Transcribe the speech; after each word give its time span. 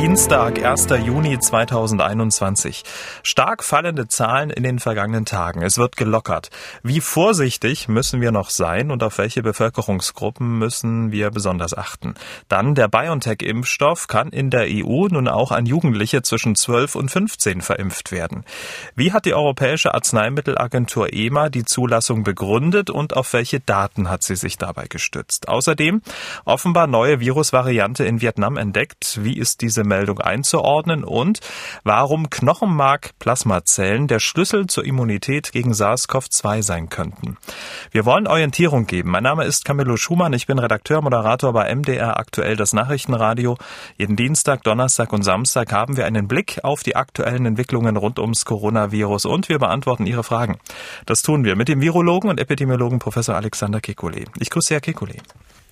Dienstag, 0.00 0.64
1. 0.64 0.86
Juni 1.04 1.40
2021. 1.40 2.84
Stark 3.24 3.64
fallende 3.64 4.06
Zahlen 4.06 4.50
in 4.50 4.62
den 4.62 4.78
vergangenen 4.78 5.24
Tagen. 5.24 5.60
Es 5.60 5.76
wird 5.76 5.96
gelockert. 5.96 6.50
Wie 6.84 7.00
vorsichtig 7.00 7.88
müssen 7.88 8.20
wir 8.20 8.30
noch 8.30 8.50
sein 8.50 8.92
und 8.92 9.02
auf 9.02 9.18
welche 9.18 9.42
Bevölkerungsgruppen 9.42 10.56
müssen 10.56 11.10
wir 11.10 11.32
besonders 11.32 11.76
achten? 11.76 12.14
Dann 12.46 12.76
der 12.76 12.86
BioNTech-Impfstoff 12.86 14.06
kann 14.06 14.28
in 14.28 14.50
der 14.50 14.68
EU 14.68 15.08
nun 15.08 15.26
auch 15.26 15.50
an 15.50 15.66
Jugendliche 15.66 16.22
zwischen 16.22 16.54
12 16.54 16.94
und 16.94 17.10
15 17.10 17.60
verimpft 17.60 18.12
werden. 18.12 18.44
Wie 18.94 19.12
hat 19.12 19.24
die 19.24 19.34
Europäische 19.34 19.94
Arzneimittelagentur 19.94 21.12
EMA 21.12 21.48
die 21.48 21.64
Zulassung 21.64 22.22
begründet 22.22 22.88
und 22.88 23.16
auf 23.16 23.32
welche 23.32 23.58
Daten 23.58 24.08
hat 24.08 24.22
sie 24.22 24.36
sich 24.36 24.58
dabei 24.58 24.86
gestützt? 24.86 25.48
Außerdem 25.48 26.02
offenbar 26.44 26.86
neue 26.86 27.18
Virusvariante 27.18 28.04
in 28.04 28.20
Vietnam 28.20 28.56
entdeckt. 28.56 29.18
Wie 29.24 29.36
ist 29.36 29.60
diese 29.60 29.87
Meldung 29.88 30.20
einzuordnen 30.20 31.02
und 31.02 31.40
warum 31.82 32.30
Knochenmark-Plasmazellen 32.30 34.06
der 34.06 34.20
Schlüssel 34.20 34.66
zur 34.66 34.84
Immunität 34.84 35.50
gegen 35.50 35.72
SARS-CoV-2 35.72 36.62
sein 36.62 36.88
könnten. 36.88 37.36
Wir 37.90 38.04
wollen 38.04 38.26
Orientierung 38.26 38.86
geben. 38.86 39.10
Mein 39.10 39.24
Name 39.24 39.44
ist 39.44 39.64
Camillo 39.64 39.96
Schumann. 39.96 40.32
Ich 40.32 40.46
bin 40.46 40.58
Redakteur, 40.58 41.02
Moderator 41.02 41.52
bei 41.52 41.74
MDR 41.74 42.18
aktuell 42.18 42.56
das 42.56 42.72
Nachrichtenradio. 42.72 43.56
Jeden 43.96 44.14
Dienstag, 44.16 44.62
Donnerstag 44.62 45.12
und 45.12 45.22
Samstag 45.22 45.72
haben 45.72 45.96
wir 45.96 46.06
einen 46.06 46.28
Blick 46.28 46.60
auf 46.62 46.82
die 46.82 46.94
aktuellen 46.94 47.46
Entwicklungen 47.46 47.96
rund 47.96 48.18
ums 48.18 48.44
Coronavirus 48.44 49.24
und 49.24 49.48
wir 49.48 49.58
beantworten 49.58 50.06
Ihre 50.06 50.22
Fragen. 50.22 50.58
Das 51.06 51.22
tun 51.22 51.44
wir 51.44 51.56
mit 51.56 51.68
dem 51.68 51.80
Virologen 51.80 52.30
und 52.30 52.38
Epidemiologen 52.38 52.98
Professor 52.98 53.34
Alexander 53.34 53.78
Kekulé. 53.78 54.26
Ich 54.38 54.50
grüße 54.50 54.74
Herr 54.74 54.80
Kekulé. 54.80 55.20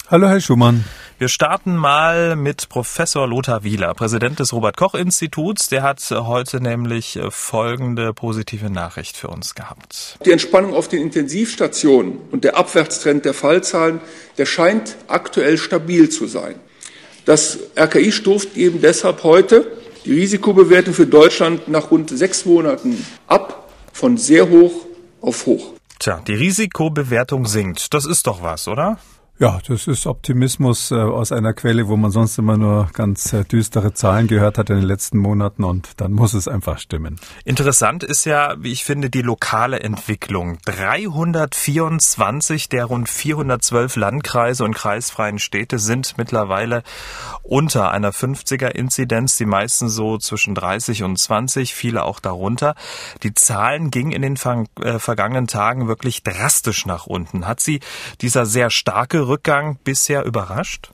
Hallo, 0.08 0.28
Herr 0.28 0.40
Schumann. 0.40 0.84
Wir 1.18 1.26
starten 1.26 1.74
mal 1.74 2.36
mit 2.36 2.68
Professor 2.68 3.26
Lothar 3.26 3.64
Wieler, 3.64 3.92
Präsident 3.92 4.38
des 4.38 4.52
Robert-Koch-Instituts. 4.52 5.68
Der 5.68 5.82
hat 5.82 6.00
heute 6.12 6.60
nämlich 6.60 7.18
folgende 7.30 8.14
positive 8.14 8.70
Nachricht 8.70 9.16
für 9.16 9.26
uns 9.26 9.56
gehabt. 9.56 10.16
Die 10.24 10.30
Entspannung 10.30 10.74
auf 10.74 10.86
den 10.86 11.02
Intensivstationen 11.02 12.18
und 12.30 12.44
der 12.44 12.56
Abwärtstrend 12.56 13.24
der 13.24 13.34
Fallzahlen, 13.34 13.98
der 14.38 14.46
scheint 14.46 14.94
aktuell 15.08 15.58
stabil 15.58 16.08
zu 16.08 16.28
sein. 16.28 16.54
Das 17.24 17.58
RKI 17.76 18.12
stuft 18.12 18.56
eben 18.56 18.80
deshalb 18.80 19.24
heute 19.24 19.66
die 20.04 20.12
Risikobewertung 20.12 20.94
für 20.94 21.08
Deutschland 21.08 21.66
nach 21.66 21.90
rund 21.90 22.10
sechs 22.10 22.44
Monaten 22.44 23.04
ab 23.26 23.72
von 23.92 24.18
sehr 24.18 24.50
hoch 24.50 24.86
auf 25.20 25.46
hoch. 25.46 25.72
Tja, 25.98 26.22
die 26.24 26.34
Risikobewertung 26.34 27.46
sinkt. 27.46 27.92
Das 27.92 28.06
ist 28.06 28.28
doch 28.28 28.40
was, 28.40 28.68
oder? 28.68 29.00
Ja, 29.38 29.60
das 29.68 29.86
ist 29.86 30.06
Optimismus 30.06 30.90
äh, 30.90 30.94
aus 30.94 31.30
einer 31.30 31.52
Quelle, 31.52 31.88
wo 31.88 31.98
man 31.98 32.10
sonst 32.10 32.38
immer 32.38 32.56
nur 32.56 32.88
ganz 32.94 33.34
äh, 33.34 33.44
düstere 33.44 33.92
Zahlen 33.92 34.28
gehört 34.28 34.56
hat 34.56 34.70
in 34.70 34.76
den 34.76 34.86
letzten 34.86 35.18
Monaten 35.18 35.62
und 35.62 35.90
dann 35.98 36.12
muss 36.12 36.32
es 36.32 36.48
einfach 36.48 36.78
stimmen. 36.78 37.20
Interessant 37.44 38.02
ist 38.02 38.24
ja, 38.24 38.54
wie 38.58 38.72
ich 38.72 38.84
finde, 38.84 39.10
die 39.10 39.20
lokale 39.20 39.80
Entwicklung. 39.80 40.56
324 40.64 42.70
der 42.70 42.86
rund 42.86 43.10
412 43.10 43.96
Landkreise 43.96 44.64
und 44.64 44.74
kreisfreien 44.74 45.38
Städte 45.38 45.78
sind 45.78 46.16
mittlerweile 46.16 46.82
unter 47.42 47.90
einer 47.90 48.12
50er 48.12 48.68
Inzidenz, 48.68 49.36
die 49.36 49.44
meisten 49.44 49.90
so 49.90 50.16
zwischen 50.16 50.54
30 50.54 51.02
und 51.02 51.18
20, 51.18 51.74
viele 51.74 52.04
auch 52.04 52.20
darunter. 52.20 52.74
Die 53.22 53.34
Zahlen 53.34 53.90
gingen 53.90 54.12
in 54.12 54.22
den 54.22 54.38
äh, 54.80 54.98
vergangenen 54.98 55.46
Tagen 55.46 55.88
wirklich 55.88 56.22
drastisch 56.22 56.86
nach 56.86 57.06
unten. 57.06 57.46
Hat 57.46 57.60
sie 57.60 57.80
dieser 58.22 58.46
sehr 58.46 58.70
starke 58.70 59.25
Rückgang 59.26 59.78
bisher 59.84 60.24
überrascht? 60.24 60.92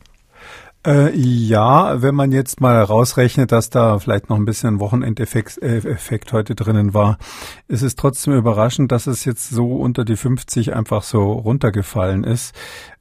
Äh, 0.85 1.17
ja, 1.17 2.03
wenn 2.03 2.17
man 2.17 2.33
jetzt 2.33 2.61
mal 2.61 2.83
rausrechnet, 2.83 3.53
dass 3.53 3.71
da 3.71 4.01
vielleicht 4.01 4.29
noch 4.29 4.37
ein 4.37 4.45
bisschen 4.45 4.81
Wochenendeffekt 4.81 5.63
äh, 5.63 5.77
Effekt 5.77 6.33
heute 6.33 6.57
drinnen 6.57 6.93
war, 6.93 7.19
ist 7.69 7.83
es 7.83 7.95
trotzdem 7.95 8.35
überraschend, 8.35 8.91
dass 8.91 9.07
es 9.07 9.25
jetzt 9.25 9.51
so 9.51 9.77
unter 9.77 10.05
die 10.05 10.17
50 10.17 10.75
einfach 10.75 11.05
so 11.05 11.33
runtergefallen 11.35 12.25
ist. 12.25 12.53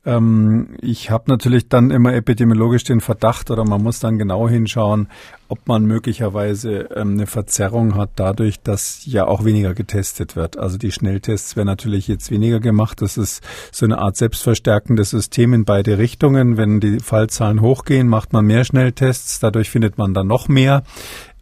Ähm, 0.03 0.69
ich 0.81 1.11
habe 1.11 1.25
natürlich 1.27 1.69
dann 1.69 1.91
immer 1.91 2.13
epidemiologisch 2.13 2.83
den 2.83 3.01
Verdacht 3.01 3.51
oder 3.51 3.63
man 3.63 3.83
muss 3.83 3.99
dann 3.99 4.17
genau 4.17 4.49
hinschauen, 4.49 5.07
ob 5.47 5.67
man 5.67 5.85
möglicherweise 5.85 6.89
ähm, 6.95 7.13
eine 7.13 7.27
Verzerrung 7.27 7.95
hat 7.95 8.11
dadurch, 8.15 8.61
dass 8.61 9.05
ja 9.05 9.27
auch 9.27 9.45
weniger 9.45 9.75
getestet 9.75 10.35
wird. 10.35 10.57
Also 10.57 10.77
die 10.77 10.91
Schnelltests 10.91 11.55
werden 11.55 11.67
natürlich 11.67 12.07
jetzt 12.07 12.31
weniger 12.31 12.59
gemacht. 12.59 13.01
Das 13.01 13.17
ist 13.17 13.43
so 13.71 13.85
eine 13.85 13.99
Art 13.99 14.17
selbstverstärkendes 14.17 15.11
System 15.11 15.53
in 15.53 15.65
beide 15.65 15.99
Richtungen. 15.99 16.57
Wenn 16.57 16.79
die 16.79 16.99
Fallzahlen 16.99 17.61
hochgehen, 17.61 18.07
macht 18.07 18.33
man 18.33 18.45
mehr 18.45 18.63
Schnelltests. 18.63 19.39
Dadurch 19.39 19.69
findet 19.69 19.99
man 19.99 20.15
dann 20.15 20.27
noch 20.27 20.47
mehr 20.47 20.83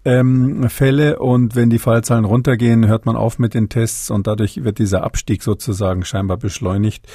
ähm, 0.06 0.70
Fälle 0.70 1.20
und 1.20 1.56
wenn 1.56 1.70
die 1.70 1.80
Fallzahlen 1.80 2.26
runtergehen, 2.26 2.88
hört 2.88 3.06
man 3.06 3.16
auf 3.16 3.40
mit 3.40 3.54
den 3.54 3.70
Tests 3.70 4.10
und 4.10 4.28
dadurch 4.28 4.64
wird 4.64 4.80
dieser 4.80 5.04
Abstieg 5.04 5.44
sozusagen 5.44 6.06
scheinbar 6.06 6.38
beschleunigt. 6.38 7.06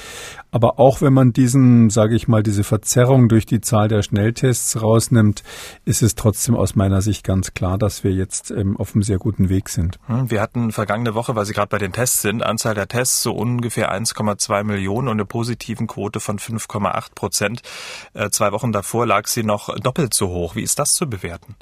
Aber 0.51 0.79
auch 0.79 1.01
wenn 1.01 1.13
man 1.13 1.33
diesen, 1.33 1.89
sage 1.89 2.15
ich 2.15 2.27
mal, 2.27 2.43
diese 2.43 2.63
Verzerrung 2.63 3.27
durch 3.27 3.45
die 3.45 3.61
Zahl 3.61 3.87
der 3.87 4.03
Schnelltests 4.03 4.81
rausnimmt, 4.81 5.43
ist 5.83 6.01
es 6.01 6.15
trotzdem 6.15 6.55
aus 6.55 6.75
meiner 6.75 7.01
Sicht 7.01 7.23
ganz 7.23 7.53
klar, 7.53 7.77
dass 7.77 8.03
wir 8.03 8.11
jetzt 8.11 8.51
ähm, 8.51 8.77
auf 8.77 8.93
einem 8.93 9.03
sehr 9.03 9.17
guten 9.17 9.49
Weg 9.49 9.69
sind. 9.69 9.99
Hm, 10.07 10.29
wir 10.29 10.41
hatten 10.41 10.71
vergangene 10.71 11.15
Woche, 11.15 11.35
weil 11.35 11.45
Sie 11.45 11.53
gerade 11.53 11.69
bei 11.69 11.79
den 11.79 11.91
Tests 11.91 12.21
sind, 12.21 12.43
Anzahl 12.43 12.75
der 12.75 12.87
Tests 12.87 13.23
so 13.23 13.33
ungefähr 13.33 13.93
1,2 13.93 14.63
Millionen 14.63 15.07
und 15.07 15.15
eine 15.15 15.25
positiven 15.25 15.87
Quote 15.87 16.19
von 16.19 16.39
5,8 16.39 17.15
Prozent. 17.15 17.61
Äh, 18.13 18.29
zwei 18.29 18.51
Wochen 18.51 18.71
davor 18.71 19.05
lag 19.05 19.27
sie 19.27 19.43
noch 19.43 19.75
doppelt 19.79 20.13
so 20.13 20.27
hoch. 20.29 20.55
Wie 20.55 20.61
ist 20.61 20.79
das 20.79 20.93
zu 20.93 21.09
bewerten? 21.09 21.55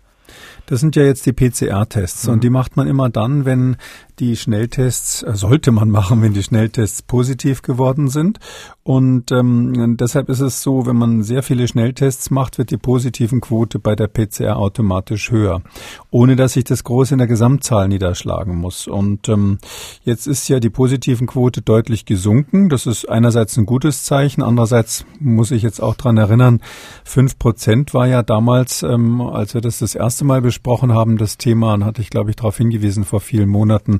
Das 0.65 0.79
sind 0.79 0.95
ja 0.95 1.03
jetzt 1.03 1.25
die 1.25 1.33
PCR-Tests 1.33 2.27
mhm. 2.27 2.33
und 2.33 2.43
die 2.43 2.49
macht 2.49 2.77
man 2.77 2.87
immer 2.87 3.09
dann, 3.09 3.45
wenn 3.45 3.77
die 4.19 4.35
Schnelltests, 4.35 5.23
äh, 5.23 5.35
sollte 5.35 5.71
man 5.71 5.89
machen, 5.89 6.21
wenn 6.21 6.33
die 6.33 6.43
Schnelltests 6.43 7.01
positiv 7.01 7.61
geworden 7.61 8.07
sind. 8.07 8.39
Und 8.83 9.31
ähm, 9.31 9.95
deshalb 9.97 10.27
ist 10.29 10.41
es 10.41 10.61
so, 10.61 10.85
wenn 10.85 10.97
man 10.97 11.23
sehr 11.23 11.41
viele 11.41 11.67
Schnelltests 11.67 12.31
macht, 12.31 12.57
wird 12.57 12.69
die 12.69 12.77
positiven 12.77 13.39
Quote 13.39 13.79
bei 13.79 13.95
der 13.95 14.07
PCR 14.07 14.57
automatisch 14.57 15.31
höher, 15.31 15.61
ohne 16.11 16.35
dass 16.35 16.53
sich 16.53 16.65
das 16.65 16.83
groß 16.83 17.11
in 17.11 17.19
der 17.19 17.27
Gesamtzahl 17.27 17.87
niederschlagen 17.87 18.55
muss. 18.55 18.87
Und 18.87 19.29
ähm, 19.29 19.59
jetzt 20.03 20.27
ist 20.27 20.49
ja 20.49 20.59
die 20.59 20.69
positiven 20.69 21.27
Quote 21.27 21.61
deutlich 21.61 22.05
gesunken. 22.05 22.67
Das 22.67 22.85
ist 22.85 23.09
einerseits 23.09 23.55
ein 23.57 23.65
gutes 23.65 24.03
Zeichen, 24.03 24.41
andererseits 24.41 25.05
muss 25.19 25.51
ich 25.51 25.63
jetzt 25.63 25.81
auch 25.81 25.95
dran 25.95 26.17
erinnern, 26.17 26.59
fünf 27.05 27.39
Prozent 27.39 27.93
war 27.93 28.07
ja 28.07 28.21
damals, 28.21 28.83
ähm, 28.83 29.21
als 29.21 29.53
wir 29.53 29.61
das 29.61 29.79
das 29.79 29.95
erste 29.95 30.25
Mal 30.25 30.41
besprochen 30.41 30.93
haben, 30.93 31.17
das 31.17 31.37
Thema, 31.37 31.73
und 31.73 31.85
hatte 31.85 32.01
ich, 32.01 32.09
glaube 32.09 32.31
ich, 32.31 32.35
darauf 32.35 32.57
hingewiesen 32.57 33.05
vor 33.05 33.21
vielen 33.21 33.49
Monaten, 33.49 33.99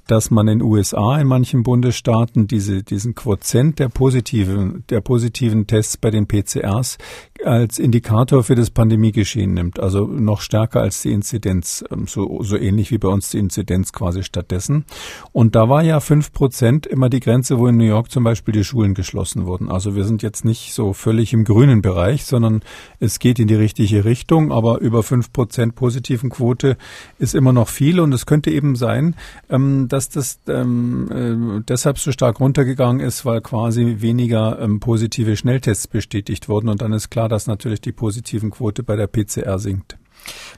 dass 0.11 0.29
man 0.29 0.49
in 0.49 0.61
USA 0.61 1.17
in 1.21 1.27
manchen 1.27 1.63
Bundesstaaten 1.63 2.45
diese, 2.45 2.83
diesen 2.83 3.15
Quotient 3.15 3.79
der 3.79 3.87
positiven, 3.87 4.83
der 4.89 4.99
positiven 4.99 5.67
Tests 5.67 5.95
bei 5.95 6.11
den 6.11 6.27
PCRs 6.27 6.97
als 7.45 7.79
Indikator 7.79 8.43
für 8.43 8.55
das 8.55 8.71
Pandemiegeschehen 8.71 9.53
nimmt. 9.53 9.79
Also 9.79 10.05
noch 10.05 10.41
stärker 10.41 10.81
als 10.81 11.01
die 11.01 11.13
Inzidenz, 11.13 11.83
ähm, 11.89 12.07
so, 12.07 12.43
so 12.43 12.57
ähnlich 12.57 12.91
wie 12.91 12.97
bei 12.97 13.07
uns 13.07 13.29
die 13.29 13.39
Inzidenz 13.39 13.93
quasi 13.93 14.23
stattdessen. 14.23 14.83
Und 15.31 15.55
da 15.55 15.69
war 15.69 15.81
ja 15.81 16.01
fünf 16.01 16.33
Prozent 16.33 16.85
immer 16.85 17.09
die 17.09 17.21
Grenze, 17.21 17.57
wo 17.57 17.67
in 17.67 17.77
New 17.77 17.85
York 17.85 18.11
zum 18.11 18.25
Beispiel 18.25 18.53
die 18.53 18.65
Schulen 18.65 18.93
geschlossen 18.93 19.45
wurden. 19.45 19.71
Also 19.71 19.95
wir 19.95 20.03
sind 20.03 20.23
jetzt 20.23 20.43
nicht 20.43 20.73
so 20.73 20.91
völlig 20.91 21.31
im 21.31 21.45
grünen 21.45 21.81
Bereich, 21.81 22.25
sondern 22.25 22.63
es 22.99 23.19
geht 23.19 23.39
in 23.39 23.47
die 23.47 23.55
richtige 23.55 24.03
Richtung. 24.03 24.51
Aber 24.51 24.81
über 24.81 25.03
fünf 25.03 25.31
Prozent 25.31 25.75
positiven 25.75 26.29
Quote 26.29 26.75
ist 27.17 27.33
immer 27.33 27.53
noch 27.53 27.69
viel. 27.69 28.01
Und 28.01 28.13
es 28.13 28.25
könnte 28.25 28.51
eben 28.51 28.75
sein, 28.75 29.15
ähm, 29.49 29.87
dass 30.01 30.09
das 30.09 30.39
ähm, 30.47 31.59
äh, 31.59 31.63
deshalb 31.67 31.99
so 31.99 32.11
stark 32.11 32.39
runtergegangen 32.39 33.05
ist, 33.05 33.25
weil 33.25 33.41
quasi 33.41 33.97
weniger 33.99 34.59
ähm, 34.59 34.79
positive 34.79 35.35
Schnelltests 35.35 35.87
bestätigt 35.87 36.49
wurden. 36.49 36.69
Und 36.69 36.81
dann 36.81 36.93
ist 36.93 37.09
klar, 37.09 37.29
dass 37.29 37.47
natürlich 37.47 37.81
die 37.81 37.91
positiven 37.91 38.51
Quote 38.51 38.83
bei 38.83 38.95
der 38.95 39.07
PCR 39.07 39.59
sinkt. 39.59 39.97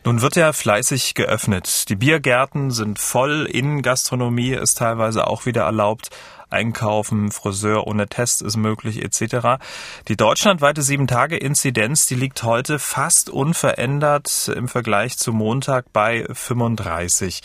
Nun 0.04 0.22
wird 0.22 0.36
ja 0.36 0.52
fleißig 0.52 1.14
geöffnet. 1.14 1.90
Die 1.90 1.96
Biergärten 1.96 2.72
sind 2.72 3.00
voll, 3.00 3.48
Innengastronomie 3.50 4.52
ist 4.52 4.78
teilweise 4.78 5.28
auch 5.28 5.46
wieder 5.46 5.64
erlaubt. 5.64 6.10
Einkaufen, 6.50 7.32
Friseur 7.32 7.88
ohne 7.88 8.08
Test 8.08 8.44
ist 8.44 8.58
möglich 8.58 9.04
etc. 9.04 9.64
Die 10.08 10.16
deutschlandweite 10.16 10.82
7-Tage-Inzidenz, 10.82 12.06
die 12.06 12.16
liegt 12.16 12.44
heute 12.44 12.78
fast 12.78 13.30
unverändert 13.30 14.52
im 14.56 14.68
Vergleich 14.68 15.18
zu 15.18 15.34
Montag 15.34 15.92
bei 15.94 16.26
35. 16.32 17.42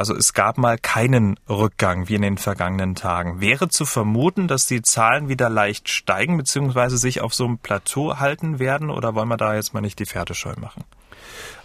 Also 0.00 0.16
es 0.16 0.32
gab 0.32 0.56
mal 0.56 0.78
keinen 0.78 1.38
Rückgang 1.46 2.08
wie 2.08 2.14
in 2.14 2.22
den 2.22 2.38
vergangenen 2.38 2.94
Tagen. 2.94 3.42
Wäre 3.42 3.68
zu 3.68 3.84
vermuten, 3.84 4.48
dass 4.48 4.64
die 4.64 4.80
Zahlen 4.80 5.28
wieder 5.28 5.50
leicht 5.50 5.90
steigen 5.90 6.38
bzw. 6.38 6.96
sich 6.96 7.20
auf 7.20 7.34
so 7.34 7.44
einem 7.44 7.58
Plateau 7.58 8.16
halten 8.16 8.58
werden 8.58 8.88
oder 8.88 9.14
wollen 9.14 9.28
wir 9.28 9.36
da 9.36 9.54
jetzt 9.54 9.74
mal 9.74 9.82
nicht 9.82 9.98
die 9.98 10.06
Pferde 10.06 10.32
scheu 10.32 10.54
machen? 10.58 10.84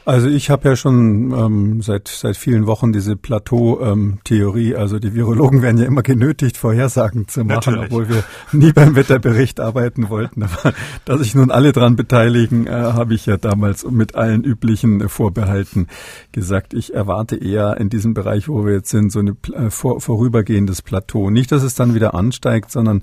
Also 0.05 0.27
ich 0.27 0.51
habe 0.51 0.69
ja 0.69 0.75
schon 0.75 1.31
ähm, 1.31 1.81
seit 1.81 2.07
seit 2.07 2.37
vielen 2.37 2.67
Wochen 2.67 2.93
diese 2.93 3.15
Plateau-Theorie. 3.15 4.73
Ähm, 4.73 4.77
also 4.77 4.99
die 4.99 5.15
Virologen 5.15 5.63
werden 5.63 5.79
ja 5.79 5.85
immer 5.85 6.03
genötigt, 6.03 6.57
Vorhersagen 6.57 7.27
zu 7.27 7.39
machen, 7.43 7.73
Natürlich. 7.73 7.85
obwohl 7.85 8.09
wir 8.09 8.23
nie 8.51 8.71
beim 8.71 8.95
Wetterbericht 8.95 9.59
arbeiten 9.59 10.09
wollten. 10.09 10.43
Aber 10.43 10.73
dass 11.05 11.21
sich 11.21 11.33
nun 11.33 11.49
alle 11.49 11.71
dran 11.71 11.95
beteiligen, 11.95 12.67
äh, 12.67 12.69
habe 12.69 13.15
ich 13.15 13.25
ja 13.25 13.37
damals 13.37 13.89
mit 13.89 14.13
allen 14.13 14.43
üblichen 14.43 15.01
äh, 15.01 15.09
Vorbehalten 15.09 15.87
gesagt. 16.31 16.75
Ich 16.75 16.93
erwarte 16.93 17.35
eher 17.35 17.77
in 17.77 17.89
diesem 17.89 18.13
Bereich, 18.13 18.47
wo 18.47 18.63
wir 18.63 18.73
jetzt 18.73 18.91
sind, 18.91 19.11
so 19.11 19.21
ein 19.21 19.35
äh, 19.53 19.71
vor, 19.71 20.01
vorübergehendes 20.01 20.83
Plateau. 20.83 21.31
Nicht, 21.31 21.51
dass 21.51 21.63
es 21.63 21.73
dann 21.73 21.95
wieder 21.95 22.13
ansteigt, 22.13 22.69
sondern 22.69 23.01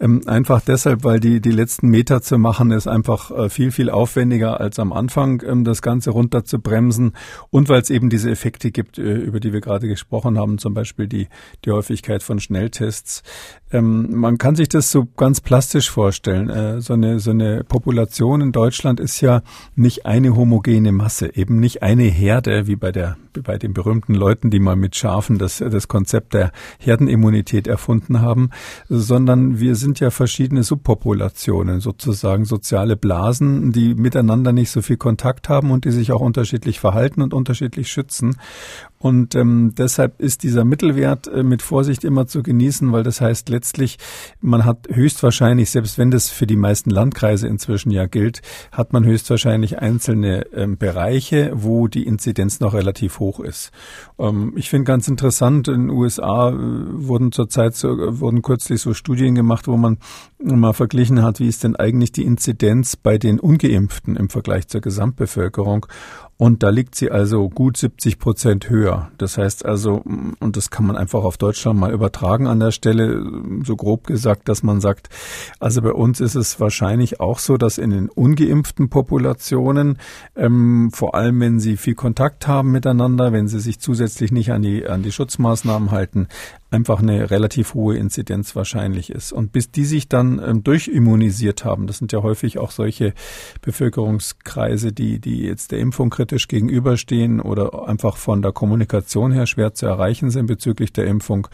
ähm, 0.00 0.22
einfach 0.24 0.62
deshalb, 0.62 1.04
weil 1.04 1.20
die 1.20 1.42
die 1.42 1.52
letzten 1.52 1.88
Meter 1.88 2.22
zu 2.22 2.38
machen 2.38 2.70
ist 2.70 2.86
einfach 2.86 3.30
äh, 3.30 3.50
viel 3.50 3.72
viel 3.72 3.90
aufwendiger 3.90 4.58
als 4.58 4.78
am 4.78 4.94
Anfang 4.94 5.42
ähm, 5.46 5.64
das 5.64 5.82
Ganze 5.82 6.08
rund 6.08 6.29
runter 6.29 6.29
zu 6.44 6.60
bremsen 6.60 7.12
und 7.50 7.68
weil 7.68 7.80
es 7.80 7.90
eben 7.90 8.10
diese 8.10 8.30
Effekte 8.30 8.70
gibt, 8.70 8.98
äh, 8.98 9.02
über 9.02 9.40
die 9.40 9.52
wir 9.52 9.60
gerade 9.60 9.88
gesprochen 9.88 10.38
haben, 10.38 10.58
zum 10.58 10.74
Beispiel 10.74 11.06
die, 11.06 11.28
die 11.64 11.70
Häufigkeit 11.70 12.22
von 12.22 12.40
Schnelltests. 12.40 13.22
Ähm, 13.72 14.14
man 14.14 14.38
kann 14.38 14.56
sich 14.56 14.68
das 14.68 14.90
so 14.90 15.06
ganz 15.16 15.40
plastisch 15.40 15.90
vorstellen. 15.90 16.48
Äh, 16.48 16.80
so, 16.80 16.94
eine, 16.94 17.18
so 17.18 17.30
eine 17.30 17.64
Population 17.64 18.40
in 18.40 18.52
Deutschland 18.52 19.00
ist 19.00 19.20
ja 19.20 19.42
nicht 19.74 20.06
eine 20.06 20.34
homogene 20.36 20.92
Masse, 20.92 21.34
eben 21.34 21.60
nicht 21.60 21.82
eine 21.82 22.04
Herde 22.04 22.66
wie 22.66 22.76
bei 22.76 22.92
der 22.92 23.16
bei 23.42 23.58
den 23.58 23.72
berühmten 23.72 24.14
Leuten, 24.14 24.50
die 24.50 24.60
mal 24.60 24.76
mit 24.76 24.94
Schafen 24.94 25.38
das, 25.38 25.58
das 25.58 25.88
Konzept 25.88 26.34
der 26.34 26.52
Herdenimmunität 26.78 27.66
erfunden 27.66 28.20
haben, 28.20 28.50
sondern 28.88 29.58
wir 29.58 29.74
sind 29.74 29.98
ja 29.98 30.10
verschiedene 30.10 30.62
Subpopulationen, 30.62 31.80
sozusagen 31.80 32.44
soziale 32.44 32.96
Blasen, 32.96 33.72
die 33.72 33.94
miteinander 33.94 34.52
nicht 34.52 34.70
so 34.70 34.80
viel 34.80 34.96
Kontakt 34.96 35.48
haben 35.48 35.72
und 35.72 35.84
die 35.84 35.90
sich 35.90 36.12
auch 36.12 36.20
auch 36.20 36.26
unterschiedlich 36.26 36.80
verhalten 36.80 37.22
und 37.22 37.34
unterschiedlich 37.34 37.90
schützen. 37.90 38.36
Und 39.02 39.34
ähm, 39.34 39.72
deshalb 39.78 40.20
ist 40.20 40.42
dieser 40.42 40.66
Mittelwert 40.66 41.26
äh, 41.26 41.42
mit 41.42 41.62
Vorsicht 41.62 42.04
immer 42.04 42.26
zu 42.26 42.42
genießen, 42.42 42.92
weil 42.92 43.02
das 43.02 43.22
heißt 43.22 43.48
letztlich, 43.48 43.96
man 44.42 44.66
hat 44.66 44.88
höchstwahrscheinlich, 44.90 45.70
selbst 45.70 45.96
wenn 45.96 46.10
das 46.10 46.28
für 46.28 46.46
die 46.46 46.56
meisten 46.56 46.90
Landkreise 46.90 47.48
inzwischen 47.48 47.90
ja 47.90 48.04
gilt, 48.04 48.42
hat 48.72 48.92
man 48.92 49.06
höchstwahrscheinlich 49.06 49.78
einzelne 49.78 50.42
ähm, 50.52 50.76
Bereiche, 50.76 51.50
wo 51.54 51.88
die 51.88 52.06
Inzidenz 52.06 52.60
noch 52.60 52.74
relativ 52.74 53.20
hoch 53.20 53.40
ist. 53.40 53.70
Ähm, 54.18 54.52
ich 54.56 54.68
finde 54.68 54.84
ganz 54.84 55.08
interessant, 55.08 55.68
in 55.68 55.86
den 55.86 55.90
USA 55.90 56.50
äh, 56.50 56.54
wurden 56.54 57.32
zurzeit 57.32 57.74
so, 57.74 57.88
wurden 57.88 58.42
kürzlich 58.42 58.82
so 58.82 58.92
Studien 58.92 59.34
gemacht, 59.34 59.66
wo 59.66 59.78
man 59.78 59.96
mal 60.42 60.74
verglichen 60.74 61.22
hat, 61.22 61.40
wie 61.40 61.48
ist 61.48 61.64
denn 61.64 61.74
eigentlich 61.74 62.12
die 62.12 62.24
Inzidenz 62.24 62.96
bei 62.96 63.16
den 63.16 63.40
Ungeimpften 63.40 64.16
im 64.16 64.28
Vergleich 64.28 64.68
zur 64.68 64.82
Gesamtbevölkerung. 64.82 65.86
Und 66.40 66.62
da 66.62 66.70
liegt 66.70 66.94
sie 66.94 67.10
also 67.10 67.50
gut 67.50 67.76
70 67.76 68.18
Prozent 68.18 68.70
höher. 68.70 69.10
Das 69.18 69.36
heißt 69.36 69.66
also, 69.66 70.02
und 70.40 70.56
das 70.56 70.70
kann 70.70 70.86
man 70.86 70.96
einfach 70.96 71.22
auf 71.22 71.36
Deutschland 71.36 71.78
mal 71.78 71.92
übertragen 71.92 72.46
an 72.46 72.58
der 72.58 72.70
Stelle, 72.70 73.22
so 73.62 73.76
grob 73.76 74.06
gesagt, 74.06 74.48
dass 74.48 74.62
man 74.62 74.80
sagt, 74.80 75.10
also 75.58 75.82
bei 75.82 75.92
uns 75.92 76.18
ist 76.18 76.36
es 76.36 76.58
wahrscheinlich 76.58 77.20
auch 77.20 77.40
so, 77.40 77.58
dass 77.58 77.76
in 77.76 77.90
den 77.90 78.08
ungeimpften 78.08 78.88
Populationen, 78.88 79.98
ähm, 80.34 80.90
vor 80.94 81.14
allem 81.14 81.40
wenn 81.40 81.60
sie 81.60 81.76
viel 81.76 81.94
Kontakt 81.94 82.48
haben 82.48 82.72
miteinander, 82.72 83.34
wenn 83.34 83.46
sie 83.46 83.60
sich 83.60 83.78
zusätzlich 83.78 84.32
nicht 84.32 84.50
an 84.50 84.62
die, 84.62 84.86
an 84.86 85.02
die 85.02 85.12
Schutzmaßnahmen 85.12 85.90
halten, 85.90 86.28
einfach 86.70 87.00
eine 87.00 87.30
relativ 87.30 87.74
hohe 87.74 87.96
Inzidenz 87.96 88.54
wahrscheinlich 88.54 89.10
ist. 89.10 89.32
Und 89.32 89.52
bis 89.52 89.70
die 89.70 89.84
sich 89.84 90.08
dann 90.08 90.40
ähm, 90.44 90.62
durchimmunisiert 90.62 91.64
haben, 91.64 91.86
das 91.86 91.98
sind 91.98 92.12
ja 92.12 92.22
häufig 92.22 92.58
auch 92.58 92.70
solche 92.70 93.12
Bevölkerungskreise, 93.60 94.92
die, 94.92 95.18
die 95.18 95.42
jetzt 95.42 95.72
der 95.72 95.80
Impfung 95.80 96.10
kritisch 96.10 96.48
gegenüberstehen 96.48 97.40
oder 97.40 97.88
einfach 97.88 98.16
von 98.16 98.42
der 98.42 98.52
Kommunikation 98.52 99.32
her 99.32 99.46
schwer 99.46 99.74
zu 99.74 99.86
erreichen 99.86 100.30
sind 100.30 100.46
bezüglich 100.46 100.92
der 100.92 101.06
Impfung, 101.06 101.48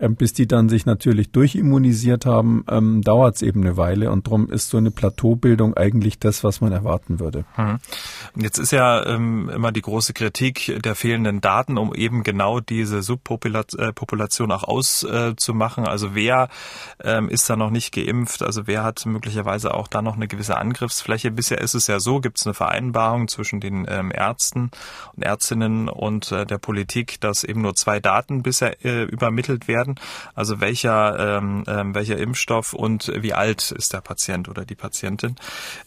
ähm, 0.00 0.16
bis 0.16 0.32
die 0.32 0.46
dann 0.46 0.68
sich 0.68 0.86
natürlich 0.86 1.30
durchimmunisiert 1.30 2.24
haben, 2.24 2.64
ähm, 2.70 3.02
dauert 3.02 3.36
es 3.36 3.42
eben 3.42 3.62
eine 3.62 3.76
Weile 3.76 4.10
und 4.10 4.26
darum 4.26 4.48
ist 4.50 4.70
so 4.70 4.78
eine 4.78 4.90
Plateaubildung 4.90 5.74
eigentlich 5.74 6.18
das, 6.18 6.44
was 6.44 6.60
man 6.60 6.72
erwarten 6.72 7.20
würde. 7.20 7.44
Hm. 7.54 7.78
Jetzt 8.36 8.58
ist 8.58 8.72
ja 8.72 9.04
ähm, 9.06 9.50
immer 9.54 9.70
die 9.70 9.82
große 9.82 10.14
Kritik 10.14 10.80
der 10.82 10.94
fehlenden 10.94 11.42
Daten, 11.42 11.76
um 11.76 11.94
eben 11.94 12.22
genau 12.22 12.60
diese 12.60 13.02
Subpopulation 13.02 14.50
äh, 14.50 14.54
auch 14.54 14.61
auszumachen. 14.64 15.86
also 15.86 16.14
wer 16.14 16.48
ähm, 17.02 17.28
ist 17.28 17.48
da 17.48 17.56
noch 17.56 17.70
nicht 17.70 17.92
geimpft? 17.92 18.42
Also 18.42 18.66
wer 18.66 18.84
hat 18.84 19.06
möglicherweise 19.06 19.74
auch 19.74 19.88
da 19.88 20.02
noch 20.02 20.16
eine 20.16 20.28
gewisse 20.28 20.56
Angriffsfläche? 20.56 21.30
Bisher 21.30 21.60
ist 21.60 21.74
es 21.74 21.86
ja 21.86 22.00
so, 22.00 22.20
gibt 22.20 22.38
es 22.38 22.46
eine 22.46 22.54
Vereinbarung 22.54 23.28
zwischen 23.28 23.60
den 23.60 23.86
ähm, 23.88 24.12
Ärzten 24.12 24.70
und 25.16 25.22
Ärztinnen 25.22 25.88
und 25.88 26.32
äh, 26.32 26.46
der 26.46 26.58
Politik, 26.58 27.20
dass 27.20 27.44
eben 27.44 27.62
nur 27.62 27.74
zwei 27.74 28.00
Daten 28.00 28.42
bisher 28.42 28.84
äh, 28.84 29.04
übermittelt 29.04 29.68
werden. 29.68 29.96
Also 30.34 30.60
welcher, 30.60 31.38
ähm, 31.38 31.64
ähm, 31.66 31.94
welcher 31.94 32.18
Impfstoff 32.18 32.72
und 32.72 33.12
wie 33.14 33.34
alt 33.34 33.70
ist 33.70 33.92
der 33.92 34.00
Patient 34.00 34.48
oder 34.48 34.64
die 34.64 34.74
Patientin. 34.74 35.36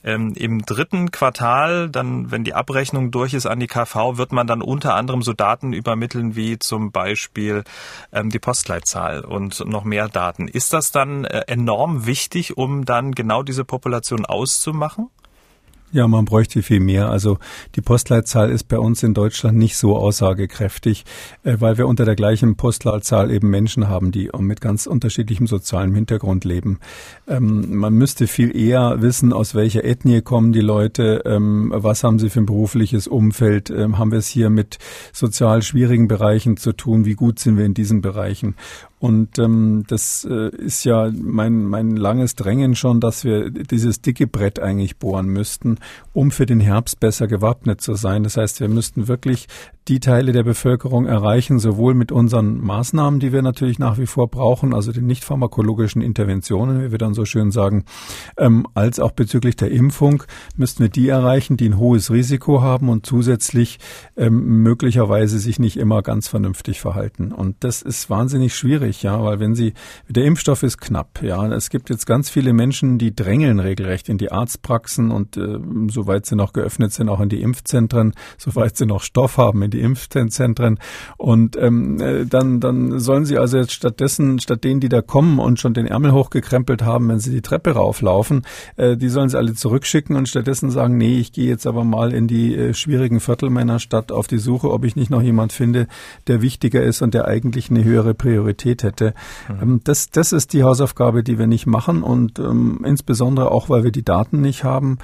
Ähm, 0.04 0.34
Im 0.36 0.66
dritten 0.66 1.12
Quartal, 1.12 1.90
dann, 1.90 2.32
wenn 2.32 2.44
die 2.44 2.54
Abrechnung 2.54 3.12
durch 3.12 3.34
ist 3.34 3.46
an 3.46 3.60
die 3.60 3.68
KV, 3.68 4.18
wird 4.18 4.32
man 4.32 4.48
dann 4.48 4.62
unter 4.62 4.96
anderem 4.96 5.22
so 5.22 5.34
Daten 5.34 5.74
übermitteln 5.74 6.36
wie 6.36 6.60
zum 6.60 6.92
Beispiel 6.92 7.64
ähm, 8.12 8.30
die 8.30 8.40
Post 8.40 8.65
Postleitzahl 8.66 9.24
und 9.24 9.64
noch 9.66 9.84
mehr 9.84 10.10
Daten. 10.10 10.48
Ist 10.48 10.74
das 10.74 10.92
dann 10.92 11.24
äh, 11.24 11.44
enorm 11.48 12.06
wichtig, 12.06 12.58
um 12.58 12.84
dann 12.84 13.14
genau 13.14 13.44
diese 13.44 13.64
Population 13.64 14.26
auszumachen? 14.26 15.10
Ja, 15.92 16.08
man 16.08 16.26
bräuchte 16.26 16.62
viel 16.62 16.80
mehr. 16.80 17.10
Also 17.10 17.38
die 17.76 17.82
Postleitzahl 17.82 18.50
ist 18.50 18.68
bei 18.68 18.78
uns 18.78 19.02
in 19.04 19.14
Deutschland 19.14 19.58
nicht 19.58 19.78
so 19.78 19.96
aussagekräftig, 19.96 21.06
äh, 21.44 21.58
weil 21.60 21.78
wir 21.78 21.88
unter 21.88 22.06
der 22.06 22.16
gleichen 22.16 22.58
Postleitzahl 22.58 23.32
eben 23.32 23.50
Menschen 23.50 23.88
haben, 23.88 24.12
die 24.12 24.30
mit 24.38 24.62
ganz 24.62 24.88
unterschiedlichem 24.88 25.48
sozialem 25.48 25.96
Hintergrund 25.96 26.44
leben. 26.44 26.80
Ähm, 27.28 27.78
man 27.78 27.94
müsste 27.94 28.28
viel 28.28 28.56
eher 28.56 29.02
wissen, 29.02 29.32
aus 29.32 29.56
welcher 29.56 29.84
Ethnie 29.86 30.22
kommen 30.22 30.52
die 30.52 30.62
Leute, 30.62 31.22
ähm, 31.26 31.72
was 31.74 32.04
haben 32.04 32.20
sie 32.20 32.30
für 32.30 32.42
ein 32.42 32.46
berufliches 32.46 33.08
Umfeld, 33.08 33.70
ähm, 33.70 33.98
haben 33.98 34.12
wir 34.12 34.20
es 34.20 34.28
hier 34.28 34.50
mit 34.50 34.80
sozial 35.14 35.62
schwierigen 35.62 36.08
Bereichen 36.08 36.58
zu 36.58 36.74
tun, 36.74 37.06
wie 37.06 37.16
gut 37.16 37.40
sind 37.40 37.58
wir 37.58 37.66
in 37.66 37.74
diesen 37.74 38.02
Bereichen. 38.02 38.56
Und 39.00 39.38
ähm, 39.40 39.84
das 39.88 40.26
äh, 40.30 40.50
ist 40.56 40.84
ja 40.86 41.12
mein, 41.14 41.66
mein 41.66 41.96
langes 41.96 42.36
Drängen 42.36 42.76
schon, 42.76 43.00
dass 43.00 43.24
wir 43.24 43.52
dieses 43.52 44.02
dicke 44.02 44.26
Brett 44.26 44.60
eigentlich 44.60 44.98
bohren 44.98 45.28
müssten, 45.28 45.78
um 46.14 46.32
für 46.32 46.46
den 46.46 46.60
Herbst 46.60 47.00
besser 47.00 47.28
gewappnet 47.28 47.82
zu 47.82 47.96
sein. 47.96 48.24
Das 48.24 48.38
heißt, 48.38 48.62
wir 48.62 48.70
müssten 48.70 49.08
wirklich 49.08 49.48
die 49.88 50.00
Teile 50.00 50.32
der 50.32 50.44
Bevölkerung 50.44 51.06
erreichen, 51.06 51.60
sowohl 51.60 51.94
mit 51.94 52.12
unseren 52.12 52.60
Maßnahmen, 52.60 53.20
die 53.20 53.32
wir 53.32 53.44
natürlich 53.44 53.78
nach 53.78 54.00
wie 54.00 54.08
vor 54.08 54.30
brauchen, 54.30 54.74
also 54.74 54.92
den 54.92 55.06
nicht 55.06 55.24
pharmakologischen 55.24 56.02
Interventionen, 56.02 56.82
wie 56.84 56.92
wir 56.92 56.98
dann 56.98 57.14
so 57.14 57.26
schön 57.26 57.52
sagen, 57.52 57.86
ähm, 58.38 58.66
als 58.74 59.00
auch 59.00 59.12
bezüglich 59.12 59.56
der 59.56 59.70
Impfung 59.70 60.24
müssten 60.58 60.84
wir 60.84 60.90
die 60.90 61.08
erreichen, 61.10 61.56
die 61.56 61.70
ein 61.70 61.78
hohes 61.78 62.10
Risiko 62.10 62.62
haben 62.62 62.90
und 62.90 63.06
zusätzlich 63.06 63.78
ähm, 64.18 64.64
möglicherweise 64.64 65.38
sich 65.38 65.60
nicht 65.60 65.78
immer 65.78 66.02
ganz 66.02 66.28
vernünftig 66.28 66.82
verhalten. 66.82 67.32
Und 67.32 67.58
das 67.60 67.84
ist 67.84 68.10
wahnsinnig 68.10 68.56
schwierig, 68.56 68.95
ja, 69.04 69.24
weil 69.24 69.40
wenn 69.40 69.56
sie, 69.56 69.74
der 70.08 70.26
Impfstoff 70.26 70.64
ist 70.64 70.80
knapp, 70.80 71.22
ja, 71.22 71.46
es 71.48 71.70
gibt 71.70 71.90
jetzt 71.90 72.06
ganz 72.06 72.30
viele 72.30 72.54
Menschen, 72.54 72.98
die 72.98 73.16
drängeln 73.16 73.60
regelrecht 73.60 74.10
in 74.10 74.18
die 74.18 74.32
Arztpraxen 74.32 75.12
und 75.12 75.38
äh, 75.38 75.60
soweit 75.90 76.26
sie 76.26 76.36
noch 76.36 76.54
geöffnet 76.54 76.94
sind, 76.94 77.10
auch 77.10 77.20
in 77.20 77.30
die 77.30 77.42
Impfzentren, 77.42 78.14
soweit 78.38 78.78
sie 78.78 78.86
noch 78.86 79.02
Stoff 79.02 79.38
haben, 79.38 79.62
in 79.62 79.72
die 79.72 79.82
Impfzentren. 79.82 80.80
Und 81.18 81.56
ähm, 81.58 82.00
äh, 82.00 82.26
dann, 82.26 82.60
dann 82.60 83.00
sollen 83.00 83.26
sie 83.26 83.38
also 83.38 83.58
jetzt 83.58 83.74
stattdessen, 83.74 84.40
statt 84.40 84.64
denen, 84.64 84.80
die 84.80 84.90
da 84.90 85.02
kommen 85.02 85.40
und 85.40 85.60
schon 85.60 85.74
den 85.74 85.88
Ärmel 85.88 86.12
hochgekrempelt 86.12 86.84
haben, 86.84 87.10
wenn 87.10 87.20
sie 87.20 87.32
die 87.32 87.42
Treppe 87.42 87.72
rauflaufen, 87.72 88.44
äh, 88.78 88.98
die 88.98 89.10
sollen 89.10 89.30
sie 89.30 89.38
alle 89.38 89.54
zurückschicken 89.54 90.16
und 90.16 90.30
stattdessen 90.30 90.72
sagen, 90.72 90.98
nee, 90.98 91.20
ich 91.20 91.32
gehe 91.32 91.48
jetzt 91.48 91.68
aber 91.68 91.84
mal 91.84 92.14
in 92.14 92.28
die 92.28 92.56
äh, 92.56 92.74
schwierigen 92.74 93.20
Viertel 93.20 93.50
meiner 93.50 93.80
Stadt 93.80 94.12
auf 94.12 94.28
die 94.28 94.38
Suche, 94.38 94.72
ob 94.72 94.86
ich 94.86 94.96
nicht 94.96 95.10
noch 95.10 95.22
jemand 95.22 95.54
finde, 95.54 95.88
der 96.28 96.42
wichtiger 96.42 96.84
ist 96.84 97.02
und 97.02 97.14
der 97.14 97.26
eigentlich 97.26 97.70
eine 97.70 97.84
höhere 97.84 98.14
Priorität 98.14 98.75
hätte. 98.84 99.14
Mhm. 99.48 99.62
Ähm, 99.62 99.82
das, 99.84 100.10
das 100.10 100.32
ist 100.32 100.54
die 100.54 100.64
Hausaufgabe, 100.64 101.24
die 101.24 101.38
wir 101.40 101.48
nicht 101.48 101.66
machen 101.66 102.04
und 102.04 102.40
ähm, 102.40 102.82
insbesondere 102.86 103.52
auch, 103.52 103.70
weil 103.70 103.84
wir 103.84 103.92
die 103.92 104.06
Daten 104.06 104.42
nicht 104.42 104.64
haben. 104.64 104.98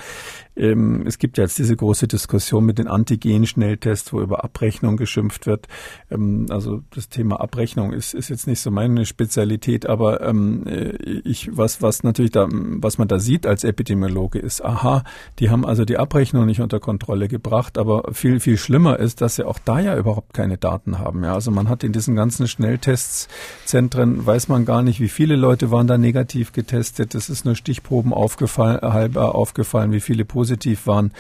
Ähm, 0.55 1.05
es 1.08 1.17
gibt 1.17 1.38
ja 1.38 1.43
jetzt 1.43 1.58
diese 1.58 1.75
große 1.75 2.08
Diskussion 2.08 2.65
mit 2.65 2.77
den 2.77 2.88
Antigen-Schnelltests, 2.88 4.12
wo 4.13 4.22
über 4.22 4.43
Abrechnung 4.43 4.98
geschimpft 4.98 5.48
wird. 5.48 5.67
Ähm, 6.10 6.48
also 6.50 6.81
das 6.93 7.10
Thema 7.10 7.39
Abrechnung 7.39 7.93
ist, 7.93 8.13
ist 8.13 8.29
jetzt 8.29 8.48
nicht 8.48 8.60
so 8.60 8.72
meine 8.72 9.05
Spezialität, 9.05 9.86
aber 9.86 10.22
ähm, 10.22 10.65
äh, 10.67 10.91
ich, 11.24 11.55
was, 11.55 11.81
was 11.81 12.03
natürlich 12.03 12.31
da, 12.31 12.48
was 12.50 12.98
man 12.98 13.08
da 13.08 13.20
sieht 13.20 13.46
als 13.46 13.63
Epidemiologe 13.63 14.39
ist, 14.39 14.63
aha, 14.63 15.03
die 15.39 15.50
haben 15.50 15.65
also 15.65 15.86
die 15.86 15.98
Abrechnung 15.98 16.46
nicht 16.46 16.62
unter 16.62 16.79
Kontrolle 16.79 17.27
gebracht, 17.27 17.77
aber 17.77 18.13
viel, 18.13 18.39
viel 18.39 18.58
schlimmer 18.58 19.00
ist, 19.00 19.22
dass 19.22 19.36
sie 19.36 19.46
auch 19.46 19.60
da 19.60 19.79
ja 19.79 19.98
überhaupt 19.98 20.34
keine 20.34 20.58
Daten 20.58 21.00
haben. 21.00 21.24
Ja, 21.24 21.34
also 21.34 21.51
man 21.51 21.70
hat 21.70 21.84
in 21.84 21.93
diesen 21.93 22.15
ganzen 22.15 22.48
Schnelltestzentren, 22.48 24.25
weiß 24.25 24.48
man 24.48 24.65
gar 24.65 24.81
nicht, 24.81 25.00
wie 25.00 25.10
viele 25.10 25.36
Leute 25.36 25.72
waren 25.72 25.88
da 25.88 25.98
negativ 25.98 26.51
getestet. 26.51 27.13
Das 27.13 27.29
ist 27.29 27.46
nur 27.46 27.55
Stichproben 27.55 28.13
aufgefallen, 28.13 28.81
halber 28.81 29.36
aufgefallen, 29.36 29.91
wie 29.91 30.00
viele 30.00 30.25
positiv 30.41 30.88
waren. 30.88 31.12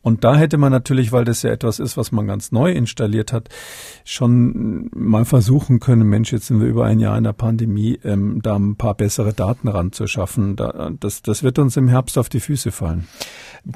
Und 0.00 0.24
da 0.24 0.34
hätte 0.34 0.56
man 0.56 0.72
natürlich, 0.72 1.12
weil 1.12 1.24
das 1.24 1.42
ja 1.42 1.50
etwas 1.50 1.78
ist, 1.78 1.96
was 1.96 2.10
man 2.10 2.26
ganz 2.26 2.52
neu 2.52 2.72
installiert 2.72 3.32
hat, 3.32 3.50
schon 4.04 4.90
mal 4.94 5.24
versuchen 5.24 5.78
können, 5.78 6.08
Mensch, 6.08 6.32
jetzt 6.32 6.46
sind 6.46 6.60
wir 6.60 6.66
über 6.66 6.86
ein 6.86 6.98
Jahr 6.98 7.16
in 7.18 7.24
der 7.24 7.34
Pandemie, 7.34 8.00
ähm, 8.02 8.40
da 8.42 8.56
ein 8.56 8.76
paar 8.76 8.94
bessere 8.94 9.34
Daten 9.34 9.68
ranzuschaffen. 9.68 10.56
Da, 10.56 10.90
das, 10.98 11.22
das 11.22 11.42
wird 11.42 11.58
uns 11.58 11.76
im 11.76 11.86
Herbst 11.86 12.16
auf 12.18 12.28
die 12.28 12.40
Füße 12.40 12.72
fallen. 12.72 13.06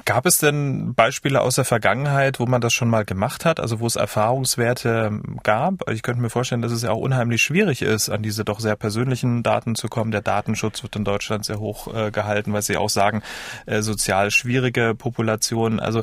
Gab 0.04 0.26
es 0.26 0.38
denn 0.38 0.94
Beispiele 0.94 1.40
aus 1.40 1.54
der 1.54 1.64
Vergangenheit, 1.64 2.40
wo 2.40 2.46
man 2.46 2.60
das 2.60 2.72
schon 2.72 2.90
mal 2.90 3.04
gemacht 3.04 3.44
hat, 3.44 3.60
also 3.60 3.78
wo 3.78 3.86
es 3.86 3.94
Erfahrungswerte 3.94 5.20
gab? 5.44 5.88
Ich 5.90 6.02
könnte 6.02 6.20
mir 6.20 6.28
vorstellen, 6.28 6.60
dass 6.60 6.72
es 6.72 6.82
ja 6.82 6.90
auch 6.90 6.98
unheimlich 6.98 7.42
schwierig 7.42 7.82
ist, 7.82 8.08
an 8.08 8.22
diese 8.22 8.44
doch 8.44 8.58
sehr 8.58 8.74
persönlichen 8.74 9.44
Daten 9.44 9.76
zu 9.76 9.86
kommen. 9.86 10.10
Der 10.10 10.22
Datenschutz 10.22 10.82
wird 10.82 10.96
in 10.96 11.04
Deutschland 11.04 11.44
sehr 11.44 11.60
hoch 11.60 11.94
äh, 11.94 12.10
gehalten, 12.10 12.52
weil 12.52 12.62
Sie 12.62 12.76
auch 12.76 12.90
sagen, 12.90 13.22
äh, 13.66 13.80
sozial 13.80 14.32
schwierige 14.32 14.96
Populationen. 14.96 15.78
Also 15.78 16.02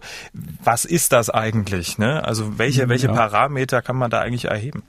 was 0.63 0.86
ist 0.86 1.12
das 1.12 1.30
eigentlich? 1.30 1.98
Ne? 1.98 2.24
Also 2.24 2.58
welche, 2.58 2.88
welche 2.88 3.08
ja. 3.08 3.13
Parameter 3.13 3.82
kann 3.82 3.98
man 3.98 4.10
da 4.10 4.22
eigentlich 4.22 4.46
erheben? 4.46 4.84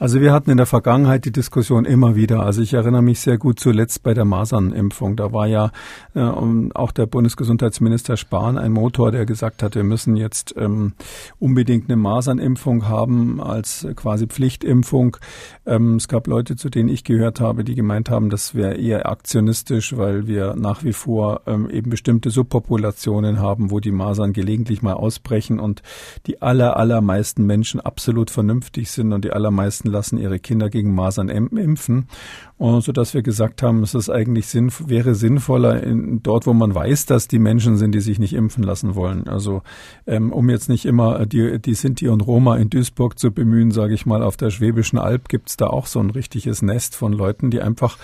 Also 0.00 0.20
wir 0.20 0.32
hatten 0.32 0.50
in 0.50 0.56
der 0.56 0.66
Vergangenheit 0.66 1.24
die 1.24 1.30
Diskussion 1.30 1.84
immer 1.84 2.16
wieder. 2.16 2.42
Also 2.42 2.62
ich 2.62 2.74
erinnere 2.74 3.02
mich 3.02 3.20
sehr 3.20 3.38
gut 3.38 3.60
zuletzt 3.60 4.02
bei 4.02 4.12
der 4.12 4.24
Masernimpfung. 4.24 5.16
Da 5.16 5.32
war 5.32 5.46
ja 5.46 5.70
äh, 6.14 6.20
auch 6.20 6.90
der 6.90 7.06
Bundesgesundheitsminister 7.06 8.16
Spahn 8.16 8.58
ein 8.58 8.72
Motor, 8.72 9.12
der 9.12 9.24
gesagt 9.24 9.62
hat, 9.62 9.76
wir 9.76 9.84
müssen 9.84 10.16
jetzt 10.16 10.54
ähm, 10.58 10.94
unbedingt 11.38 11.88
eine 11.88 11.96
Masernimpfung 11.96 12.88
haben 12.88 13.40
als 13.40 13.86
quasi 13.94 14.26
Pflichtimpfung. 14.26 15.16
Ähm, 15.64 15.96
es 15.96 16.08
gab 16.08 16.26
Leute, 16.26 16.56
zu 16.56 16.70
denen 16.70 16.88
ich 16.88 17.04
gehört 17.04 17.40
habe, 17.40 17.62
die 17.62 17.76
gemeint 17.76 18.10
haben, 18.10 18.30
das 18.30 18.54
wäre 18.54 18.74
eher 18.74 19.08
aktionistisch, 19.08 19.96
weil 19.96 20.26
wir 20.26 20.54
nach 20.56 20.82
wie 20.82 20.92
vor 20.92 21.42
ähm, 21.46 21.70
eben 21.70 21.90
bestimmte 21.90 22.30
Subpopulationen 22.30 23.38
haben, 23.38 23.70
wo 23.70 23.78
die 23.78 23.92
Masern 23.92 24.32
gelegentlich 24.32 24.82
mal 24.82 24.94
ausbrechen 24.94 25.60
und 25.60 25.82
die 26.26 26.42
aller, 26.42 26.76
allermeisten 26.76 27.46
Menschen 27.46 27.80
absolut 27.80 28.30
vernünftig 28.30 28.90
sind 28.90 29.12
und 29.12 29.24
die 29.24 29.32
allermeisten 29.32 29.83
meisten 29.84 29.88
lassen 29.88 30.18
ihre 30.18 30.38
Kinder 30.38 30.70
gegen 30.70 30.94
Masern 30.94 31.28
impfen. 31.28 32.08
So 32.58 32.92
dass 32.92 33.14
wir 33.14 33.22
gesagt 33.22 33.62
haben, 33.62 33.82
es 33.82 33.94
ist 33.94 34.08
eigentlich 34.08 34.46
sinn, 34.46 34.70
wäre 34.86 35.14
sinnvoller 35.14 35.82
in, 35.82 36.22
dort, 36.22 36.46
wo 36.46 36.54
man 36.54 36.74
weiß, 36.74 37.06
dass 37.06 37.26
die 37.26 37.40
Menschen 37.40 37.76
sind, 37.76 37.92
die 37.94 38.00
sich 38.00 38.18
nicht 38.18 38.32
impfen 38.32 38.62
lassen 38.62 38.94
wollen. 38.94 39.26
Also 39.26 39.62
ähm, 40.06 40.32
um 40.32 40.48
jetzt 40.48 40.68
nicht 40.68 40.86
immer 40.86 41.26
die, 41.26 41.60
die 41.60 41.74
Sinti 41.74 42.08
und 42.08 42.20
Roma 42.20 42.56
in 42.56 42.70
Duisburg 42.70 43.18
zu 43.18 43.32
bemühen, 43.32 43.72
sage 43.72 43.94
ich 43.94 44.06
mal, 44.06 44.22
auf 44.22 44.36
der 44.36 44.50
Schwäbischen 44.50 44.98
Alb 44.98 45.28
gibt 45.28 45.50
es 45.50 45.56
da 45.56 45.66
auch 45.66 45.86
so 45.86 45.98
ein 45.98 46.10
richtiges 46.10 46.62
Nest 46.62 46.94
von 46.94 47.12
Leuten, 47.12 47.50
die 47.50 47.60
einfach, 47.60 47.98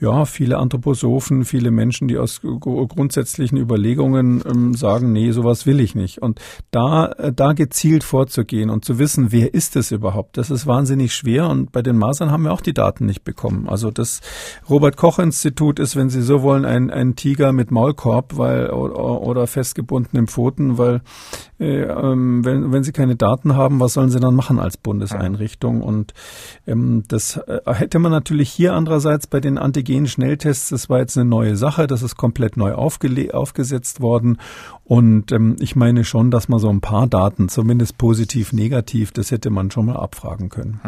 ja, 0.00 0.24
viele 0.24 0.56
Anthroposophen, 0.56 1.44
viele 1.44 1.70
Menschen, 1.70 2.08
die 2.08 2.16
aus 2.16 2.40
grundsätzlichen 2.40 3.58
Überlegungen 3.58 4.42
ähm, 4.48 4.74
sagen, 4.74 5.12
nee, 5.12 5.30
sowas 5.32 5.66
will 5.66 5.80
ich 5.80 5.94
nicht. 5.94 6.22
Und 6.22 6.40
da, 6.70 7.06
äh, 7.12 7.32
da 7.32 7.52
gezielt 7.52 8.04
vorzugehen 8.04 8.70
und 8.70 8.86
zu 8.86 8.98
wissen, 8.98 9.32
wer 9.32 9.52
ist 9.52 9.76
es 9.76 9.92
überhaupt, 9.92 10.38
das 10.38 10.50
ist 10.50 10.66
wahnsinnig 10.66 11.11
schwer. 11.14 11.48
Und 11.48 11.72
bei 11.72 11.82
den 11.82 11.96
Masern 11.96 12.30
haben 12.30 12.44
wir 12.44 12.52
auch 12.52 12.60
die 12.60 12.74
Daten 12.74 13.06
nicht 13.06 13.24
bekommen. 13.24 13.68
Also 13.68 13.90
das 13.90 14.20
Robert 14.68 14.96
Koch 14.96 15.18
Institut 15.18 15.78
ist, 15.78 15.96
wenn 15.96 16.10
Sie 16.10 16.22
so 16.22 16.42
wollen, 16.42 16.64
ein, 16.64 16.90
ein 16.90 17.16
Tiger 17.16 17.52
mit 17.52 17.70
Maulkorb, 17.70 18.36
weil 18.36 18.70
oder, 18.70 19.22
oder 19.22 19.46
festgebundenen 19.46 20.26
Pfoten, 20.26 20.78
weil 20.78 21.02
ähm, 21.62 22.44
wenn, 22.44 22.72
wenn 22.72 22.82
Sie 22.82 22.92
keine 22.92 23.16
Daten 23.16 23.54
haben, 23.56 23.80
was 23.80 23.94
sollen 23.94 24.10
Sie 24.10 24.20
dann 24.20 24.34
machen 24.34 24.58
als 24.58 24.76
Bundeseinrichtung? 24.76 25.82
Und 25.82 26.14
ähm, 26.66 27.04
das 27.08 27.36
äh, 27.36 27.60
hätte 27.66 27.98
man 27.98 28.12
natürlich 28.12 28.50
hier 28.50 28.74
andererseits 28.74 29.26
bei 29.26 29.40
den 29.40 29.58
Antigen-Schnelltests, 29.58 30.70
das 30.70 30.90
war 30.90 30.98
jetzt 30.98 31.16
eine 31.16 31.28
neue 31.28 31.56
Sache, 31.56 31.86
das 31.86 32.02
ist 32.02 32.16
komplett 32.16 32.56
neu 32.56 32.74
aufgesetzt 32.74 34.00
worden. 34.00 34.38
Und 34.84 35.32
ähm, 35.32 35.56
ich 35.60 35.76
meine 35.76 36.04
schon, 36.04 36.30
dass 36.30 36.48
man 36.48 36.58
so 36.58 36.68
ein 36.68 36.80
paar 36.80 37.06
Daten, 37.06 37.48
zumindest 37.48 37.96
positiv, 37.98 38.52
negativ, 38.52 39.12
das 39.12 39.30
hätte 39.30 39.50
man 39.50 39.70
schon 39.70 39.86
mal 39.86 39.96
abfragen 39.96 40.48
können. 40.48 40.80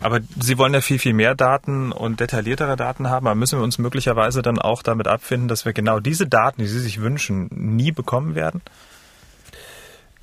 Aber 0.00 0.20
Sie 0.40 0.58
wollen 0.58 0.72
ja 0.72 0.80
viel, 0.80 0.98
viel 0.98 1.12
mehr 1.12 1.34
Daten 1.34 1.92
und 1.92 2.20
detailliertere 2.20 2.76
Daten 2.76 3.10
haben, 3.10 3.26
aber 3.26 3.34
müssen 3.34 3.58
wir 3.58 3.64
uns 3.64 3.78
möglicherweise 3.78 4.42
dann 4.42 4.58
auch 4.58 4.82
damit 4.82 5.08
abfinden, 5.08 5.48
dass 5.48 5.64
wir 5.64 5.72
genau 5.72 6.00
diese 6.00 6.26
Daten, 6.26 6.62
die 6.62 6.68
Sie 6.68 6.80
sich 6.80 7.00
wünschen, 7.00 7.48
nie 7.50 7.92
bekommen 7.92 8.34
werden? 8.34 8.62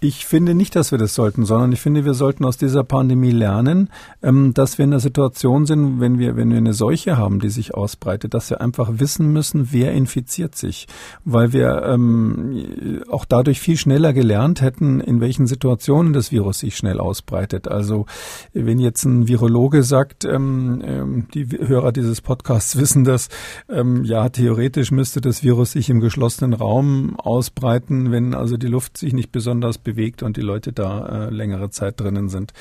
Ich 0.03 0.25
finde 0.25 0.53
nicht, 0.53 0.75
dass 0.75 0.91
wir 0.91 0.97
das 0.97 1.15
sollten, 1.15 1.45
sondern 1.45 1.71
ich 1.71 1.79
finde, 1.79 2.03
wir 2.03 2.13
sollten 2.13 2.43
aus 2.43 2.57
dieser 2.57 2.83
Pandemie 2.83 3.31
lernen, 3.31 3.89
ähm, 4.21 4.53
dass 4.53 4.77
wir 4.77 4.83
in 4.83 4.91
der 4.91 4.99
Situation 4.99 5.65
sind, 5.65 6.01
wenn 6.01 6.19
wir, 6.19 6.35
wenn 6.35 6.49
wir 6.49 6.57
eine 6.57 6.73
Seuche 6.73 7.15
haben, 7.15 7.39
die 7.39 7.47
sich 7.47 7.73
ausbreitet, 7.73 8.33
dass 8.33 8.49
wir 8.49 8.59
einfach 8.59 8.99
wissen 8.99 9.31
müssen, 9.31 9.69
wer 9.71 9.93
infiziert 9.93 10.55
sich, 10.55 10.87
weil 11.23 11.53
wir 11.53 11.83
ähm, 11.83 13.01
auch 13.09 13.23
dadurch 13.23 13.61
viel 13.61 13.77
schneller 13.77 14.11
gelernt 14.11 14.59
hätten, 14.61 14.99
in 14.99 15.21
welchen 15.21 15.47
Situationen 15.47 16.11
das 16.11 16.33
Virus 16.33 16.59
sich 16.59 16.75
schnell 16.75 16.99
ausbreitet. 16.99 17.69
Also 17.69 18.05
wenn 18.51 18.79
jetzt 18.79 19.05
ein 19.05 19.29
Virologe 19.29 19.83
sagt, 19.83 20.25
ähm, 20.25 20.81
ähm 20.85 21.27
die 21.33 21.47
Hörer 21.47 21.93
dieses 21.93 22.19
Podcasts 22.19 22.77
wissen 22.77 23.05
das, 23.05 23.29
ähm, 23.69 24.03
ja, 24.03 24.27
theoretisch 24.27 24.91
müsste 24.91 25.21
das 25.21 25.43
Virus 25.43 25.71
sich 25.71 25.89
im 25.89 26.01
geschlossenen 26.01 26.51
Raum 26.51 27.17
ausbreiten, 27.17 28.11
wenn 28.11 28.33
also 28.33 28.57
die 28.57 28.67
Luft 28.67 28.97
sich 28.97 29.13
nicht 29.13 29.31
besonders 29.31 29.77
bewegt 29.77 29.92
bewegt 29.93 30.23
und 30.23 30.37
die 30.37 30.41
Leute 30.41 30.73
da 30.73 31.27
äh, 31.27 31.29
längere 31.29 31.69
Zeit 31.69 31.99
drinnen 31.99 32.29
sind. 32.29 32.53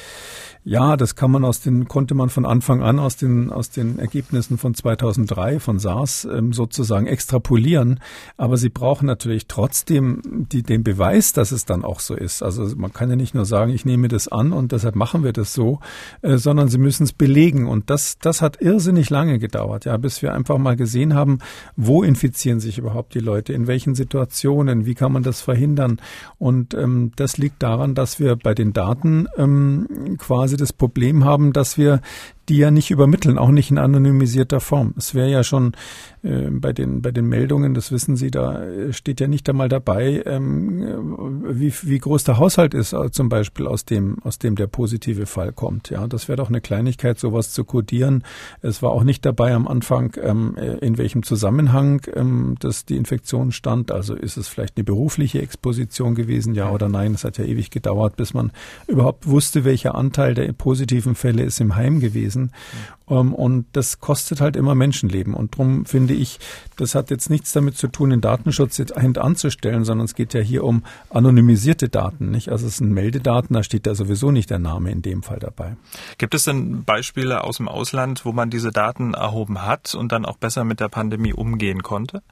Ja, 0.64 0.96
das 0.96 1.16
kann 1.16 1.32
man 1.32 1.44
aus 1.44 1.60
den, 1.60 1.88
konnte 1.88 2.14
man 2.14 2.28
von 2.28 2.46
Anfang 2.46 2.82
an 2.82 3.00
aus 3.00 3.16
den, 3.16 3.50
aus 3.50 3.70
den 3.70 3.98
Ergebnissen 3.98 4.58
von 4.58 4.74
2003 4.74 5.58
von 5.58 5.80
SARS 5.80 6.24
ähm, 6.24 6.52
sozusagen 6.52 7.08
extrapolieren. 7.08 7.98
Aber 8.36 8.56
sie 8.56 8.68
brauchen 8.68 9.06
natürlich 9.06 9.48
trotzdem 9.48 10.46
die, 10.52 10.62
den 10.62 10.84
Beweis, 10.84 11.32
dass 11.32 11.50
es 11.50 11.64
dann 11.64 11.84
auch 11.84 11.98
so 11.98 12.14
ist. 12.14 12.44
Also 12.44 12.64
man 12.76 12.92
kann 12.92 13.10
ja 13.10 13.16
nicht 13.16 13.34
nur 13.34 13.44
sagen, 13.44 13.72
ich 13.72 13.84
nehme 13.84 14.06
das 14.06 14.28
an 14.28 14.52
und 14.52 14.70
deshalb 14.70 14.94
machen 14.94 15.24
wir 15.24 15.32
das 15.32 15.52
so, 15.52 15.80
äh, 16.20 16.36
sondern 16.36 16.68
sie 16.68 16.78
müssen 16.78 17.02
es 17.02 17.12
belegen. 17.12 17.66
Und 17.66 17.90
das, 17.90 18.18
das 18.20 18.40
hat 18.40 18.62
irrsinnig 18.62 19.10
lange 19.10 19.40
gedauert, 19.40 19.84
ja, 19.84 19.96
bis 19.96 20.22
wir 20.22 20.32
einfach 20.32 20.58
mal 20.58 20.76
gesehen 20.76 21.14
haben, 21.14 21.40
wo 21.74 22.04
infizieren 22.04 22.60
sich 22.60 22.78
überhaupt 22.78 23.14
die 23.14 23.20
Leute, 23.20 23.52
in 23.52 23.66
welchen 23.66 23.96
Situationen, 23.96 24.86
wie 24.86 24.94
kann 24.94 25.10
man 25.10 25.24
das 25.24 25.40
verhindern. 25.40 26.00
Und 26.38 26.72
ähm, 26.74 27.10
das 27.16 27.36
liegt 27.36 27.64
daran, 27.64 27.96
dass 27.96 28.20
wir 28.20 28.36
bei 28.36 28.54
den 28.54 28.72
Daten 28.72 29.26
ähm, 29.36 30.16
quasi 30.18 30.51
das 30.56 30.72
Problem 30.72 31.24
haben, 31.24 31.52
dass 31.52 31.78
wir 31.78 32.00
die 32.48 32.56
ja 32.56 32.70
nicht 32.70 32.90
übermitteln, 32.90 33.38
auch 33.38 33.50
nicht 33.50 33.70
in 33.70 33.78
anonymisierter 33.78 34.60
Form. 34.60 34.94
Es 34.96 35.14
wäre 35.14 35.30
ja 35.30 35.44
schon 35.44 35.72
äh, 36.22 36.50
bei 36.50 36.72
den 36.72 37.00
bei 37.00 37.12
den 37.12 37.26
Meldungen, 37.26 37.74
das 37.74 37.92
wissen 37.92 38.16
Sie, 38.16 38.30
da 38.30 38.64
äh, 38.64 38.92
steht 38.92 39.20
ja 39.20 39.28
nicht 39.28 39.48
einmal 39.48 39.68
dabei, 39.68 40.22
ähm, 40.26 41.44
wie, 41.48 41.72
wie 41.82 41.98
groß 41.98 42.24
der 42.24 42.38
Haushalt 42.38 42.74
ist, 42.74 42.92
äh, 42.92 43.10
zum 43.10 43.28
Beispiel 43.28 43.66
aus 43.66 43.84
dem 43.84 44.18
aus 44.24 44.38
dem 44.38 44.56
der 44.56 44.66
positive 44.66 45.26
Fall 45.26 45.52
kommt. 45.52 45.90
Ja, 45.90 46.06
das 46.08 46.28
wäre 46.28 46.36
doch 46.36 46.48
eine 46.48 46.60
Kleinigkeit, 46.60 47.18
sowas 47.18 47.52
zu 47.52 47.64
kodieren. 47.64 48.24
Es 48.60 48.82
war 48.82 48.90
auch 48.90 49.04
nicht 49.04 49.24
dabei 49.24 49.54
am 49.54 49.68
Anfang, 49.68 50.16
ähm, 50.20 50.56
äh, 50.56 50.78
in 50.78 50.98
welchem 50.98 51.22
Zusammenhang 51.22 52.02
ähm, 52.14 52.56
das 52.58 52.84
die 52.84 52.96
Infektion 52.96 53.52
stand. 53.52 53.92
Also 53.92 54.14
ist 54.14 54.36
es 54.36 54.48
vielleicht 54.48 54.76
eine 54.76 54.84
berufliche 54.84 55.40
Exposition 55.40 56.16
gewesen, 56.16 56.54
ja 56.54 56.70
oder 56.70 56.88
nein? 56.88 57.14
Es 57.14 57.22
hat 57.22 57.38
ja 57.38 57.44
ewig 57.44 57.70
gedauert, 57.70 58.16
bis 58.16 58.34
man 58.34 58.50
überhaupt 58.88 59.28
wusste, 59.28 59.64
welcher 59.64 59.94
Anteil 59.94 60.34
der 60.34 60.52
positiven 60.52 61.14
Fälle 61.14 61.44
ist 61.44 61.60
im 61.60 61.76
Heim 61.76 62.00
gewesen 62.00 62.31
gewesen. 62.32 62.52
Mhm. 63.08 63.34
Und 63.34 63.66
das 63.72 64.00
kostet 64.00 64.40
halt 64.40 64.56
immer 64.56 64.74
Menschenleben. 64.74 65.34
Und 65.34 65.54
darum 65.54 65.84
finde 65.84 66.14
ich, 66.14 66.38
das 66.76 66.94
hat 66.94 67.10
jetzt 67.10 67.28
nichts 67.28 67.52
damit 67.52 67.76
zu 67.76 67.88
tun, 67.88 68.10
den 68.10 68.20
Datenschutz 68.20 68.78
jetzt 68.78 68.98
hintanzustellen, 68.98 69.84
sondern 69.84 70.06
es 70.06 70.14
geht 70.14 70.32
ja 70.34 70.40
hier 70.40 70.64
um 70.64 70.82
anonymisierte 71.10 71.88
Daten. 71.88 72.30
Nicht? 72.30 72.48
Also 72.48 72.66
es 72.66 72.78
sind 72.78 72.90
Meldedaten, 72.90 73.54
da 73.54 73.62
steht 73.62 73.86
da 73.86 73.94
sowieso 73.94 74.30
nicht 74.30 74.50
der 74.50 74.58
Name 74.58 74.90
in 74.90 75.02
dem 75.02 75.22
Fall 75.22 75.38
dabei. 75.38 75.76
Gibt 76.16 76.34
es 76.34 76.44
denn 76.44 76.84
Beispiele 76.84 77.44
aus 77.44 77.58
dem 77.58 77.68
Ausland, 77.68 78.24
wo 78.24 78.32
man 78.32 78.48
diese 78.50 78.70
Daten 78.70 79.14
erhoben 79.14 79.62
hat 79.62 79.94
und 79.94 80.12
dann 80.12 80.24
auch 80.24 80.38
besser 80.38 80.64
mit 80.64 80.80
der 80.80 80.88
Pandemie 80.88 81.34
umgehen 81.34 81.82
konnte? 81.82 82.22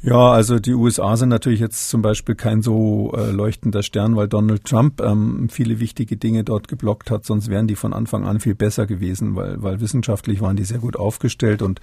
Ja, 0.00 0.30
also 0.30 0.60
die 0.60 0.74
USA 0.74 1.16
sind 1.16 1.28
natürlich 1.28 1.58
jetzt 1.58 1.88
zum 1.88 2.02
Beispiel 2.02 2.36
kein 2.36 2.62
so 2.62 3.12
äh, 3.16 3.32
leuchtender 3.32 3.82
Stern, 3.82 4.14
weil 4.14 4.28
Donald 4.28 4.64
Trump 4.64 5.00
ähm, 5.00 5.48
viele 5.50 5.80
wichtige 5.80 6.16
Dinge 6.16 6.44
dort 6.44 6.68
geblockt 6.68 7.10
hat, 7.10 7.26
sonst 7.26 7.50
wären 7.50 7.66
die 7.66 7.74
von 7.74 7.92
Anfang 7.92 8.24
an 8.24 8.38
viel 8.38 8.54
besser 8.54 8.86
gewesen, 8.86 9.34
weil, 9.34 9.60
weil 9.60 9.80
wissenschaftlich 9.80 10.40
waren 10.40 10.54
die 10.54 10.62
sehr 10.62 10.78
gut 10.78 10.94
aufgestellt 10.94 11.62
und 11.62 11.80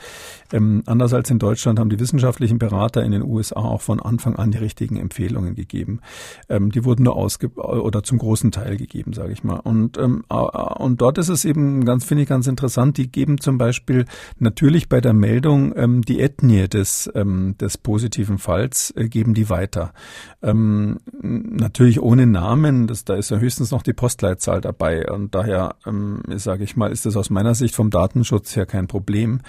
ähm, 0.54 0.82
anders 0.86 1.14
als 1.14 1.30
in 1.30 1.40
Deutschland 1.40 1.78
haben 1.78 1.90
die 1.90 2.00
wissenschaftlichen 2.00 2.58
Berater 2.58 3.04
in 3.04 3.12
den 3.12 3.22
USA 3.22 3.60
auch 3.60 3.82
von 3.82 4.00
Anfang 4.00 4.38
an 4.38 4.52
die 4.52 4.60
richtigen 4.60 4.96
Empfehlungen 4.96 5.54
gegeben. 5.54 6.00
Ähm, 6.48 6.72
die 6.72 6.86
wurden 6.86 7.04
nur 7.04 7.18
ausge 7.18 7.50
oder 7.50 8.02
zum 8.02 8.18
großen 8.18 8.50
Teil 8.52 8.78
gegeben, 8.78 9.12
sage 9.12 9.34
ich 9.34 9.44
mal. 9.44 9.60
Und 9.60 9.98
ähm, 9.98 10.24
und 10.30 11.02
dort 11.02 11.18
ist 11.18 11.28
es 11.28 11.44
eben 11.44 11.84
ganz, 11.84 12.06
finde 12.06 12.24
ich 12.24 12.30
ganz 12.30 12.48
interessant. 12.48 12.96
Die 12.96 13.12
geben 13.12 13.42
zum 13.42 13.58
Beispiel 13.58 14.06
natürlich 14.40 14.88
bei 14.88 15.02
der 15.02 15.14
Meldung 15.14 15.74
ähm, 15.76 16.02
die 16.02 16.22
Ethnie 16.22 16.70
des 16.70 17.12
ähm, 17.14 17.56
des 17.60 17.78
Positiven 17.78 18.05
positiven 18.06 18.38
Falls, 18.38 18.94
äh, 18.96 19.10
geben 19.10 19.34
die 19.34 19.50
weiter. 19.50 19.92
Ähm, 20.44 21.00
natürlich 21.22 22.02
ohne 22.02 22.28
Namen, 22.28 22.86
das, 22.86 23.04
da 23.04 23.16
ist 23.16 23.32
ja 23.32 23.38
höchstens 23.38 23.72
noch 23.72 23.82
die 23.82 23.94
Postleitzahl 23.94 24.62
dabei. 24.62 25.10
Und 25.12 25.34
daher, 25.34 25.76
ähm, 25.88 26.22
sage 26.36 26.64
ich 26.64 26.76
mal, 26.76 26.92
ist 26.92 27.06
das 27.06 27.16
aus 27.18 27.32
meiner 27.32 27.56
Sicht 27.56 27.76
vom 27.76 27.90
Datenschutz 27.90 28.56
her 28.56 28.68
kein 28.68 28.88
Problem. 28.88 29.42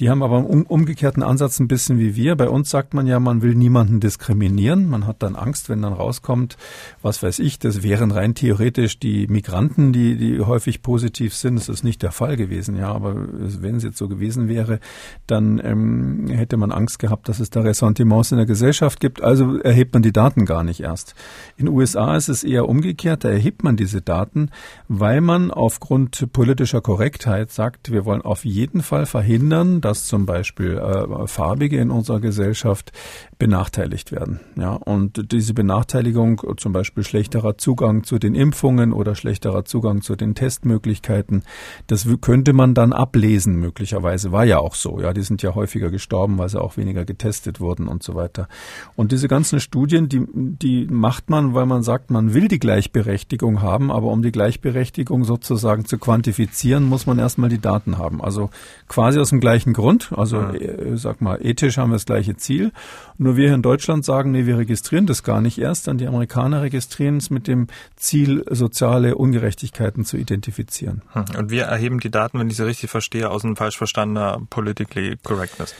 Die 0.00 0.10
haben 0.10 0.22
aber 0.22 0.38
einen 0.38 0.62
umgekehrten 0.62 1.24
Ansatz 1.24 1.58
ein 1.58 1.66
bisschen 1.66 1.98
wie 1.98 2.14
wir. 2.14 2.36
Bei 2.36 2.48
uns 2.48 2.70
sagt 2.70 2.94
man 2.94 3.08
ja, 3.08 3.18
man 3.18 3.42
will 3.42 3.56
niemanden 3.56 3.98
diskriminieren. 3.98 4.88
Man 4.88 5.08
hat 5.08 5.24
dann 5.24 5.34
Angst, 5.34 5.68
wenn 5.68 5.82
dann 5.82 5.92
rauskommt, 5.92 6.56
was 7.02 7.20
weiß 7.20 7.40
ich, 7.40 7.58
das 7.58 7.82
wären 7.82 8.12
rein 8.12 8.36
theoretisch 8.36 9.00
die 9.00 9.26
Migranten, 9.26 9.92
die, 9.92 10.16
die 10.16 10.40
häufig 10.40 10.82
positiv 10.82 11.34
sind. 11.34 11.56
Das 11.56 11.68
ist 11.68 11.82
nicht 11.82 12.02
der 12.02 12.12
Fall 12.12 12.36
gewesen, 12.36 12.76
ja. 12.76 12.92
Aber 12.92 13.16
wenn 13.16 13.74
es 13.74 13.82
jetzt 13.82 13.98
so 13.98 14.08
gewesen 14.08 14.46
wäre, 14.46 14.78
dann 15.26 15.60
ähm, 15.64 16.28
hätte 16.28 16.56
man 16.58 16.70
Angst 16.70 17.00
gehabt, 17.00 17.28
dass 17.28 17.40
es 17.40 17.50
da 17.50 17.62
Ressentiments 17.62 18.30
in 18.30 18.36
der 18.36 18.46
Gesellschaft 18.46 19.00
gibt. 19.00 19.20
Also 19.20 19.56
erhebt 19.58 19.94
man 19.94 20.02
die 20.02 20.12
Daten 20.12 20.46
gar 20.46 20.62
nicht 20.62 20.78
erst. 20.78 21.16
In 21.56 21.66
den 21.66 21.74
USA 21.74 22.16
ist 22.16 22.28
es 22.28 22.44
eher 22.44 22.68
umgekehrt. 22.68 23.24
Da 23.24 23.30
erhebt 23.30 23.64
man 23.64 23.76
diese 23.76 24.00
Daten, 24.00 24.50
weil 24.86 25.20
man 25.20 25.50
aufgrund 25.50 26.32
politischer 26.32 26.82
Korrektheit 26.82 27.50
sagt, 27.50 27.90
wir 27.90 28.04
wollen 28.04 28.22
auf 28.22 28.44
jeden 28.44 28.82
Fall 28.82 29.04
verhindern, 29.04 29.80
dass 29.88 30.04
zum 30.04 30.26
Beispiel 30.26 30.76
äh, 30.76 31.26
Farbige 31.26 31.78
in 31.78 31.90
unserer 31.90 32.20
Gesellschaft 32.20 32.92
benachteiligt 33.38 34.12
werden. 34.12 34.40
Ja, 34.56 34.74
und 34.74 35.32
diese 35.32 35.54
Benachteiligung, 35.54 36.42
zum 36.58 36.72
Beispiel 36.74 37.04
schlechterer 37.04 37.56
Zugang 37.56 38.04
zu 38.04 38.18
den 38.18 38.34
Impfungen 38.34 38.92
oder 38.92 39.14
schlechterer 39.14 39.64
Zugang 39.64 40.02
zu 40.02 40.14
den 40.14 40.34
Testmöglichkeiten, 40.34 41.42
das 41.86 42.06
könnte 42.20 42.52
man 42.52 42.74
dann 42.74 42.92
ablesen, 42.92 43.56
möglicherweise. 43.56 44.30
War 44.30 44.44
ja 44.44 44.58
auch 44.58 44.74
so. 44.74 45.00
Ja, 45.00 45.14
die 45.14 45.22
sind 45.22 45.42
ja 45.42 45.54
häufiger 45.54 45.90
gestorben, 45.90 46.36
weil 46.36 46.50
sie 46.50 46.60
auch 46.60 46.76
weniger 46.76 47.06
getestet 47.06 47.58
wurden 47.58 47.88
und 47.88 48.02
so 48.02 48.14
weiter. 48.14 48.48
Und 48.94 49.12
diese 49.12 49.28
ganzen 49.28 49.58
Studien, 49.58 50.10
die, 50.10 50.26
die 50.34 50.86
macht 50.90 51.30
man, 51.30 51.54
weil 51.54 51.64
man 51.64 51.82
sagt, 51.82 52.10
man 52.10 52.34
will 52.34 52.48
die 52.48 52.58
Gleichberechtigung 52.58 53.62
haben, 53.62 53.90
aber 53.90 54.08
um 54.08 54.20
die 54.20 54.32
Gleichberechtigung 54.32 55.24
sozusagen 55.24 55.86
zu 55.86 55.96
quantifizieren, 55.96 56.84
muss 56.84 57.06
man 57.06 57.18
erstmal 57.18 57.48
die 57.48 57.60
Daten 57.60 57.96
haben. 57.96 58.20
Also 58.22 58.50
quasi 58.86 59.18
aus 59.18 59.30
dem 59.30 59.40
gleichen 59.40 59.72
Grund. 59.78 60.10
Also, 60.16 60.40
ja. 60.40 60.54
Äh, 60.54 60.96
sag 60.96 61.20
mal, 61.20 61.38
ethisch 61.40 61.78
haben 61.78 61.90
wir 61.90 61.94
das 61.94 62.04
gleiche 62.04 62.36
Ziel. 62.36 62.72
Nur 63.16 63.36
wir 63.36 63.46
hier 63.46 63.54
in 63.54 63.62
Deutschland 63.62 64.04
sagen, 64.04 64.32
nee, 64.32 64.44
wir 64.44 64.58
registrieren 64.58 65.06
das 65.06 65.22
gar 65.22 65.40
nicht 65.40 65.58
erst. 65.58 65.86
Dann 65.86 65.98
die 65.98 66.06
Amerikaner 66.06 66.62
registrieren 66.62 67.18
es 67.18 67.30
mit 67.30 67.46
dem 67.46 67.68
Ziel, 67.96 68.44
soziale 68.50 69.14
Ungerechtigkeiten 69.14 70.04
zu 70.04 70.16
identifizieren. 70.16 71.02
Hm. 71.12 71.24
Und 71.38 71.50
wir 71.50 71.64
erheben 71.64 72.00
die 72.00 72.10
Daten, 72.10 72.40
wenn 72.40 72.50
ich 72.50 72.56
sie 72.56 72.66
richtig 72.66 72.90
verstehe, 72.90 73.30
aus 73.30 73.44
einem 73.44 73.54
falsch 73.54 73.78
verstandener 73.78 74.42
Politically 74.50 75.16
Correctness. 75.22 75.74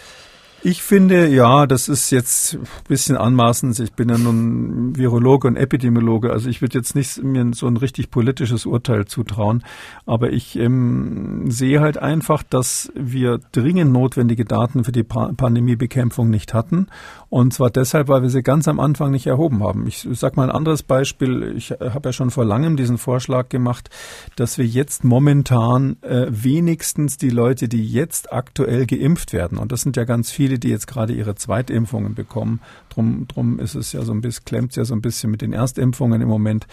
Ich 0.62 0.82
finde, 0.82 1.28
ja, 1.28 1.66
das 1.66 1.88
ist 1.88 2.10
jetzt 2.10 2.54
ein 2.54 2.66
bisschen 2.88 3.16
anmaßend. 3.16 3.78
Ich 3.78 3.92
bin 3.92 4.08
ja 4.08 4.18
nun 4.18 4.96
Virologe 4.96 5.46
und 5.46 5.56
Epidemiologe, 5.56 6.32
also 6.32 6.48
ich 6.50 6.60
würde 6.60 6.76
jetzt 6.76 6.96
nicht 6.96 7.22
mir 7.22 7.52
so 7.54 7.68
ein 7.68 7.76
richtig 7.76 8.10
politisches 8.10 8.66
Urteil 8.66 9.06
zutrauen, 9.06 9.62
aber 10.04 10.32
ich 10.32 10.58
ähm, 10.58 11.48
sehe 11.48 11.80
halt 11.80 11.98
einfach, 11.98 12.42
dass 12.42 12.90
wir 12.96 13.38
dringend 13.52 13.92
notwendige 13.92 14.44
Daten 14.44 14.82
für 14.82 14.90
die 14.90 15.04
pa 15.04 15.32
Pandemiebekämpfung 15.32 16.28
nicht 16.28 16.54
hatten 16.54 16.88
und 17.30 17.52
zwar 17.52 17.70
deshalb, 17.70 18.08
weil 18.08 18.22
wir 18.22 18.30
sie 18.30 18.42
ganz 18.42 18.68
am 18.68 18.80
Anfang 18.80 19.10
nicht 19.10 19.26
erhoben 19.26 19.62
haben. 19.62 19.86
Ich 19.86 20.08
sage 20.12 20.36
mal 20.36 20.44
ein 20.44 20.54
anderes 20.54 20.82
Beispiel. 20.82 21.54
Ich 21.56 21.70
habe 21.72 22.08
ja 22.08 22.12
schon 22.12 22.30
vor 22.30 22.44
langem 22.44 22.76
diesen 22.76 22.96
Vorschlag 22.96 23.48
gemacht, 23.50 23.90
dass 24.36 24.56
wir 24.56 24.64
jetzt 24.64 25.04
momentan 25.04 25.96
äh, 26.02 26.26
wenigstens 26.30 27.18
die 27.18 27.30
Leute, 27.30 27.68
die 27.68 27.86
jetzt 27.86 28.32
aktuell 28.32 28.86
geimpft 28.86 29.32
werden, 29.32 29.58
und 29.58 29.72
das 29.72 29.82
sind 29.82 29.96
ja 29.96 30.04
ganz 30.04 30.30
viele, 30.30 30.58
die 30.58 30.68
jetzt 30.68 30.86
gerade 30.86 31.12
ihre 31.12 31.34
Zweitimpfungen 31.34 32.14
bekommen. 32.14 32.60
Drum, 32.88 33.26
drum 33.28 33.58
ist 33.58 33.74
es 33.74 33.92
ja 33.92 34.02
so 34.02 34.12
ein 34.12 34.20
bisschen, 34.20 34.44
klemmt 34.44 34.76
ja 34.76 34.84
so 34.84 34.94
ein 34.94 35.02
bisschen 35.02 35.30
mit 35.30 35.42
den 35.42 35.52
Erstimpfungen 35.52 36.22
im 36.22 36.28
Moment. 36.28 36.66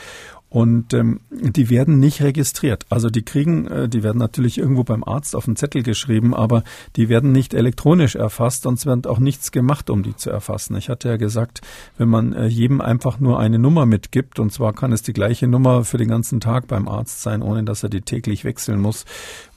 Und 0.56 0.94
ähm, 0.94 1.20
die 1.32 1.70
werden 1.70 2.00
nicht 2.00 2.22
registriert. 2.22 2.86
Also 2.90 3.10
die 3.10 3.24
kriegen, 3.24 3.68
äh, 3.68 3.90
die 3.90 4.04
werden 4.04 4.20
natürlich 4.20 4.58
irgendwo 4.58 4.86
beim 4.86 5.04
Arzt 5.04 5.36
auf 5.36 5.50
einen 5.50 5.58
Zettel 5.58 5.84
geschrieben, 5.84 6.34
aber 6.34 6.64
die 6.96 7.10
werden 7.10 7.34
nicht 7.34 7.54
elektronisch 7.54 8.16
erfasst, 8.16 8.64
sonst 8.64 8.86
wird 8.86 9.06
auch 9.06 9.20
nichts 9.20 9.52
gemacht, 9.52 9.90
um 9.90 10.02
die 10.02 10.16
zu 10.16 10.30
erfassen. 10.30 10.78
Ich 10.78 10.88
hatte 10.88 11.10
ja 11.10 11.18
gesagt, 11.18 11.60
wenn 11.98 12.08
man 12.08 12.32
äh, 12.32 12.46
jedem 12.46 12.80
einfach 12.80 13.20
nur 13.20 13.38
eine 13.38 13.60
Nummer 13.60 13.86
mitgibt, 13.86 14.40
und 14.40 14.54
zwar 14.54 14.72
kann 14.72 14.94
es 14.94 15.02
die 15.02 15.12
gleiche 15.12 15.46
Nummer 15.46 15.84
für 15.84 15.98
den 15.98 16.08
ganzen 16.08 16.40
Tag 16.40 16.70
beim 16.70 16.88
Arzt 16.88 17.22
sein, 17.22 17.42
ohne 17.42 17.66
dass 17.66 17.84
er 17.84 17.90
die 17.90 18.00
täglich 18.00 18.46
wechseln 18.46 18.80
muss, 18.80 19.04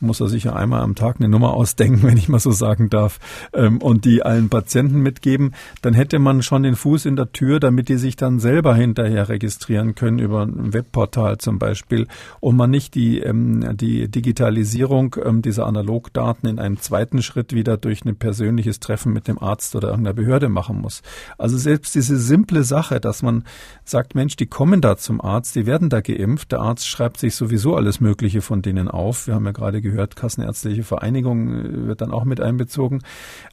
muss 0.00 0.18
er 0.18 0.26
sich 0.26 0.42
ja 0.44 0.54
einmal 0.54 0.80
am 0.80 0.96
Tag 0.96 1.20
eine 1.20 1.28
Nummer 1.28 1.54
ausdenken, 1.54 2.02
wenn 2.08 2.16
ich 2.16 2.28
mal 2.28 2.40
so 2.40 2.50
sagen 2.50 2.90
darf, 2.90 3.20
ähm, 3.52 3.80
und 3.80 4.04
die 4.04 4.24
allen 4.24 4.48
Patienten 4.48 4.98
mitgeben, 4.98 5.54
dann 5.80 5.94
hätte 5.94 6.18
man 6.18 6.42
schon 6.42 6.64
den 6.64 6.74
Fuß 6.74 7.06
in 7.06 7.14
der 7.14 7.30
Tür, 7.30 7.60
damit 7.60 7.88
die 7.88 7.98
sich 7.98 8.16
dann 8.16 8.40
selber 8.40 8.74
hinterher 8.74 9.28
registrieren 9.28 9.94
können 9.94 10.18
über 10.18 10.42
ein 10.42 10.72
Web 10.72 10.87
Webportal 10.88 11.38
zum 11.38 11.58
Beispiel 11.58 12.06
und 12.40 12.56
man 12.56 12.70
nicht 12.70 12.94
die, 12.94 13.20
ähm, 13.20 13.76
die 13.76 14.08
Digitalisierung 14.08 15.16
ähm, 15.22 15.42
dieser 15.42 15.66
Analogdaten 15.66 16.48
in 16.48 16.58
einem 16.58 16.80
zweiten 16.80 17.22
Schritt 17.22 17.52
wieder 17.52 17.76
durch 17.76 18.04
ein 18.04 18.16
persönliches 18.16 18.80
Treffen 18.80 19.12
mit 19.12 19.28
dem 19.28 19.38
Arzt 19.38 19.76
oder 19.76 19.88
irgendeiner 19.88 20.14
Behörde 20.14 20.48
machen 20.48 20.80
muss. 20.80 21.02
Also 21.36 21.56
selbst 21.56 21.94
diese 21.94 22.16
simple 22.16 22.64
Sache, 22.64 23.00
dass 23.00 23.22
man 23.22 23.44
sagt, 23.84 24.14
Mensch, 24.14 24.36
die 24.36 24.46
kommen 24.46 24.80
da 24.80 24.96
zum 24.96 25.20
Arzt, 25.20 25.54
die 25.54 25.66
werden 25.66 25.90
da 25.90 26.00
geimpft, 26.00 26.52
der 26.52 26.60
Arzt 26.60 26.88
schreibt 26.88 27.18
sich 27.18 27.34
sowieso 27.34 27.76
alles 27.76 28.00
Mögliche 28.00 28.40
von 28.40 28.62
denen 28.62 28.88
auf. 28.88 29.26
Wir 29.26 29.34
haben 29.34 29.44
ja 29.44 29.52
gerade 29.52 29.82
gehört, 29.82 30.16
Kassenärztliche 30.16 30.82
Vereinigung 30.82 31.48
äh, 31.48 31.86
wird 31.86 32.00
dann 32.00 32.12
auch 32.12 32.24
mit 32.24 32.40
einbezogen. 32.40 33.02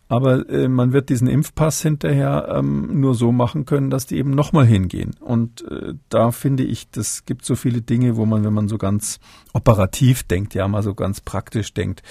Aber 0.07 0.47
äh, 0.49 0.67
man 0.67 0.93
wird 0.93 1.09
diesen 1.09 1.27
Impfpass 1.27 1.81
hinterher 1.81 2.47
ähm, 2.55 2.99
nur 2.99 3.15
so 3.15 3.31
machen 3.31 3.65
können, 3.65 3.89
dass 3.89 4.05
die 4.05 4.17
eben 4.17 4.31
nochmal 4.31 4.65
hingehen. 4.65 5.15
Und 5.19 5.63
äh, 5.69 5.95
da 6.09 6.31
finde 6.31 6.63
ich, 6.63 6.91
das 6.91 7.25
gibt 7.25 7.43
so 7.43 7.55
viele 7.55 7.81
Dinge, 7.81 8.15
wo 8.15 8.27
man, 8.27 8.43
wenn 8.43 8.53
man 8.53 8.67
so 8.67 8.77
ganz 8.77 9.19
operativ 9.53 10.23
denkt, 10.23 10.53
ja 10.53 10.67
mal 10.67 10.83
so 10.83 10.93
ganz 10.93 11.21
praktisch 11.21 11.73
denkt, 11.73 12.03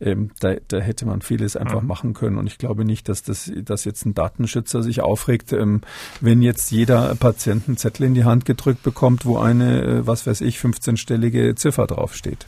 ähm, 0.00 0.30
da, 0.38 0.54
da 0.68 0.78
hätte 0.78 1.06
man 1.06 1.22
vieles 1.22 1.56
einfach 1.56 1.82
mhm. 1.82 1.88
machen 1.88 2.14
können. 2.14 2.38
Und 2.38 2.46
ich 2.46 2.56
glaube 2.56 2.84
nicht, 2.84 3.08
dass 3.08 3.24
das, 3.24 3.50
dass 3.64 3.84
jetzt 3.84 4.06
ein 4.06 4.14
Datenschützer 4.14 4.84
sich 4.84 5.00
aufregt, 5.00 5.52
ähm, 5.52 5.80
wenn 6.20 6.42
jetzt 6.42 6.70
jeder 6.70 7.16
Patient 7.16 7.64
einen 7.66 7.76
Zettel 7.76 8.06
in 8.06 8.14
die 8.14 8.24
Hand 8.24 8.44
gedrückt 8.44 8.84
bekommt, 8.84 9.26
wo 9.26 9.38
eine, 9.38 9.82
äh, 9.82 10.06
was 10.06 10.24
weiß 10.24 10.40
ich, 10.42 10.58
15-stellige 10.58 11.56
Ziffer 11.56 11.88
draufsteht. 11.88 12.46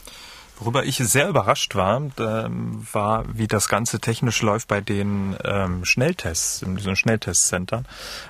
Worüber 0.59 0.85
ich 0.85 0.97
sehr 0.97 1.29
überrascht 1.29 1.75
war, 1.75 2.01
war, 2.17 3.25
wie 3.33 3.47
das 3.47 3.67
Ganze 3.67 3.99
technisch 3.99 4.41
läuft 4.41 4.67
bei 4.67 4.81
den 4.81 5.35
ähm, 5.43 5.83
Schnelltests, 5.83 6.61
in 6.61 6.75
diesen 6.75 6.95
Schnelltestzentren. 6.95 7.85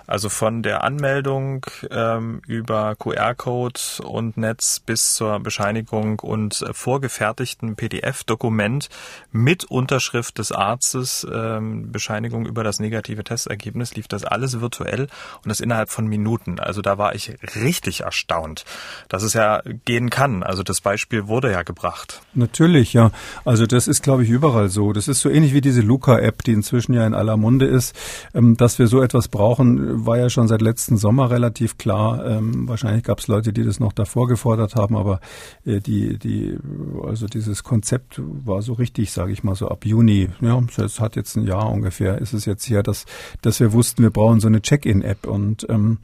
Also 0.08 0.30
von 0.30 0.64
der 0.64 0.84
Anmeldung 0.84 1.66
ähm, 1.92 2.42
über 2.48 2.96
QR-Code 2.96 3.80
und 4.04 4.38
Netz 4.38 4.80
bis 4.80 5.16
zur 5.16 5.40
Bescheinigung 5.40 6.20
und 6.20 6.62
äh, 6.62 6.74
vorgefertigten 6.74 7.76
PDF-Dokument 7.76 8.90
mit 9.32 9.66
Unterschrift 9.66 10.38
des 10.38 10.52
Arztes, 10.52 11.28
ähm, 11.32 11.92
Bescheinigung 11.92 12.46
über 12.46 12.64
das 12.64 12.80
negative 12.80 13.24
Testergebnis, 13.24 13.96
lief 13.96 14.08
das 14.08 14.24
alles 14.24 14.62
virtuell 14.62 15.08
und 15.44 15.50
das 15.50 15.60
innerhalb 15.60 15.90
von 15.90 16.08
Minuten. 16.08 16.60
Also 16.60 16.82
da 16.82 16.98
war 16.98 17.16
ich 17.16 17.36
richtig 17.56 18.02
erstaunt, 18.02 18.64
dass 19.10 19.24
es 19.24 19.34
ja 19.34 19.62
gehen 19.86 20.10
kann. 20.10 20.44
Also 20.44 20.64
das 20.64 20.80
Beispiel 20.80 21.28
wurde 21.28 21.52
ja 21.52 21.64
gebracht. 21.64 22.13
Natürlich, 22.36 22.94
ja. 22.94 23.12
Also 23.46 23.66
das 23.66 23.88
ist, 23.88 24.02
glaube 24.02 24.24
ich, 24.24 24.30
überall 24.30 24.70
so. 24.70 24.92
Das 24.92 25.08
ist 25.08 25.22
so 25.22 25.30
ähnlich 25.30 25.54
wie 25.54 25.62
diese 25.62 25.82
Luca-App, 25.82 26.44
die 26.44 26.54
inzwischen 26.54 26.94
ja 26.94 27.06
in 27.06 27.14
aller 27.14 27.38
Munde 27.38 27.66
ist. 27.66 27.96
Ähm, 28.34 28.58
dass 28.58 28.80
wir 28.80 28.88
so 28.88 29.02
etwas 29.02 29.28
brauchen, 29.28 30.06
war 30.06 30.18
ja 30.18 30.30
schon 30.30 30.48
seit 30.48 30.62
letzten 30.62 30.98
Sommer 30.98 31.30
relativ 31.30 31.78
klar. 31.78 32.26
Ähm, 32.26 32.68
wahrscheinlich 32.68 33.04
gab 33.04 33.20
es 33.20 33.28
Leute, 33.28 33.54
die 33.54 33.64
das 33.64 33.80
noch 33.80 33.94
davor 33.94 34.28
gefordert 34.28 34.76
haben, 34.76 34.98
aber 34.98 35.20
äh, 35.66 35.80
die, 35.80 36.18
die, 36.18 36.58
also 37.04 37.28
dieses 37.28 37.64
Konzept 37.64 38.20
war 38.24 38.62
so 38.62 38.74
richtig, 38.74 39.12
sage 39.12 39.32
ich 39.32 39.44
mal, 39.44 39.56
so 39.56 39.68
ab 39.68 39.86
Juni. 39.86 40.30
Ja, 40.42 40.62
es 40.78 41.00
hat 41.00 41.16
jetzt 41.16 41.36
ein 41.36 41.46
Jahr 41.46 41.70
ungefähr, 41.70 42.18
ist 42.18 42.34
es 42.34 42.46
jetzt 42.46 42.68
her, 42.70 42.84
dass, 42.84 43.06
dass 43.42 43.60
wir 43.60 43.74
wussten, 43.74 44.04
wir 44.04 44.10
brauchen 44.10 44.40
so 44.40 44.48
eine 44.48 44.62
Check-in-App. 44.62 45.28
Und 45.28 45.68
ähm, 45.70 46.00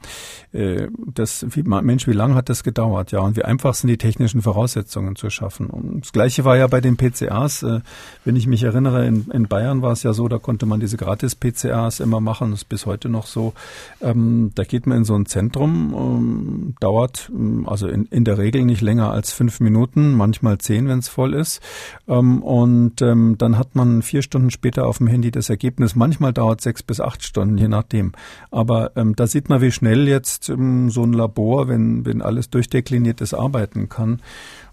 äh, 0.52 0.88
das, 1.12 1.44
wie, 1.50 1.62
Mensch, 1.62 2.06
wie 2.06 2.12
lange 2.12 2.34
hat 2.34 2.48
das 2.48 2.62
gedauert? 2.62 3.12
Ja, 3.12 3.20
und 3.20 3.36
wie 3.36 3.44
einfach 3.44 3.74
sind 3.74 3.88
die 3.88 3.98
technischen 3.98 4.42
Voraussetzungen 4.42 5.16
zu 5.16 5.30
schaffen. 5.30 5.66
Und 5.66 5.99
das 6.00 6.12
Gleiche 6.12 6.44
war 6.44 6.56
ja 6.56 6.66
bei 6.66 6.80
den 6.80 6.96
PCAs. 6.96 7.62
Äh, 7.62 7.80
wenn 8.24 8.36
ich 8.36 8.46
mich 8.46 8.62
erinnere, 8.62 9.06
in, 9.06 9.28
in 9.32 9.48
Bayern 9.48 9.82
war 9.82 9.92
es 9.92 10.02
ja 10.02 10.12
so, 10.12 10.28
da 10.28 10.38
konnte 10.38 10.66
man 10.66 10.80
diese 10.80 10.96
Gratis-PCAs 10.96 12.00
immer 12.00 12.20
machen. 12.20 12.50
Das 12.50 12.60
ist 12.60 12.68
bis 12.68 12.86
heute 12.86 13.08
noch 13.08 13.26
so. 13.26 13.52
Ähm, 14.00 14.52
da 14.54 14.64
geht 14.64 14.86
man 14.86 14.98
in 14.98 15.04
so 15.04 15.14
ein 15.14 15.26
Zentrum, 15.26 15.94
ähm, 15.96 16.74
dauert 16.80 17.30
ähm, 17.32 17.68
also 17.68 17.88
in, 17.88 18.06
in 18.06 18.24
der 18.24 18.38
Regel 18.38 18.64
nicht 18.64 18.80
länger 18.80 19.10
als 19.10 19.32
fünf 19.32 19.60
Minuten, 19.60 20.14
manchmal 20.14 20.58
zehn, 20.58 20.88
wenn 20.88 20.98
es 20.98 21.08
voll 21.08 21.34
ist. 21.34 21.60
Und 22.06 22.94
dann 23.00 23.58
hat 23.58 23.74
man 23.74 24.02
vier 24.02 24.22
Stunden 24.22 24.50
später 24.50 24.86
auf 24.86 24.98
dem 24.98 25.06
Handy 25.06 25.30
das 25.30 25.48
Ergebnis. 25.48 25.94
Manchmal 25.94 26.32
dauert 26.32 26.60
sechs 26.60 26.82
bis 26.82 27.00
acht 27.00 27.22
Stunden, 27.22 27.56
je 27.56 27.68
nachdem. 27.68 28.12
Aber 28.50 28.90
da 28.94 29.26
sieht 29.26 29.48
man, 29.48 29.60
wie 29.60 29.70
schnell 29.70 30.08
jetzt 30.08 30.44
so 30.44 30.54
ein 30.54 31.12
Labor, 31.12 31.68
wenn, 31.68 32.04
wenn 32.04 32.22
alles 32.22 32.50
durchdekliniert 32.50 33.20
ist, 33.20 33.34
arbeiten 33.34 33.88
kann. 33.88 34.20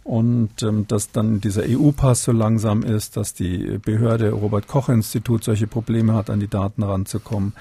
Und 0.08 0.63
ähm, 0.63 0.88
dass 0.88 1.12
dann 1.12 1.41
dieser 1.41 1.63
EU-Pass 1.67 2.24
so 2.24 2.32
langsam 2.32 2.82
ist, 2.82 3.17
dass 3.17 3.34
die 3.34 3.78
Behörde 3.84 4.32
Robert 4.32 4.65
Koch 4.65 4.88
Institut 4.88 5.43
solche 5.43 5.67
Probleme 5.67 6.13
hat, 6.13 6.30
an 6.30 6.39
die 6.39 6.48
Daten 6.48 6.82
ranzukommen. 6.82 7.52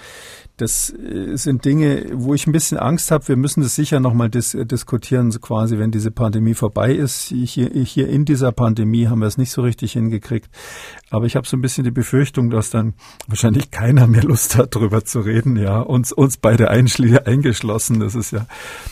Das 0.56 0.90
äh, 0.90 1.36
sind 1.36 1.64
Dinge, 1.64 2.06
wo 2.12 2.34
ich 2.34 2.46
ein 2.46 2.52
bisschen 2.52 2.78
Angst 2.78 3.10
habe. 3.10 3.26
Wir 3.26 3.36
müssen 3.36 3.62
das 3.62 3.74
sicher 3.74 3.98
nochmal 3.98 4.30
dis 4.30 4.54
äh, 4.54 4.64
diskutieren, 4.64 5.32
so 5.32 5.40
quasi, 5.40 5.76
wenn 5.78 5.90
diese 5.90 6.12
Pandemie 6.12 6.54
vorbei 6.54 6.94
ist. 6.94 7.32
Hier, 7.34 7.68
hier 7.68 8.08
in 8.08 8.24
dieser 8.24 8.52
Pandemie 8.52 9.08
haben 9.08 9.18
wir 9.18 9.26
es 9.26 9.38
nicht 9.38 9.50
so 9.50 9.62
richtig 9.62 9.94
hingekriegt. 9.94 10.48
Aber 11.08 11.26
ich 11.26 11.36
habe 11.36 11.46
so 11.46 11.56
ein 11.56 11.60
bisschen 11.60 11.84
die 11.84 11.92
Befürchtung, 11.92 12.50
dass 12.50 12.70
dann 12.70 12.94
wahrscheinlich 13.28 13.70
keiner 13.70 14.08
mehr 14.08 14.24
Lust 14.24 14.56
hat, 14.56 14.74
darüber 14.74 15.04
zu 15.04 15.20
reden. 15.20 15.56
Ja, 15.56 15.78
uns, 15.78 16.12
uns 16.12 16.36
beide 16.36 16.68
eingeschlossen. 16.70 18.00
Das 18.00 18.16
ist 18.16 18.32
ja 18.32 18.46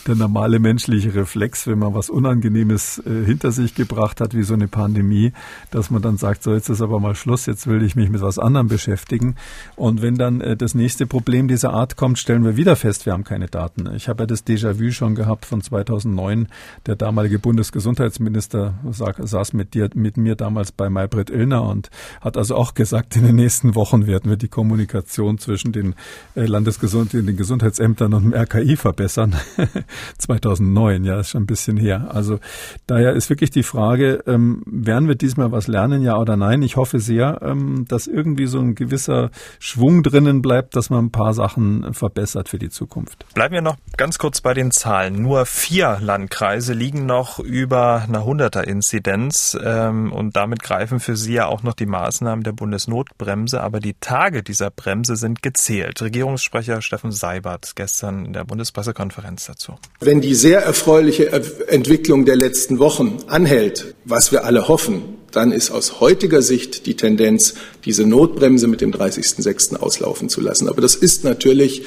der 0.07 0.15
normale 0.15 0.59
menschliche 0.59 1.13
Reflex, 1.13 1.67
wenn 1.67 1.79
man 1.79 1.93
was 1.93 2.09
Unangenehmes 2.09 2.99
äh, 3.05 3.25
hinter 3.25 3.51
sich 3.51 3.75
gebracht 3.75 4.21
hat, 4.21 4.33
wie 4.33 4.43
so 4.43 4.53
eine 4.53 4.69
Pandemie, 4.69 5.33
dass 5.71 5.91
man 5.91 6.01
dann 6.01 6.15
sagt, 6.17 6.43
so 6.43 6.53
jetzt 6.53 6.69
ist 6.69 6.81
aber 6.81 7.01
mal 7.01 7.15
Schluss, 7.15 7.47
jetzt 7.47 7.67
will 7.67 7.83
ich 7.83 7.97
mich 7.97 8.09
mit 8.09 8.21
was 8.21 8.39
anderem 8.39 8.69
beschäftigen. 8.69 9.35
Und 9.75 10.01
wenn 10.01 10.15
dann 10.15 10.39
äh, 10.39 10.55
das 10.55 10.73
nächste 10.73 11.07
Problem 11.07 11.49
dieser 11.49 11.73
Art 11.73 11.97
kommt, 11.97 12.17
stellen 12.17 12.45
wir 12.45 12.55
wieder 12.55 12.77
fest, 12.77 13.05
wir 13.05 13.11
haben 13.11 13.25
keine 13.25 13.47
Daten. 13.47 13.93
Ich 13.93 14.07
habe 14.07 14.23
ja 14.23 14.27
das 14.27 14.45
Déjà-vu 14.45 14.91
schon 14.91 15.15
gehabt 15.15 15.45
von 15.45 15.61
2009. 15.61 16.47
Der 16.85 16.95
damalige 16.95 17.39
Bundesgesundheitsminister 17.39 18.75
saß 18.89 19.51
mit 19.51 19.73
dir, 19.73 19.89
mit 19.95 20.15
mir 20.15 20.35
damals 20.35 20.71
bei 20.71 20.89
Maybrit 20.89 21.29
Illner 21.29 21.63
und 21.63 21.89
hat 22.21 22.37
also 22.37 22.55
auch 22.55 22.73
gesagt, 22.73 23.15
in 23.15 23.23
den 23.23 23.35
nächsten 23.35 23.75
Wochen 23.75 24.07
werden 24.07 24.29
wir 24.29 24.37
die 24.37 24.47
Kommunikation 24.47 25.37
zwischen 25.37 25.71
den 25.71 25.95
äh, 26.35 26.45
Landesgesund 26.45 27.13
den 27.13 27.37
Gesundheitsämtern 27.37 28.13
und 28.13 28.23
dem 28.23 28.33
RKI 28.33 28.75
verbessern. 28.75 29.35
2009, 30.17 31.03
ja, 31.03 31.19
ist 31.19 31.29
schon 31.29 31.43
ein 31.43 31.47
bisschen 31.47 31.77
her. 31.77 32.09
Also 32.11 32.39
daher 32.87 33.13
ist 33.13 33.29
wirklich 33.29 33.51
die 33.51 33.63
Frage, 33.63 34.23
ähm, 34.27 34.63
werden 34.65 35.07
wir 35.07 35.15
diesmal 35.15 35.51
was 35.51 35.67
lernen, 35.67 36.01
ja 36.01 36.17
oder 36.17 36.37
nein? 36.37 36.61
Ich 36.61 36.75
hoffe 36.75 36.99
sehr, 36.99 37.41
ähm, 37.41 37.85
dass 37.87 38.07
irgendwie 38.07 38.47
so 38.47 38.59
ein 38.59 38.75
gewisser 38.75 39.31
Schwung 39.59 40.03
drinnen 40.03 40.41
bleibt, 40.41 40.75
dass 40.75 40.89
man 40.89 41.05
ein 41.05 41.11
paar 41.11 41.33
Sachen 41.33 41.93
verbessert 41.93 42.49
für 42.49 42.59
die 42.59 42.69
Zukunft. 42.69 43.25
Bleiben 43.33 43.53
wir 43.53 43.61
noch 43.61 43.77
ganz 43.97 44.17
kurz 44.17 44.41
bei 44.41 44.53
den 44.53 44.71
Zahlen. 44.71 45.21
Nur 45.21 45.45
vier 45.45 45.97
Landkreise 46.01 46.73
liegen 46.73 47.05
noch 47.05 47.39
über 47.39 48.03
einer 48.07 48.25
100er 48.25 48.61
Inzidenz 48.61 49.57
ähm, 49.61 50.11
und 50.11 50.35
damit 50.35 50.63
greifen 50.63 50.99
für 50.99 51.15
sie 51.15 51.33
ja 51.33 51.47
auch 51.47 51.63
noch 51.63 51.73
die 51.73 51.85
Maßnahmen 51.95 52.43
der 52.43 52.51
Bundesnotbremse. 52.51 53.61
Aber 53.61 53.79
die 53.79 53.95
Tage 53.99 54.43
dieser 54.43 54.69
Bremse 54.69 55.15
sind 55.15 55.41
gezählt. 55.41 56.01
Regierungssprecher 56.01 56.81
Steffen 56.81 57.13
Seibert 57.13 57.73
gestern 57.75 58.25
in 58.25 58.33
der 58.33 58.43
Bundespressekonferenz 58.43 59.45
dazu. 59.45 59.75
Wenn 60.01 60.19
die 60.19 60.35
sehr 60.35 60.61
erfreuliche 60.61 61.31
Entwicklung 61.67 62.25
der 62.25 62.35
letzten 62.35 62.79
Wochen 62.79 63.19
anhält, 63.27 63.95
was 64.03 64.33
wir 64.33 64.43
alle 64.43 64.67
hoffen, 64.67 65.03
dann 65.31 65.51
ist 65.53 65.71
aus 65.71 66.01
heutiger 66.01 66.41
Sicht 66.41 66.85
die 66.85 66.95
Tendenz, 66.95 67.55
diese 67.85 68.05
Notbremse 68.05 68.67
mit 68.67 68.81
dem 68.81 68.91
30.06. 68.91 69.77
auslaufen 69.77 70.27
zu 70.27 70.41
lassen. 70.41 70.67
Aber 70.67 70.81
das 70.81 70.95
ist 70.95 71.23
natürlich 71.23 71.83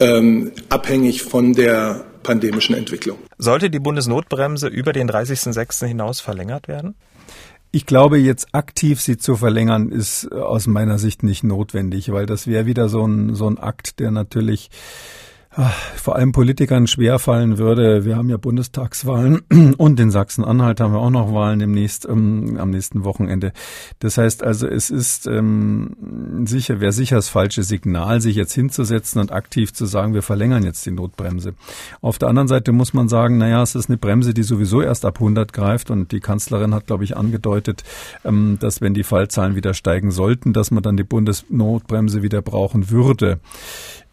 ähm, 0.00 0.50
abhängig 0.70 1.22
von 1.22 1.52
der 1.52 2.04
pandemischen 2.22 2.74
Entwicklung. 2.74 3.18
Sollte 3.38 3.70
die 3.70 3.80
Bundesnotbremse 3.80 4.68
über 4.68 4.92
den 4.92 5.08
30.06. 5.08 5.86
hinaus 5.86 6.20
verlängert 6.20 6.68
werden? 6.68 6.94
Ich 7.74 7.86
glaube, 7.86 8.18
jetzt 8.18 8.54
aktiv 8.54 9.00
sie 9.00 9.16
zu 9.16 9.34
verlängern, 9.34 9.88
ist 9.88 10.30
aus 10.30 10.66
meiner 10.66 10.98
Sicht 10.98 11.22
nicht 11.22 11.42
notwendig, 11.42 12.12
weil 12.12 12.26
das 12.26 12.46
wäre 12.46 12.66
wieder 12.66 12.90
so 12.90 13.06
ein, 13.06 13.34
so 13.34 13.48
ein 13.48 13.56
Akt, 13.56 13.98
der 13.98 14.10
natürlich 14.10 14.68
vor 15.96 16.16
allem 16.16 16.32
Politikern 16.32 16.86
schwerfallen 16.86 17.58
würde. 17.58 18.06
Wir 18.06 18.16
haben 18.16 18.30
ja 18.30 18.38
Bundestagswahlen 18.38 19.42
und 19.76 20.00
in 20.00 20.10
Sachsen-Anhalt 20.10 20.80
haben 20.80 20.94
wir 20.94 21.00
auch 21.00 21.10
noch 21.10 21.34
Wahlen 21.34 21.58
demnächst 21.58 22.08
ähm, 22.08 22.56
am 22.58 22.70
nächsten 22.70 23.04
Wochenende. 23.04 23.52
Das 23.98 24.16
heißt 24.16 24.42
also, 24.42 24.66
es 24.66 24.88
ist 24.88 25.26
ähm, 25.26 26.46
sicher, 26.46 26.80
wäre 26.80 26.92
sicher 26.92 27.16
das 27.16 27.28
falsche 27.28 27.64
Signal, 27.64 28.22
sich 28.22 28.34
jetzt 28.34 28.54
hinzusetzen 28.54 29.20
und 29.20 29.30
aktiv 29.30 29.74
zu 29.74 29.84
sagen, 29.84 30.14
wir 30.14 30.22
verlängern 30.22 30.64
jetzt 30.64 30.86
die 30.86 30.90
Notbremse. 30.90 31.54
Auf 32.00 32.18
der 32.18 32.30
anderen 32.30 32.48
Seite 32.48 32.72
muss 32.72 32.94
man 32.94 33.08
sagen, 33.08 33.36
naja, 33.36 33.62
es 33.62 33.74
ist 33.74 33.90
eine 33.90 33.98
Bremse, 33.98 34.32
die 34.32 34.44
sowieso 34.44 34.80
erst 34.80 35.04
ab 35.04 35.16
100 35.16 35.52
greift 35.52 35.90
und 35.90 36.12
die 36.12 36.20
Kanzlerin 36.20 36.74
hat, 36.74 36.86
glaube 36.86 37.04
ich, 37.04 37.16
angedeutet, 37.16 37.84
ähm, 38.24 38.56
dass 38.58 38.80
wenn 38.80 38.94
die 38.94 39.04
Fallzahlen 39.04 39.54
wieder 39.54 39.74
steigen 39.74 40.12
sollten, 40.12 40.54
dass 40.54 40.70
man 40.70 40.82
dann 40.82 40.96
die 40.96 41.04
Bundesnotbremse 41.04 42.22
wieder 42.22 42.40
brauchen 42.40 42.88
würde. 42.90 43.38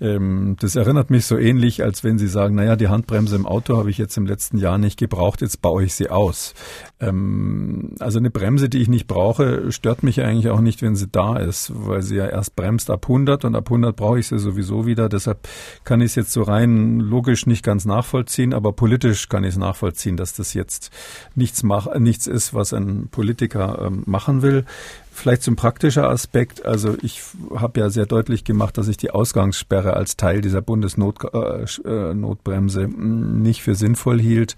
Ähm, 0.01 0.55
das 0.59 0.75
erinnert 0.75 1.09
mich 1.09 1.28
so 1.29 1.37
ähnlich, 1.37 1.83
als 1.83 2.03
wenn 2.03 2.19
Sie 2.19 2.27
sagen, 2.27 2.55
naja, 2.55 2.75
die 2.75 2.89
Handbremse 2.89 3.37
im 3.37 3.45
Auto 3.45 3.77
habe 3.77 3.89
ich 3.89 3.97
jetzt 3.97 4.17
im 4.17 4.25
letzten 4.25 4.57
Jahr 4.57 4.77
nicht 4.77 4.99
gebraucht, 4.99 5.41
jetzt 5.41 5.61
baue 5.61 5.85
ich 5.85 5.93
sie 5.93 6.09
aus. 6.09 6.53
Ähm, 6.99 7.95
also 7.99 8.19
eine 8.19 8.29
Bremse, 8.29 8.67
die 8.67 8.81
ich 8.81 8.89
nicht 8.89 9.07
brauche, 9.07 9.71
stört 9.71 10.03
mich 10.03 10.21
eigentlich 10.21 10.49
auch 10.49 10.59
nicht, 10.59 10.81
wenn 10.81 10.97
sie 10.97 11.07
da 11.07 11.37
ist, 11.37 11.71
weil 11.73 12.01
sie 12.01 12.17
ja 12.17 12.27
erst 12.27 12.57
bremst 12.57 12.89
ab 12.89 13.05
100 13.05 13.45
und 13.45 13.55
ab 13.55 13.67
100 13.67 13.95
brauche 13.95 14.19
ich 14.19 14.27
sie 14.27 14.39
sowieso 14.39 14.85
wieder. 14.85 15.07
Deshalb 15.07 15.47
kann 15.85 16.01
ich 16.01 16.07
es 16.07 16.15
jetzt 16.15 16.33
so 16.33 16.41
rein 16.41 16.99
logisch 16.99 17.45
nicht 17.45 17.63
ganz 17.63 17.85
nachvollziehen, 17.85 18.53
aber 18.53 18.73
politisch 18.73 19.29
kann 19.29 19.45
ich 19.45 19.51
es 19.51 19.57
nachvollziehen, 19.57 20.17
dass 20.17 20.33
das 20.33 20.53
jetzt 20.53 20.91
nichts, 21.35 21.63
mach, 21.63 21.95
nichts 21.97 22.27
ist, 22.27 22.53
was 22.53 22.73
ein 22.73 23.07
Politiker 23.09 23.85
ähm, 23.85 24.03
machen 24.05 24.41
will. 24.41 24.65
Vielleicht 25.11 25.43
zum 25.43 25.55
praktischen 25.55 26.03
Aspekt. 26.03 26.65
Also 26.65 26.95
ich 27.01 27.21
habe 27.53 27.81
ja 27.81 27.89
sehr 27.89 28.05
deutlich 28.05 28.43
gemacht, 28.43 28.77
dass 28.77 28.87
ich 28.87 28.97
die 28.97 29.11
Ausgangssperre 29.11 29.93
als 29.93 30.17
Teil 30.17 30.41
dieser 30.41 30.61
Bundesnotbremse 30.61 32.81
äh, 32.81 32.85
äh 32.85 32.87
nicht 32.87 33.61
für 33.61 33.75
sinnvoll 33.75 34.19
hielt 34.19 34.55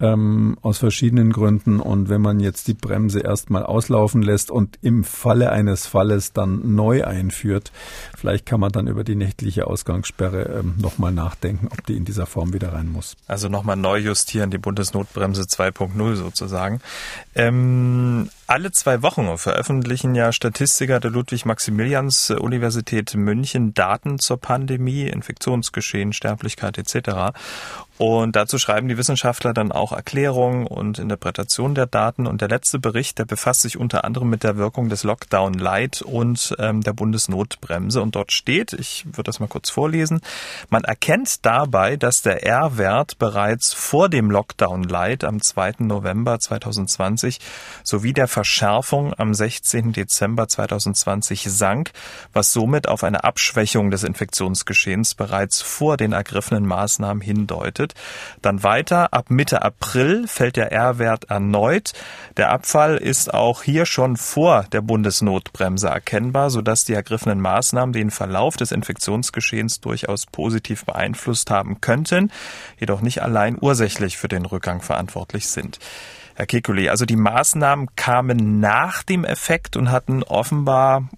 ähm, 0.00 0.56
aus 0.62 0.78
verschiedenen 0.78 1.32
Gründen. 1.32 1.80
Und 1.80 2.08
wenn 2.08 2.20
man 2.20 2.40
jetzt 2.40 2.68
die 2.68 2.74
Bremse 2.74 3.20
erstmal 3.20 3.64
auslaufen 3.64 4.22
lässt 4.22 4.50
und 4.50 4.78
im 4.82 5.04
Falle 5.04 5.50
eines 5.50 5.86
Falles 5.86 6.32
dann 6.32 6.74
neu 6.74 7.04
einführt, 7.04 7.72
vielleicht 8.16 8.46
kann 8.46 8.60
man 8.60 8.72
dann 8.72 8.86
über 8.86 9.04
die 9.04 9.14
nächtliche 9.14 9.66
Ausgangssperre 9.66 10.60
ähm, 10.60 10.74
nochmal 10.78 11.12
nachdenken, 11.12 11.68
ob 11.70 11.84
die 11.86 11.96
in 11.96 12.04
dieser 12.04 12.26
Form 12.26 12.52
wieder 12.52 12.72
rein 12.72 12.88
muss. 12.88 13.16
Also 13.26 13.48
nochmal 13.48 13.76
neu 13.76 13.98
justieren, 13.98 14.50
die 14.50 14.58
Bundesnotbremse 14.58 15.42
2.0 15.42 16.16
sozusagen. 16.16 16.80
Ähm, 17.34 18.28
alle 18.46 18.72
zwei 18.72 19.02
Wochen 19.02 19.38
veröffentlichen 19.38 20.14
ja 20.14 20.32
Statistiker 20.32 21.00
der 21.00 21.10
Ludwig-Maximilians-Universität 21.10 23.14
München 23.14 23.74
Daten 23.74 24.18
zur 24.18 24.38
Pandemie, 24.38 25.08
Infektionsgeschehen, 25.08 26.12
Sterblichkeit 26.12 26.78
etc. 26.78 27.36
Und 27.96 28.34
dazu 28.34 28.58
schreiben 28.58 28.88
die 28.88 28.98
Wissenschaftler 28.98 29.54
dann 29.54 29.70
auch 29.70 29.92
Erklärungen 29.92 30.66
und 30.66 30.98
Interpretationen 30.98 31.76
der 31.76 31.86
Daten. 31.86 32.26
Und 32.26 32.40
der 32.40 32.48
letzte 32.48 32.80
Bericht, 32.80 33.18
der 33.20 33.24
befasst 33.24 33.62
sich 33.62 33.78
unter 33.78 34.04
anderem 34.04 34.28
mit 34.28 34.42
der 34.42 34.56
Wirkung 34.56 34.88
des 34.88 35.04
Lockdown 35.04 35.54
Light 35.54 36.02
und 36.02 36.56
ähm, 36.58 36.80
der 36.80 36.92
Bundesnotbremse. 36.92 38.02
Und 38.02 38.16
dort 38.16 38.32
steht, 38.32 38.72
ich 38.72 39.06
würde 39.06 39.24
das 39.24 39.38
mal 39.38 39.46
kurz 39.46 39.70
vorlesen, 39.70 40.22
man 40.70 40.82
erkennt 40.82 41.46
dabei, 41.46 41.96
dass 41.96 42.22
der 42.22 42.44
R-Wert 42.44 43.18
bereits 43.18 43.72
vor 43.72 44.08
dem 44.08 44.28
Lockdown 44.28 44.82
Light 44.82 45.22
am 45.22 45.40
2. 45.40 45.74
November 45.78 46.40
2020 46.40 47.38
sowie 47.84 48.12
der 48.12 48.26
Verschärfung 48.26 49.14
am 49.14 49.34
16. 49.34 49.92
Dezember 49.92 50.48
2020 50.48 51.44
sank, 51.44 51.92
was 52.32 52.52
somit 52.52 52.88
auf 52.88 53.04
eine 53.04 53.22
Abschwächung 53.22 53.92
des 53.92 54.02
Infektionsgeschehens 54.02 55.14
bereits 55.14 55.62
vor 55.62 55.96
den 55.96 56.12
ergriffenen 56.12 56.66
Maßnahmen 56.66 57.22
hindeutet 57.22 57.83
bedeutet. 57.84 57.94
Dann 58.42 58.62
weiter, 58.62 59.12
ab 59.12 59.30
Mitte 59.30 59.62
April 59.62 60.26
fällt 60.28 60.56
der 60.56 60.72
R-Wert 60.72 61.24
erneut. 61.30 61.92
Der 62.36 62.50
Abfall 62.50 62.96
ist 62.96 63.32
auch 63.32 63.62
hier 63.62 63.86
schon 63.86 64.16
vor 64.16 64.66
der 64.72 64.82
Bundesnotbremse 64.82 65.88
erkennbar, 65.88 66.50
sodass 66.50 66.84
die 66.84 66.94
ergriffenen 66.94 67.40
Maßnahmen 67.40 67.92
den 67.92 68.10
Verlauf 68.10 68.56
des 68.56 68.72
Infektionsgeschehens 68.72 69.80
durchaus 69.80 70.26
positiv 70.26 70.84
beeinflusst 70.84 71.50
haben 71.50 71.80
könnten, 71.80 72.30
jedoch 72.78 73.00
nicht 73.00 73.22
allein 73.22 73.56
ursächlich 73.60 74.18
für 74.18 74.28
den 74.28 74.44
Rückgang 74.44 74.82
verantwortlich 74.82 75.48
sind. 75.48 75.78
Herr 76.36 76.46
Kekulé, 76.46 76.90
also 76.90 77.06
die 77.06 77.16
Maßnahmen 77.16 77.94
kamen 77.94 78.58
nach 78.58 79.04
dem 79.04 79.24
Effekt 79.24 79.76
und 79.76 79.92
hatten 79.92 80.24
offenbar 80.24 81.08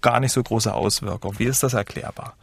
gar 0.00 0.20
nicht 0.20 0.32
so 0.32 0.42
große 0.42 0.74
Auswirkungen. 0.74 1.38
Wie 1.38 1.44
ist 1.44 1.62
das 1.62 1.74
erklärbar? 1.74 2.34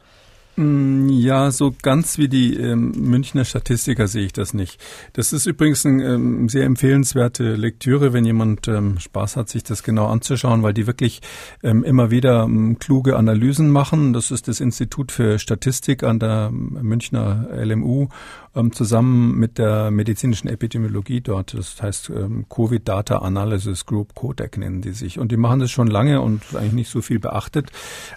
Mm, 0.57 1.07
ja, 1.09 1.49
so 1.49 1.73
ganz 1.81 2.17
wie 2.17 2.27
die 2.27 2.57
ähm, 2.57 2.91
Münchner 2.97 3.45
Statistiker 3.45 4.07
sehe 4.07 4.25
ich 4.25 4.33
das 4.33 4.53
nicht. 4.53 4.79
Das 5.13 5.31
ist 5.31 5.45
übrigens 5.45 5.85
eine 5.85 6.03
ähm, 6.03 6.49
sehr 6.49 6.65
empfehlenswerte 6.65 7.55
Lektüre, 7.55 8.11
wenn 8.11 8.25
jemand 8.25 8.67
ähm, 8.67 8.99
Spaß 8.99 9.37
hat, 9.37 9.49
sich 9.49 9.63
das 9.63 9.81
genau 9.81 10.07
anzuschauen, 10.07 10.61
weil 10.61 10.73
die 10.73 10.87
wirklich 10.87 11.21
ähm, 11.63 11.83
immer 11.83 12.11
wieder 12.11 12.43
ähm, 12.43 12.77
kluge 12.79 13.15
Analysen 13.15 13.69
machen. 13.69 14.11
Das 14.11 14.29
ist 14.29 14.49
das 14.49 14.59
Institut 14.59 15.11
für 15.11 15.39
Statistik 15.39 16.03
an 16.03 16.19
der 16.19 16.51
Münchner 16.51 17.47
LMU 17.53 18.09
ähm, 18.55 18.73
zusammen 18.73 19.37
mit 19.37 19.57
der 19.57 19.91
medizinischen 19.91 20.47
Epidemiologie 20.49 21.21
dort. 21.21 21.53
Das 21.53 21.81
heißt 21.81 22.09
ähm, 22.09 22.45
Covid 22.49 22.87
Data 22.87 23.19
Analysis 23.19 23.85
Group 23.85 24.13
CODEC 24.13 24.57
nennen 24.57 24.81
die 24.81 24.91
sich. 24.91 25.19
Und 25.19 25.31
die 25.31 25.37
machen 25.37 25.59
das 25.59 25.71
schon 25.71 25.87
lange 25.87 26.21
und 26.21 26.41
eigentlich 26.53 26.73
nicht 26.73 26.89
so 26.89 27.01
viel 27.01 27.19
beachtet. 27.19 27.71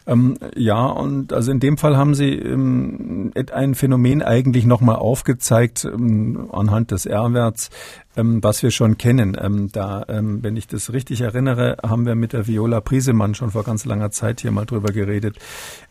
Ähm, 0.06 0.36
ja, 0.56 0.86
und 0.86 1.32
also 1.32 1.52
in 1.52 1.60
dem 1.60 1.78
Fall 1.78 1.96
haben 1.96 2.14
sie 2.14 2.30
ähm, 2.30 3.32
ein 3.52 3.74
Phänomen 3.74 4.22
eigentlich 4.22 4.66
nochmal 4.66 4.96
aufgezeigt 4.96 5.84
ähm, 5.84 6.48
anhand 6.52 6.90
des 6.90 7.06
R-Werts, 7.06 7.70
ähm, 8.16 8.42
was 8.42 8.62
wir 8.62 8.70
schon 8.70 8.98
kennen. 8.98 9.70
Da, 9.72 10.04
wenn 10.08 10.56
ich 10.56 10.66
das 10.68 10.92
richtig 10.92 11.20
erinnere, 11.20 11.76
haben 11.82 12.06
wir 12.06 12.14
mit 12.14 12.32
der 12.32 12.46
Viola 12.46 12.80
Priesemann 12.80 13.34
schon 13.34 13.50
vor 13.50 13.64
ganz 13.64 13.84
langer 13.84 14.10
Zeit 14.10 14.40
hier 14.40 14.52
mal 14.52 14.64
drüber 14.64 14.92
geredet. 14.92 15.36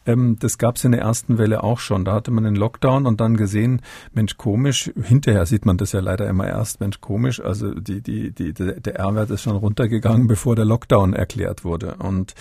Ähm, 0.06 0.38
das 0.40 0.58
gab 0.58 0.76
es 0.76 0.84
in 0.84 0.92
der 0.92 1.02
ersten 1.02 1.38
Welle 1.38 1.64
auch 1.64 1.80
schon. 1.80 2.06
Da 2.06 2.14
hatte 2.14 2.32
man 2.32 2.44
den 2.44 2.56
Lockdown 2.56 3.06
und 3.06 3.22
dann 3.22 3.38
gesehen, 3.38 3.82
Mensch, 4.14 4.38
komisch. 4.38 4.92
Hinterher 5.02 5.46
sieht 5.46 5.66
man 5.66 5.78
das 5.78 5.92
ja 5.92 6.00
leider 6.00 6.28
immer 6.28 6.48
erst, 6.48 6.80
Mensch, 6.80 7.02
komisch. 7.02 7.40
Also 7.40 7.74
die, 7.74 8.02
die, 8.02 8.32
die, 8.32 8.54
der 8.54 8.96
R-Wert 8.96 9.30
ist 9.32 9.42
schon 9.42 9.56
runtergegangen, 9.56 10.28
bevor 10.28 10.56
der 10.56 10.66
Lockdown 10.66 11.14
erklärt 11.14 11.64
wurde. 11.64 11.96
Und 11.96 12.34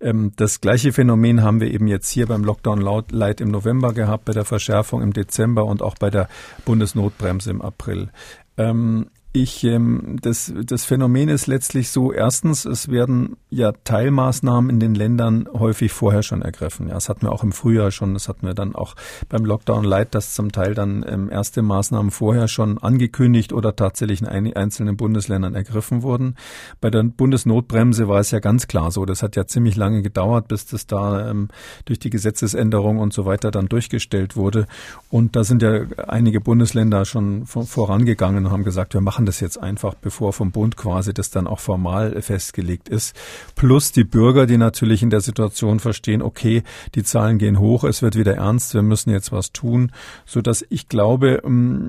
ähm, 0.00 0.32
das 0.36 0.60
gleiche 0.60 0.92
Phänomen 0.92 1.42
haben 1.42 1.60
wir 1.60 1.70
eben 1.70 1.86
jetzt 1.86 2.10
hier 2.10 2.26
beim 2.26 2.44
Lockdown 2.44 2.80
Light 3.10 3.40
im 3.40 3.50
November 3.50 3.92
gehabt, 3.92 4.24
bei 4.24 4.32
der 4.32 4.44
Verschärfung 4.44 5.02
im 5.02 5.12
Dezember 5.12 5.64
und 5.64 5.82
auch 5.82 5.96
bei 5.96 6.10
der 6.10 6.28
Bundesnotbremse 6.64 7.50
im 7.50 7.62
April. 7.62 8.10
Ähm, 8.56 9.06
ich, 9.32 9.62
ähm, 9.62 10.18
das, 10.20 10.52
das 10.64 10.84
Phänomen 10.84 11.28
ist 11.28 11.46
letztlich 11.46 11.90
so, 11.90 12.12
erstens, 12.12 12.64
es 12.64 12.88
werden 12.88 13.36
ja 13.48 13.70
Teilmaßnahmen 13.84 14.70
in 14.70 14.80
den 14.80 14.96
Ländern 14.96 15.48
häufig 15.52 15.92
vorher 15.92 16.24
schon 16.24 16.42
ergriffen. 16.42 16.88
Ja, 16.88 16.94
das 16.94 17.08
hatten 17.08 17.22
wir 17.22 17.32
auch 17.32 17.44
im 17.44 17.52
Frühjahr 17.52 17.92
schon, 17.92 18.14
das 18.14 18.28
hatten 18.28 18.44
wir 18.44 18.54
dann 18.54 18.74
auch 18.74 18.96
beim 19.28 19.44
Lockdown 19.44 19.84
Light, 19.84 20.16
dass 20.16 20.34
zum 20.34 20.50
Teil 20.50 20.74
dann 20.74 21.04
ähm, 21.08 21.30
erste 21.30 21.62
Maßnahmen 21.62 22.10
vorher 22.10 22.48
schon 22.48 22.78
angekündigt 22.78 23.52
oder 23.52 23.76
tatsächlich 23.76 24.20
in 24.20 24.26
ein, 24.26 24.52
einzelnen 24.52 24.96
Bundesländern 24.96 25.54
ergriffen 25.54 26.02
wurden. 26.02 26.34
Bei 26.80 26.90
der 26.90 27.04
Bundesnotbremse 27.04 28.08
war 28.08 28.18
es 28.18 28.32
ja 28.32 28.40
ganz 28.40 28.66
klar 28.66 28.90
so, 28.90 29.04
das 29.04 29.22
hat 29.22 29.36
ja 29.36 29.46
ziemlich 29.46 29.76
lange 29.76 30.02
gedauert, 30.02 30.48
bis 30.48 30.66
das 30.66 30.88
da 30.88 31.30
ähm, 31.30 31.48
durch 31.84 32.00
die 32.00 32.10
Gesetzesänderung 32.10 32.98
und 32.98 33.12
so 33.12 33.26
weiter 33.26 33.52
dann 33.52 33.66
durchgestellt 33.66 34.34
wurde. 34.34 34.66
Und 35.08 35.36
da 35.36 35.44
sind 35.44 35.62
ja 35.62 35.82
einige 36.08 36.40
Bundesländer 36.40 37.04
schon 37.04 37.46
vorangegangen 37.46 38.46
und 38.46 38.52
haben 38.52 38.64
gesagt, 38.64 38.94
wir 38.94 39.00
machen 39.00 39.19
machen 39.20 39.26
das 39.26 39.40
jetzt 39.40 39.62
einfach, 39.62 39.94
bevor 39.96 40.32
vom 40.32 40.50
Bund 40.50 40.78
quasi 40.78 41.12
das 41.12 41.28
dann 41.28 41.46
auch 41.46 41.60
formal 41.60 42.22
festgelegt 42.22 42.88
ist. 42.88 43.14
Plus 43.54 43.92
die 43.92 44.04
Bürger, 44.04 44.46
die 44.46 44.56
natürlich 44.56 45.02
in 45.02 45.10
der 45.10 45.20
Situation 45.20 45.78
verstehen, 45.78 46.22
okay, 46.22 46.62
die 46.94 47.02
Zahlen 47.02 47.36
gehen 47.36 47.58
hoch, 47.58 47.84
es 47.84 48.00
wird 48.00 48.16
wieder 48.16 48.36
ernst, 48.36 48.72
wir 48.72 48.80
müssen 48.80 49.10
jetzt 49.10 49.30
was 49.30 49.52
tun, 49.52 49.92
so 50.24 50.40
dass 50.40 50.64
ich 50.70 50.88
glaube, 50.88 51.42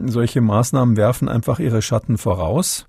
solche 0.07 0.41
Maßnahmen 0.41 0.97
werfen 0.97 1.29
einfach 1.29 1.59
ihre 1.59 1.81
Schatten 1.81 2.17
voraus. 2.17 2.85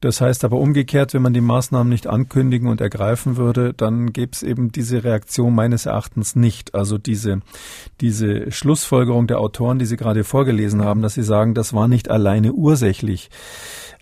Das 0.00 0.20
heißt 0.20 0.44
aber 0.44 0.58
umgekehrt, 0.58 1.14
wenn 1.14 1.22
man 1.22 1.32
die 1.32 1.40
Maßnahmen 1.40 1.88
nicht 1.88 2.06
ankündigen 2.06 2.68
und 2.68 2.80
ergreifen 2.80 3.36
würde, 3.36 3.72
dann 3.72 4.12
gäbe 4.12 4.32
es 4.32 4.42
eben 4.42 4.70
diese 4.70 5.04
Reaktion 5.04 5.54
meines 5.54 5.86
Erachtens 5.86 6.36
nicht. 6.36 6.74
Also 6.74 6.98
diese, 6.98 7.40
diese 8.00 8.50
Schlussfolgerung 8.52 9.26
der 9.26 9.40
Autoren, 9.40 9.78
die 9.78 9.86
Sie 9.86 9.96
gerade 9.96 10.24
vorgelesen 10.24 10.84
haben, 10.84 11.02
dass 11.02 11.14
sie 11.14 11.22
sagen, 11.22 11.54
das 11.54 11.72
war 11.72 11.88
nicht 11.88 12.10
alleine 12.10 12.52
ursächlich. 12.52 13.30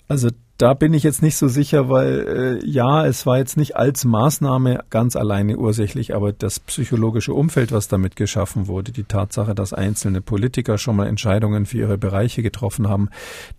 Also 0.08 0.30
da 0.56 0.72
bin 0.74 0.94
ich 0.94 1.02
jetzt 1.02 1.20
nicht 1.20 1.36
so 1.36 1.48
sicher, 1.48 1.88
weil 1.88 2.60
äh, 2.62 2.66
ja, 2.66 3.04
es 3.04 3.26
war 3.26 3.38
jetzt 3.38 3.56
nicht 3.56 3.74
als 3.76 4.04
Maßnahme 4.04 4.84
ganz 4.88 5.16
alleine 5.16 5.56
ursächlich, 5.56 6.14
aber 6.14 6.32
das 6.32 6.60
psychologische 6.60 7.34
Umfeld, 7.34 7.72
was 7.72 7.88
damit 7.88 8.14
geschaffen 8.14 8.68
wurde, 8.68 8.92
die 8.92 9.02
Tatsache, 9.02 9.54
dass 9.56 9.72
einzelne 9.72 10.20
Politiker 10.20 10.78
schon 10.78 10.94
mal 10.94 11.08
Entscheidungen 11.08 11.66
für 11.66 11.78
ihre 11.78 11.98
Bereiche 11.98 12.42
getroffen 12.42 12.88
haben, 12.88 13.08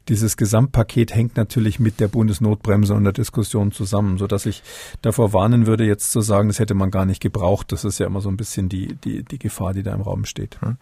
dieses 0.07 0.37
Gesamtpaket 0.37 1.13
hängt 1.13 1.35
natürlich 1.35 1.79
mit 1.79 1.99
der 1.99 2.07
Bundesnotbremse 2.07 2.93
und 2.93 3.03
der 3.03 3.13
Diskussion 3.13 3.73
zusammen, 3.73 4.17
so 4.17 4.25
dass 4.25 4.45
ich 4.45 4.63
davor 5.01 5.33
warnen 5.33 5.67
würde, 5.67 5.83
jetzt 5.83 6.11
zu 6.11 6.21
sagen, 6.21 6.47
das 6.47 6.59
hätte 6.59 6.75
man 6.75 6.91
gar 6.91 7.05
nicht 7.05 7.21
gebraucht. 7.21 7.73
Das 7.73 7.83
ist 7.83 7.99
ja 7.99 8.05
immer 8.05 8.21
so 8.21 8.29
ein 8.29 8.37
bisschen 8.37 8.69
die 8.69 8.95
die 8.95 9.23
die 9.23 9.39
Gefahr, 9.39 9.73
die 9.73 9.83
da 9.83 9.93
im 9.93 10.01
Raum 10.01 10.23
steht. 10.23 10.61
Hm. 10.61 10.77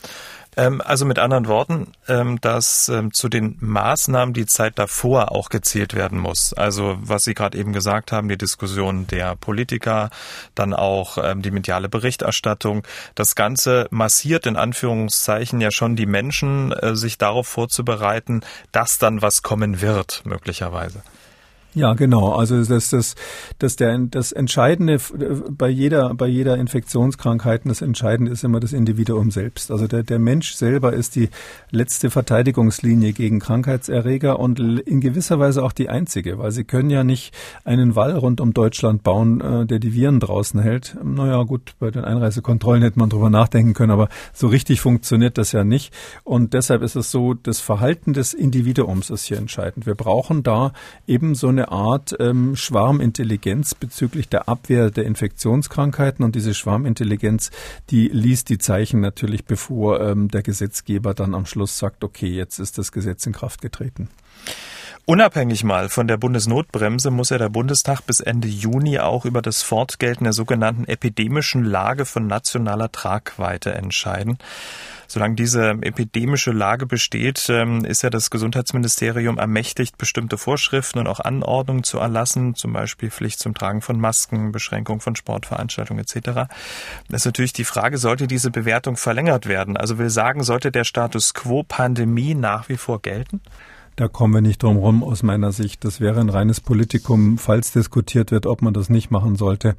Ähm, 0.56 0.82
also 0.84 1.06
mit 1.06 1.20
anderen 1.20 1.48
Worten, 1.48 1.88
ähm, 2.08 2.40
dass 2.42 2.90
ähm, 2.90 3.14
zu 3.14 3.30
den 3.30 3.58
Maßnahmen 3.60 4.34
die 4.34 4.46
Zeit 4.46 4.78
davor 4.78 5.32
auch 5.32 5.50
gezählt 5.50 5.96
werden 5.96 6.03
muss. 6.12 6.54
Also 6.54 6.98
was 7.00 7.24
Sie 7.24 7.34
gerade 7.34 7.58
eben 7.58 7.74
gesagt 7.74 8.12
haben, 8.12 8.30
die 8.30 8.38
Diskussion 8.38 9.08
der 9.08 9.36
Politiker, 9.36 10.10
dann 10.56 10.74
auch 10.74 11.18
ähm, 11.18 11.42
die 11.42 11.52
mediale 11.52 11.90
Berichterstattung. 11.90 12.84
Das 13.16 13.36
Ganze 13.36 13.88
massiert 13.90 14.46
in 14.46 14.56
Anführungszeichen 14.56 15.62
ja 15.62 15.72
schon 15.72 15.96
die 15.96 16.06
Menschen, 16.06 16.72
äh, 16.72 16.96
sich 16.96 17.18
darauf 17.18 17.48
vorzubereiten, 17.48 18.42
dass 18.72 18.98
dann 18.98 19.22
was 19.22 19.42
kommen 19.42 19.82
wird, 19.82 20.22
möglicherweise. 20.26 21.04
Ja, 21.76 21.94
genau. 21.94 22.34
Also 22.34 22.64
das, 22.64 22.90
das, 22.90 23.16
das, 23.58 23.76
der, 23.76 23.98
das 23.98 24.32
Entscheidende 24.32 25.00
bei 25.50 25.70
jeder, 25.70 26.14
bei 26.14 26.28
jeder 26.28 26.58
Infektionskrankheit, 26.58 27.62
das 27.66 27.82
Entscheidende 27.82 28.32
ist 28.32 28.44
immer 28.44 28.60
das 28.60 28.74
Individuum 28.74 29.32
selbst. 29.32 29.72
Also 29.72 29.88
der, 29.88 30.04
der 30.04 30.20
Mensch 30.20 30.54
selber 30.54 30.94
ist 30.94 31.16
die 31.16 31.30
letzte 31.72 32.12
Verteidigungslinie 32.12 33.14
gegen 33.14 33.40
Krankheitserreger 33.40 34.40
und 34.40 34.60
in 34.60 35.02
gewisser 35.02 35.40
Weise 35.40 35.64
auch 35.64 35.72
die 35.72 35.90
einzige, 35.90 36.38
weil 36.38 36.52
sie 36.52 36.64
können 36.64 36.92
ja 36.92 37.04
nicht 37.04 37.34
einen 37.64 37.96
Wall 37.96 38.16
rund 38.16 38.40
um 38.40 38.54
Deutschland 38.54 39.02
bauen, 39.02 39.42
äh, 39.42 39.66
der 39.66 39.80
die 39.80 39.94
Viren 39.96 40.20
draußen 40.20 40.60
hält. 40.60 40.96
Naja, 41.04 41.42
gut, 41.42 41.74
bei 41.80 41.90
den 41.90 42.06
Einreisekontrollen 42.06 42.84
hätte 42.84 43.00
man 43.00 43.10
drüber 43.10 43.32
nachdenken 43.32 43.74
können, 43.74 43.92
aber 43.92 44.10
so 44.32 44.46
richtig 44.48 44.80
funktioniert 44.80 45.40
das 45.40 45.52
ja 45.54 45.64
nicht. 45.64 45.92
Und 46.24 46.54
deshalb 46.54 46.84
ist 46.84 46.96
es 46.96 47.10
so, 47.10 47.34
das 47.34 47.60
Verhalten 47.60 48.14
des 48.14 48.36
Individuums 48.36 49.10
ist 49.10 49.26
hier 49.26 49.38
entscheidend. 49.38 49.88
Wir 49.88 49.96
brauchen 49.96 50.44
da 50.44 50.74
eben 51.08 51.34
so 51.34 51.48
eine 51.48 51.63
eine 51.64 51.72
Art 51.72 52.16
ähm, 52.20 52.56
Schwarmintelligenz 52.56 53.76
bezüglich 53.76 54.28
der 54.28 54.50
Abwehr 54.50 54.92
der 54.92 55.06
Infektionskrankheiten 55.06 56.24
und 56.26 56.36
diese 56.36 56.54
Schwarmintelligenz, 56.54 57.52
die 57.90 58.08
liest 58.10 58.50
die 58.50 58.58
Zeichen 58.58 59.00
natürlich, 59.00 59.46
bevor 59.46 60.02
ähm, 60.02 60.30
der 60.30 60.44
Gesetzgeber 60.44 61.14
dann 61.14 61.34
am 61.34 61.46
Schluss 61.46 61.78
sagt, 61.78 62.04
okay, 62.04 62.28
jetzt 62.28 62.60
ist 62.60 62.78
das 62.78 62.92
Gesetz 62.92 63.26
in 63.26 63.34
Kraft 63.34 63.62
getreten. 63.62 64.10
Unabhängig 65.06 65.66
mal 65.66 65.90
von 65.90 66.08
der 66.08 66.16
Bundesnotbremse 66.18 67.12
muss 67.12 67.30
ja 67.30 67.38
der 67.38 67.50
Bundestag 67.50 68.02
bis 68.06 68.22
Ende 68.22 68.48
Juni 68.48 69.00
auch 69.00 69.26
über 69.26 69.42
das 69.42 69.62
Fortgelten 69.62 70.24
der 70.24 70.34
sogenannten 70.34 70.86
epidemischen 70.86 71.66
Lage 71.66 72.06
von 72.06 72.28
nationaler 72.28 72.92
Tragweite 72.92 73.74
entscheiden. 73.74 74.38
Solange 75.14 75.36
diese 75.36 75.78
epidemische 75.82 76.52
Lage 76.52 76.88
besteht, 76.88 77.46
ähm, 77.48 77.86
ist 77.86 78.02
ja 78.02 78.10
das 78.10 78.32
Gesundheitsministerium 78.32 79.38
ermächtigt, 79.38 79.96
bestimmte 80.00 80.40
Vorschriften 80.40 80.98
und 80.98 81.06
auch 81.06 81.20
Anordnungen 81.20 81.84
zu 81.84 82.00
erlassen, 82.00 82.56
zum 82.56 82.74
Beispiel 82.74 83.12
Pflicht 83.12 83.38
zum 83.38 83.54
Tragen 83.54 83.84
von 83.84 84.00
Masken, 84.00 84.52
Beschränkung 84.52 85.02
von 85.02 85.16
Sportveranstaltungen 85.16 86.04
etc. 86.04 86.50
Das 87.10 87.22
ist 87.22 87.26
natürlich 87.26 87.54
die 87.54 87.64
Frage, 87.64 88.00
sollte 88.00 88.26
diese 88.26 88.50
Bewertung 88.50 88.98
verlängert 88.98 89.46
werden? 89.46 89.78
Also 89.78 90.00
will 90.00 90.10
sagen, 90.10 90.42
sollte 90.42 90.72
der 90.72 90.84
Status 90.84 91.36
quo 91.36 91.62
Pandemie 91.62 92.34
nach 92.34 92.68
wie 92.68 92.78
vor 92.78 93.00
gelten? 93.00 93.40
Da 93.96 94.08
kommen 94.08 94.34
wir 94.34 94.42
nicht 94.42 94.64
drum 94.64 94.78
rum 94.78 95.04
aus 95.04 95.22
meiner 95.22 95.52
Sicht. 95.52 95.86
Das 95.86 96.02
wäre 96.02 96.20
ein 96.20 96.30
reines 96.30 96.62
Politikum, 96.62 97.38
falls 97.38 97.72
diskutiert 97.72 98.32
wird, 98.32 98.48
ob 98.48 98.62
man 98.62 98.74
das 98.74 98.90
nicht 98.90 99.12
machen 99.12 99.36
sollte. 99.36 99.76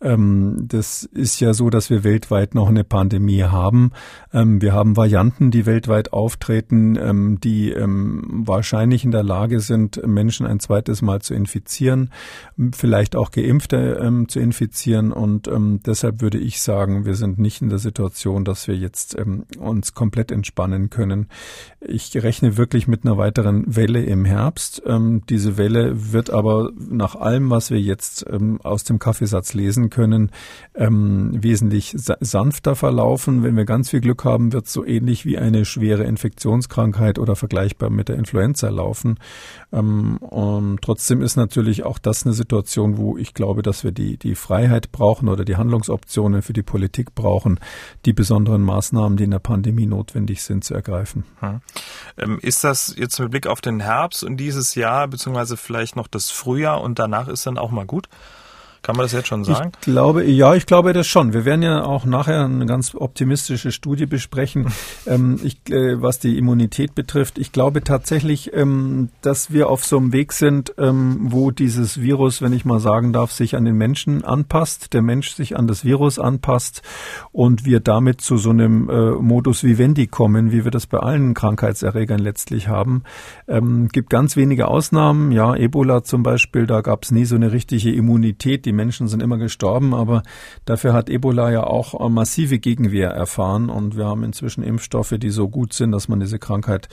Ähm, 0.00 0.66
das 0.66 1.04
ist 1.04 1.40
ja 1.40 1.54
so, 1.54 1.70
dass 1.70 1.88
wir 1.88 2.02
weltweit 2.02 2.54
noch 2.54 2.68
eine 2.68 2.82
Pandemie 2.82 3.44
haben. 3.44 3.92
Ähm, 4.32 4.60
wir 4.60 4.72
haben 4.72 4.96
Varianten, 4.96 5.52
die 5.52 5.64
weltweit 5.64 6.12
auftreten, 6.12 6.96
ähm, 6.96 7.38
die 7.40 7.70
ähm, 7.70 8.42
wahrscheinlich 8.44 9.04
in 9.04 9.12
der 9.12 9.22
Lage 9.22 9.60
sind, 9.60 10.04
Menschen 10.04 10.44
ein 10.46 10.58
zweites 10.58 11.00
Mal 11.00 11.22
zu 11.22 11.34
infizieren, 11.34 12.10
vielleicht 12.74 13.14
auch 13.14 13.30
Geimpfte 13.30 14.00
ähm, 14.02 14.28
zu 14.28 14.40
infizieren. 14.40 15.12
Und 15.12 15.46
ähm, 15.46 15.80
deshalb 15.86 16.20
würde 16.20 16.38
ich 16.38 16.60
sagen, 16.60 17.04
wir 17.04 17.14
sind 17.14 17.38
nicht 17.38 17.62
in 17.62 17.68
der 17.68 17.78
Situation, 17.78 18.44
dass 18.44 18.66
wir 18.66 18.76
jetzt 18.76 19.16
uns 19.58 19.94
komplett 19.94 20.32
entspannen 20.32 20.90
können. 20.90 21.28
Ich 21.80 22.14
rechne 22.20 22.56
wirklich 22.56 22.88
mit 22.88 23.04
einer 23.04 23.18
weiteren 23.18 23.51
weiteren 23.52 23.76
Welle 23.76 24.02
im 24.04 24.24
Herbst. 24.24 24.82
Ähm, 24.86 25.22
diese 25.28 25.56
Welle 25.56 26.12
wird 26.12 26.30
aber 26.30 26.70
nach 26.76 27.14
allem, 27.16 27.50
was 27.50 27.70
wir 27.70 27.80
jetzt 27.80 28.24
ähm, 28.28 28.60
aus 28.62 28.84
dem 28.84 28.98
Kaffeesatz 28.98 29.54
lesen 29.54 29.90
können, 29.90 30.30
ähm, 30.74 31.42
wesentlich 31.42 31.94
sanfter 31.96 32.74
verlaufen. 32.74 33.42
Wenn 33.42 33.56
wir 33.56 33.64
ganz 33.64 33.90
viel 33.90 34.00
Glück 34.00 34.24
haben, 34.24 34.52
wird 34.52 34.66
es 34.66 34.72
so 34.72 34.84
ähnlich 34.84 35.24
wie 35.24 35.38
eine 35.38 35.64
schwere 35.64 36.04
Infektionskrankheit 36.04 37.18
oder 37.18 37.36
vergleichbar 37.36 37.90
mit 37.90 38.08
der 38.08 38.16
Influenza 38.16 38.68
laufen. 38.68 39.18
Ähm, 39.72 40.78
trotzdem 40.80 41.22
ist 41.22 41.36
natürlich 41.36 41.84
auch 41.84 41.98
das 41.98 42.24
eine 42.24 42.34
Situation, 42.34 42.96
wo 42.96 43.16
ich 43.16 43.34
glaube, 43.34 43.62
dass 43.62 43.84
wir 43.84 43.92
die, 43.92 44.16
die 44.16 44.34
Freiheit 44.34 44.92
brauchen 44.92 45.28
oder 45.28 45.44
die 45.44 45.56
Handlungsoptionen 45.56 46.42
für 46.42 46.52
die 46.52 46.62
Politik 46.62 47.14
brauchen, 47.14 47.58
die 48.04 48.12
besonderen 48.12 48.62
Maßnahmen, 48.62 49.16
die 49.16 49.24
in 49.24 49.30
der 49.30 49.38
Pandemie 49.38 49.86
notwendig 49.86 50.42
sind, 50.42 50.64
zu 50.64 50.74
ergreifen. 50.74 51.24
Hm. 51.40 52.38
Ist 52.40 52.64
das 52.64 52.94
jetzt 52.96 53.18
mit 53.18 53.30
Blick 53.41 53.41
Blick 53.42 53.50
auf 53.50 53.60
den 53.60 53.80
Herbst 53.80 54.22
und 54.22 54.36
dieses 54.36 54.74
Jahr, 54.76 55.08
beziehungsweise 55.08 55.56
vielleicht 55.56 55.96
noch 55.96 56.06
das 56.06 56.30
Frühjahr 56.30 56.80
und 56.80 56.98
danach 56.98 57.28
ist 57.28 57.46
dann 57.46 57.58
auch 57.58 57.70
mal 57.70 57.86
gut? 57.86 58.08
Kann 58.82 58.96
man 58.96 59.04
das 59.04 59.12
jetzt 59.12 59.28
schon 59.28 59.44
sagen? 59.44 59.70
Ich 59.78 59.80
glaube, 59.80 60.24
ja, 60.24 60.54
ich 60.56 60.66
glaube 60.66 60.92
das 60.92 61.06
schon. 61.06 61.32
Wir 61.32 61.44
werden 61.44 61.62
ja 61.62 61.84
auch 61.84 62.04
nachher 62.04 62.44
eine 62.44 62.66
ganz 62.66 62.96
optimistische 62.96 63.70
Studie 63.70 64.06
besprechen, 64.06 64.72
ähm, 65.06 65.38
ich, 65.44 65.58
äh, 65.70 66.02
was 66.02 66.18
die 66.18 66.36
Immunität 66.36 66.96
betrifft. 66.96 67.38
Ich 67.38 67.52
glaube 67.52 67.84
tatsächlich, 67.84 68.52
ähm, 68.52 69.10
dass 69.20 69.52
wir 69.52 69.70
auf 69.70 69.84
so 69.84 69.98
einem 69.98 70.12
Weg 70.12 70.32
sind, 70.32 70.74
ähm, 70.78 71.28
wo 71.30 71.52
dieses 71.52 72.00
Virus, 72.00 72.42
wenn 72.42 72.52
ich 72.52 72.64
mal 72.64 72.80
sagen 72.80 73.12
darf, 73.12 73.30
sich 73.30 73.54
an 73.54 73.64
den 73.64 73.76
Menschen 73.76 74.24
anpasst, 74.24 74.92
der 74.94 75.02
Mensch 75.02 75.30
sich 75.30 75.56
an 75.56 75.68
das 75.68 75.84
Virus 75.84 76.18
anpasst 76.18 76.82
und 77.30 77.64
wir 77.64 77.78
damit 77.78 78.20
zu 78.20 78.36
so 78.36 78.50
einem 78.50 78.90
äh, 78.90 79.10
Modus 79.12 79.62
vivendi 79.62 80.08
kommen, 80.08 80.50
wie 80.50 80.64
wir 80.64 80.72
das 80.72 80.88
bei 80.88 80.98
allen 80.98 81.34
Krankheitserregern 81.34 82.18
letztlich 82.18 82.66
haben. 82.66 83.04
Ähm, 83.46 83.88
gibt 83.92 84.10
ganz 84.10 84.36
wenige 84.36 84.66
Ausnahmen. 84.66 85.30
Ja, 85.30 85.54
Ebola 85.54 86.02
zum 86.02 86.24
Beispiel, 86.24 86.66
da 86.66 86.80
gab 86.80 87.04
es 87.04 87.12
nie 87.12 87.26
so 87.26 87.36
eine 87.36 87.52
richtige 87.52 87.92
Immunität. 87.92 88.64
Die 88.64 88.71
Menschen 88.72 89.08
sind 89.08 89.22
immer 89.22 89.38
gestorben, 89.38 89.94
aber 89.94 90.22
dafür 90.64 90.92
hat 90.92 91.08
Ebola 91.08 91.50
ja 91.50 91.64
auch 91.64 92.08
massive 92.08 92.58
Gegenwehr 92.58 93.10
erfahren 93.10 93.70
und 93.70 93.96
wir 93.96 94.06
haben 94.06 94.24
inzwischen 94.24 94.62
Impfstoffe, 94.62 95.14
die 95.18 95.30
so 95.30 95.48
gut 95.48 95.72
sind, 95.72 95.92
dass 95.92 96.08
man 96.08 96.20
diese 96.20 96.38
Krankheit 96.38 96.88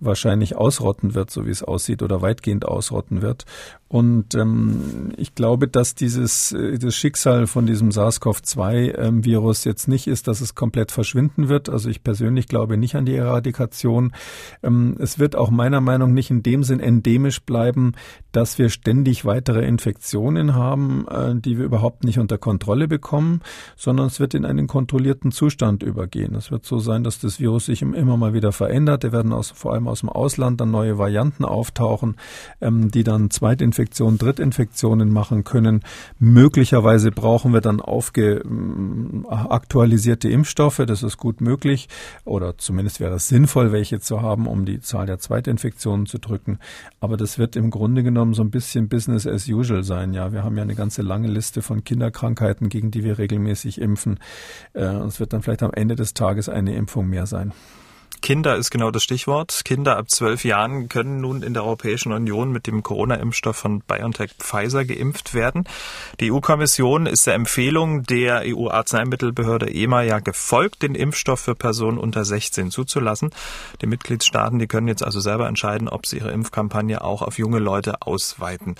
wahrscheinlich 0.00 0.56
ausrotten 0.56 1.14
wird, 1.14 1.30
so 1.30 1.46
wie 1.46 1.50
es 1.50 1.62
aussieht, 1.62 2.02
oder 2.02 2.22
weitgehend 2.22 2.64
ausrotten 2.64 3.22
wird. 3.22 3.44
Und 3.88 4.34
ähm, 4.34 5.12
ich 5.16 5.34
glaube, 5.36 5.68
dass 5.68 5.94
dieses 5.94 6.50
äh, 6.52 6.78
das 6.78 6.96
Schicksal 6.96 7.46
von 7.46 7.64
diesem 7.64 7.90
SARS-CoV-2-Virus 7.90 9.66
ähm, 9.66 9.70
jetzt 9.70 9.86
nicht 9.86 10.08
ist, 10.08 10.26
dass 10.26 10.40
es 10.40 10.56
komplett 10.56 10.90
verschwinden 10.90 11.48
wird. 11.48 11.68
Also 11.68 11.90
ich 11.90 12.02
persönlich 12.02 12.48
glaube 12.48 12.76
nicht 12.76 12.96
an 12.96 13.04
die 13.04 13.14
Eradikation. 13.14 14.12
Ähm, 14.64 14.96
es 14.98 15.20
wird 15.20 15.36
auch 15.36 15.50
meiner 15.50 15.80
Meinung 15.80 16.08
nach 16.08 16.14
nicht 16.14 16.30
in 16.30 16.42
dem 16.42 16.64
Sinn 16.64 16.80
endemisch 16.80 17.42
bleiben, 17.42 17.92
dass 18.32 18.58
wir 18.58 18.68
ständig 18.68 19.24
weitere 19.24 19.64
Infektionen 19.64 20.54
haben, 20.54 21.06
äh, 21.08 21.34
die 21.36 21.56
wir 21.56 21.64
überhaupt 21.64 22.02
nicht 22.02 22.18
unter 22.18 22.36
Kontrolle 22.36 22.88
bekommen, 22.88 23.42
sondern 23.76 24.06
es 24.06 24.18
wird 24.18 24.34
in 24.34 24.44
einen 24.44 24.66
kontrollierten 24.66 25.30
Zustand 25.30 25.84
übergehen. 25.84 26.34
Es 26.34 26.50
wird 26.50 26.64
so 26.64 26.80
sein, 26.80 27.04
dass 27.04 27.20
das 27.20 27.38
Virus 27.38 27.66
sich 27.66 27.82
immer 27.82 28.16
mal 28.16 28.32
wieder 28.34 28.50
verändert. 28.50 29.04
Da 29.04 29.12
werden 29.12 29.32
aus, 29.32 29.50
vor 29.50 29.72
allem 29.72 29.86
aus 29.86 30.00
dem 30.00 30.08
Ausland 30.08 30.60
dann 30.60 30.72
neue 30.72 30.98
Varianten 30.98 31.44
auftauchen, 31.44 32.16
ähm, 32.60 32.90
die 32.90 33.04
dann 33.04 33.30
Zweitinfektionen 33.30 33.83
Infektionen, 33.84 34.16
Drittinfektionen 34.16 35.10
machen 35.10 35.44
können. 35.44 35.82
Möglicherweise 36.18 37.10
brauchen 37.10 37.52
wir 37.52 37.60
dann 37.60 37.82
aufge, 37.82 38.42
mm, 38.42 39.26
Impfstoffe. 40.30 40.82
Das 40.86 41.02
ist 41.02 41.18
gut 41.18 41.42
möglich. 41.42 41.88
Oder 42.24 42.56
zumindest 42.56 42.98
wäre 42.98 43.16
es 43.16 43.28
sinnvoll, 43.28 43.72
welche 43.72 44.00
zu 44.00 44.22
haben, 44.22 44.46
um 44.46 44.64
die 44.64 44.80
Zahl 44.80 45.04
der 45.04 45.18
Zweitinfektionen 45.18 46.06
zu 46.06 46.18
drücken. 46.18 46.58
Aber 46.98 47.18
das 47.18 47.38
wird 47.38 47.56
im 47.56 47.68
Grunde 47.68 48.02
genommen 48.02 48.32
so 48.32 48.42
ein 48.42 48.50
bisschen 48.50 48.88
Business 48.88 49.26
as 49.26 49.46
usual 49.48 49.84
sein. 49.84 50.14
Ja, 50.14 50.32
wir 50.32 50.44
haben 50.44 50.56
ja 50.56 50.62
eine 50.62 50.74
ganze 50.74 51.02
lange 51.02 51.28
Liste 51.28 51.60
von 51.60 51.84
Kinderkrankheiten, 51.84 52.70
gegen 52.70 52.90
die 52.90 53.04
wir 53.04 53.18
regelmäßig 53.18 53.78
impfen. 53.82 54.18
Äh, 54.72 54.84
es 54.84 55.20
wird 55.20 55.34
dann 55.34 55.42
vielleicht 55.42 55.62
am 55.62 55.74
Ende 55.74 55.94
des 55.94 56.14
Tages 56.14 56.48
eine 56.48 56.74
Impfung 56.74 57.06
mehr 57.08 57.26
sein. 57.26 57.52
Kinder 58.24 58.56
ist 58.56 58.70
genau 58.70 58.90
das 58.90 59.02
Stichwort. 59.02 59.66
Kinder 59.66 59.98
ab 59.98 60.08
zwölf 60.08 60.46
Jahren 60.46 60.88
können 60.88 61.20
nun 61.20 61.42
in 61.42 61.52
der 61.52 61.62
Europäischen 61.62 62.10
Union 62.10 62.52
mit 62.52 62.66
dem 62.66 62.82
Corona-Impfstoff 62.82 63.54
von 63.54 63.80
BioNTech 63.82 64.30
Pfizer 64.38 64.86
geimpft 64.86 65.34
werden. 65.34 65.64
Die 66.20 66.32
EU-Kommission 66.32 67.04
ist 67.04 67.26
der 67.26 67.34
Empfehlung 67.34 68.04
der 68.04 68.44
EU-Arzneimittelbehörde 68.46 69.70
EMA 69.70 70.04
ja 70.04 70.20
gefolgt, 70.20 70.80
den 70.80 70.94
Impfstoff 70.94 71.40
für 71.40 71.54
Personen 71.54 71.98
unter 71.98 72.24
16 72.24 72.70
zuzulassen. 72.70 73.28
Die 73.82 73.86
Mitgliedstaaten, 73.86 74.58
die 74.58 74.68
können 74.68 74.88
jetzt 74.88 75.04
also 75.04 75.20
selber 75.20 75.46
entscheiden, 75.46 75.90
ob 75.90 76.06
sie 76.06 76.16
ihre 76.16 76.30
Impfkampagne 76.30 77.04
auch 77.04 77.20
auf 77.20 77.36
junge 77.36 77.58
Leute 77.58 78.00
ausweiten. 78.00 78.76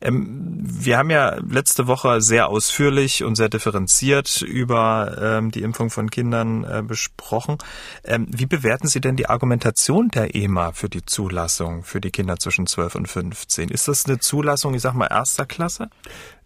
Ähm, 0.00 0.54
wir 0.62 0.96
haben 0.96 1.10
ja 1.10 1.36
letzte 1.46 1.86
Woche 1.86 2.22
sehr 2.22 2.48
ausführlich 2.48 3.24
und 3.24 3.34
sehr 3.34 3.50
differenziert 3.50 4.40
über 4.40 5.18
ähm, 5.20 5.50
die 5.50 5.60
Impfung 5.60 5.90
von 5.90 6.10
Kindern 6.10 6.64
äh, 6.64 6.82
besprochen. 6.82 7.58
Ähm, 8.02 8.26
wie 8.30 8.46
bewerten 8.46 8.85
bewerten 8.86 8.88
Sie 8.88 9.00
denn 9.00 9.16
die 9.16 9.28
Argumentation 9.28 10.08
der 10.08 10.34
EMA 10.34 10.72
für 10.72 10.88
die 10.88 11.04
Zulassung 11.04 11.82
für 11.82 12.00
die 12.00 12.10
Kinder 12.10 12.36
zwischen 12.38 12.66
12 12.66 12.94
und 12.94 13.08
15? 13.08 13.68
Ist 13.68 13.88
das 13.88 14.06
eine 14.06 14.18
Zulassung, 14.18 14.74
ich 14.74 14.82
sag 14.82 14.94
mal, 14.94 15.08
erster 15.08 15.44
Klasse? 15.44 15.90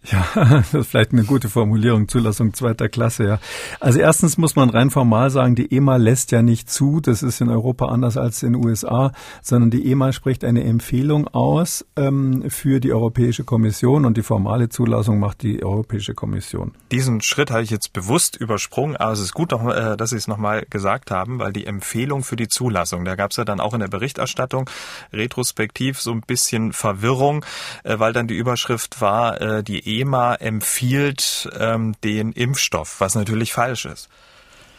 Ja, 0.05 0.27
das 0.35 0.73
ist 0.73 0.87
vielleicht 0.89 1.13
eine 1.13 1.25
gute 1.25 1.51
Formulierung, 1.51 2.09
Zulassung 2.09 2.55
zweiter 2.55 2.89
Klasse, 2.89 3.27
ja. 3.27 3.39
Also 3.81 3.99
erstens 3.99 4.39
muss 4.39 4.57
man 4.57 4.71
rein 4.71 4.91
formal 4.91 5.29
sagen, 5.31 5.55
die 5.55 5.77
EMA 5.77 5.97
lässt 5.97 6.33
ja 6.33 6.41
nicht 6.41 6.71
zu, 6.71 7.01
das 7.01 7.23
ist 7.23 7.41
in 7.43 7.51
Europa 7.51 7.87
anders 7.87 8.17
als 8.17 8.43
in 8.43 8.55
den 8.55 8.65
USA, 8.65 9.13
sondern 9.43 9.71
die 9.71 9.91
EMA 9.91 10.13
spricht 10.13 10.43
eine 10.43 10.65
Empfehlung 10.65 11.29
aus 11.29 11.85
ähm, 11.97 12.45
für 12.49 12.81
die 12.81 12.93
Europäische 12.93 13.45
Kommission 13.45 14.07
und 14.07 14.17
die 14.17 14.23
formale 14.23 14.71
Zulassung 14.71 15.19
macht 15.19 15.43
die 15.43 15.63
Europäische 15.63 16.15
Kommission. 16.15 16.73
Diesen 16.91 17.21
Schritt 17.21 17.51
habe 17.51 17.63
ich 17.63 17.71
jetzt 17.71 17.93
bewusst 17.93 18.37
übersprungen, 18.37 18.97
aber 18.97 19.13
es 19.13 19.21
ist 19.21 19.35
gut, 19.35 19.53
äh, 19.53 19.99
dass 19.99 20.11
Sie 20.11 20.17
es 20.17 20.29
nochmal 20.29 20.65
gesagt 20.71 21.11
haben, 21.11 21.39
weil 21.41 21.53
die 21.53 21.67
Empfehlung 21.67 22.25
für 22.25 22.37
die 22.37 22.49
Zulassung, 22.49 23.05
da 23.05 23.17
gab 23.17 23.33
es 23.33 23.37
ja 23.37 23.45
dann 23.45 23.61
auch 23.61 23.75
in 23.75 23.81
der 23.81 23.89
Berichterstattung 23.89 24.71
retrospektiv 25.13 26.01
so 26.01 26.13
ein 26.13 26.23
bisschen 26.23 26.73
Verwirrung, 26.73 27.45
äh, 27.85 27.99
weil 27.99 28.15
dann 28.15 28.29
die 28.29 28.37
Überschrift 28.37 29.03
war, 29.03 29.41
äh, 29.41 29.63
die 29.63 29.90
EMA 29.99 30.37
empfiehlt 30.37 31.49
ähm, 31.59 31.95
den 32.05 32.33
Impfstoff, 32.33 33.01
was 33.01 33.15
natürlich 33.15 33.53
falsch 33.53 33.85
ist. 33.87 34.09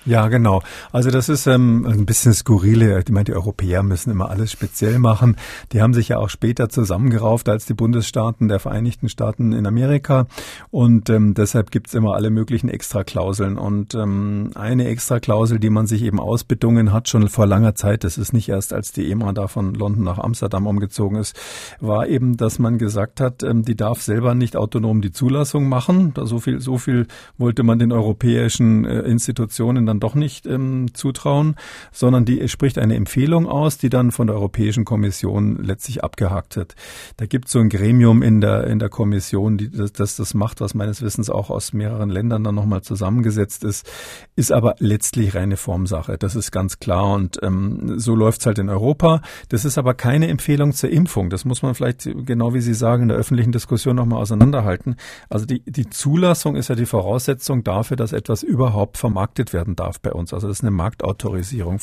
Ja, 0.03 0.29
genau. 0.29 0.63
Also 0.91 1.11
das 1.11 1.29
ist 1.29 1.45
ähm, 1.45 1.85
ein 1.85 2.07
bisschen 2.07 2.33
skurrile. 2.33 2.99
Ich 2.99 3.11
meine, 3.11 3.25
die 3.25 3.33
Europäer 3.33 3.83
müssen 3.83 4.09
immer 4.09 4.31
alles 4.31 4.51
speziell 4.51 4.97
machen. 4.97 5.35
Die 5.73 5.81
haben 5.81 5.93
sich 5.93 6.07
ja 6.07 6.17
auch 6.17 6.29
später 6.29 6.69
zusammengerauft 6.69 7.47
als 7.47 7.67
die 7.67 7.75
Bundesstaaten 7.75 8.47
der 8.47 8.59
Vereinigten 8.59 9.09
Staaten 9.09 9.53
in 9.53 9.67
Amerika. 9.67 10.25
Und 10.71 11.11
ähm, 11.11 11.35
deshalb 11.35 11.69
gibt's 11.69 11.93
immer 11.93 12.15
alle 12.15 12.31
möglichen 12.31 12.67
Extraklauseln. 12.67 13.59
Und 13.59 13.93
ähm, 13.93 14.49
eine 14.55 14.87
Extraklausel, 14.87 15.59
die 15.59 15.69
man 15.69 15.85
sich 15.85 16.01
eben 16.01 16.19
ausbedungen 16.19 16.91
hat, 16.91 17.07
schon 17.07 17.29
vor 17.29 17.45
langer 17.45 17.75
Zeit, 17.75 18.03
das 18.03 18.17
ist 18.17 18.33
nicht 18.33 18.49
erst 18.49 18.73
als 18.73 18.91
die 18.91 19.11
EMA 19.11 19.33
da 19.33 19.47
von 19.47 19.75
London 19.75 20.03
nach 20.03 20.17
Amsterdam 20.17 20.65
umgezogen 20.65 21.19
ist, 21.19 21.39
war 21.79 22.07
eben, 22.07 22.37
dass 22.37 22.57
man 22.57 22.79
gesagt 22.79 23.21
hat, 23.21 23.43
ähm, 23.43 23.63
die 23.63 23.75
darf 23.75 24.01
selber 24.01 24.33
nicht 24.33 24.57
autonom 24.57 25.01
die 25.01 25.11
Zulassung 25.11 25.69
machen. 25.69 26.11
Da 26.15 26.25
so 26.25 26.39
viel, 26.39 26.59
so 26.59 26.79
viel 26.79 27.05
wollte 27.37 27.61
man 27.61 27.77
den 27.77 27.91
europäischen 27.91 28.83
äh, 28.85 29.01
Institutionen 29.01 29.90
dann 29.91 29.99
doch 29.99 30.15
nicht 30.15 30.45
ähm, 30.45 30.93
zutrauen, 30.93 31.55
sondern 31.91 32.25
die 32.25 32.47
spricht 32.47 32.77
eine 32.77 32.95
Empfehlung 32.95 33.47
aus, 33.47 33.77
die 33.77 33.89
dann 33.89 34.11
von 34.11 34.27
der 34.27 34.35
Europäischen 34.35 34.85
Kommission 34.85 35.57
letztlich 35.63 36.03
abgehakt 36.03 36.55
wird. 36.55 36.75
Da 37.17 37.25
gibt 37.25 37.45
es 37.45 37.51
so 37.51 37.59
ein 37.59 37.69
Gremium 37.69 38.21
in 38.21 38.41
der, 38.41 38.65
in 38.67 38.79
der 38.79 38.89
Kommission, 38.89 39.57
die, 39.57 39.69
das, 39.69 39.91
das 39.91 40.15
das 40.15 40.33
macht, 40.33 40.61
was 40.61 40.73
meines 40.73 41.01
Wissens 41.01 41.29
auch 41.29 41.49
aus 41.49 41.73
mehreren 41.73 42.09
Ländern 42.09 42.43
dann 42.43 42.55
nochmal 42.55 42.81
zusammengesetzt 42.81 43.63
ist, 43.63 43.89
ist 44.35 44.51
aber 44.51 44.75
letztlich 44.79 45.35
reine 45.35 45.57
Formsache. 45.57 46.17
Das 46.17 46.35
ist 46.35 46.51
ganz 46.51 46.79
klar 46.79 47.13
und 47.13 47.39
ähm, 47.43 47.99
so 47.99 48.15
läuft's 48.15 48.45
halt 48.45 48.59
in 48.59 48.69
Europa. 48.69 49.21
Das 49.49 49.65
ist 49.65 49.77
aber 49.77 49.93
keine 49.93 50.27
Empfehlung 50.27 50.71
zur 50.73 50.89
Impfung. 50.89 51.29
Das 51.29 51.43
muss 51.45 51.61
man 51.61 51.75
vielleicht, 51.75 52.09
genau 52.25 52.53
wie 52.53 52.61
Sie 52.61 52.73
sagen, 52.73 53.03
in 53.03 53.09
der 53.09 53.17
öffentlichen 53.17 53.51
Diskussion 53.51 53.95
nochmal 53.95 54.21
auseinanderhalten. 54.21 54.95
Also 55.29 55.45
die, 55.45 55.61
die 55.65 55.89
Zulassung 55.89 56.55
ist 56.55 56.69
ja 56.69 56.75
die 56.75 56.85
Voraussetzung 56.85 57.63
dafür, 57.63 57.97
dass 57.97 58.13
etwas 58.13 58.43
überhaupt 58.43 58.97
vermarktet 58.97 59.53
werden 59.53 59.75
darf 59.75 59.80
bei 59.99 60.11
uns. 60.11 60.33
Also 60.33 60.47
das 60.47 60.59
ist 60.59 60.63
eine 60.63 60.71
Marktautorisierung, 60.71 61.79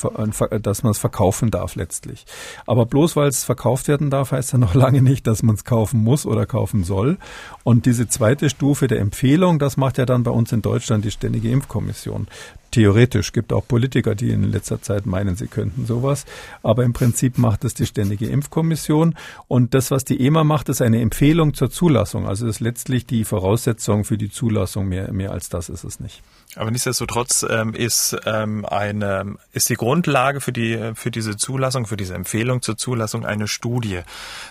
dass 0.61 0.83
man 0.83 0.91
es 0.91 0.97
verkaufen 0.97 1.51
darf 1.51 1.75
letztlich. 1.75 2.25
Aber 2.65 2.85
bloß 2.85 3.15
weil 3.15 3.27
es 3.27 3.43
verkauft 3.43 3.87
werden 3.87 4.09
darf, 4.09 4.31
heißt 4.31 4.53
ja 4.53 4.59
noch 4.59 4.73
lange 4.75 5.01
nicht, 5.01 5.27
dass 5.27 5.43
man 5.43 5.55
es 5.55 5.63
kaufen 5.63 6.03
muss 6.03 6.25
oder 6.25 6.45
kaufen 6.45 6.83
soll. 6.83 7.17
Und 7.63 7.85
diese 7.85 8.07
zweite 8.07 8.49
Stufe 8.49 8.87
der 8.87 8.99
Empfehlung, 8.99 9.59
das 9.59 9.77
macht 9.77 9.97
ja 9.97 10.05
dann 10.05 10.23
bei 10.23 10.31
uns 10.31 10.51
in 10.51 10.61
Deutschland 10.61 11.05
die 11.05 11.11
Ständige 11.11 11.49
Impfkommission. 11.51 12.27
Theoretisch 12.71 13.31
gibt 13.33 13.51
auch 13.51 13.67
Politiker, 13.67 14.13
die 14.13 14.29
in 14.29 14.43
letzter 14.43 14.81
Zeit 14.81 15.07
meinen, 15.07 15.35
sie 15.35 15.47
könnten 15.47 15.85
sowas. 15.87 16.25
Aber 16.61 16.83
im 16.83 16.93
Prinzip 16.93 17.37
macht 17.37 17.65
es 17.65 17.73
die 17.73 17.87
Ständige 17.87 18.27
Impfkommission. 18.27 19.15
Und 19.47 19.73
das, 19.73 19.89
was 19.89 20.05
die 20.05 20.23
EMA 20.23 20.43
macht, 20.43 20.69
ist 20.69 20.81
eine 20.81 21.01
Empfehlung 21.01 21.55
zur 21.55 21.71
Zulassung. 21.71 22.27
Also 22.27 22.47
ist 22.47 22.59
letztlich 22.59 23.07
die 23.07 23.25
Voraussetzung 23.25 24.03
für 24.03 24.17
die 24.17 24.29
Zulassung. 24.29 24.87
Mehr, 24.87 25.11
mehr 25.11 25.31
als 25.31 25.49
das 25.49 25.69
ist 25.69 25.83
es 25.83 25.99
nicht. 25.99 26.21
Aber 26.55 26.71
nichtsdestotrotz 26.71 27.45
ähm, 27.47 27.75
ist 27.75 28.17
ähm, 28.25 28.65
eine 28.65 29.35
ist 29.53 29.69
die 29.69 29.75
Grundlage 29.75 30.41
für 30.41 30.51
die 30.51 30.91
für 30.95 31.11
diese 31.11 31.37
Zulassung, 31.37 31.85
für 31.85 31.97
diese 31.97 32.15
Empfehlung 32.15 32.63
zur 32.63 32.75
Zulassung 32.75 33.25
eine 33.25 33.47
Studie. 33.47 34.01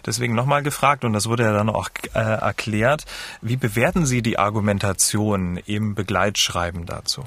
Deswegen 0.07 0.35
nochmal 0.35 0.63
gefragt 0.63 1.05
und 1.05 1.13
das 1.13 1.29
wurde 1.29 1.43
ja 1.43 1.53
dann 1.53 1.69
auch 1.69 1.89
äh, 2.15 2.19
erklärt. 2.21 3.05
Wie 3.43 3.57
bewerten 3.57 4.07
Sie 4.07 4.23
die 4.23 4.39
Argumentation 4.39 5.57
im 5.67 5.97
Begleitschreiben 5.97 6.87
dazu? 6.87 7.25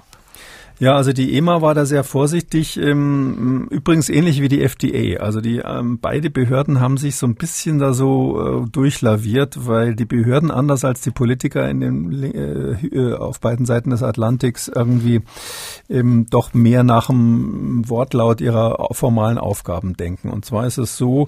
Ja, 0.82 0.96
also 0.96 1.14
die 1.14 1.38
EMA 1.38 1.62
war 1.62 1.76
da 1.76 1.86
sehr 1.86 2.04
vorsichtig. 2.04 2.76
Ähm, 2.76 3.68
übrigens 3.70 4.10
ähnlich 4.10 4.42
wie 4.42 4.48
die 4.48 4.64
FDA. 4.64 5.22
Also 5.22 5.40
die 5.40 5.58
ähm, 5.60 6.00
beide 6.02 6.32
Behörden 6.32 6.80
haben 6.80 6.98
sich 6.98 7.18
so 7.18 7.28
ein 7.28 7.36
bisschen 7.36 7.78
da 7.78 7.94
so 7.94 8.64
äh, 8.64 8.68
durchlaviert, 8.68 9.68
weil 9.68 9.94
die 9.94 10.06
Behörden 10.06 10.50
anders 10.50 10.84
als 10.84 11.02
die 11.02 11.12
Politiker 11.12 11.70
in 11.70 11.82
den, 11.82 12.24
äh, 12.24 12.88
äh, 12.88 13.14
auf 13.14 13.40
beiden 13.40 13.68
Seiten 13.68 13.92
des 13.92 14.02
Atlantiks 14.02 14.70
irgendwie 14.70 15.22
ähm, 15.88 16.26
doch 16.32 16.56
mehr 16.56 16.82
nach 16.82 17.06
dem 17.06 17.88
Wortlaut 17.88 18.42
ihrer 18.42 18.88
formalen 18.92 19.38
Aufgaben 19.38 19.96
denken. 19.96 20.32
Und 20.32 20.46
zwar 20.46 20.66
ist 20.66 20.80
es 20.80 20.98
so, 20.98 21.28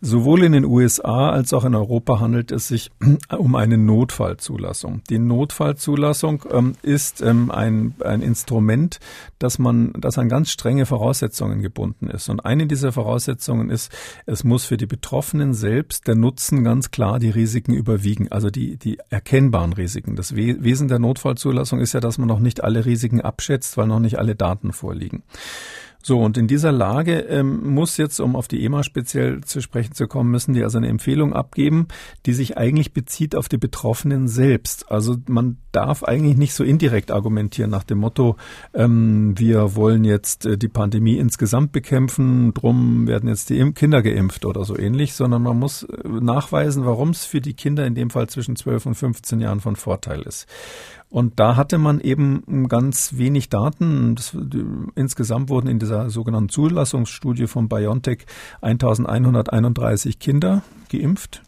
sowohl 0.00 0.44
in 0.44 0.52
den 0.52 0.64
USA 0.64 1.28
als 1.28 1.52
auch 1.52 1.66
in 1.66 1.74
Europa 1.74 2.20
handelt 2.20 2.52
es 2.52 2.68
sich 2.68 2.90
um 3.36 3.54
eine 3.54 3.76
Notfallzulassung. 3.76 5.02
Die 5.10 5.18
Notfallzulassung 5.18 6.74
ist 6.80 7.22
ein, 7.22 7.50
ein 7.50 8.22
Instrument, 8.22 8.93
dass 9.38 9.58
man, 9.58 9.92
dass 9.94 10.18
an 10.18 10.28
ganz 10.28 10.50
strenge 10.50 10.86
Voraussetzungen 10.86 11.62
gebunden 11.62 12.08
ist. 12.08 12.28
Und 12.28 12.44
eine 12.44 12.66
dieser 12.66 12.92
Voraussetzungen 12.92 13.70
ist, 13.70 13.92
es 14.26 14.44
muss 14.44 14.64
für 14.64 14.76
die 14.76 14.86
Betroffenen 14.86 15.54
selbst 15.54 16.06
der 16.06 16.14
Nutzen 16.14 16.64
ganz 16.64 16.90
klar 16.90 17.18
die 17.18 17.30
Risiken 17.30 17.72
überwiegen, 17.72 18.30
also 18.30 18.50
die, 18.50 18.76
die 18.76 18.98
erkennbaren 19.10 19.72
Risiken. 19.72 20.16
Das 20.16 20.34
Wesen 20.34 20.88
der 20.88 20.98
Notfallzulassung 20.98 21.80
ist 21.80 21.92
ja, 21.92 22.00
dass 22.00 22.18
man 22.18 22.28
noch 22.28 22.40
nicht 22.40 22.62
alle 22.62 22.84
Risiken 22.84 23.20
abschätzt, 23.20 23.76
weil 23.76 23.86
noch 23.86 24.00
nicht 24.00 24.18
alle 24.18 24.34
Daten 24.34 24.72
vorliegen. 24.72 25.22
So, 26.06 26.20
und 26.20 26.36
in 26.36 26.46
dieser 26.46 26.70
Lage 26.70 27.20
ähm, 27.20 27.72
muss 27.72 27.96
jetzt, 27.96 28.20
um 28.20 28.36
auf 28.36 28.46
die 28.46 28.62
EMA 28.62 28.82
speziell 28.82 29.40
zu 29.40 29.62
sprechen 29.62 29.94
zu 29.94 30.06
kommen, 30.06 30.30
müssen 30.30 30.52
die 30.52 30.62
also 30.62 30.76
eine 30.76 30.88
Empfehlung 30.88 31.32
abgeben, 31.32 31.88
die 32.26 32.34
sich 32.34 32.58
eigentlich 32.58 32.92
bezieht 32.92 33.34
auf 33.34 33.48
die 33.48 33.56
Betroffenen 33.56 34.28
selbst. 34.28 34.92
Also 34.92 35.16
man 35.28 35.56
darf 35.72 36.04
eigentlich 36.04 36.36
nicht 36.36 36.52
so 36.52 36.62
indirekt 36.62 37.10
argumentieren 37.10 37.70
nach 37.70 37.84
dem 37.84 37.98
Motto, 37.98 38.36
ähm, 38.74 39.32
wir 39.38 39.76
wollen 39.76 40.04
jetzt 40.04 40.44
äh, 40.44 40.58
die 40.58 40.68
Pandemie 40.68 41.16
insgesamt 41.16 41.72
bekämpfen, 41.72 42.52
drum 42.52 43.06
werden 43.06 43.30
jetzt 43.30 43.48
die 43.48 43.72
Kinder 43.72 44.02
geimpft 44.02 44.44
oder 44.44 44.66
so 44.66 44.76
ähnlich, 44.76 45.14
sondern 45.14 45.40
man 45.40 45.58
muss 45.58 45.84
äh, 45.84 46.06
nachweisen, 46.06 46.84
warum 46.84 47.10
es 47.10 47.24
für 47.24 47.40
die 47.40 47.54
Kinder 47.54 47.86
in 47.86 47.94
dem 47.94 48.10
Fall 48.10 48.28
zwischen 48.28 48.56
12 48.56 48.84
und 48.84 48.94
15 48.94 49.40
Jahren 49.40 49.60
von 49.60 49.74
Vorteil 49.74 50.20
ist. 50.20 50.46
Und 51.14 51.38
da 51.38 51.54
hatte 51.54 51.78
man 51.78 52.00
eben 52.00 52.66
ganz 52.66 53.16
wenig 53.16 53.48
Daten. 53.48 54.16
Das, 54.16 54.36
insgesamt 54.96 55.48
wurden 55.48 55.68
in 55.68 55.78
dieser 55.78 56.10
sogenannten 56.10 56.48
Zulassungsstudie 56.48 57.46
von 57.46 57.68
BioNTech 57.68 58.26
1131 58.62 60.18
Kinder 60.18 60.62
geimpft. 60.90 61.42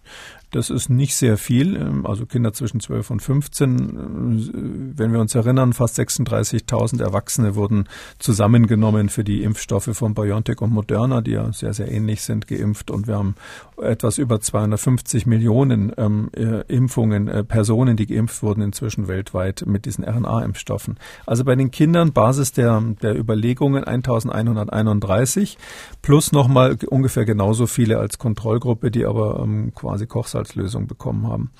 Das 0.52 0.70
ist 0.70 0.88
nicht 0.88 1.16
sehr 1.16 1.38
viel, 1.38 1.76
ähm, 1.76 2.06
also 2.06 2.24
Kinder 2.24 2.52
zwischen 2.52 2.80
12 2.80 3.10
und 3.10 3.20
15. 3.20 3.78
Äh, 3.78 4.98
wenn 4.98 5.12
wir 5.12 5.20
uns 5.20 5.34
erinnern, 5.34 5.72
fast 5.72 5.98
36.000 5.98 7.02
Erwachsene 7.02 7.56
wurden 7.56 7.88
zusammengenommen 8.18 9.08
für 9.08 9.24
die 9.24 9.42
Impfstoffe 9.42 9.90
von 9.92 10.14
BioNTech 10.14 10.60
und 10.60 10.72
Moderna, 10.72 11.20
die 11.20 11.32
ja 11.32 11.52
sehr, 11.52 11.74
sehr 11.74 11.90
ähnlich 11.90 12.22
sind, 12.22 12.46
geimpft. 12.46 12.90
Und 12.90 13.08
wir 13.08 13.16
haben 13.16 13.34
etwas 13.76 14.18
über 14.18 14.40
250 14.40 15.26
Millionen 15.26 15.92
ähm, 15.96 16.30
äh, 16.32 16.62
Impfungen, 16.72 17.28
äh, 17.28 17.44
Personen, 17.44 17.96
die 17.96 18.06
geimpft 18.06 18.42
wurden 18.42 18.62
inzwischen 18.62 19.08
weltweit 19.08 19.64
mit 19.66 19.84
diesen 19.84 20.04
RNA-Impfstoffen. 20.04 20.96
Also 21.26 21.44
bei 21.44 21.56
den 21.56 21.70
Kindern 21.70 22.12
Basis 22.12 22.52
der, 22.52 22.80
der 23.02 23.18
Überlegungen 23.18 23.84
1131 23.84 25.58
plus 26.02 26.32
nochmal 26.32 26.78
ungefähr 26.88 27.24
genauso 27.24 27.66
viele 27.66 27.98
als 27.98 28.18
Kontrollgruppe, 28.18 28.90
die 28.90 29.04
aber 29.04 29.40
ähm, 29.42 29.72
quasi 29.74 30.06
Kochsalzlösung 30.36 30.86
bekommen 30.86 31.26
haben. 31.26 31.50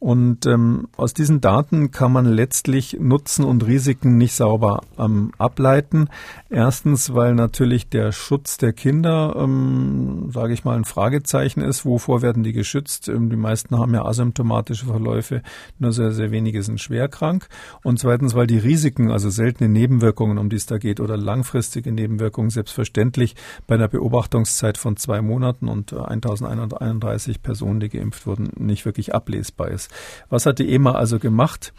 Und 0.00 0.46
ähm, 0.46 0.88
aus 0.96 1.14
diesen 1.14 1.40
Daten 1.40 1.90
kann 1.90 2.12
man 2.12 2.26
letztlich 2.26 2.98
Nutzen 3.00 3.44
und 3.44 3.66
Risiken 3.66 4.16
nicht 4.16 4.34
sauber 4.34 4.82
ähm, 4.98 5.32
ableiten. 5.38 6.08
Erstens, 6.50 7.14
weil 7.14 7.34
natürlich 7.34 7.88
der 7.88 8.12
Schutz 8.12 8.58
der 8.58 8.72
Kinder, 8.72 9.34
ähm, 9.36 10.30
sage 10.32 10.52
ich 10.52 10.64
mal, 10.64 10.76
ein 10.76 10.84
Fragezeichen 10.84 11.60
ist. 11.60 11.84
Wovor 11.84 12.22
werden 12.22 12.42
die 12.42 12.52
geschützt? 12.52 13.08
Ähm, 13.08 13.30
die 13.30 13.36
meisten 13.36 13.76
haben 13.76 13.94
ja 13.94 14.04
asymptomatische 14.04 14.86
Verläufe, 14.86 15.42
nur 15.78 15.92
sehr, 15.92 16.12
sehr 16.12 16.30
wenige 16.30 16.62
sind 16.62 16.80
schwer 16.80 17.08
krank. 17.08 17.48
Und 17.82 17.98
zweitens, 17.98 18.34
weil 18.34 18.46
die 18.46 18.58
Risiken, 18.58 19.10
also 19.10 19.30
seltene 19.30 19.68
Nebenwirkungen, 19.68 20.38
um 20.38 20.48
die 20.48 20.56
es 20.56 20.66
da 20.66 20.78
geht, 20.78 21.00
oder 21.00 21.16
langfristige 21.16 21.90
Nebenwirkungen 21.90 22.50
selbstverständlich 22.50 23.34
bei 23.66 23.74
einer 23.74 23.88
Beobachtungszeit 23.88 24.78
von 24.78 24.96
zwei 24.96 25.22
Monaten 25.22 25.68
und 25.68 25.92
1131 25.92 27.36
äh, 27.36 27.38
Personen, 27.40 27.80
die 27.80 27.88
geimpft 27.88 28.17
wurden, 28.26 28.50
nicht 28.56 28.84
wirklich 28.84 29.14
ablesbar 29.14 29.68
ist. 29.68 29.90
Was 30.28 30.46
hat 30.46 30.58
die 30.58 30.72
EMA 30.72 30.92
also 30.92 31.18
gemacht? 31.18 31.72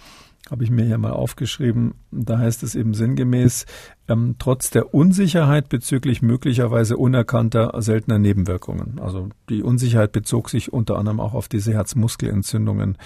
Habe 0.52 0.64
ich 0.64 0.72
mir 0.72 0.86
hier 0.86 0.97
mal 0.97 1.12
aufgeschrieben. 1.12 1.93
Da 2.12 2.39
heißt 2.39 2.64
es 2.64 2.76
eben 2.76 2.93
sinngemäß, 2.93 3.66
ähm, 4.08 4.36
trotz 4.39 4.72
der 4.72 4.93
Unsicherheit 4.93 5.70
bezüglich 5.70 6.22
möglicherweise 6.22 6.97
unerkannter 6.97 7.72
seltener 7.82 8.20
Nebenwirkungen. 8.20 9.00
Also 9.00 9.30
die 9.50 9.62
Unsicherheit 9.62 10.12
bezog 10.12 10.50
sich 10.50 10.74
unter 10.74 10.97
anderem 10.97 11.20
auch 11.20 11.34
auf 11.34 11.47
diese 11.47 11.74
Herzmuskelentzündungen, 11.74 12.97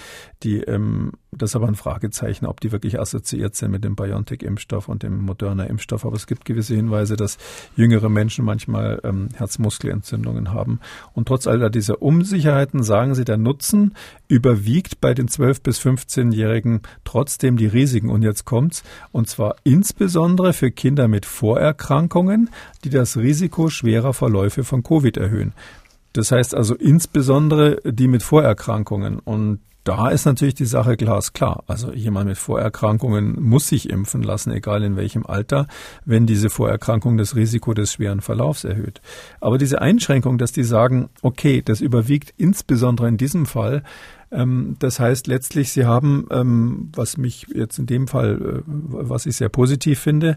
die 0.42 0.60
ähm, 0.60 1.12
das 1.38 1.50
ist 1.50 1.56
aber 1.56 1.68
ein 1.68 1.74
Fragezeichen, 1.74 2.46
ob 2.46 2.60
die 2.60 2.72
wirklich 2.72 3.00
assoziiert 3.00 3.54
sind 3.56 3.70
mit 3.70 3.84
dem 3.84 3.96
BioNTech-Impfstoff 3.96 4.88
und 4.88 5.02
dem 5.02 5.22
Moderna-Impfstoff. 5.22 6.04
Aber 6.04 6.16
es 6.16 6.26
gibt 6.26 6.44
gewisse 6.44 6.74
Hinweise, 6.74 7.16
dass 7.16 7.38
jüngere 7.76 8.08
Menschen 8.08 8.44
manchmal 8.44 9.00
ähm, 9.04 9.28
Herzmuskelentzündungen 9.34 10.52
haben. 10.52 10.80
Und 11.12 11.28
trotz 11.28 11.46
all 11.46 11.70
dieser 11.70 12.02
Unsicherheiten 12.02 12.82
sagen 12.82 13.14
sie, 13.14 13.24
der 13.24 13.36
Nutzen 13.36 13.94
überwiegt 14.28 15.00
bei 15.00 15.14
den 15.14 15.28
12- 15.28 15.62
bis 15.62 15.80
15-Jährigen 15.80 16.82
trotzdem 17.34 17.56
die 17.56 17.66
Risiken. 17.66 18.10
Und 18.10 18.22
jetzt 18.22 18.44
kommt's. 18.44 18.82
Und 19.10 19.28
zwar 19.28 19.56
insbesondere 19.64 20.52
für 20.52 20.70
Kinder, 20.70 21.08
mit 21.08 21.26
Vorerkrankungen, 21.26 22.50
die 22.84 22.90
das 22.90 23.16
Risiko 23.16 23.68
schwerer 23.68 24.14
Verläufe 24.14 24.62
von 24.62 24.82
Covid 24.82 25.16
erhöhen. 25.16 25.52
Das 26.12 26.30
heißt 26.30 26.54
also 26.54 26.76
insbesondere 26.76 27.80
die 27.84 28.06
mit 28.06 28.22
Vorerkrankungen. 28.22 29.18
Und 29.18 29.58
da 29.82 30.08
ist 30.08 30.24
natürlich 30.24 30.54
die 30.54 30.64
Sache 30.64 30.96
glasklar. 30.96 31.64
Also 31.66 31.92
jemand 31.92 32.28
mit 32.28 32.38
Vorerkrankungen 32.38 33.42
muss 33.42 33.68
sich 33.68 33.90
impfen 33.90 34.22
lassen, 34.22 34.52
egal 34.52 34.82
in 34.82 34.96
welchem 34.96 35.26
Alter, 35.26 35.66
wenn 36.06 36.24
diese 36.26 36.50
Vorerkrankung 36.50 37.18
das 37.18 37.34
Risiko 37.36 37.74
des 37.74 37.92
schweren 37.92 38.20
Verlaufs 38.20 38.64
erhöht. 38.64 39.02
Aber 39.40 39.58
diese 39.58 39.82
Einschränkung, 39.82 40.38
dass 40.38 40.52
die 40.52 40.64
sagen, 40.64 41.10
okay, 41.20 41.62
das 41.62 41.80
überwiegt 41.80 42.32
insbesondere 42.38 43.08
in 43.08 43.18
diesem 43.18 43.44
Fall, 43.44 43.82
das 44.78 44.98
heißt 44.98 45.28
letztlich, 45.28 45.70
Sie 45.70 45.84
haben, 45.84 46.26
ähm, 46.30 46.90
was 46.94 47.16
mich 47.16 47.46
jetzt 47.54 47.78
in 47.78 47.86
dem 47.86 48.08
Fall, 48.08 48.40
äh, 48.40 48.62
was 48.66 49.26
ich 49.26 49.36
sehr 49.36 49.48
positiv 49.48 50.00
finde, 50.00 50.36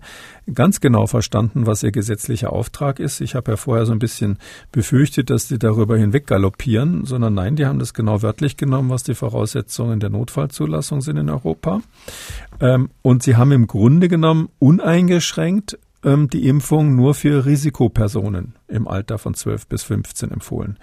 ganz 0.54 0.82
genau 0.82 1.08
verstanden, 1.08 1.66
was 1.66 1.82
Ihr 1.82 1.92
gesetzlicher 1.92 2.54
Auftrag 2.54 3.00
ist. 3.00 3.22
Ich 3.22 3.34
habe 3.34 3.52
ja 3.52 3.58
vorher 3.58 3.86
so 3.86 3.94
ein 3.94 4.00
bisschen 4.00 4.38
befürchtet, 4.72 5.30
dass 5.30 5.48
Sie 5.48 5.58
darüber 5.58 5.98
hinweg 5.98 6.28
galoppieren, 6.28 7.06
sondern 7.06 7.34
nein, 7.34 7.56
die 7.56 7.66
haben 7.66 7.80
das 7.80 7.94
genau 7.94 8.22
wörtlich 8.22 8.56
genommen, 8.56 8.90
was 8.90 9.04
die 9.04 9.16
Voraussetzungen 9.16 10.00
der 10.00 10.12
Notfallzulassung 10.12 11.02
sind 11.02 11.18
in 11.18 11.30
Europa. 11.30 11.82
Ähm, 12.60 12.90
und 13.02 13.24
Sie 13.24 13.36
haben 13.36 13.52
im 13.52 13.66
Grunde 13.66 14.10
genommen 14.10 14.50
uneingeschränkt 14.60 15.80
die 16.06 16.48
Impfung 16.48 16.96
nur 16.96 17.16
für 17.16 17.46
Risikopersonen 17.46 18.54
im 18.68 18.88
Alter 18.88 19.18
von 19.18 19.34
12 19.34 19.68
bis 19.68 19.84
15 19.84 20.32
empfohlen. 20.32 20.78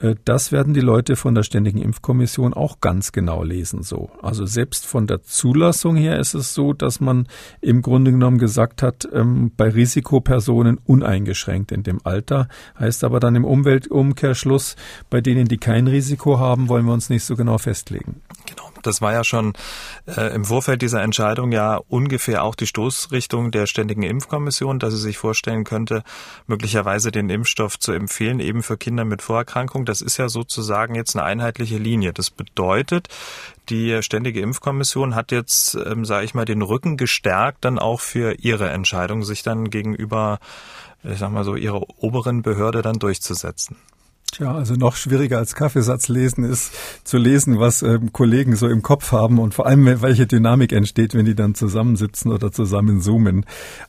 Äh, 0.00 0.16
das 0.24 0.50
werden 0.50 0.74
die 0.74 0.80
Leute 0.80 1.16
von 1.16 1.34
der 1.34 1.42
Ständigen 1.42 1.80
Impfkommission 1.80 2.54
auch 2.54 2.80
ganz 2.80 3.12
genau 3.12 3.44
lesen 3.44 3.82
so. 3.82 4.10
Also 4.20 4.46
selbst 4.46 4.86
von 4.86 5.06
der 5.06 5.22
Zulassung 5.22 5.96
her 5.96 6.18
ist 6.18 6.34
es 6.34 6.54
so, 6.54 6.72
dass 6.72 7.00
man 7.00 7.28
im 7.60 7.82
Grunde 7.82 8.10
genommen 8.10 8.38
gesagt 8.38 8.82
hat, 8.82 9.08
ähm, 9.12 9.52
bei 9.56 9.68
Risikopersonen 9.68 10.78
uneingeschränkt 10.84 11.72
in 11.72 11.82
dem 11.82 12.00
Alter. 12.04 12.48
Heißt 12.78 13.04
aber 13.04 13.20
dann 13.20 13.36
im 13.36 13.44
Umweltumkehrschluss, 13.44 14.76
bei 15.08 15.20
denen, 15.20 15.46
die 15.46 15.58
kein 15.58 15.86
Risiko 15.86 16.38
haben, 16.38 16.68
wollen 16.68 16.86
wir 16.86 16.92
uns 16.92 17.10
nicht 17.10 17.24
so 17.24 17.36
genau 17.36 17.58
festlegen. 17.58 18.22
Genau. 18.46 18.59
Das 18.82 19.00
war 19.00 19.12
ja 19.12 19.24
schon 19.24 19.52
äh, 20.06 20.34
im 20.34 20.44
Vorfeld 20.44 20.82
dieser 20.82 21.02
Entscheidung 21.02 21.52
ja 21.52 21.80
ungefähr 21.88 22.44
auch 22.44 22.54
die 22.54 22.66
Stoßrichtung 22.66 23.50
der 23.50 23.66
Ständigen 23.66 24.02
Impfkommission, 24.02 24.78
dass 24.78 24.94
sie 24.94 25.00
sich 25.00 25.18
vorstellen 25.18 25.64
könnte, 25.64 26.02
möglicherweise 26.46 27.10
den 27.10 27.30
Impfstoff 27.30 27.78
zu 27.78 27.92
empfehlen, 27.92 28.40
eben 28.40 28.62
für 28.62 28.76
Kinder 28.76 29.04
mit 29.04 29.22
Vorerkrankung. 29.22 29.84
Das 29.84 30.00
ist 30.00 30.16
ja 30.16 30.28
sozusagen 30.28 30.94
jetzt 30.94 31.16
eine 31.16 31.24
einheitliche 31.24 31.78
Linie. 31.78 32.12
Das 32.12 32.30
bedeutet, 32.30 33.08
die 33.68 34.02
Ständige 34.02 34.40
Impfkommission 34.40 35.14
hat 35.14 35.32
jetzt, 35.32 35.74
ähm, 35.74 36.04
sage 36.04 36.24
ich 36.24 36.34
mal, 36.34 36.44
den 36.44 36.62
Rücken 36.62 36.96
gestärkt, 36.96 37.64
dann 37.64 37.78
auch 37.78 38.00
für 38.00 38.34
ihre 38.34 38.68
Entscheidung, 38.70 39.22
sich 39.22 39.42
dann 39.42 39.70
gegenüber, 39.70 40.38
ich 41.04 41.18
sag 41.18 41.30
mal 41.30 41.44
so, 41.44 41.54
ihrer 41.54 41.82
oberen 42.02 42.42
Behörde 42.42 42.82
dann 42.82 42.98
durchzusetzen. 42.98 43.76
Tja, 44.32 44.54
also 44.54 44.74
noch 44.74 44.94
schwieriger 44.94 45.38
als 45.38 45.54
Kaffeesatz 45.54 46.08
lesen 46.08 46.44
ist 46.44 46.72
zu 47.04 47.18
lesen, 47.18 47.58
was 47.58 47.82
ähm, 47.82 48.12
Kollegen 48.12 48.54
so 48.54 48.68
im 48.68 48.82
Kopf 48.82 49.10
haben 49.10 49.38
und 49.38 49.54
vor 49.54 49.66
allem, 49.66 50.02
welche 50.02 50.26
Dynamik 50.26 50.72
entsteht, 50.72 51.14
wenn 51.14 51.26
die 51.26 51.34
dann 51.34 51.54
zusammensitzen 51.54 52.30
oder 52.30 52.52
zusammen 52.52 53.00
zoomen. 53.00 53.44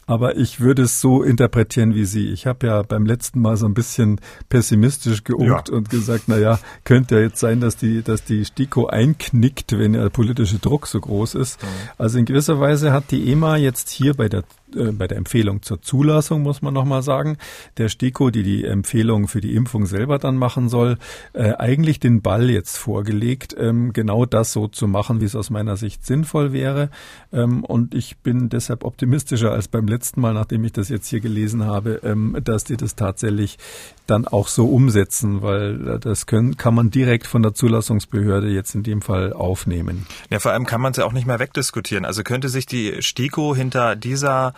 Aber 0.07 0.37
ich 0.37 0.59
würde 0.59 0.83
es 0.83 0.99
so 0.99 1.21
interpretieren 1.21 1.93
wie 1.93 2.05
Sie. 2.05 2.29
Ich 2.29 2.47
habe 2.47 2.65
ja 2.67 2.81
beim 2.81 3.05
letzten 3.05 3.41
Mal 3.41 3.55
so 3.55 3.67
ein 3.67 3.73
bisschen 3.73 4.19
pessimistisch 4.49 5.23
geungt 5.23 5.69
ja. 5.69 5.75
und 5.75 5.89
gesagt, 5.89 6.23
na 6.27 6.37
ja, 6.37 6.59
könnte 6.85 7.15
ja 7.15 7.21
jetzt 7.21 7.39
sein, 7.39 7.59
dass 7.59 7.77
die, 7.77 8.01
dass 8.01 8.23
die 8.23 8.43
STIKO 8.43 8.87
einknickt, 8.87 9.77
wenn 9.77 9.93
der 9.93 10.09
politische 10.09 10.57
Druck 10.57 10.87
so 10.87 10.99
groß 10.99 11.35
ist. 11.35 11.61
Mhm. 11.61 11.67
Also 11.97 12.17
in 12.17 12.25
gewisser 12.25 12.59
Weise 12.59 12.91
hat 12.91 13.11
die 13.11 13.31
EMA 13.31 13.57
jetzt 13.57 13.89
hier 13.89 14.15
bei 14.15 14.27
der 14.27 14.43
äh, 14.76 14.91
bei 14.91 15.07
der 15.07 15.17
Empfehlung 15.17 15.61
zur 15.61 15.82
Zulassung, 15.82 16.41
muss 16.41 16.61
man 16.61 16.74
nochmal 16.74 17.03
sagen, 17.03 17.38
der 17.78 17.89
STIKO, 17.89 18.30
die 18.30 18.43
die 18.43 18.65
Empfehlung 18.65 19.28
für 19.28 19.41
die 19.41 19.55
Impfung 19.55 19.86
selber 19.86 20.19
dann 20.19 20.38
machen 20.38 20.69
soll, 20.69 20.97
äh, 21.34 21.53
eigentlich 21.53 21.99
den 21.99 22.22
Ball 22.22 22.49
jetzt 22.49 22.78
vorgelegt, 22.78 23.55
ähm, 23.57 23.93
genau 23.93 24.26
das 24.26 24.53
so 24.53 24.67
zu 24.67 24.88
machen, 24.88 25.22
wie 25.22 25.26
es 25.26 25.36
aus 25.36 25.49
meiner 25.49 25.78
Sicht 25.78 26.05
sinnvoll 26.05 26.53
wäre. 26.53 26.89
Ähm, 27.32 27.63
und 27.63 27.93
ich 27.95 28.17
bin 28.17 28.49
deshalb 28.49 28.84
optimistischer 28.84 29.51
als 29.51 29.67
beim 29.67 29.88
letzten 29.88 30.22
Mal, 30.22 30.34
nachdem 30.34 30.63
ich 30.63 30.74
das 30.74 30.89
jetzt 30.89 31.07
hier 31.07 31.19
gelesen 31.19 31.65
habe, 31.65 32.01
ähm, 32.03 32.38
dass 32.43 32.63
die 32.63 32.78
das 32.78 32.95
tatsächlich 32.95 33.57
dann 34.12 34.28
auch 34.28 34.47
so 34.47 34.68
umsetzen, 34.68 35.41
weil 35.41 35.99
das 35.99 36.26
können, 36.26 36.57
kann 36.57 36.76
man 36.76 36.91
direkt 36.91 37.26
von 37.26 37.41
der 37.41 37.53
Zulassungsbehörde 37.53 38.49
jetzt 38.49 38.76
in 38.76 38.84
dem 38.84 39.01
Fall 39.01 39.34
aufnehmen. 39.34 40.05
Ja, 40.30 40.39
vor 40.39 40.51
allem 40.51 40.66
kann 40.66 40.82
man 40.82 40.91
es 40.91 40.97
ja 40.97 41.05
auch 41.05 41.14
nicht 41.14 41.26
mehr 41.26 41.39
wegdiskutieren. 41.39 42.05
Also 42.05 42.24
könnte 42.24 42.49
sich 42.49 42.66
die 42.66 43.01
STIKO 43.01 43.55
hinter 43.55 43.95
dieser 43.95 44.53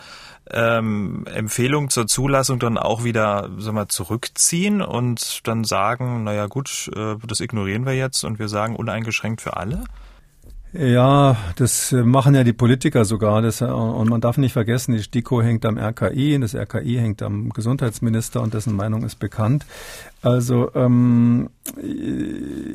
ähm, 0.50 1.24
Empfehlung 1.32 1.88
zur 1.88 2.06
Zulassung 2.06 2.58
dann 2.58 2.76
auch 2.76 3.04
wieder 3.04 3.50
sagen 3.58 3.76
wir, 3.76 3.88
zurückziehen 3.88 4.82
und 4.82 5.46
dann 5.46 5.64
sagen, 5.64 6.24
naja 6.24 6.46
gut, 6.46 6.90
äh, 6.94 7.16
das 7.26 7.40
ignorieren 7.40 7.86
wir 7.86 7.94
jetzt 7.94 8.24
und 8.24 8.38
wir 8.38 8.48
sagen 8.48 8.76
uneingeschränkt 8.76 9.40
für 9.40 9.56
alle? 9.56 9.84
Ja, 10.76 11.36
das 11.54 11.92
äh, 11.92 12.02
machen 12.02 12.34
ja 12.34 12.42
die 12.42 12.52
Politiker 12.52 13.04
sogar. 13.04 13.42
Das, 13.42 13.60
äh, 13.60 13.64
und 13.66 14.10
man 14.10 14.20
darf 14.20 14.38
nicht 14.38 14.52
vergessen, 14.52 14.92
die 14.96 15.04
STIKO 15.04 15.40
hängt 15.40 15.64
am 15.66 15.78
RKI, 15.78 16.36
das 16.40 16.56
RKI 16.56 16.96
hängt 16.96 17.22
am 17.22 17.50
Gesundheitsminister 17.50 18.40
und 18.40 18.54
dessen 18.54 18.74
Meinung 18.74 19.04
ist 19.04 19.20
bekannt. 19.20 19.64
Also 20.20 20.74
ähm, 20.74 21.50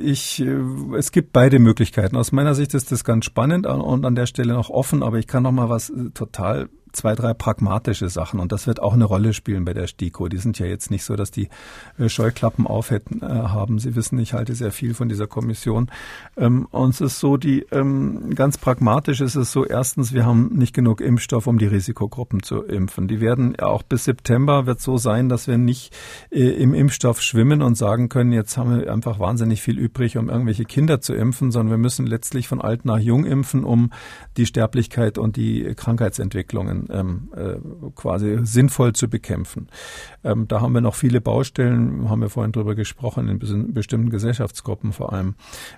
ich, 0.01 0.39
äh, 0.39 0.59
es 0.97 1.11
gibt 1.11 1.33
beide 1.33 1.59
Möglichkeiten. 1.59 2.15
Aus 2.15 2.31
meiner 2.31 2.55
Sicht 2.55 2.73
ist 2.73 2.89
das 2.93 3.03
ganz 3.03 3.25
spannend 3.25 3.67
und 3.67 4.05
an 4.05 4.15
der 4.15 4.27
Stelle 4.27 4.53
noch 4.53 4.69
offen, 4.69 5.03
aber 5.03 5.17
ich 5.19 5.27
kann 5.27 5.43
noch 5.43 5.51
mal 5.51 5.67
was 5.67 5.91
total 6.13 6.69
zwei, 6.91 7.15
drei 7.15 7.33
pragmatische 7.33 8.09
Sachen 8.09 8.39
und 8.39 8.51
das 8.51 8.67
wird 8.67 8.81
auch 8.81 8.93
eine 8.93 9.05
Rolle 9.05 9.33
spielen 9.33 9.65
bei 9.65 9.73
der 9.73 9.87
STIKO. 9.87 10.27
Die 10.27 10.37
sind 10.37 10.59
ja 10.59 10.65
jetzt 10.65 10.91
nicht 10.91 11.03
so, 11.03 11.15
dass 11.15 11.31
die 11.31 11.49
äh, 11.97 12.09
Scheuklappen 12.09 12.67
auf 12.67 12.91
hätten, 12.91 13.21
äh, 13.21 13.25
haben. 13.25 13.79
Sie 13.79 13.95
wissen, 13.95 14.19
ich 14.19 14.33
halte 14.33 14.55
sehr 14.55 14.71
viel 14.71 14.93
von 14.93 15.09
dieser 15.09 15.27
Kommission. 15.27 15.89
Ähm, 16.37 16.67
und 16.71 16.91
es 16.91 17.01
ist 17.01 17.19
so, 17.19 17.37
die 17.37 17.65
ähm, 17.71 18.35
ganz 18.35 18.57
pragmatisch 18.57 19.21
ist 19.21 19.35
es 19.35 19.51
so, 19.51 19.65
erstens, 19.65 20.13
wir 20.13 20.25
haben 20.25 20.49
nicht 20.53 20.73
genug 20.73 21.01
Impfstoff, 21.01 21.47
um 21.47 21.57
die 21.57 21.67
Risikogruppen 21.67 22.43
zu 22.43 22.63
impfen. 22.63 23.07
Die 23.07 23.21
werden 23.21 23.59
auch 23.59 23.83
bis 23.83 24.05
September 24.05 24.65
wird 24.65 24.81
so 24.81 24.97
sein, 24.97 25.29
dass 25.29 25.47
wir 25.47 25.57
nicht 25.57 25.95
äh, 26.31 26.49
im 26.49 26.73
Impfstoff 26.73 27.21
schwimmen 27.21 27.61
und 27.61 27.75
sagen 27.75 28.09
können, 28.09 28.31
jetzt 28.31 28.57
haben 28.57 28.79
wir 28.79 28.91
einfach 28.91 29.19
wahnsinnig 29.19 29.61
viel 29.61 29.77
übrig, 29.77 30.17
um 30.17 30.29
irgendwelche 30.29 30.65
Kinder 30.65 31.01
zu 31.01 31.13
impfen, 31.13 31.51
sondern 31.51 31.71
wir 31.71 31.77
müssen 31.77 32.05
letztlich 32.05 32.47
von 32.47 32.61
alt 32.61 32.85
nach 32.85 32.99
jung 32.99 33.25
impfen, 33.25 33.63
um 33.63 33.91
die 34.37 34.45
Sterblichkeit 34.45 35.17
und 35.17 35.35
die 35.35 35.73
Krankheitsentwicklungen 35.75 36.78
ähm, 36.89 37.29
äh, 37.35 37.55
quasi 37.95 38.39
sinnvoll 38.43 38.93
zu 38.93 39.09
bekämpfen. 39.09 39.67
Ähm, 40.23 40.47
da 40.47 40.61
haben 40.61 40.73
wir 40.73 40.81
noch 40.81 40.95
viele 40.95 41.21
Baustellen, 41.21 42.09
haben 42.09 42.21
wir 42.21 42.29
vorhin 42.29 42.51
drüber 42.51 42.75
gesprochen, 42.75 43.27
in 43.27 43.39
bestimmten 43.73 44.09
Gesellschaftsgruppen 44.09 44.93
vor 44.93 45.13
allem. 45.13 45.35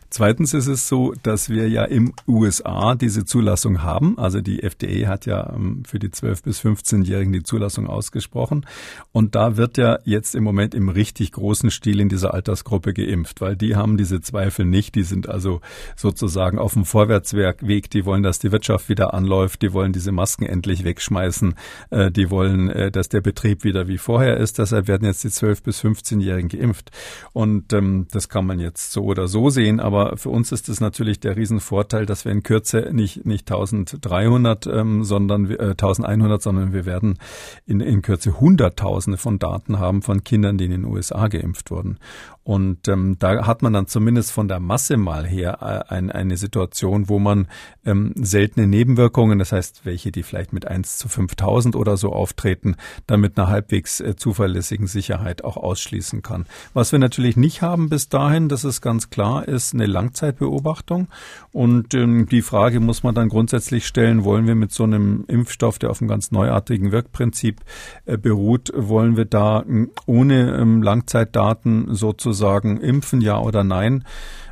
Zweitens 0.09 0.53
ist 0.53 0.67
es 0.67 0.87
so, 0.87 1.13
dass 1.23 1.49
wir 1.49 1.69
ja 1.69 1.85
im 1.85 2.13
USA 2.27 2.95
diese 2.95 3.25
Zulassung 3.25 3.83
haben. 3.83 4.17
Also 4.17 4.41
die 4.41 4.63
FDA 4.63 5.07
hat 5.07 5.25
ja 5.25 5.53
ähm, 5.53 5.83
für 5.85 5.99
die 5.99 6.09
12- 6.09 6.43
bis 6.43 6.61
15-Jährigen 6.61 7.33
die 7.33 7.43
Zulassung 7.43 7.87
ausgesprochen. 7.87 8.65
Und 9.11 9.35
da 9.35 9.57
wird 9.57 9.77
ja 9.77 9.99
jetzt 10.03 10.35
im 10.35 10.43
Moment 10.43 10.75
im 10.75 10.89
richtig 10.89 11.31
großen 11.31 11.71
Stil 11.71 11.99
in 11.99 12.09
dieser 12.09 12.33
Altersgruppe 12.33 12.93
geimpft, 12.93 13.41
weil 13.41 13.55
die 13.55 13.75
haben 13.75 13.97
diese 13.97 14.21
Zweifel 14.21 14.65
nicht. 14.65 14.95
Die 14.95 15.03
sind 15.03 15.29
also 15.29 15.61
sozusagen 15.95 16.59
auf 16.59 16.73
dem 16.73 16.85
Vorwärtsweg. 16.85 17.89
Die 17.89 18.05
wollen, 18.05 18.23
dass 18.23 18.39
die 18.39 18.51
Wirtschaft 18.51 18.89
wieder 18.89 19.13
anläuft. 19.13 19.61
Die 19.61 19.73
wollen 19.73 19.93
diese 19.93 20.11
Masken 20.11 20.45
endlich 20.45 20.83
weg 20.83 20.90
wegschmeißen. 20.91 21.55
Äh, 21.89 22.11
die 22.11 22.29
wollen, 22.29 22.69
äh, 22.69 22.91
dass 22.91 23.09
der 23.09 23.21
Betrieb 23.21 23.63
wieder 23.63 23.87
wie 23.87 23.97
vorher 23.97 24.37
ist. 24.37 24.59
Deshalb 24.59 24.87
werden 24.87 25.05
jetzt 25.05 25.23
die 25.23 25.29
12- 25.29 25.63
bis 25.63 25.81
15-Jährigen 25.83 26.49
geimpft. 26.49 26.91
Und 27.33 27.71
ähm, 27.73 28.07
das 28.11 28.27
kann 28.27 28.45
man 28.45 28.59
jetzt 28.59 28.91
so 28.91 29.03
oder 29.03 29.27
so 29.27 29.49
sehen. 29.49 29.79
Aber 29.79 30.17
für 30.17 30.29
uns 30.29 30.51
ist 30.51 30.67
es 30.69 30.81
natürlich 30.81 31.19
der 31.19 31.37
Riesenvorteil, 31.37 32.05
dass 32.05 32.25
wir 32.25 32.31
in 32.31 32.43
Kürze 32.43 32.89
nicht, 32.91 33.25
nicht 33.25 33.49
1300, 33.49 34.67
ähm, 34.67 35.03
sondern 35.03 35.49
äh, 35.49 35.71
1100, 35.71 36.41
sondern 36.41 36.73
wir 36.73 36.85
werden 36.85 37.17
in, 37.65 37.79
in 37.79 38.01
Kürze 38.01 38.39
Hunderttausende 38.39 39.17
von 39.17 39.39
Daten 39.39 39.79
haben 39.79 40.01
von 40.01 40.23
Kindern, 40.23 40.57
die 40.57 40.65
in 40.65 40.71
den 40.71 40.85
USA 40.85 41.27
geimpft 41.27 41.71
wurden. 41.71 41.97
Und 42.43 42.87
ähm, 42.87 43.17
da 43.19 43.45
hat 43.45 43.61
man 43.61 43.73
dann 43.73 43.85
zumindest 43.85 44.31
von 44.31 44.47
der 44.47 44.59
Masse 44.59 44.97
mal 44.97 45.27
her 45.27 45.59
äh, 45.89 45.93
ein, 45.93 46.11
eine 46.11 46.37
Situation, 46.37 47.07
wo 47.07 47.19
man 47.19 47.47
ähm, 47.85 48.13
seltene 48.15 48.65
Nebenwirkungen, 48.65 49.37
das 49.37 49.51
heißt 49.51 49.85
welche, 49.85 50.11
die 50.11 50.23
vielleicht 50.23 50.51
mit 50.51 50.65
1 50.65 50.97
zu 50.97 51.07
5000 51.07 51.75
oder 51.75 51.97
so 51.97 52.11
auftreten, 52.11 52.77
dann 53.05 53.19
mit 53.19 53.37
einer 53.37 53.47
halbwegs 53.47 53.99
äh, 53.99 54.15
zuverlässigen 54.15 54.87
Sicherheit 54.87 55.43
auch 55.43 55.55
ausschließen 55.55 56.23
kann. 56.23 56.47
Was 56.73 56.91
wir 56.91 56.97
natürlich 56.97 57.37
nicht 57.37 57.61
haben 57.61 57.89
bis 57.89 58.09
dahin, 58.09 58.49
das 58.49 58.63
ist 58.63 58.81
ganz 58.81 59.11
klar, 59.11 59.47
ist 59.47 59.75
eine 59.75 59.85
Langzeitbeobachtung. 59.85 61.09
Und 61.51 61.93
ähm, 61.93 62.27
die 62.27 62.41
Frage 62.41 62.79
muss 62.79 63.03
man 63.03 63.13
dann 63.13 63.29
grundsätzlich 63.29 63.85
stellen, 63.85 64.23
wollen 64.23 64.47
wir 64.47 64.55
mit 64.55 64.71
so 64.71 64.83
einem 64.83 65.25
Impfstoff, 65.27 65.77
der 65.77 65.91
auf 65.91 66.01
einem 66.01 66.09
ganz 66.09 66.31
neuartigen 66.31 66.91
Wirkprinzip 66.91 67.61
äh, 68.07 68.17
beruht, 68.17 68.71
wollen 68.75 69.15
wir 69.15 69.25
da 69.25 69.63
ohne 70.07 70.57
ähm, 70.57 70.81
Langzeitdaten 70.81 71.93
sozusagen 71.93 72.30
sozusagen 72.31 72.77
impfen, 72.77 73.21
ja 73.21 73.39
oder 73.39 73.63
nein. 73.63 74.05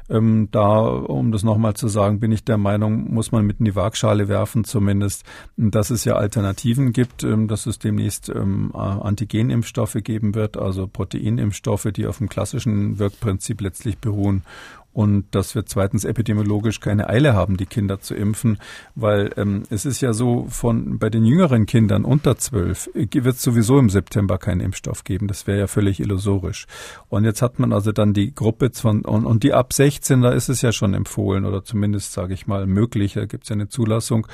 Ähm, 0.10 0.48
da, 0.50 0.80
um 0.80 1.32
das 1.32 1.44
nochmal 1.44 1.76
zu 1.76 1.88
sagen, 1.88 2.20
bin 2.20 2.32
ich 2.32 2.44
der 2.44 2.58
Meinung, 2.58 3.14
muss 3.14 3.32
man 3.32 3.46
mit 3.46 3.60
in 3.60 3.66
die 3.66 3.76
Waagschale 3.76 4.28
werfen, 4.28 4.64
zumindest, 4.64 5.24
dass 5.56 5.92
es 5.92 6.04
ja 6.04 6.16
Alternativen 6.16 6.94
gibt, 6.94 7.24
ähm, 7.24 7.48
dass 7.48 7.68
es 7.68 7.78
demnächst 7.78 8.28
ähm, 8.30 8.76
Antigenimpfstoffe 8.76 9.98
geben 10.04 10.34
wird, 10.34 10.58
also 10.58 10.88
Proteinimpfstoffe, 10.88 11.90
die 11.94 12.08
auf 12.08 12.18
dem 12.18 12.28
klassischen 12.28 12.98
Wirkprinzip 12.98 13.62
letztlich 13.62 14.00
beruhen 14.00 14.44
und 14.92 15.26
dass 15.32 15.54
wir 15.54 15.66
zweitens 15.66 16.04
epidemiologisch 16.04 16.80
keine 16.80 17.10
Eile 17.10 17.34
haben, 17.34 17.58
die 17.58 17.68
Kinder 17.68 18.02
zu 18.02 18.16
impfen, 18.16 18.58
weil 18.96 19.32
ähm, 19.38 19.64
es 19.70 19.86
ist 19.86 20.02
ja 20.02 20.14
so, 20.14 20.48
von 20.50 20.98
bei 20.98 21.10
den 21.10 21.24
jüngeren 21.24 21.68
Kindern 21.68 22.06
unter 22.06 22.38
zwölf 22.38 22.90
äh, 22.96 23.08
wird 23.14 23.36
es 23.36 23.42
sowieso 23.44 23.78
im 23.78 23.90
September 23.90 24.40
keinen 24.40 24.62
Impfstoff 24.62 25.04
geben. 25.04 25.28
Das 25.28 25.46
wäre 25.46 25.60
ja 25.60 25.68
völlig 25.68 26.00
illusorisch. 26.00 26.66
Und 27.08 27.24
jetzt 27.24 27.42
hat 27.42 27.60
man 27.60 27.72
also 27.72 27.92
dann 27.92 28.14
die 28.14 28.34
Gruppe 28.34 28.72
von, 28.74 29.02
und, 29.06 29.26
und 29.26 29.44
die 29.44 29.54
ab 29.54 29.74
16, 29.74 30.22
da 30.22 30.32
ist 30.32 30.50
es 30.50 30.62
ja 30.62 30.72
schon 30.72 30.94
empfohlen 30.94 31.46
oder 31.46 31.64
zumindest, 31.64 32.14
sage 32.14 32.34
ich 32.34 32.48
mal, 32.48 32.66
möglich. 32.66 33.14
Da 33.14 33.26
gibt 33.26 33.44
es 33.44 33.50
ja 33.50 33.56
eine 33.56 33.70
Zulassung. 33.70 34.28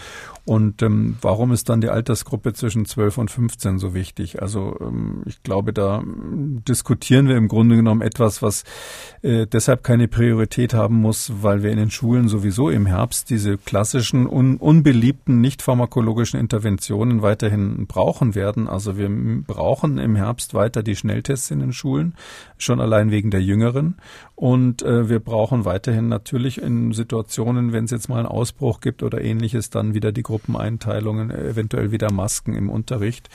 Und 0.46 0.82
ähm, 0.82 1.18
warum 1.22 1.52
ist 1.52 1.70
dann 1.70 1.82
die 1.82 1.90
Altersgruppe 1.90 2.54
zwischen 2.54 2.86
12 2.86 3.18
und 3.18 3.32
15 3.32 3.78
so 3.78 3.94
wichtig? 3.94 4.42
Also 4.42 4.78
ähm, 4.80 5.24
ich 5.26 5.44
glaube, 5.44 5.74
da 5.74 6.02
diskutieren 6.06 7.28
wir 7.28 7.36
im 7.36 7.50
Grunde 7.50 7.76
genommen 7.76 8.02
etwas, 8.02 8.42
was 8.42 8.64
äh, 9.22 9.48
deshalb 9.48 9.84
keine 9.84 10.08
Priorität 10.08 10.45
Priorität 10.46 10.76
haben 10.76 11.02
muss, 11.02 11.32
weil 11.42 11.64
wir 11.64 11.72
in 11.72 11.78
den 11.78 11.90
Schulen 11.90 12.28
sowieso 12.28 12.70
im 12.70 12.86
Herbst 12.86 13.32
diese 13.32 13.58
klassischen, 13.58 14.28
un 14.28 14.58
unbeliebten, 14.58 15.42
nicht 15.42 15.64
pharmakologischen 15.64 16.40
Interventionen 16.40 17.24
weiterhin 17.24 17.88
brauchen 17.88 18.36
werden. 18.36 18.68
Also 18.68 18.96
wir 18.98 19.10
brauchen 19.10 19.98
im 19.98 20.16
Herbst 20.16 20.54
weiter 20.54 20.84
die 20.84 20.96
Schnelltests 20.96 21.50
in 21.50 21.60
den 21.62 21.74
Schulen, 21.74 22.14
schon 22.60 22.80
allein 22.80 23.10
wegen 23.10 23.32
der 23.32 23.42
Jüngeren. 23.42 23.96
Und 24.36 24.84
äh, 24.84 25.10
wir 25.10 25.20
brauchen 25.20 25.66
weiterhin 25.66 26.10
natürlich 26.10 26.62
in 26.62 26.92
Situationen, 26.92 27.72
wenn 27.72 27.86
es 27.86 27.92
jetzt 27.92 28.10
mal 28.10 28.20
einen 28.20 28.28
Ausbruch 28.28 28.82
gibt 28.82 29.02
oder 29.02 29.22
ähnliches, 29.22 29.70
dann 29.70 29.94
wieder 29.94 30.12
die 30.12 30.24
Gruppeneinteilungen, 30.24 31.32
eventuell 31.32 31.92
wieder 31.92 32.12
Masken 32.12 32.54
im 32.54 32.70
Unterricht. 32.70 33.30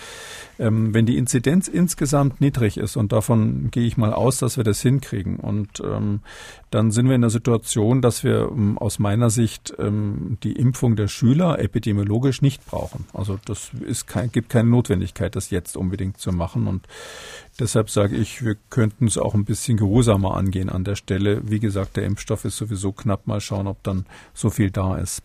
Ähm, 0.58 0.94
wenn 0.94 1.06
die 1.06 1.16
Inzidenz 1.16 1.68
insgesamt 1.68 2.40
niedrig 2.40 2.76
ist, 2.76 2.96
und 2.96 3.12
davon 3.12 3.70
gehe 3.70 3.86
ich 3.86 3.96
mal 3.96 4.12
aus, 4.12 4.38
dass 4.38 4.58
wir 4.58 4.64
das 4.64 4.82
hinkriegen, 4.82 5.36
und 5.36 5.80
ähm, 5.80 6.20
dann 6.70 6.90
sind 6.90 6.99
wir 7.08 7.14
in 7.14 7.20
der 7.20 7.30
Situation, 7.30 8.02
dass 8.02 8.24
wir 8.24 8.50
ähm, 8.50 8.78
aus 8.78 8.98
meiner 8.98 9.30
Sicht 9.30 9.72
ähm, 9.78 10.38
die 10.42 10.52
Impfung 10.52 10.96
der 10.96 11.08
Schüler 11.08 11.58
epidemiologisch 11.58 12.42
nicht 12.42 12.64
brauchen. 12.66 13.06
Also 13.12 13.38
das 13.44 13.70
ist 13.86 14.06
kein, 14.06 14.32
gibt 14.32 14.48
keine 14.48 14.68
Notwendigkeit, 14.68 15.36
das 15.36 15.50
jetzt 15.50 15.76
unbedingt 15.76 16.18
zu 16.18 16.32
machen. 16.32 16.66
Und 16.66 16.86
deshalb 17.58 17.90
sage 17.90 18.16
ich, 18.16 18.44
wir 18.44 18.56
könnten 18.70 19.06
es 19.06 19.18
auch 19.18 19.34
ein 19.34 19.44
bisschen 19.44 19.76
geruhsamer 19.76 20.36
angehen 20.36 20.68
an 20.68 20.84
der 20.84 20.96
Stelle. 20.96 21.40
Wie 21.44 21.60
gesagt, 21.60 21.96
der 21.96 22.04
Impfstoff 22.04 22.44
ist 22.44 22.56
sowieso 22.56 22.92
knapp. 22.92 23.26
Mal 23.26 23.40
schauen, 23.40 23.66
ob 23.66 23.82
dann 23.82 24.06
so 24.34 24.50
viel 24.50 24.70
da 24.70 24.96
ist. 24.96 25.22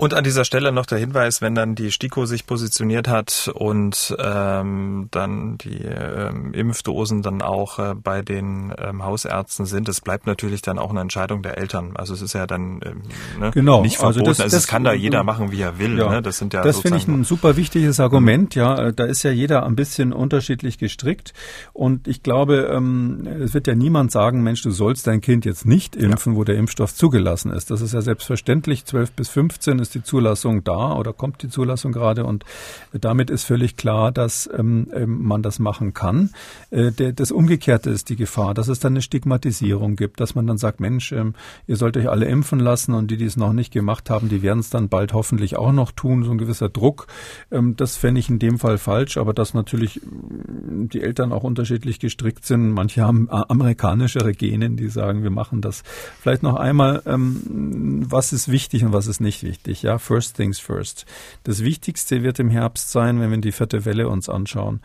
Und 0.00 0.14
an 0.14 0.24
dieser 0.24 0.46
Stelle 0.46 0.72
noch 0.72 0.86
der 0.86 0.96
Hinweis, 0.96 1.42
wenn 1.42 1.54
dann 1.54 1.74
die 1.74 1.92
STIKO 1.92 2.24
sich 2.24 2.46
positioniert 2.46 3.06
hat 3.06 3.50
und 3.52 4.16
ähm, 4.18 5.08
dann 5.10 5.58
die 5.58 5.82
ähm, 5.82 6.54
Impfdosen 6.54 7.20
dann 7.20 7.42
auch 7.42 7.78
äh, 7.78 7.94
bei 7.94 8.22
den 8.22 8.72
ähm, 8.78 9.04
Hausärzten 9.04 9.66
sind, 9.66 9.90
es 9.90 10.00
bleibt 10.00 10.26
natürlich 10.26 10.62
dann 10.62 10.78
auch 10.78 10.88
eine 10.88 11.02
Entscheidung 11.02 11.42
der 11.42 11.58
Eltern. 11.58 11.98
Also 11.98 12.14
es 12.14 12.22
ist 12.22 12.32
ja 12.32 12.46
dann 12.46 12.80
ähm, 12.82 13.02
ne, 13.38 13.50
genau. 13.50 13.82
nicht 13.82 13.98
verboten. 13.98 14.20
Also 14.20 14.30
das, 14.30 14.40
also 14.40 14.56
das 14.56 14.66
kann 14.66 14.84
da 14.84 14.94
jeder 14.94 15.22
machen, 15.22 15.52
wie 15.52 15.60
er 15.60 15.78
will. 15.78 15.98
Ja. 15.98 16.08
Ne? 16.08 16.22
Das 16.22 16.38
sind 16.38 16.54
ja 16.54 16.62
Das 16.62 16.80
finde 16.80 16.96
ich 16.96 17.06
ein 17.06 17.24
super 17.24 17.58
wichtiges 17.58 18.00
Argument. 18.00 18.54
Ja, 18.54 18.92
da 18.92 19.04
ist 19.04 19.22
ja 19.22 19.32
jeder 19.32 19.66
ein 19.66 19.76
bisschen 19.76 20.14
unterschiedlich 20.14 20.78
gestrickt 20.78 21.34
und 21.74 22.08
ich 22.08 22.22
glaube, 22.22 22.70
ähm, 22.74 23.28
es 23.42 23.52
wird 23.52 23.66
ja 23.66 23.74
niemand 23.74 24.12
sagen, 24.12 24.42
Mensch, 24.42 24.62
du 24.62 24.70
sollst 24.70 25.06
dein 25.06 25.20
Kind 25.20 25.44
jetzt 25.44 25.66
nicht 25.66 25.94
impfen, 25.94 26.32
ja. 26.32 26.38
wo 26.38 26.44
der 26.44 26.56
Impfstoff 26.56 26.94
zugelassen 26.94 27.52
ist. 27.52 27.70
Das 27.70 27.82
ist 27.82 27.92
ja 27.92 28.00
selbstverständlich. 28.00 28.86
12 28.86 29.12
bis 29.12 29.28
15 29.28 29.78
ist 29.78 29.89
ist 29.90 29.94
die 29.94 30.02
Zulassung 30.02 30.62
da 30.62 30.94
oder 30.94 31.12
kommt 31.12 31.42
die 31.42 31.48
Zulassung 31.48 31.92
gerade 31.92 32.24
und 32.24 32.44
damit 32.92 33.30
ist 33.30 33.44
völlig 33.44 33.76
klar, 33.76 34.12
dass 34.12 34.48
ähm, 34.56 34.88
ähm, 34.92 35.22
man 35.22 35.42
das 35.42 35.58
machen 35.58 35.94
kann. 35.94 36.30
Äh, 36.70 36.92
der, 36.92 37.12
das 37.12 37.32
Umgekehrte 37.32 37.90
ist 37.90 38.08
die 38.08 38.16
Gefahr, 38.16 38.54
dass 38.54 38.68
es 38.68 38.78
dann 38.78 38.92
eine 38.92 39.02
Stigmatisierung 39.02 39.96
gibt, 39.96 40.20
dass 40.20 40.34
man 40.34 40.46
dann 40.46 40.58
sagt, 40.58 40.80
Mensch, 40.80 41.12
ähm, 41.12 41.34
ihr 41.66 41.76
sollt 41.76 41.96
euch 41.96 42.08
alle 42.08 42.26
impfen 42.26 42.60
lassen 42.60 42.94
und 42.94 43.10
die, 43.10 43.16
die 43.16 43.24
es 43.24 43.36
noch 43.36 43.52
nicht 43.52 43.72
gemacht 43.72 44.10
haben, 44.10 44.28
die 44.28 44.42
werden 44.42 44.60
es 44.60 44.70
dann 44.70 44.88
bald 44.88 45.12
hoffentlich 45.12 45.56
auch 45.56 45.72
noch 45.72 45.90
tun, 45.90 46.24
so 46.24 46.30
ein 46.30 46.38
gewisser 46.38 46.68
Druck. 46.68 47.06
Ähm, 47.50 47.74
das 47.76 47.96
fände 47.96 48.20
ich 48.20 48.28
in 48.28 48.38
dem 48.38 48.58
Fall 48.58 48.78
falsch, 48.78 49.16
aber 49.16 49.34
dass 49.34 49.54
natürlich 49.54 50.00
die 50.04 51.02
Eltern 51.02 51.32
auch 51.32 51.42
unterschiedlich 51.42 51.98
gestrickt 51.98 52.44
sind. 52.44 52.70
Manche 52.70 53.02
haben 53.02 53.28
amerikanischere 53.30 54.32
Genen, 54.34 54.76
die 54.76 54.88
sagen, 54.88 55.22
wir 55.22 55.30
machen 55.30 55.60
das. 55.60 55.82
Vielleicht 56.20 56.42
noch 56.42 56.54
einmal, 56.54 57.02
ähm, 57.06 58.04
was 58.08 58.32
ist 58.32 58.50
wichtig 58.50 58.84
und 58.84 58.92
was 58.92 59.06
ist 59.06 59.20
nicht 59.20 59.42
wichtig? 59.42 59.79
Ja, 59.82 59.98
first 59.98 60.36
things 60.36 60.58
first. 60.58 61.06
Das 61.44 61.64
Wichtigste 61.64 62.22
wird 62.22 62.38
im 62.38 62.50
Herbst 62.50 62.90
sein, 62.90 63.20
wenn 63.20 63.30
wir 63.30 63.38
die 63.38 63.52
vierte 63.52 63.84
Welle 63.84 64.08
uns 64.08 64.28
anschauen 64.28 64.80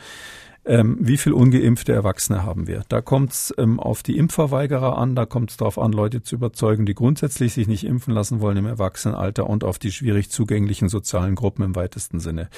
ähm, 0.65 0.97
wie 0.99 1.17
viel 1.17 1.33
ungeimpfte 1.33 1.93
Erwachsene 1.93 2.43
haben 2.43 2.67
wir. 2.67 2.83
Da 2.89 3.01
kommt 3.01 3.31
es 3.31 3.53
ähm, 3.57 3.79
auf 3.79 4.03
die 4.03 4.17
Impfverweigerer 4.17 4.97
an, 4.97 5.15
da 5.15 5.25
kommt 5.25 5.51
es 5.51 5.57
darauf 5.57 5.77
an, 5.77 5.91
Leute 5.91 6.23
zu 6.23 6.35
überzeugen, 6.35 6.85
die 6.85 6.95
grundsätzlich 6.95 7.53
sich 7.53 7.67
nicht 7.67 7.85
impfen 7.85 8.13
lassen 8.13 8.41
wollen 8.41 8.57
im 8.57 8.65
Erwachsenenalter 8.65 9.47
und 9.47 9.63
auf 9.63 9.79
die 9.79 9.91
schwierig 9.91 10.29
zugänglichen 10.29 10.89
sozialen 10.89 11.35
Gruppen 11.35 11.63
im 11.63 11.75
weitesten 11.75 12.19
Sinne. 12.19 12.49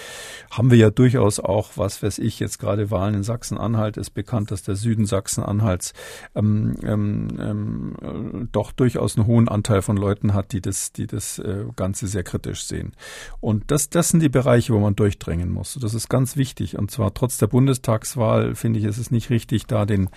Haben 0.51 0.71
wir 0.71 0.77
ja 0.77 0.89
durchaus 0.89 1.39
auch, 1.39 1.71
was 1.75 2.01
weiß 2.01 2.19
ich, 2.19 2.39
jetzt 2.39 2.59
gerade 2.59 2.91
Wahlen 2.91 3.15
in 3.15 3.23
Sachsen-Anhalt 3.23 3.97
ist 3.97 4.11
bekannt, 4.11 4.51
dass 4.51 4.63
der 4.63 4.75
Süden 4.75 5.05
Sachsen-Anhalts 5.05 5.93
ähm, 6.35 6.75
ähm, 6.83 7.27
ähm, 7.39 8.49
doch 8.51 8.71
durchaus 8.71 9.17
einen 9.17 9.27
hohen 9.27 9.47
Anteil 9.47 9.81
von 9.81 9.97
Leuten 9.97 10.33
hat, 10.33 10.53
die 10.53 10.61
das, 10.61 10.93
die 10.93 11.07
das 11.07 11.39
äh, 11.39 11.65
Ganze 11.75 12.07
sehr 12.07 12.23
kritisch 12.23 12.63
sehen. 12.63 12.93
Und 13.41 13.69
das, 13.71 13.89
das 13.89 14.09
sind 14.09 14.21
die 14.21 14.29
Bereiche, 14.29 14.73
wo 14.73 14.79
man 14.79 14.95
durchdrängen 14.95 15.49
muss. 15.49 15.77
Das 15.81 15.93
ist 15.93 16.09
ganz 16.09 16.37
wichtig. 16.37 16.77
Und 16.77 16.91
zwar 16.91 17.13
trotz 17.13 17.37
der 17.37 17.47
Bundestag 17.47 17.96
Bundestagswahl 17.97 18.55
finde 18.55 18.79
ich, 18.79 18.85
ist 18.85 18.97
es 18.97 19.11
nicht 19.11 19.29
richtig, 19.29 19.65
da 19.65 19.85
den 19.85 20.09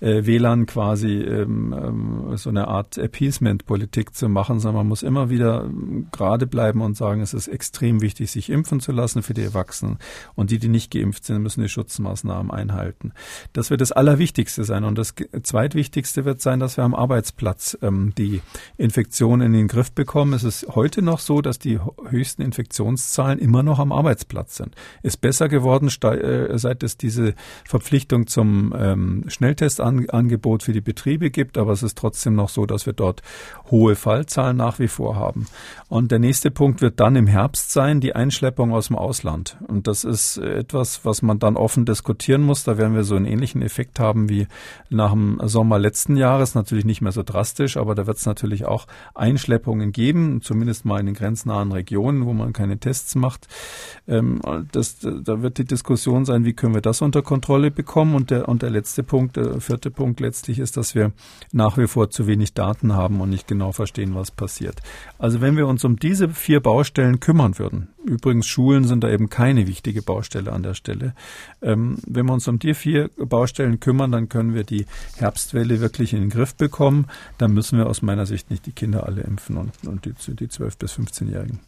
äh, 0.00 0.24
Wählern 0.26 0.66
quasi 0.66 1.20
ähm, 1.20 1.74
ähm, 1.76 2.36
so 2.36 2.50
eine 2.50 2.68
Art 2.68 2.98
Appeasement-Politik 2.98 4.14
zu 4.14 4.28
machen, 4.28 4.60
sondern 4.60 4.80
man 4.80 4.88
muss 4.88 5.02
immer 5.02 5.30
wieder 5.30 5.64
ähm, 5.64 6.08
gerade 6.12 6.46
bleiben 6.46 6.80
und 6.80 6.96
sagen, 6.96 7.20
es 7.20 7.34
ist 7.34 7.48
extrem 7.48 8.00
wichtig, 8.00 8.30
sich 8.30 8.50
impfen 8.50 8.80
zu 8.80 8.92
lassen 8.92 9.22
für 9.22 9.34
die 9.34 9.42
Erwachsenen. 9.42 9.98
Und 10.34 10.50
die, 10.50 10.58
die 10.58 10.68
nicht 10.68 10.92
geimpft 10.92 11.24
sind, 11.24 11.42
müssen 11.42 11.62
die 11.62 11.68
Schutzmaßnahmen 11.68 12.50
einhalten. 12.50 13.12
Das 13.52 13.70
wird 13.70 13.80
das 13.80 13.92
Allerwichtigste 13.92 14.64
sein. 14.64 14.84
Und 14.84 14.96
das 14.96 15.14
Zweitwichtigste 15.42 16.24
wird 16.24 16.40
sein, 16.40 16.60
dass 16.60 16.76
wir 16.76 16.84
am 16.84 16.94
Arbeitsplatz 16.94 17.76
ähm, 17.82 18.12
die 18.16 18.40
Infektion 18.76 19.40
in 19.40 19.52
den 19.52 19.68
Griff 19.68 19.92
bekommen. 19.92 20.32
Es 20.32 20.44
ist 20.44 20.66
heute 20.74 21.02
noch 21.02 21.20
so, 21.20 21.40
dass 21.40 21.58
die 21.58 21.78
höchsten 22.08 22.42
Infektionszahlen 22.42 23.38
immer 23.38 23.62
noch 23.62 23.78
am 23.78 23.92
Arbeitsplatz 23.92 24.56
sind. 24.56 24.74
Ist 25.02 25.20
besser 25.20 25.48
geworden, 25.48 25.88
äh, 26.02 26.58
seit 26.58 26.82
es 26.82 26.96
diese 26.96 27.25
Verpflichtung 27.64 28.26
zum 28.26 28.74
ähm, 28.78 29.24
Schnelltestangebot 29.28 30.62
für 30.62 30.72
die 30.72 30.80
Betriebe 30.80 31.30
gibt, 31.30 31.58
aber 31.58 31.72
es 31.72 31.82
ist 31.82 31.98
trotzdem 31.98 32.34
noch 32.34 32.48
so, 32.48 32.66
dass 32.66 32.86
wir 32.86 32.92
dort 32.92 33.22
hohe 33.70 33.96
Fallzahlen 33.96 34.56
nach 34.56 34.78
wie 34.78 34.88
vor 34.88 35.16
haben. 35.16 35.46
Und 35.88 36.10
der 36.10 36.18
nächste 36.18 36.50
Punkt 36.50 36.80
wird 36.82 37.00
dann 37.00 37.16
im 37.16 37.26
Herbst 37.26 37.72
sein, 37.72 38.00
die 38.00 38.14
Einschleppung 38.14 38.72
aus 38.72 38.88
dem 38.88 38.96
Ausland. 38.96 39.56
Und 39.66 39.86
das 39.86 40.04
ist 40.04 40.38
etwas, 40.38 41.04
was 41.04 41.22
man 41.22 41.38
dann 41.38 41.56
offen 41.56 41.84
diskutieren 41.84 42.42
muss. 42.42 42.64
Da 42.64 42.78
werden 42.78 42.94
wir 42.94 43.04
so 43.04 43.16
einen 43.16 43.26
ähnlichen 43.26 43.62
Effekt 43.62 44.00
haben 44.00 44.28
wie 44.28 44.46
nach 44.90 45.12
dem 45.12 45.40
Sommer 45.44 45.78
letzten 45.78 46.16
Jahres. 46.16 46.54
Natürlich 46.54 46.84
nicht 46.84 47.00
mehr 47.00 47.12
so 47.12 47.22
drastisch, 47.22 47.76
aber 47.76 47.94
da 47.94 48.06
wird 48.06 48.18
es 48.18 48.26
natürlich 48.26 48.64
auch 48.64 48.86
Einschleppungen 49.14 49.92
geben, 49.92 50.40
zumindest 50.42 50.84
mal 50.84 51.00
in 51.00 51.06
den 51.06 51.14
grenznahen 51.14 51.72
Regionen, 51.72 52.26
wo 52.26 52.32
man 52.32 52.52
keine 52.52 52.78
Tests 52.78 53.14
macht. 53.14 53.48
Ähm, 54.08 54.40
das, 54.72 54.98
da 55.00 55.42
wird 55.42 55.58
die 55.58 55.64
Diskussion 55.64 56.24
sein, 56.24 56.44
wie 56.44 56.52
können 56.52 56.74
wir 56.74 56.82
das 56.82 57.02
unter 57.02 57.15
Kontrolle 57.22 57.70
bekommen. 57.70 58.14
Und 58.14 58.30
der, 58.30 58.48
und 58.48 58.62
der 58.62 58.70
letzte 58.70 59.02
Punkt, 59.02 59.36
der 59.36 59.60
vierte 59.60 59.90
Punkt 59.90 60.20
letztlich 60.20 60.58
ist, 60.58 60.76
dass 60.76 60.94
wir 60.94 61.12
nach 61.52 61.78
wie 61.78 61.86
vor 61.86 62.10
zu 62.10 62.26
wenig 62.26 62.54
Daten 62.54 62.92
haben 62.92 63.20
und 63.20 63.30
nicht 63.30 63.48
genau 63.48 63.72
verstehen, 63.72 64.14
was 64.14 64.30
passiert. 64.30 64.80
Also 65.18 65.40
wenn 65.40 65.56
wir 65.56 65.66
uns 65.66 65.84
um 65.84 65.96
diese 65.96 66.28
vier 66.28 66.60
Baustellen 66.60 67.20
kümmern 67.20 67.58
würden, 67.58 67.88
übrigens 68.04 68.46
Schulen 68.46 68.84
sind 68.84 69.02
da 69.02 69.10
eben 69.10 69.28
keine 69.28 69.66
wichtige 69.66 70.02
Baustelle 70.02 70.52
an 70.52 70.62
der 70.62 70.74
Stelle, 70.74 71.14
ähm, 71.62 71.98
wenn 72.06 72.26
wir 72.26 72.32
uns 72.32 72.48
um 72.48 72.58
die 72.58 72.74
vier 72.74 73.10
Baustellen 73.16 73.80
kümmern, 73.80 74.12
dann 74.12 74.28
können 74.28 74.54
wir 74.54 74.64
die 74.64 74.86
Herbstwelle 75.16 75.80
wirklich 75.80 76.12
in 76.12 76.20
den 76.20 76.30
Griff 76.30 76.54
bekommen. 76.54 77.06
Dann 77.38 77.52
müssen 77.52 77.78
wir 77.78 77.86
aus 77.86 78.02
meiner 78.02 78.26
Sicht 78.26 78.50
nicht 78.50 78.66
die 78.66 78.72
Kinder 78.72 79.06
alle 79.06 79.22
impfen 79.22 79.56
und, 79.56 79.72
und 79.86 80.04
die, 80.04 80.12
die 80.34 80.48
12- 80.48 80.78
bis 80.78 80.94
15-Jährigen. 80.94 81.60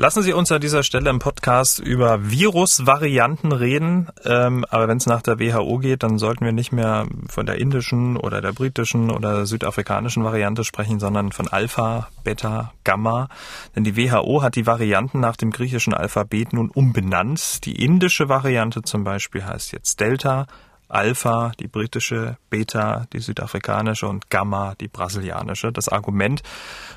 Lassen 0.00 0.22
Sie 0.22 0.32
uns 0.32 0.52
an 0.52 0.60
dieser 0.60 0.84
Stelle 0.84 1.10
im 1.10 1.18
Podcast 1.18 1.80
über 1.80 2.30
Virusvarianten 2.30 3.50
reden. 3.50 4.06
Ähm, 4.24 4.64
aber 4.70 4.86
wenn 4.86 4.98
es 4.98 5.06
nach 5.06 5.22
der 5.22 5.40
WHO 5.40 5.78
geht, 5.78 6.04
dann 6.04 6.18
sollten 6.18 6.44
wir 6.44 6.52
nicht 6.52 6.70
mehr 6.70 7.08
von 7.28 7.46
der 7.46 7.58
indischen 7.58 8.16
oder 8.16 8.40
der 8.40 8.52
britischen 8.52 9.10
oder 9.10 9.44
südafrikanischen 9.44 10.22
Variante 10.22 10.62
sprechen, 10.62 11.00
sondern 11.00 11.32
von 11.32 11.48
Alpha, 11.48 12.10
Beta, 12.22 12.72
Gamma. 12.84 13.28
Denn 13.74 13.82
die 13.82 13.96
WHO 13.96 14.40
hat 14.40 14.54
die 14.54 14.66
Varianten 14.66 15.18
nach 15.18 15.34
dem 15.34 15.50
griechischen 15.50 15.94
Alphabet 15.94 16.52
nun 16.52 16.70
umbenannt. 16.70 17.64
Die 17.64 17.84
indische 17.84 18.28
Variante 18.28 18.82
zum 18.82 19.02
Beispiel 19.02 19.44
heißt 19.44 19.72
jetzt 19.72 19.98
Delta, 19.98 20.46
Alpha, 20.88 21.52
die 21.60 21.68
britische, 21.68 22.38
Beta, 22.50 23.06
die 23.12 23.20
südafrikanische 23.20 24.08
und 24.08 24.30
Gamma, 24.30 24.74
die 24.80 24.88
brasilianische. 24.88 25.72
Das 25.72 25.88
Argument, 25.88 26.42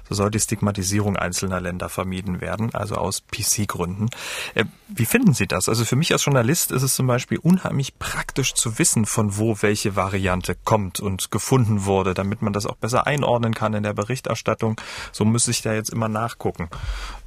so 0.08 0.16
soll 0.16 0.32
die 0.32 0.40
Stigmatisierung 0.40 1.18
einzelner 1.18 1.60
Länder 1.60 1.90
vermieden 1.90 2.42
werden, 2.42 2.74
also 2.74 2.96
aus 2.96 3.24
PC-Gründen. 3.28 4.10
Äh, 4.56 4.66
wie 4.88 5.06
finden 5.06 5.34
Sie 5.34 5.48
das? 5.48 5.70
Also 5.70 5.86
für 5.86 5.96
mich 5.96 6.14
als 6.14 6.26
Journalist 6.26 6.72
ist 6.72 6.84
es 6.84 6.96
zum 6.96 7.08
Beispiel 7.08 7.38
unheimlich 7.38 7.98
praktisch 8.00 8.54
zu 8.54 8.80
wissen, 8.80 9.06
von 9.06 9.38
wo 9.38 9.58
welche 9.62 9.96
Variante 9.96 10.56
kommt 10.56 11.00
und 11.00 11.32
gefunden 11.32 11.86
wurde, 11.86 12.14
damit 12.14 12.42
man 12.42 12.54
das 12.54 12.66
auch 12.66 12.76
besser 12.76 13.08
einordnen 13.08 13.54
kann 13.54 13.74
in 13.74 13.84
der 13.84 13.94
Berichterstattung. 13.94 14.80
So 15.12 15.26
muss 15.26 15.48
ich 15.48 15.62
da 15.62 15.74
jetzt 15.74 15.90
immer 15.90 16.08
nachgucken, 16.08 16.70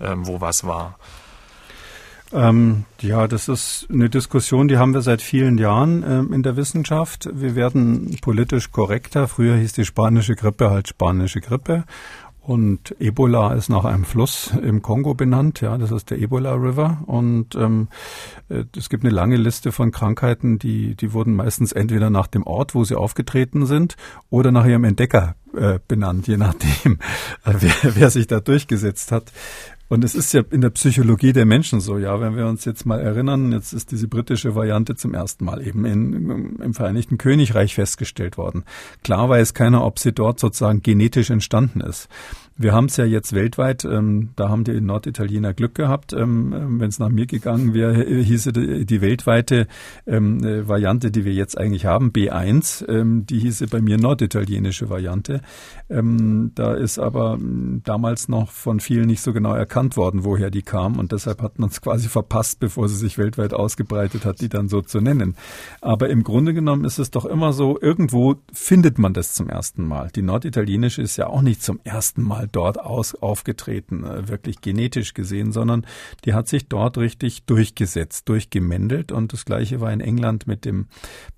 ähm, 0.01 0.27
wo 0.27 0.41
was 0.41 0.65
war. 0.65 0.99
Ähm, 2.33 2.85
ja, 3.01 3.29
das 3.29 3.49
ist 3.49 3.87
eine 3.93 4.11
Diskussion, 4.11 4.67
die 4.67 4.79
haben 4.79 4.95
wir 4.95 5.03
seit 5.03 5.23
vielen 5.23 5.59
Jahren 5.59 6.05
ähm, 6.07 6.33
in 6.33 6.43
der 6.43 6.57
Wissenschaft. 6.57 7.29
Wir 7.33 7.55
werden 7.55 8.17
politisch 8.21 8.73
korrekter. 8.73 9.29
Früher 9.29 9.57
hieß 9.57 9.73
die 9.73 9.85
spanische 9.85 10.35
Grippe 10.35 10.71
halt 10.71 10.89
spanische 10.89 11.41
Grippe. 11.41 11.85
Und 12.47 12.95
Ebola 13.01 13.55
ist 13.55 13.71
nach 13.71 13.87
einem 13.87 14.05
Fluss 14.05 14.53
im 14.63 14.83
Kongo 14.83 15.15
benannt, 15.15 15.63
ja, 15.63 15.79
das 15.79 15.91
ist 15.91 16.11
der 16.11 16.19
Ebola 16.19 16.53
River. 16.53 17.03
Und 17.07 17.55
ähm, 17.55 17.89
äh, 18.51 18.65
es 18.77 18.91
gibt 18.91 19.03
eine 19.03 19.15
lange 19.15 19.37
Liste 19.37 19.73
von 19.73 19.93
Krankheiten, 19.93 20.59
die, 20.59 20.95
die 20.95 21.15
wurden 21.15 21.35
meistens 21.35 21.73
entweder 21.73 22.11
nach 22.11 22.27
dem 22.27 22.43
Ort, 22.43 22.75
wo 22.75 22.85
sie 22.85 22.97
aufgetreten 22.97 23.65
sind, 23.65 23.97
oder 24.29 24.53
nach 24.53 24.67
ihrem 24.67 24.85
Entdecker 24.85 25.37
äh, 25.57 25.79
benannt, 25.89 26.27
je 26.27 26.37
nachdem, 26.37 26.99
äh, 27.47 27.55
wer, 27.61 27.97
wer 27.97 28.11
sich 28.11 28.27
da 28.27 28.41
durchgesetzt 28.41 29.11
hat. 29.11 29.33
Und 29.95 30.03
es 30.03 30.17
ist 30.17 30.33
ja 30.33 30.43
in 30.51 30.61
der 30.61 30.71
Psychologie 30.71 31.33
der 31.33 31.47
Menschen 31.47 31.81
so, 31.81 31.99
ja, 31.99 32.21
wenn 32.21 32.37
wir 32.37 32.49
uns 32.49 32.65
jetzt 32.65 32.85
mal 32.85 32.99
erinnern, 32.99 33.53
jetzt 33.53 33.73
ist 33.73 33.93
diese 33.93 34.09
britische 34.09 34.57
Variante 34.57 34.97
zum 34.97 35.15
ersten 35.15 35.45
Mal 35.45 35.65
eben 35.65 35.85
in, 35.85 36.59
im 36.61 36.75
Vereinigten 36.75 37.17
Königreich 37.17 37.77
festgestellt 37.77 38.37
worden. 38.37 38.65
Klar 39.05 39.29
weiß 39.29 39.55
keiner, 39.55 39.85
ob 39.85 40.01
sie 40.01 40.13
dort 40.13 40.41
sozusagen 40.41 40.83
genetisch 40.83 41.31
entstanden 41.31 41.81
ist. 41.81 42.09
Wir 42.57 42.73
haben 42.73 42.85
es 42.85 42.97
ja 42.97 43.05
jetzt 43.05 43.33
weltweit, 43.33 43.85
ähm, 43.85 44.31
da 44.37 44.49
haben 44.49 44.63
die 44.63 44.81
Norditaliener 44.81 45.55
Glück 45.55 45.75
gehabt. 45.75 46.13
Ähm, 46.13 46.55
ähm 46.57 46.81
Wenn 46.81 46.89
es 46.89 47.01
nach 47.01 47.09
mir 47.09 47.27
gegangen 47.27 47.75
wäre, 47.75 48.05
hieße 48.05 48.53
die, 48.53 48.87
die 48.87 49.01
weltweite 49.01 49.67
ähm, 50.07 50.45
äh, 50.45 50.69
Variante, 50.69 51.11
die 51.11 51.25
wir 51.25 51.33
jetzt 51.33 51.59
eigentlich 51.59 51.87
haben, 51.87 52.13
B1, 52.13 52.89
ähm, 52.89 53.27
die 53.27 53.41
hieße 53.41 53.67
bei 53.67 53.81
mir 53.81 53.99
norditalienische 53.99 54.89
Variante. 54.89 55.41
Ähm, 55.91 56.53
da 56.55 56.75
ist 56.75 57.01
aber 57.01 57.35
ähm, 57.35 57.83
damals 57.85 58.29
noch 58.29 58.53
von 58.53 58.79
vielen 58.79 59.07
nicht 59.07 59.23
so 59.23 59.33
genau 59.33 59.55
erkannt 59.55 59.97
worden, 59.97 60.25
woher 60.25 60.51
die 60.51 60.63
kam 60.63 60.99
und 60.99 61.11
deshalb 61.11 61.43
hat 61.43 61.59
man 61.59 61.71
es 61.71 61.81
quasi 61.81 62.09
verpasst, 62.09 62.61
bevor 62.61 62.89
sie 62.89 62.97
sich 62.97 63.19
weltweit 63.19 63.53
ausgebreitet 63.53 64.25
hat, 64.25 64.41
die 64.41 64.49
dann 64.49 64.69
so 64.69 64.81
zu 64.81 65.01
nennen. 65.01 65.35
Aber 65.81 66.09
im 66.09 66.23
Grunde 66.23 66.55
genommen 66.55 66.85
ist 66.85 67.01
es 67.01 67.11
doch 67.11 67.25
immer 67.25 67.53
so, 67.53 67.81
irgendwo 67.81 68.37
findet 68.53 68.99
man 68.99 69.13
das 69.13 69.35
zum 69.35 69.49
ersten 69.49 69.85
Mal. 69.85 70.11
Die 70.15 70.23
norditalienische 70.23 71.03
ist 71.03 71.17
ja 71.17 71.27
auch 71.27 71.43
nicht 71.43 71.61
zum 71.61 71.81
ersten 71.83 72.23
Mal 72.23 72.44
dort 72.51 72.81
aus, 72.81 73.15
aufgetreten, 73.15 74.05
äh, 74.05 74.29
wirklich 74.29 74.61
genetisch 74.61 75.15
gesehen, 75.15 75.53
sondern 75.53 75.87
die 76.25 76.35
hat 76.35 76.49
sich 76.49 76.69
dort 76.69 76.99
richtig 76.99 77.45
durchgesetzt, 77.45 78.29
durchgemändelt. 78.29 79.13
Und 79.13 79.33
das 79.33 79.45
Gleiche 79.45 79.81
war 79.81 79.93
in 79.93 80.01
England 80.01 80.47
mit 80.47 80.65
dem 80.65 80.87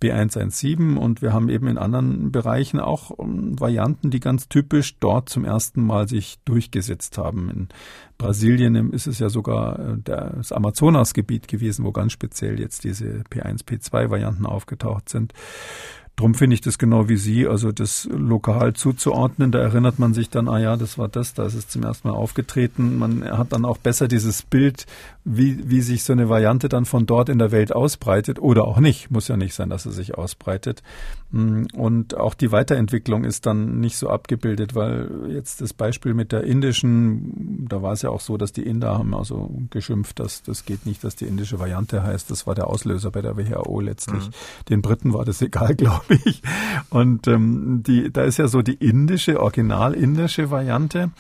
B117. 0.02 0.96
Und 0.96 1.22
wir 1.22 1.32
haben 1.32 1.48
eben 1.48 1.68
in 1.68 1.78
anderen 1.78 2.32
Bereichen 2.32 2.80
auch 2.80 3.18
ähm, 3.18 3.58
Varianten, 3.58 4.10
die 4.10 4.20
ganz 4.20 4.48
typisch 4.48 4.96
dort 4.98 5.28
zum 5.28 5.44
ersten 5.44 5.84
Mal 5.84 6.08
sich 6.08 6.38
durchgesetzt 6.44 7.18
haben. 7.18 7.50
In 7.50 7.68
Brasilien 8.18 8.92
ist 8.92 9.06
es 9.06 9.18
ja 9.18 9.28
sogar 9.28 9.78
äh, 9.78 9.96
das 10.04 10.52
Amazonasgebiet 10.52 11.48
gewesen, 11.48 11.84
wo 11.84 11.92
ganz 11.92 12.12
speziell 12.12 12.58
jetzt 12.60 12.84
diese 12.84 13.22
P1, 13.30 13.64
P2 13.64 14.10
Varianten 14.10 14.46
aufgetaucht 14.46 15.08
sind. 15.08 15.32
Drum 16.16 16.34
finde 16.34 16.54
ich 16.54 16.62
das 16.62 16.78
genau 16.78 17.10
wie 17.10 17.18
Sie, 17.18 17.46
also 17.46 17.72
das 17.72 18.08
lokal 18.10 18.72
zuzuordnen, 18.72 19.52
da 19.52 19.58
erinnert 19.58 19.98
man 19.98 20.14
sich 20.14 20.30
dann, 20.30 20.48
ah 20.48 20.58
ja, 20.58 20.76
das 20.76 20.96
war 20.96 21.08
das, 21.08 21.34
da 21.34 21.44
ist 21.44 21.54
es 21.54 21.68
zum 21.68 21.82
ersten 21.82 22.08
Mal 22.08 22.14
aufgetreten. 22.14 22.96
Man 22.96 23.22
hat 23.22 23.52
dann 23.52 23.66
auch 23.66 23.76
besser 23.76 24.08
dieses 24.08 24.42
Bild, 24.42 24.86
wie, 25.28 25.68
wie 25.68 25.80
sich 25.80 26.04
so 26.04 26.12
eine 26.12 26.28
Variante 26.28 26.68
dann 26.68 26.84
von 26.84 27.06
dort 27.06 27.28
in 27.28 27.38
der 27.38 27.50
Welt 27.50 27.74
ausbreitet 27.74 28.38
oder 28.38 28.64
auch 28.64 28.78
nicht. 28.78 29.10
Muss 29.10 29.26
ja 29.26 29.36
nicht 29.36 29.54
sein, 29.54 29.70
dass 29.70 29.82
sie 29.82 29.92
sich 29.92 30.16
ausbreitet. 30.16 30.82
Mm, 31.32 31.64
und 31.74 32.16
auch 32.16 32.34
die 32.34 32.52
Weiterentwicklung 32.52 33.24
ist 33.24 33.46
dann 33.46 33.80
nicht 33.80 33.96
so 33.98 34.08
abgebildet, 34.08 34.76
weil 34.76 35.10
jetzt 35.28 35.60
das 35.60 35.72
Beispiel 35.72 36.14
mit 36.14 36.30
der 36.30 36.44
indischen, 36.44 37.66
da 37.68 37.82
war 37.82 37.92
es 37.92 38.02
ja 38.02 38.10
auch 38.10 38.20
so, 38.20 38.36
dass 38.36 38.52
die 38.52 38.62
Inder 38.62 38.96
haben 38.96 39.14
also 39.14 39.50
geschimpft, 39.70 40.20
dass 40.20 40.44
das 40.44 40.64
geht 40.64 40.86
nicht, 40.86 41.02
dass 41.02 41.16
die 41.16 41.26
indische 41.26 41.58
Variante 41.58 42.04
heißt. 42.04 42.30
Das 42.30 42.46
war 42.46 42.54
der 42.54 42.68
Auslöser 42.68 43.10
bei 43.10 43.22
der 43.22 43.36
WHO 43.36 43.80
letztlich. 43.80 44.28
Mhm. 44.28 44.32
Den 44.68 44.82
Briten 44.82 45.12
war 45.12 45.24
das 45.24 45.42
egal, 45.42 45.74
glaube 45.74 45.86
glaube 45.86 46.20
ich. 46.24 46.42
Und 46.90 47.26
ähm, 47.26 47.82
die, 47.86 48.12
da 48.12 48.22
ist 48.22 48.38
ja 48.38 48.48
so 48.48 48.62
die 48.62 48.74
indische, 48.74 49.40
original 49.40 49.94
indische 49.94 50.50
Variante. 50.50 51.10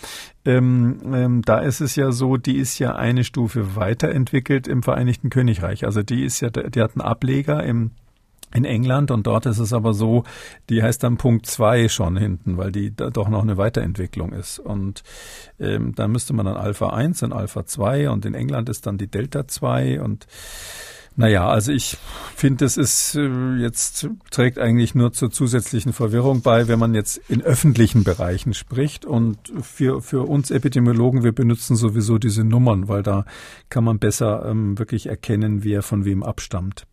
Ähm, 0.46 1.00
ähm, 1.12 1.42
da 1.42 1.58
ist 1.58 1.80
es 1.80 1.96
ja 1.96 2.12
so, 2.12 2.36
die 2.36 2.56
ist 2.56 2.78
ja 2.78 2.94
eine 2.94 3.24
Stufe 3.24 3.76
weiterentwickelt 3.76 4.68
im 4.68 4.82
Vereinigten 4.82 5.28
Königreich. 5.28 5.84
Also 5.84 6.02
die 6.02 6.24
ist 6.24 6.40
ja, 6.40 6.50
die 6.50 6.80
hat 6.80 6.92
einen 6.92 7.02
Ableger 7.02 7.62
im 7.64 7.90
in 8.54 8.64
England 8.64 9.10
und 9.10 9.26
dort 9.26 9.44
ist 9.46 9.58
es 9.58 9.72
aber 9.72 9.92
so, 9.92 10.22
die 10.70 10.82
heißt 10.82 11.02
dann 11.02 11.16
Punkt 11.16 11.46
2 11.46 11.88
schon 11.88 12.16
hinten, 12.16 12.56
weil 12.56 12.70
die 12.70 12.94
da 12.94 13.10
doch 13.10 13.28
noch 13.28 13.42
eine 13.42 13.56
Weiterentwicklung 13.56 14.32
ist. 14.32 14.58
Und 14.58 15.02
ähm, 15.58 15.94
da 15.94 16.06
müsste 16.08 16.32
man 16.32 16.46
dann 16.46 16.56
Alpha 16.56 16.90
1 16.90 17.24
und 17.24 17.32
Alpha 17.32 17.66
2 17.66 18.08
und 18.08 18.24
in 18.24 18.34
England 18.34 18.68
ist 18.68 18.86
dann 18.86 18.98
die 18.98 19.08
Delta 19.08 19.48
2 19.48 20.00
und 20.00 20.26
naja, 21.16 21.48
also 21.48 21.72
ich 21.72 21.96
finde, 22.34 22.66
es 22.66 22.76
ist 22.76 23.14
äh, 23.14 23.56
jetzt 23.56 24.08
trägt 24.30 24.58
eigentlich 24.58 24.94
nur 24.94 25.12
zur 25.12 25.30
zusätzlichen 25.30 25.94
Verwirrung 25.94 26.42
bei, 26.42 26.68
wenn 26.68 26.78
man 26.78 26.94
jetzt 26.94 27.20
in 27.28 27.40
öffentlichen 27.40 28.04
Bereichen 28.04 28.52
spricht. 28.52 29.06
Und 29.06 29.38
für, 29.62 30.02
für 30.02 30.28
uns 30.28 30.50
Epidemiologen, 30.50 31.24
wir 31.24 31.32
benutzen 31.32 31.74
sowieso 31.74 32.18
diese 32.18 32.44
Nummern, 32.44 32.88
weil 32.88 33.02
da 33.02 33.24
kann 33.70 33.84
man 33.84 33.98
besser 33.98 34.44
ähm, 34.46 34.78
wirklich 34.78 35.06
erkennen, 35.06 35.64
wer 35.64 35.82
von 35.82 36.04
wem 36.04 36.22
abstammt. 36.22 36.86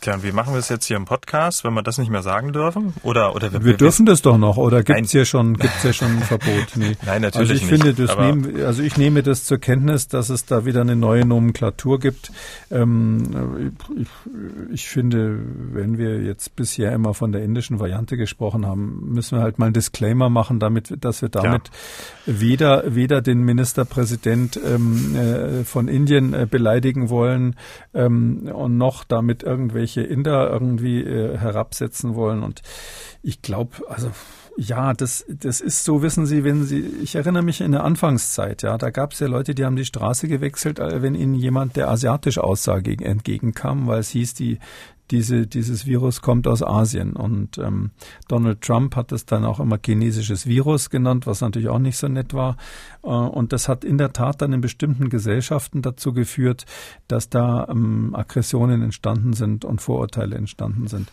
Tja, 0.00 0.14
und 0.14 0.22
wie 0.22 0.30
machen 0.30 0.52
wir 0.54 0.60
es 0.60 0.68
jetzt 0.68 0.86
hier 0.86 0.96
im 0.96 1.06
Podcast, 1.06 1.64
wenn 1.64 1.74
wir 1.74 1.82
das 1.82 1.98
nicht 1.98 2.08
mehr 2.08 2.22
sagen 2.22 2.52
dürfen? 2.52 2.94
Oder, 3.02 3.34
oder 3.34 3.52
wir, 3.52 3.64
wir 3.64 3.76
dürfen 3.76 4.06
das 4.06 4.22
doch 4.22 4.38
noch, 4.38 4.56
oder 4.56 4.84
gibt's 4.84 5.10
hier 5.10 5.24
schon, 5.24 5.54
gibt's 5.54 5.82
hier 5.82 5.92
schon 5.92 6.18
ein 6.18 6.22
Verbot? 6.22 6.48
Nee. 6.76 6.96
Nein, 7.04 7.22
natürlich 7.22 7.50
also 7.50 7.64
ich 7.64 7.70
nicht. 7.70 7.82
Finde, 7.82 8.06
das 8.06 8.16
nehm, 8.16 8.64
also 8.64 8.82
ich 8.82 8.96
nehme 8.96 9.24
das 9.24 9.44
zur 9.44 9.58
Kenntnis, 9.58 10.06
dass 10.06 10.28
es 10.28 10.44
da 10.44 10.64
wieder 10.64 10.82
eine 10.82 10.94
neue 10.94 11.24
Nomenklatur 11.24 11.98
gibt. 11.98 12.30
Ähm, 12.70 13.72
ich, 13.96 14.08
ich 14.72 14.88
finde, 14.88 15.40
wenn 15.72 15.98
wir 15.98 16.22
jetzt 16.22 16.54
bisher 16.54 16.92
immer 16.92 17.14
von 17.14 17.32
der 17.32 17.42
indischen 17.42 17.80
Variante 17.80 18.16
gesprochen 18.16 18.64
haben, 18.64 19.12
müssen 19.12 19.38
wir 19.38 19.42
halt 19.42 19.58
mal 19.58 19.66
einen 19.66 19.74
Disclaimer 19.74 20.28
machen, 20.28 20.60
damit, 20.60 21.04
dass 21.04 21.20
wir 21.20 21.30
damit 21.30 21.70
ja. 22.26 22.40
weder, 22.40 22.94
weder 22.94 23.22
den 23.22 23.40
Ministerpräsident 23.40 24.60
ähm, 24.64 25.16
äh, 25.16 25.64
von 25.64 25.88
Indien 25.88 26.34
äh, 26.34 26.46
beleidigen 26.48 27.08
wollen 27.08 27.56
ähm, 27.94 28.48
und 28.52 28.76
noch 28.76 29.02
damit 29.02 29.42
irgendwelche 29.42 29.67
irgendwelche 29.68 30.00
Inder 30.00 30.50
irgendwie 30.50 31.02
äh, 31.02 31.36
herabsetzen 31.36 32.14
wollen. 32.14 32.42
Und 32.42 32.62
ich 33.22 33.42
glaube, 33.42 33.76
also 33.88 34.10
ja, 34.56 34.92
das, 34.92 35.24
das 35.28 35.60
ist 35.60 35.84
so, 35.84 36.02
wissen 36.02 36.26
Sie, 36.26 36.42
wenn 36.42 36.64
Sie, 36.64 36.80
ich 37.02 37.14
erinnere 37.14 37.44
mich 37.44 37.60
in 37.60 37.72
der 37.72 37.84
Anfangszeit, 37.84 38.62
ja, 38.62 38.76
da 38.76 38.90
gab 38.90 39.12
es 39.12 39.20
ja 39.20 39.28
Leute, 39.28 39.54
die 39.54 39.64
haben 39.64 39.76
die 39.76 39.84
Straße 39.84 40.26
gewechselt, 40.26 40.78
äh, 40.78 41.02
wenn 41.02 41.14
ihnen 41.14 41.34
jemand, 41.34 41.76
der 41.76 41.88
asiatisch 41.88 42.38
aussah, 42.38 42.78
entgegenkam, 42.78 43.86
weil 43.86 44.00
es 44.00 44.08
hieß, 44.08 44.34
die, 44.34 44.58
diese, 45.10 45.46
dieses 45.46 45.86
Virus 45.86 46.22
kommt 46.22 46.46
aus 46.46 46.62
Asien. 46.62 47.14
Und 47.14 47.58
ähm, 47.58 47.90
Donald 48.28 48.60
Trump 48.60 48.96
hat 48.96 49.12
es 49.12 49.26
dann 49.26 49.44
auch 49.44 49.60
immer 49.60 49.78
chinesisches 49.84 50.46
Virus 50.46 50.90
genannt, 50.90 51.26
was 51.26 51.40
natürlich 51.40 51.68
auch 51.68 51.78
nicht 51.78 51.96
so 51.96 52.08
nett 52.08 52.34
war. 52.34 52.56
Äh, 53.02 53.08
und 53.08 53.52
das 53.52 53.68
hat 53.68 53.84
in 53.84 53.98
der 53.98 54.12
Tat 54.12 54.42
dann 54.42 54.52
in 54.52 54.60
bestimmten 54.60 55.08
Gesellschaften 55.08 55.82
dazu 55.82 56.12
geführt, 56.12 56.66
dass 57.08 57.30
da 57.30 57.66
ähm, 57.68 58.14
Aggressionen 58.14 58.82
entstanden 58.82 59.32
sind 59.32 59.64
und 59.64 59.80
Vorurteile 59.80 60.36
entstanden 60.36 60.86
sind. 60.86 61.10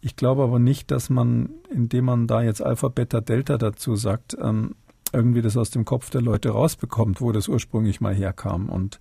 Ich 0.00 0.16
glaube 0.16 0.42
aber 0.42 0.58
nicht, 0.58 0.90
dass 0.90 1.10
man, 1.10 1.50
indem 1.70 2.06
man 2.06 2.26
da 2.26 2.42
jetzt 2.42 2.62
Alpha, 2.62 2.88
Beta, 2.88 3.20
Delta 3.20 3.58
dazu 3.58 3.96
sagt, 3.96 4.36
ähm, 4.40 4.74
irgendwie 5.12 5.42
das 5.42 5.56
aus 5.56 5.70
dem 5.70 5.84
Kopf 5.84 6.10
der 6.10 6.20
Leute 6.20 6.50
rausbekommt, 6.50 7.20
wo 7.20 7.32
das 7.32 7.48
ursprünglich 7.48 8.00
mal 8.00 8.14
herkam. 8.14 8.68
Und 8.68 8.98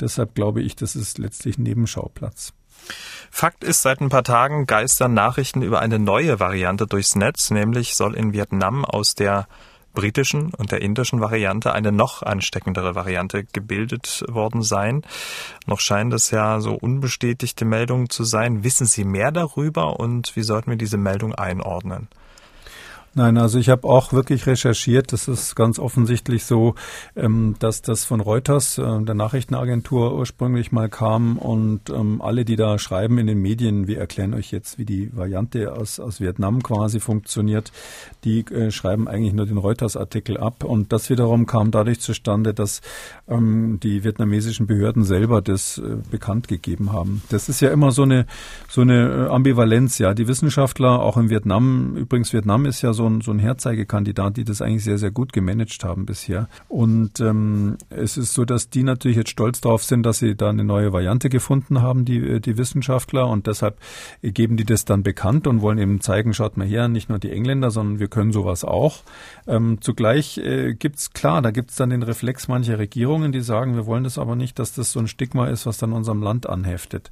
deshalb 0.00 0.34
glaube 0.34 0.60
ich, 0.62 0.74
das 0.74 0.96
ist 0.96 1.18
letztlich 1.18 1.58
Nebenschauplatz. 1.58 2.52
Fakt 3.30 3.64
ist, 3.64 3.82
seit 3.82 4.00
ein 4.00 4.10
paar 4.10 4.24
Tagen 4.24 4.66
geistern 4.66 5.14
Nachrichten 5.14 5.62
über 5.62 5.80
eine 5.80 5.98
neue 5.98 6.38
Variante 6.38 6.86
durchs 6.86 7.16
Netz, 7.16 7.50
nämlich 7.50 7.96
soll 7.96 8.14
in 8.14 8.32
Vietnam 8.32 8.84
aus 8.84 9.14
der 9.14 9.48
britischen 9.94 10.52
und 10.54 10.72
der 10.72 10.82
indischen 10.82 11.20
Variante 11.20 11.72
eine 11.72 11.92
noch 11.92 12.22
ansteckendere 12.22 12.94
Variante 12.94 13.44
gebildet 13.44 14.24
worden 14.28 14.62
sein. 14.62 15.02
Noch 15.66 15.80
scheint 15.80 16.12
es 16.12 16.30
ja 16.30 16.60
so 16.60 16.74
unbestätigte 16.74 17.64
Meldungen 17.64 18.10
zu 18.10 18.24
sein. 18.24 18.64
Wissen 18.64 18.86
Sie 18.86 19.04
mehr 19.04 19.32
darüber 19.32 19.98
und 19.98 20.36
wie 20.36 20.42
sollten 20.42 20.70
wir 20.70 20.76
diese 20.76 20.98
Meldung 20.98 21.34
einordnen? 21.34 22.08
Nein, 23.16 23.38
also 23.38 23.60
ich 23.60 23.68
habe 23.68 23.86
auch 23.86 24.12
wirklich 24.12 24.48
recherchiert. 24.48 25.12
Das 25.12 25.28
ist 25.28 25.54
ganz 25.54 25.78
offensichtlich 25.78 26.44
so, 26.44 26.74
ähm, 27.14 27.54
dass 27.60 27.80
das 27.80 28.04
von 28.04 28.20
Reuters, 28.20 28.76
äh, 28.78 29.02
der 29.02 29.14
Nachrichtenagentur, 29.14 30.16
ursprünglich 30.16 30.72
mal 30.72 30.88
kam 30.88 31.38
und 31.38 31.90
ähm, 31.90 32.20
alle, 32.20 32.44
die 32.44 32.56
da 32.56 32.76
schreiben 32.76 33.18
in 33.18 33.28
den 33.28 33.40
Medien, 33.40 33.86
wir 33.86 34.00
erklären 34.00 34.34
euch 34.34 34.50
jetzt, 34.50 34.78
wie 34.78 34.84
die 34.84 35.16
Variante 35.16 35.74
aus, 35.74 36.00
aus 36.00 36.20
Vietnam 36.20 36.64
quasi 36.64 36.98
funktioniert, 36.98 37.70
die 38.24 38.40
äh, 38.46 38.72
schreiben 38.72 39.06
eigentlich 39.06 39.32
nur 39.32 39.46
den 39.46 39.58
Reuters-Artikel 39.58 40.36
ab. 40.36 40.64
Und 40.64 40.92
das 40.92 41.08
wiederum 41.08 41.46
kam 41.46 41.70
dadurch 41.70 42.00
zustande, 42.00 42.52
dass 42.52 42.80
ähm, 43.28 43.78
die 43.80 44.02
vietnamesischen 44.02 44.66
Behörden 44.66 45.04
selber 45.04 45.40
das 45.40 45.78
äh, 45.78 45.98
bekannt 46.10 46.48
gegeben 46.48 46.92
haben. 46.92 47.22
Das 47.28 47.48
ist 47.48 47.60
ja 47.60 47.70
immer 47.70 47.92
so 47.92 48.02
eine, 48.02 48.26
so 48.68 48.80
eine 48.80 49.30
Ambivalenz, 49.30 49.98
ja. 49.98 50.14
Die 50.14 50.26
Wissenschaftler, 50.26 51.00
auch 51.00 51.16
in 51.16 51.30
Vietnam, 51.30 51.96
übrigens 51.96 52.32
Vietnam 52.32 52.66
ist 52.66 52.82
ja 52.82 52.92
so 52.92 53.03
so 53.04 53.10
ein, 53.10 53.20
so 53.20 53.32
ein 53.32 53.38
Herzeigekandidat, 53.38 54.38
die 54.38 54.44
das 54.44 54.62
eigentlich 54.62 54.84
sehr, 54.84 54.98
sehr 54.98 55.10
gut 55.10 55.32
gemanagt 55.32 55.84
haben 55.84 56.06
bisher. 56.06 56.48
Und 56.68 57.20
ähm, 57.20 57.76
es 57.90 58.16
ist 58.16 58.32
so, 58.32 58.44
dass 58.44 58.70
die 58.70 58.82
natürlich 58.82 59.18
jetzt 59.18 59.30
stolz 59.30 59.60
darauf 59.60 59.84
sind, 59.84 60.04
dass 60.04 60.18
sie 60.18 60.34
da 60.34 60.48
eine 60.48 60.64
neue 60.64 60.92
Variante 60.92 61.28
gefunden 61.28 61.82
haben, 61.82 62.04
die, 62.04 62.40
die 62.40 62.56
Wissenschaftler. 62.56 63.28
Und 63.28 63.46
deshalb 63.46 63.78
geben 64.22 64.56
die 64.56 64.64
das 64.64 64.86
dann 64.86 65.02
bekannt 65.02 65.46
und 65.46 65.60
wollen 65.60 65.78
eben 65.78 66.00
zeigen, 66.00 66.32
schaut 66.32 66.56
mal 66.56 66.66
her, 66.66 66.88
nicht 66.88 67.10
nur 67.10 67.18
die 67.18 67.30
Engländer, 67.30 67.70
sondern 67.70 67.98
wir 67.98 68.08
können 68.08 68.32
sowas 68.32 68.64
auch. 68.64 69.02
Ähm, 69.46 69.78
zugleich 69.80 70.38
äh, 70.38 70.74
gibt's 70.74 71.12
klar, 71.12 71.42
da 71.42 71.50
gibt's 71.50 71.76
dann 71.76 71.90
den 71.90 72.02
Reflex 72.02 72.48
mancher 72.48 72.78
Regierungen, 72.78 73.32
die 73.32 73.40
sagen, 73.40 73.74
wir 73.74 73.84
wollen 73.84 74.04
das 74.04 74.18
aber 74.18 74.34
nicht, 74.34 74.58
dass 74.58 74.72
das 74.72 74.92
so 74.92 75.00
ein 75.00 75.08
Stigma 75.08 75.48
ist, 75.48 75.66
was 75.66 75.76
dann 75.76 75.92
unserem 75.92 76.22
Land 76.22 76.48
anheftet. 76.48 77.10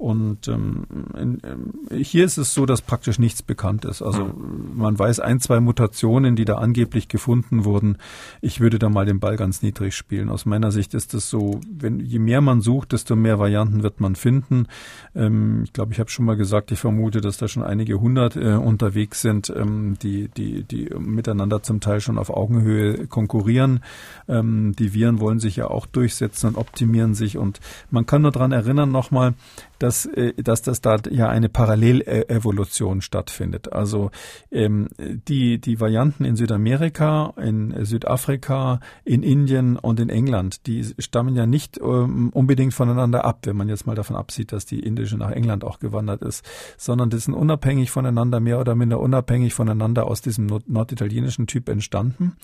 Und 0.00 0.48
ähm, 0.48 0.84
in, 1.14 1.42
äh, 1.90 2.02
hier 2.02 2.24
ist 2.24 2.38
es 2.38 2.54
so, 2.54 2.64
dass 2.64 2.80
praktisch 2.80 3.18
nichts 3.18 3.42
bekannt 3.42 3.84
ist. 3.84 4.00
Also 4.00 4.32
man 4.74 4.98
weiß 4.98 5.20
ein, 5.20 5.40
zwei 5.40 5.60
Mutationen, 5.60 6.36
die 6.36 6.46
da 6.46 6.54
angeblich 6.54 7.08
gefunden 7.08 7.66
wurden. 7.66 7.98
Ich 8.40 8.60
würde 8.60 8.78
da 8.78 8.88
mal 8.88 9.04
den 9.04 9.20
Ball 9.20 9.36
ganz 9.36 9.60
niedrig 9.60 9.94
spielen. 9.94 10.30
Aus 10.30 10.46
meiner 10.46 10.72
Sicht 10.72 10.94
ist 10.94 11.12
es 11.12 11.28
so, 11.28 11.60
wenn 11.70 12.00
je 12.00 12.18
mehr 12.18 12.40
man 12.40 12.62
sucht, 12.62 12.92
desto 12.92 13.14
mehr 13.14 13.38
Varianten 13.38 13.82
wird 13.82 14.00
man 14.00 14.16
finden. 14.16 14.68
Ähm, 15.14 15.64
ich 15.64 15.74
glaube, 15.74 15.92
ich 15.92 16.00
habe 16.00 16.08
schon 16.08 16.24
mal 16.24 16.36
gesagt, 16.38 16.72
ich 16.72 16.78
vermute, 16.78 17.20
dass 17.20 17.36
da 17.36 17.46
schon 17.46 17.62
einige 17.62 18.00
hundert 18.00 18.36
äh, 18.36 18.54
unterwegs 18.54 19.20
sind, 19.20 19.52
ähm, 19.54 19.98
die, 20.02 20.28
die, 20.28 20.62
die 20.62 20.88
miteinander 20.98 21.62
zum 21.62 21.80
Teil 21.80 22.00
schon 22.00 22.16
auf 22.16 22.30
Augenhöhe 22.30 23.06
konkurrieren. 23.06 23.80
Ähm, 24.28 24.74
die 24.78 24.94
Viren 24.94 25.20
wollen 25.20 25.40
sich 25.40 25.56
ja 25.56 25.68
auch 25.68 25.84
durchsetzen 25.84 26.46
und 26.46 26.56
optimieren 26.56 27.12
sich. 27.14 27.36
Und 27.36 27.60
man 27.90 28.06
kann 28.06 28.22
nur 28.22 28.32
daran 28.32 28.52
erinnern 28.52 28.90
nochmal, 28.90 29.34
dass, 29.80 30.06
äh, 30.06 30.34
dass 30.34 30.62
das 30.62 30.80
da 30.80 30.98
ja 31.10 31.28
eine 31.28 31.48
Parallelevolution 31.48 33.02
stattfindet. 33.02 33.72
Also 33.72 34.10
ähm, 34.52 34.88
die, 34.98 35.60
die 35.60 35.80
Varianten 35.80 36.24
in 36.24 36.36
Südamerika, 36.36 37.34
in 37.36 37.84
Südafrika, 37.84 38.80
in 39.04 39.22
Indien 39.22 39.76
und 39.76 39.98
in 39.98 40.08
England, 40.08 40.66
die 40.66 40.84
stammen 40.98 41.34
ja 41.34 41.46
nicht 41.46 41.80
ähm, 41.82 42.30
unbedingt 42.32 42.74
voneinander 42.74 43.24
ab, 43.24 43.40
wenn 43.44 43.56
man 43.56 43.68
jetzt 43.68 43.86
mal 43.86 43.96
davon 43.96 44.16
absieht, 44.16 44.52
dass 44.52 44.66
die 44.66 44.80
indische 44.80 45.16
nach 45.16 45.30
England 45.30 45.64
auch 45.64 45.78
gewandert 45.78 46.22
ist, 46.22 46.44
sondern 46.76 47.10
die 47.10 47.18
sind 47.18 47.34
unabhängig 47.34 47.90
voneinander, 47.90 48.38
mehr 48.38 48.60
oder 48.60 48.74
minder 48.74 49.00
unabhängig 49.00 49.54
voneinander 49.54 50.06
aus 50.06 50.20
diesem 50.20 50.46
norditalienischen 50.66 51.46
Typ 51.46 51.68
entstanden. 51.68 52.36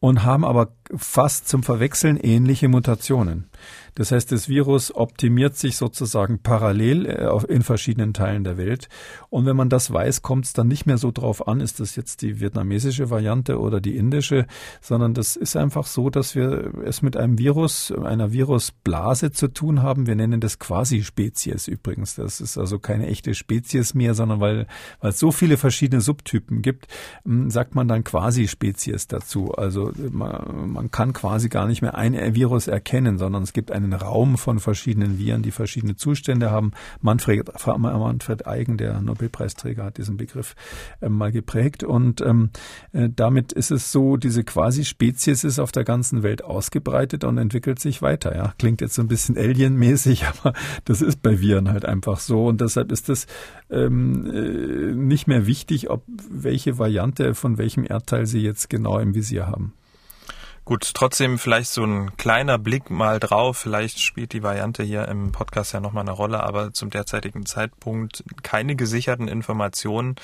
und 0.00 0.24
haben 0.24 0.44
aber 0.44 0.72
fast 0.96 1.48
zum 1.48 1.62
Verwechseln 1.62 2.16
ähnliche 2.16 2.68
Mutationen. 2.68 3.44
Das 3.94 4.12
heißt, 4.12 4.32
das 4.32 4.48
Virus 4.48 4.94
optimiert 4.94 5.56
sich 5.56 5.76
sozusagen 5.76 6.40
parallel 6.40 7.06
äh, 7.06 7.52
in 7.52 7.62
verschiedenen 7.62 8.14
Teilen 8.14 8.44
der 8.44 8.56
Welt. 8.56 8.88
Und 9.28 9.46
wenn 9.46 9.56
man 9.56 9.68
das 9.68 9.92
weiß, 9.92 10.22
kommt 10.22 10.46
es 10.46 10.52
dann 10.52 10.68
nicht 10.68 10.86
mehr 10.86 10.98
so 10.98 11.10
drauf 11.10 11.46
an, 11.48 11.60
ist 11.60 11.80
das 11.80 11.96
jetzt 11.96 12.22
die 12.22 12.40
vietnamesische 12.40 13.10
Variante 13.10 13.58
oder 13.58 13.80
die 13.80 13.96
indische, 13.96 14.46
sondern 14.80 15.14
das 15.14 15.36
ist 15.36 15.56
einfach 15.56 15.86
so, 15.86 16.10
dass 16.10 16.34
wir 16.34 16.72
es 16.84 17.02
mit 17.02 17.16
einem 17.16 17.38
Virus, 17.38 17.92
einer 17.92 18.32
Virusblase 18.32 19.32
zu 19.32 19.48
tun 19.48 19.82
haben. 19.82 20.06
Wir 20.06 20.16
nennen 20.16 20.40
das 20.40 20.58
Quasi-Spezies 20.58 21.68
übrigens. 21.68 22.14
Das 22.14 22.40
ist 22.40 22.58
also 22.58 22.78
keine 22.78 23.06
echte 23.06 23.34
Spezies 23.34 23.94
mehr, 23.94 24.14
sondern 24.14 24.40
weil, 24.40 24.66
weil 25.00 25.10
es 25.10 25.18
so 25.18 25.32
viele 25.32 25.56
verschiedene 25.56 26.00
Subtypen 26.00 26.62
gibt, 26.62 26.88
hm, 27.24 27.50
sagt 27.50 27.74
man 27.74 27.88
dann 27.88 28.04
Quasi-Spezies 28.04 29.06
dazu. 29.08 29.52
Also 29.52 29.92
man, 30.10 30.72
man 30.72 30.90
kann 30.90 31.12
quasi 31.12 31.48
gar 31.48 31.66
nicht 31.66 31.82
mehr 31.82 31.94
ein 31.94 32.34
Virus 32.34 32.68
erkennen, 32.68 33.18
sondern 33.18 33.42
es 33.42 33.52
gibt 33.52 33.70
einen 33.84 33.92
Raum 33.92 34.38
von 34.38 34.58
verschiedenen 34.58 35.18
Viren, 35.18 35.42
die 35.42 35.50
verschiedene 35.50 35.96
Zustände 35.96 36.50
haben. 36.50 36.72
Manfred, 37.00 37.50
Manfred 37.66 38.46
Eigen, 38.46 38.76
der 38.76 39.00
Nobelpreisträger, 39.00 39.84
hat 39.84 39.98
diesen 39.98 40.16
Begriff 40.16 40.54
äh, 41.00 41.08
mal 41.08 41.32
geprägt. 41.32 41.84
Und 41.84 42.20
ähm, 42.20 42.50
äh, 42.92 43.08
damit 43.14 43.52
ist 43.52 43.70
es 43.70 43.92
so, 43.92 44.16
diese 44.16 44.44
Quasi-Spezies 44.44 45.44
ist 45.44 45.58
auf 45.58 45.72
der 45.72 45.84
ganzen 45.84 46.22
Welt 46.22 46.44
ausgebreitet 46.44 47.24
und 47.24 47.38
entwickelt 47.38 47.80
sich 47.80 48.02
weiter. 48.02 48.34
Ja, 48.36 48.54
klingt 48.58 48.80
jetzt 48.80 48.94
so 48.94 49.02
ein 49.02 49.08
bisschen 49.08 49.36
alienmäßig, 49.36 50.24
aber 50.44 50.54
das 50.84 51.02
ist 51.02 51.22
bei 51.22 51.40
Viren 51.40 51.68
halt 51.68 51.84
einfach 51.84 52.20
so. 52.20 52.46
Und 52.46 52.60
deshalb 52.60 52.92
ist 52.92 53.08
es 53.08 53.26
ähm, 53.70 54.26
äh, 54.26 54.94
nicht 54.94 55.26
mehr 55.26 55.46
wichtig, 55.46 55.90
ob 55.90 56.04
welche 56.30 56.78
Variante 56.78 57.34
von 57.34 57.58
welchem 57.58 57.84
Erdteil 57.84 58.26
sie 58.26 58.40
jetzt 58.40 58.70
genau 58.70 58.98
im 58.98 59.14
Visier 59.14 59.46
haben. 59.46 59.74
Gut, 60.64 60.92
trotzdem 60.94 61.38
vielleicht 61.38 61.70
so 61.70 61.82
ein 61.82 62.16
kleiner 62.16 62.58
Blick 62.58 62.90
mal 62.90 63.18
drauf. 63.18 63.56
Vielleicht 63.56 63.98
spielt 63.98 64.32
die 64.32 64.42
Variante 64.42 64.82
hier 64.82 65.08
im 65.08 65.32
Podcast 65.32 65.72
ja 65.72 65.80
nochmal 65.80 66.02
eine 66.02 66.12
Rolle, 66.12 66.42
aber 66.42 66.72
zum 66.72 66.90
derzeitigen 66.90 67.44
Zeitpunkt 67.46 68.22
keine 68.42 68.76
gesicherten 68.76 69.26
Informationen 69.26 70.16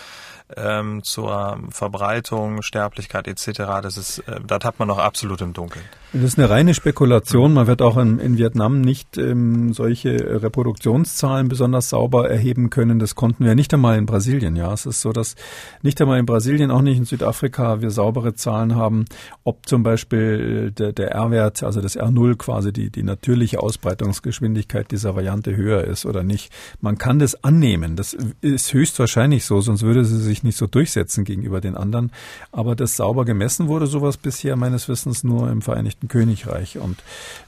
ähm, 0.57 1.03
zur 1.03 1.59
Verbreitung, 1.71 2.63
Sterblichkeit 2.63 3.27
etc. 3.27 3.59
Das 3.83 3.97
ist, 3.97 4.19
äh, 4.21 4.41
das 4.47 4.65
hat 4.65 4.79
man 4.79 4.87
noch 4.87 4.99
absolut 4.99 5.41
im 5.41 5.53
Dunkeln. 5.53 5.85
Das 6.13 6.23
ist 6.23 6.39
eine 6.39 6.49
reine 6.49 6.73
Spekulation. 6.73 7.53
Man 7.53 7.67
wird 7.67 7.83
auch 7.83 7.97
in, 7.97 8.21
in 8.21 8.39
Vietnam 8.39 8.81
nicht 8.81 9.19
ähm, 9.19 9.73
solche 9.73 10.43
Reproduktionszahlen 10.43 11.49
besonders 11.49 11.89
sauber 11.89 12.31
erheben 12.31 12.71
können. 12.71 12.99
Das 12.99 13.17
konnten 13.17 13.45
wir 13.45 13.55
nicht 13.55 13.75
einmal 13.75 13.99
in 13.99 14.07
Brasilien. 14.07 14.55
Ja, 14.55 14.73
es 14.73 14.87
ist 14.87 15.01
so, 15.01 15.13
dass 15.13 15.35
nicht 15.83 16.01
einmal 16.01 16.21
in 16.21 16.27
Brasilien, 16.27 16.71
auch 16.71 16.83
nicht 16.83 16.99
in 16.99 17.05
Südafrika, 17.05 17.81
wir 17.81 17.91
saubere 17.91 18.35
Zahlen 18.35 18.77
haben, 18.77 19.05
ob 19.43 19.69
zum 19.69 19.83
Beispiel 19.83 20.36
der, 20.37 20.93
der 20.93 21.13
R-Wert, 21.13 21.63
also 21.63 21.81
das 21.81 21.99
R0 21.99 22.37
quasi 22.37 22.73
die, 22.73 22.91
die 22.91 23.03
natürliche 23.03 23.61
Ausbreitungsgeschwindigkeit 23.61 24.91
dieser 24.91 25.15
Variante 25.15 25.57
höher 25.57 25.85
ist 25.85 26.07
oder 26.07 26.23
nicht. 26.23 26.53
Man 26.81 26.99
kann 26.99 27.19
das 27.19 27.43
annehmen. 27.45 27.97
Das 27.97 28.17
ist 28.41 28.73
höchstwahrscheinlich 28.73 29.45
so, 29.45 29.61
sonst 29.61 29.83
würde 29.83 30.05
sie 30.05 30.21
sich 30.21 30.43
nicht 30.43 30.57
so 30.57 30.67
durchsetzen 30.67 31.25
gegenüber 31.25 31.61
den 31.61 31.77
anderen. 31.77 32.13
Aber 32.53 32.77
das 32.77 32.97
sauber 32.97 33.25
gemessen 33.25 33.69
wurde 33.69 33.87
sowas 33.87 34.17
bisher 34.17 34.57
meines 34.57 34.89
Wissens 34.89 35.25
nur 35.25 35.51
im 35.51 35.63
Vereinigten 35.63 36.09
Königreich. 36.09 36.79
Und 36.79 36.99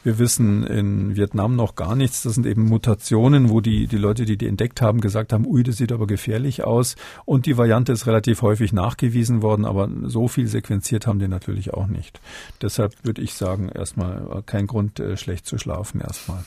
wir 0.05 0.19
wissen 0.19 0.65
in 0.65 1.17
Vietnam 1.17 1.57
noch 1.57 1.75
gar 1.75 1.97
nichts. 1.97 2.23
Das 2.23 2.35
sind 2.35 2.47
eben 2.47 2.65
Mutationen, 2.65 3.51
wo 3.51 3.61
die, 3.61 3.87
die 3.87 3.99
Leute, 3.99 4.25
die 4.25 4.37
die 4.37 4.47
entdeckt 4.47 4.83
haben, 4.83 5.01
gesagt 5.01 5.33
haben, 5.33 5.47
ui, 5.47 5.63
das 5.63 5.77
sieht 5.77 5.93
aber 5.93 6.07
gefährlich 6.07 6.65
aus. 6.65 6.97
Und 7.25 7.47
die 7.47 7.57
Variante 7.57 7.93
ist 7.93 8.07
relativ 8.07 8.43
häufig 8.43 8.73
nachgewiesen 8.73 9.43
worden, 9.43 9.65
aber 9.65 9.89
so 10.05 10.29
viel 10.29 10.47
sequenziert 10.47 11.07
haben 11.07 11.19
die 11.19 11.29
natürlich 11.29 11.75
auch 11.75 11.87
nicht. 11.87 12.21
Deshalb 12.69 13.03
würde 13.03 13.23
ich 13.23 13.33
sagen, 13.33 13.71
erstmal 13.71 14.43
kein 14.45 14.67
Grund, 14.67 15.01
äh, 15.01 15.17
schlecht 15.17 15.47
zu 15.47 15.57
schlafen 15.57 16.03
erstmal. 16.03 16.45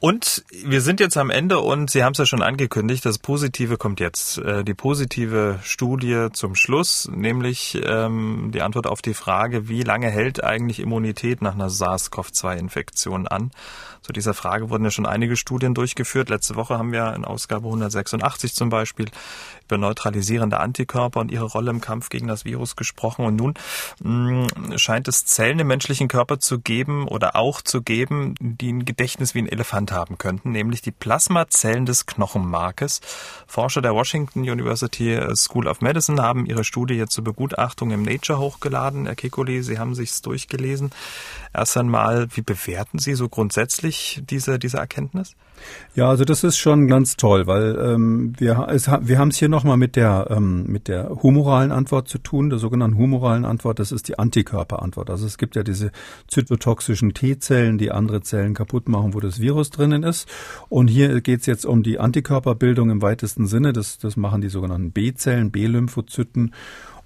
Und 0.00 0.42
wir 0.64 0.80
sind 0.80 1.00
jetzt 1.00 1.18
am 1.18 1.28
Ende 1.28 1.58
und 1.58 1.90
Sie 1.90 2.02
haben 2.02 2.12
es 2.12 2.18
ja 2.18 2.24
schon 2.24 2.40
angekündigt, 2.40 3.04
das 3.04 3.18
Positive 3.18 3.76
kommt 3.76 4.00
jetzt. 4.00 4.38
Äh, 4.38 4.64
die 4.64 4.72
positive 4.72 5.58
Studie 5.62 6.28
zum 6.32 6.54
Schluss, 6.54 7.10
nämlich 7.12 7.78
ähm, 7.84 8.50
die 8.54 8.62
Antwort 8.62 8.86
auf 8.86 9.02
die 9.02 9.12
Frage, 9.12 9.68
wie 9.68 9.82
lange 9.82 10.08
hält 10.08 10.42
eigentlich 10.42 10.80
Immunität 10.80 11.42
nach 11.42 11.54
einer 11.54 11.68
SARS-CoV-2-Infektion 11.68 13.28
an? 13.28 13.50
Zu 14.00 14.12
dieser 14.12 14.32
Frage 14.32 14.70
wurden 14.70 14.84
ja 14.84 14.90
schon 14.90 15.04
einige 15.04 15.36
Studien 15.36 15.74
durchgeführt. 15.74 16.30
Letzte 16.30 16.54
Woche 16.54 16.78
haben 16.78 16.92
wir 16.92 17.12
in 17.14 17.26
Ausgabe 17.26 17.66
186 17.66 18.54
zum 18.54 18.70
Beispiel 18.70 19.06
über 19.66 19.78
neutralisierende 19.78 20.58
Antikörper 20.58 21.20
und 21.20 21.30
ihre 21.30 21.44
Rolle 21.44 21.70
im 21.70 21.80
Kampf 21.80 22.08
gegen 22.08 22.26
das 22.26 22.44
Virus 22.44 22.76
gesprochen. 22.76 23.24
Und 23.24 23.36
nun 23.36 23.54
mh, 24.02 24.46
mm, 24.46 24.78
scheint 24.78 25.08
es 25.08 25.24
Zellen 25.24 25.58
im 25.58 25.66
menschlichen 25.66 26.08
Körper 26.08 26.38
zu 26.38 26.60
geben 26.60 27.06
oder 27.08 27.36
auch 27.36 27.60
zu 27.60 27.82
geben, 27.82 28.34
die 28.40 28.72
ein 28.72 28.84
Gedächtnis 28.84 29.34
wie 29.34 29.40
ein 29.40 29.48
Elefant 29.48 29.92
haben 29.92 30.18
könnten, 30.18 30.52
nämlich 30.52 30.82
die 30.82 30.92
Plasmazellen 30.92 31.86
des 31.86 32.06
Knochenmarkes. 32.06 33.00
Forscher 33.46 33.82
der 33.82 33.94
Washington 33.94 34.40
University 34.40 35.20
School 35.34 35.66
of 35.66 35.80
Medicine 35.80 36.22
haben 36.22 36.46
ihre 36.46 36.64
Studie 36.64 36.94
jetzt 36.94 37.12
zur 37.12 37.24
Begutachtung 37.24 37.90
im 37.90 38.02
Nature 38.02 38.38
hochgeladen. 38.38 39.06
Herr 39.06 39.16
Kekuli, 39.16 39.62
Sie 39.62 39.78
haben 39.78 39.94
sich's 39.94 40.22
durchgelesen. 40.22 40.90
Erst 41.52 41.76
einmal, 41.76 42.28
wie 42.34 42.42
bewerten 42.42 42.98
Sie 42.98 43.14
so 43.14 43.28
grundsätzlich 43.28 44.22
diese, 44.28 44.58
diese 44.58 44.78
Erkenntnis? 44.78 45.34
Ja, 45.94 46.08
also 46.10 46.24
das 46.24 46.44
ist 46.44 46.58
schon 46.58 46.88
ganz 46.88 47.16
toll, 47.16 47.46
weil 47.46 47.78
ähm, 47.78 48.34
wir, 48.38 48.68
es, 48.70 48.86
wir 48.88 49.18
haben 49.18 49.28
es 49.28 49.36
hier 49.36 49.48
nochmal 49.48 49.76
mit 49.76 49.96
der, 49.96 50.26
ähm, 50.30 50.64
mit 50.66 50.88
der 50.88 51.22
humoralen 51.22 51.72
Antwort 51.72 52.08
zu 52.08 52.18
tun, 52.18 52.50
der 52.50 52.58
sogenannten 52.58 52.98
humoralen 52.98 53.44
Antwort, 53.44 53.78
das 53.78 53.92
ist 53.92 54.08
die 54.08 54.18
Antikörperantwort. 54.18 55.08
Also 55.08 55.26
es 55.26 55.38
gibt 55.38 55.56
ja 55.56 55.62
diese 55.62 55.92
zytotoxischen 56.28 57.14
T-Zellen, 57.14 57.78
die 57.78 57.90
andere 57.90 58.20
Zellen 58.20 58.54
kaputt 58.54 58.88
machen, 58.88 59.14
wo 59.14 59.20
das 59.20 59.40
Virus 59.40 59.70
drinnen 59.70 60.02
ist. 60.02 60.28
Und 60.68 60.88
hier 60.88 61.20
geht 61.22 61.40
es 61.40 61.46
jetzt 61.46 61.64
um 61.64 61.82
die 61.82 61.98
Antikörperbildung 61.98 62.90
im 62.90 63.00
weitesten 63.00 63.46
Sinne. 63.46 63.72
Das, 63.72 63.98
das 63.98 64.16
machen 64.16 64.42
die 64.42 64.50
sogenannten 64.50 64.90
B-Zellen, 64.90 65.50
B-Lymphozyten. 65.50 66.52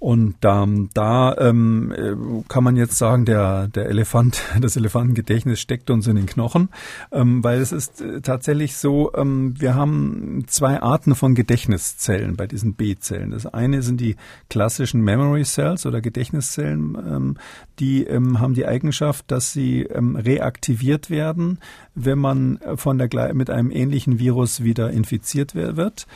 Und 0.00 0.36
ähm, 0.44 0.88
da 0.94 1.36
ähm, 1.36 1.92
äh, 1.92 2.16
kann 2.48 2.64
man 2.64 2.74
jetzt 2.76 2.96
sagen, 2.96 3.26
der, 3.26 3.68
der 3.68 3.84
Elefant, 3.84 4.40
das 4.60 4.74
Elefantengedächtnis 4.76 5.60
steckt 5.60 5.90
uns 5.90 6.06
in 6.06 6.16
den 6.16 6.24
Knochen, 6.24 6.70
ähm, 7.12 7.44
weil 7.44 7.60
es 7.60 7.70
ist 7.70 8.00
äh, 8.00 8.22
tatsächlich 8.22 8.78
so, 8.78 9.12
ähm, 9.14 9.60
wir 9.60 9.74
haben 9.74 10.44
zwei 10.46 10.80
Arten 10.80 11.14
von 11.14 11.34
Gedächtniszellen 11.34 12.36
bei 12.36 12.46
diesen 12.46 12.74
B-Zellen. 12.74 13.30
Das 13.30 13.44
eine 13.44 13.82
sind 13.82 14.00
die 14.00 14.16
klassischen 14.48 15.02
Memory 15.02 15.44
Cells 15.44 15.84
oder 15.84 16.00
Gedächtniszellen, 16.00 16.96
ähm, 16.96 17.36
die 17.78 18.04
ähm, 18.04 18.40
haben 18.40 18.54
die 18.54 18.64
Eigenschaft, 18.64 19.30
dass 19.30 19.52
sie 19.52 19.82
ähm, 19.82 20.16
reaktiviert 20.16 21.10
werden, 21.10 21.58
wenn 21.94 22.18
man 22.18 22.58
von 22.76 22.96
der 22.96 23.34
mit 23.34 23.50
einem 23.50 23.70
ähnlichen 23.70 24.18
Virus 24.18 24.62
wieder 24.62 24.90
infiziert 24.90 25.54
wird 25.54 26.06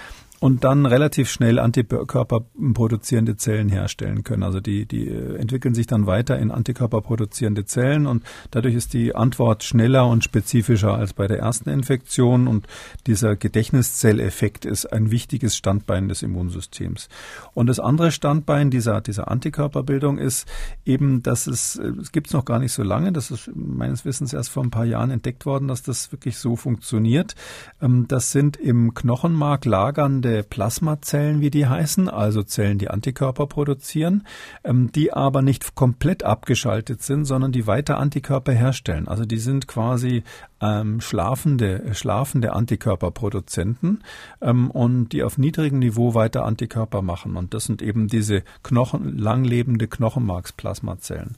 und 0.41 0.65
dann 0.65 0.85
relativ 0.85 1.31
schnell 1.31 1.59
Antikörper 1.59 2.45
produzierende 2.75 3.37
Zellen 3.37 3.69
herstellen 3.69 4.25
können. 4.25 4.43
Also 4.43 4.61
die, 4.61 4.87
die 4.87 5.09
äh, 5.09 5.37
entwickeln 5.37 5.75
sich 5.75 5.87
dann 5.87 6.07
weiter 6.07 6.39
in 6.39 6.51
Antikörper 6.51 7.01
produzierende 7.01 7.65
Zellen 7.65 8.07
und 8.07 8.25
dadurch 8.51 8.75
ist 8.75 8.93
die 8.93 9.15
Antwort 9.15 9.65
schneller 9.65 10.07
und 10.07 10.25
spezifischer 10.25 10.95
als 10.95 11.13
bei 11.13 11.29
der 11.29 11.39
ersten 11.39 11.71
Infektion 11.71 12.47
und 12.47 12.67
dieser 13.07 13.37
Gedächtniszelleffekt 13.37 14.65
ist 14.65 14.93
ein 14.93 15.11
wichtiges 15.11 15.57
Standbein 15.57 16.09
des 16.09 16.23
Immunsystems. 16.23 17.09
Und 17.55 17.69
das 17.69 17.81
andere 17.81 18.11
Standbein 18.11 18.71
dieser, 18.71 19.01
dieser 19.01 19.31
Antikörperbildung 19.31 20.19
ist 20.19 20.47
eben, 20.85 21.23
dass 21.23 21.47
es, 21.47 21.77
äh, 21.77 21.93
es 22.01 22.13
gibt 22.13 22.27
es 22.27 22.33
noch 22.33 22.45
gar 22.45 22.59
nicht 22.59 22.73
so 22.73 22.83
lange, 22.83 23.13
das 23.13 23.31
ist 23.31 23.51
meines 23.55 24.05
Wissens 24.05 24.33
erst 24.33 24.51
vor 24.51 24.63
ein 24.63 24.71
paar 24.71 24.85
Jahren 24.85 25.11
entdeckt 25.11 25.47
worden, 25.47 25.69
dass 25.69 25.83
das 25.83 26.13
wirklich 26.13 26.37
so 26.37 26.57
funktioniert. 26.57 27.35
Ähm, 27.81 28.07
das 28.09 28.33
sind 28.33 28.57
im 28.57 28.93
Knochenmark 28.93 29.65
lagernde 29.65 30.34
Plasmazellen, 30.43 31.41
wie 31.41 31.51
die 31.51 31.67
heißen, 31.67 32.09
also 32.09 32.43
Zellen, 32.43 32.79
die 32.79 32.91
Antikörper 32.91 33.47
produzieren, 33.47 34.27
ähm, 34.65 34.91
die 34.93 35.13
aber 35.13 35.43
nicht 35.43 35.75
komplett 35.75 36.23
abgeschaltet 36.25 37.03
sind, 37.03 37.25
sondern 37.25 37.53
die 37.53 37.67
weiter 37.67 37.99
Antikörper 37.99 38.53
herstellen. 38.53 39.09
Also 39.09 39.25
die 39.25 39.39
sind 39.39 39.69
quasi 39.69 40.25
ähm, 40.61 41.01
schlafende, 41.01 41.95
schlafende 41.95 42.53
Antikörperproduzenten 42.53 44.03
ähm, 44.41 44.71
und 44.71 45.11
die 45.11 45.23
auf 45.23 45.39
niedrigem 45.39 45.79
Niveau 45.79 46.15
weiter 46.15 46.45
Antikörper 46.45 47.03
machen. 47.03 47.37
Und 47.37 47.55
das 47.55 47.65
sind 47.65 47.83
eben 47.83 48.09
diese 48.09 48.43
Knochen, 48.63 49.19
langlebende 49.19 49.89
Knochenmarksplasmazellen. 49.89 51.37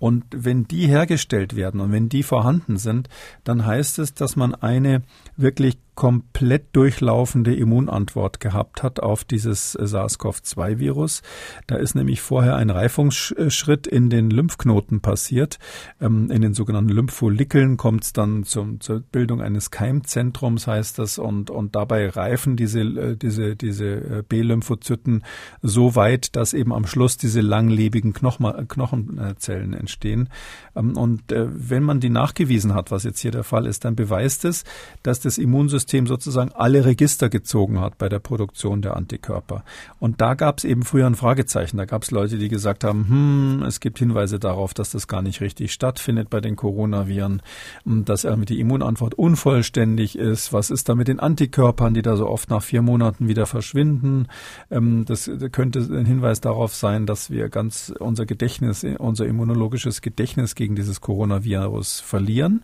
Und 0.00 0.24
wenn 0.30 0.66
die 0.66 0.86
hergestellt 0.86 1.56
werden 1.56 1.80
und 1.80 1.92
wenn 1.92 2.08
die 2.08 2.22
vorhanden 2.22 2.78
sind, 2.78 3.10
dann 3.44 3.66
heißt 3.66 3.98
es, 3.98 4.14
dass 4.14 4.34
man 4.34 4.54
eine 4.54 5.02
wirklich 5.36 5.76
komplett 6.00 6.74
durchlaufende 6.74 7.54
Immunantwort 7.54 8.40
gehabt 8.40 8.82
hat 8.82 9.00
auf 9.00 9.22
dieses 9.22 9.74
SARS-CoV-2-Virus. 9.74 11.20
Da 11.66 11.76
ist 11.76 11.94
nämlich 11.94 12.22
vorher 12.22 12.56
ein 12.56 12.70
Reifungsschritt 12.70 13.86
in 13.86 14.08
den 14.08 14.30
Lymphknoten 14.30 15.02
passiert. 15.02 15.58
Ähm, 16.00 16.30
in 16.30 16.40
den 16.40 16.54
sogenannten 16.54 16.88
Lympholikeln 16.88 17.76
kommt 17.76 18.04
es 18.04 18.14
dann 18.14 18.44
zum, 18.44 18.80
zur 18.80 19.00
Bildung 19.00 19.42
eines 19.42 19.70
Keimzentrums, 19.70 20.66
heißt 20.66 20.98
das, 20.98 21.18
und, 21.18 21.50
und 21.50 21.76
dabei 21.76 22.08
reifen 22.08 22.56
diese, 22.56 22.80
äh, 22.80 23.16
diese, 23.18 23.54
diese 23.54 23.84
äh, 23.84 24.22
B-Lymphozyten 24.26 25.22
so 25.60 25.96
weit, 25.96 26.34
dass 26.34 26.54
eben 26.54 26.72
am 26.72 26.86
Schluss 26.86 27.18
diese 27.18 27.42
langlebigen 27.42 28.14
Knochen, 28.14 28.68
Knochenzellen 28.68 29.74
entstehen. 29.74 30.30
Ähm, 30.74 30.96
und 30.96 31.30
äh, 31.30 31.46
wenn 31.50 31.82
man 31.82 32.00
die 32.00 32.08
nachgewiesen 32.08 32.72
hat, 32.72 32.90
was 32.90 33.04
jetzt 33.04 33.20
hier 33.20 33.32
der 33.32 33.44
Fall 33.44 33.66
ist, 33.66 33.84
dann 33.84 33.96
beweist 33.96 34.46
es, 34.46 34.64
dass 35.02 35.20
das 35.20 35.36
Immunsystem 35.36 35.89
Immunsystem 35.90 36.06
sozusagen 36.06 36.52
alle 36.52 36.84
Register 36.84 37.28
gezogen 37.28 37.80
hat 37.80 37.98
bei 37.98 38.08
der 38.08 38.18
Produktion 38.18 38.82
der 38.82 38.96
Antikörper. 38.96 39.64
Und 39.98 40.20
da 40.20 40.34
gab 40.34 40.58
es 40.58 40.64
eben 40.64 40.82
früher 40.82 41.06
ein 41.06 41.14
Fragezeichen. 41.14 41.76
Da 41.76 41.84
gab 41.84 42.02
es 42.02 42.10
Leute, 42.10 42.38
die 42.38 42.48
gesagt 42.48 42.84
haben, 42.84 43.08
hm, 43.08 43.62
es 43.66 43.80
gibt 43.80 43.98
Hinweise 43.98 44.38
darauf, 44.38 44.74
dass 44.74 44.90
das 44.90 45.08
gar 45.08 45.22
nicht 45.22 45.40
richtig 45.40 45.72
stattfindet 45.72 46.30
bei 46.30 46.40
den 46.40 46.56
Coronaviren, 46.56 47.42
dass 47.84 48.24
irgendwie 48.24 48.54
die 48.54 48.60
Immunantwort 48.60 49.14
unvollständig 49.14 50.16
ist. 50.16 50.52
Was 50.52 50.70
ist 50.70 50.88
da 50.88 50.94
mit 50.94 51.08
den 51.08 51.20
Antikörpern, 51.20 51.94
die 51.94 52.02
da 52.02 52.16
so 52.16 52.28
oft 52.28 52.50
nach 52.50 52.62
vier 52.62 52.82
Monaten 52.82 53.28
wieder 53.28 53.46
verschwinden? 53.46 54.28
Ähm, 54.70 55.04
das 55.06 55.30
könnte 55.52 55.80
ein 55.80 56.06
Hinweis 56.06 56.40
darauf 56.40 56.74
sein, 56.74 57.06
dass 57.06 57.30
wir 57.30 57.48
ganz 57.48 57.92
unser 57.98 58.26
Gedächtnis, 58.26 58.84
unser 58.98 59.26
immunologisches 59.26 60.02
Gedächtnis 60.02 60.54
gegen 60.54 60.76
dieses 60.76 61.00
Coronavirus 61.00 62.00
verlieren. 62.00 62.62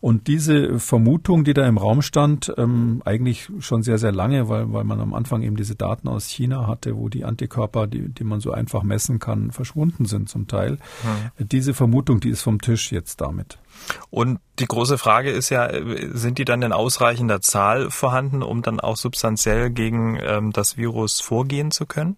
Und 0.00 0.28
diese 0.28 0.78
Vermutung, 0.78 1.44
die 1.44 1.52
da 1.52 1.66
im 1.66 1.76
Raum 1.76 2.00
stand, 2.00 2.52
ähm, 2.56 3.02
eigentlich 3.04 3.50
schon 3.58 3.82
sehr, 3.82 3.98
sehr 3.98 4.12
lange, 4.12 4.48
weil, 4.48 4.72
weil 4.72 4.84
man 4.84 4.98
am 4.98 5.12
Anfang 5.12 5.42
eben 5.42 5.56
diese 5.56 5.76
Daten 5.76 6.08
aus 6.08 6.26
China 6.26 6.66
hatte, 6.66 6.96
wo 6.96 7.10
die 7.10 7.24
Antikörper, 7.24 7.86
die, 7.86 8.08
die 8.08 8.24
man 8.24 8.40
so 8.40 8.50
einfach 8.52 8.82
messen 8.82 9.18
kann, 9.18 9.50
verschwunden 9.50 10.06
sind 10.06 10.30
zum 10.30 10.48
Teil. 10.48 10.78
Mhm. 11.38 11.48
Diese 11.48 11.74
Vermutung, 11.74 12.20
die 12.20 12.30
ist 12.30 12.40
vom 12.40 12.60
Tisch 12.62 12.92
jetzt 12.92 13.20
damit. 13.20 13.58
Und 14.08 14.40
die 14.58 14.66
große 14.66 14.96
Frage 14.96 15.30
ist 15.30 15.50
ja, 15.50 15.70
sind 16.12 16.38
die 16.38 16.44
dann 16.44 16.62
in 16.62 16.72
ausreichender 16.72 17.42
Zahl 17.42 17.90
vorhanden, 17.90 18.42
um 18.42 18.62
dann 18.62 18.80
auch 18.80 18.96
substanziell 18.96 19.70
gegen 19.70 20.18
ähm, 20.22 20.52
das 20.52 20.78
Virus 20.78 21.20
vorgehen 21.20 21.70
zu 21.70 21.84
können? 21.84 22.16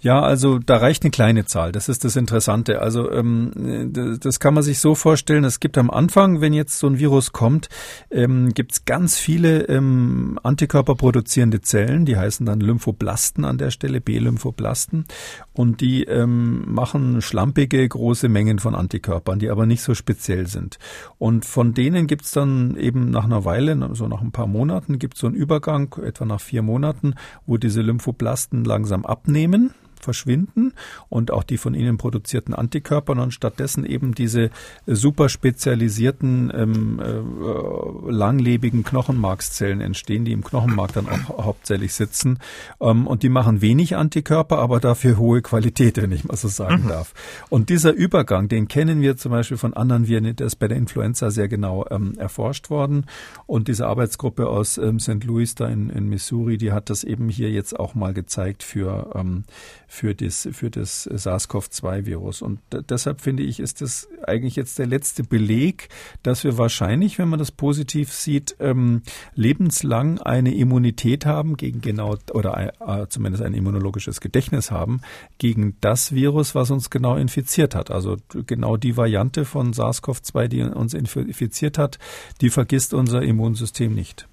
Ja, 0.00 0.22
also 0.22 0.58
da 0.58 0.78
reicht 0.78 1.02
eine 1.02 1.10
kleine 1.10 1.44
Zahl. 1.44 1.72
Das 1.72 1.88
ist 1.88 2.04
das 2.04 2.16
Interessante. 2.16 2.80
Also 2.80 3.10
ähm, 3.10 3.92
das 4.20 4.40
kann 4.40 4.54
man 4.54 4.62
sich 4.62 4.78
so 4.78 4.94
vorstellen. 4.94 5.44
Es 5.44 5.60
gibt 5.60 5.76
am 5.76 5.90
Anfang, 5.90 6.40
wenn 6.40 6.54
jetzt 6.54 6.78
so 6.78 6.86
ein 6.86 6.98
Virus 6.98 7.32
kommt, 7.32 7.68
ähm, 8.10 8.54
gibt 8.54 8.72
es 8.72 8.84
ganz 8.86 9.18
viele 9.18 9.68
ähm, 9.68 10.38
Antikörper 10.42 10.94
produzierende 10.94 11.60
Zellen. 11.60 12.06
Die 12.06 12.16
heißen 12.16 12.46
dann 12.46 12.60
Lymphoblasten 12.60 13.44
an 13.44 13.58
der 13.58 13.70
Stelle, 13.70 14.00
B-Lymphoblasten. 14.00 15.04
Und 15.52 15.82
die 15.82 16.04
ähm, 16.04 16.64
machen 16.72 17.20
schlampige 17.20 17.86
große 17.86 18.30
Mengen 18.30 18.58
von 18.58 18.74
Antikörpern, 18.74 19.38
die 19.38 19.50
aber 19.50 19.66
nicht 19.66 19.82
so 19.82 19.94
speziell 19.94 20.46
sind. 20.46 20.78
Und 21.18 21.44
von 21.44 21.74
denen 21.74 22.06
gibt 22.06 22.24
es 22.24 22.30
dann 22.30 22.76
eben 22.76 23.10
nach 23.10 23.24
einer 23.24 23.44
Weile, 23.44 23.76
so 23.92 24.08
nach 24.08 24.22
ein 24.22 24.32
paar 24.32 24.46
Monaten, 24.46 24.98
gibt 24.98 25.14
es 25.14 25.20
so 25.20 25.26
einen 25.26 25.36
Übergang, 25.36 25.94
etwa 26.02 26.24
nach 26.24 26.40
vier 26.40 26.62
Monaten, 26.62 27.14
wo 27.44 27.58
diese 27.58 27.82
Lymphoblasten 27.82 28.64
langsam 28.64 29.04
abnehmen 29.04 29.49
Damon? 29.50 29.74
Verschwinden 30.04 30.72
und 31.08 31.30
auch 31.30 31.42
die 31.42 31.58
von 31.58 31.74
ihnen 31.74 31.98
produzierten 31.98 32.54
Antikörper 32.54 33.12
und 33.12 33.32
stattdessen 33.32 33.84
eben 33.84 34.14
diese 34.14 34.50
super 34.86 35.28
spezialisierten 35.28 36.52
ähm, 36.54 37.00
äh, 37.00 38.10
langlebigen 38.10 38.84
Knochenmarkszellen 38.84 39.80
entstehen, 39.80 40.24
die 40.24 40.32
im 40.32 40.44
Knochenmark 40.44 40.92
dann 40.92 41.08
auch 41.08 41.44
hauptsächlich 41.44 41.94
sitzen 41.94 42.38
ähm, 42.80 43.06
und 43.06 43.22
die 43.22 43.28
machen 43.28 43.60
wenig 43.60 43.96
Antikörper, 43.96 44.58
aber 44.58 44.80
dafür 44.80 45.18
hohe 45.18 45.42
Qualität, 45.42 45.96
wenn 46.00 46.12
ich 46.12 46.24
mal 46.24 46.36
so 46.36 46.48
sagen 46.48 46.84
mhm. 46.84 46.88
darf. 46.88 47.14
Und 47.48 47.68
dieser 47.68 47.92
Übergang, 47.92 48.48
den 48.48 48.68
kennen 48.68 49.00
wir 49.00 49.16
zum 49.16 49.32
Beispiel 49.32 49.56
von 49.56 49.74
anderen 49.74 50.08
Viren, 50.08 50.36
der 50.36 50.46
ist 50.46 50.56
bei 50.56 50.68
der 50.68 50.76
Influenza 50.76 51.30
sehr 51.30 51.48
genau 51.48 51.86
ähm, 51.90 52.14
erforscht 52.16 52.70
worden 52.70 53.06
und 53.46 53.68
diese 53.68 53.86
Arbeitsgruppe 53.86 54.48
aus 54.48 54.78
ähm, 54.78 54.98
St. 54.98 55.24
Louis 55.24 55.54
da 55.54 55.68
in, 55.68 55.90
in 55.90 56.08
Missouri, 56.08 56.58
die 56.58 56.72
hat 56.72 56.90
das 56.90 57.04
eben 57.04 57.28
hier 57.28 57.50
jetzt 57.50 57.78
auch 57.78 57.94
mal 57.94 58.14
gezeigt 58.14 58.62
für 58.62 59.10
ähm, 59.14 59.44
für 59.90 60.14
das, 60.14 60.48
für 60.52 60.70
das 60.70 61.04
SARS-CoV-2-Virus. 61.06 62.42
Und 62.42 62.60
deshalb 62.88 63.20
finde 63.20 63.42
ich, 63.42 63.58
ist 63.58 63.80
das 63.80 64.08
eigentlich 64.24 64.54
jetzt 64.54 64.78
der 64.78 64.86
letzte 64.86 65.24
Beleg, 65.24 65.88
dass 66.22 66.44
wir 66.44 66.56
wahrscheinlich, 66.56 67.18
wenn 67.18 67.28
man 67.28 67.40
das 67.40 67.50
positiv 67.50 68.12
sieht, 68.12 68.54
ähm, 68.60 69.02
lebenslang 69.34 70.20
eine 70.20 70.54
Immunität 70.54 71.26
haben 71.26 71.56
gegen 71.56 71.80
genau 71.80 72.16
oder 72.32 72.72
äh, 72.80 73.08
zumindest 73.08 73.42
ein 73.42 73.52
immunologisches 73.52 74.20
Gedächtnis 74.20 74.70
haben 74.70 75.00
gegen 75.38 75.76
das 75.80 76.14
Virus, 76.14 76.54
was 76.54 76.70
uns 76.70 76.90
genau 76.90 77.16
infiziert 77.16 77.74
hat. 77.74 77.90
Also 77.90 78.16
genau 78.46 78.76
die 78.76 78.96
Variante 78.96 79.44
von 79.44 79.72
SARS-CoV-2, 79.72 80.46
die 80.46 80.62
uns 80.62 80.94
infiziert 80.94 81.78
hat, 81.78 81.98
die 82.40 82.50
vergisst 82.50 82.94
unser 82.94 83.22
Immunsystem 83.22 83.92
nicht 83.92 84.28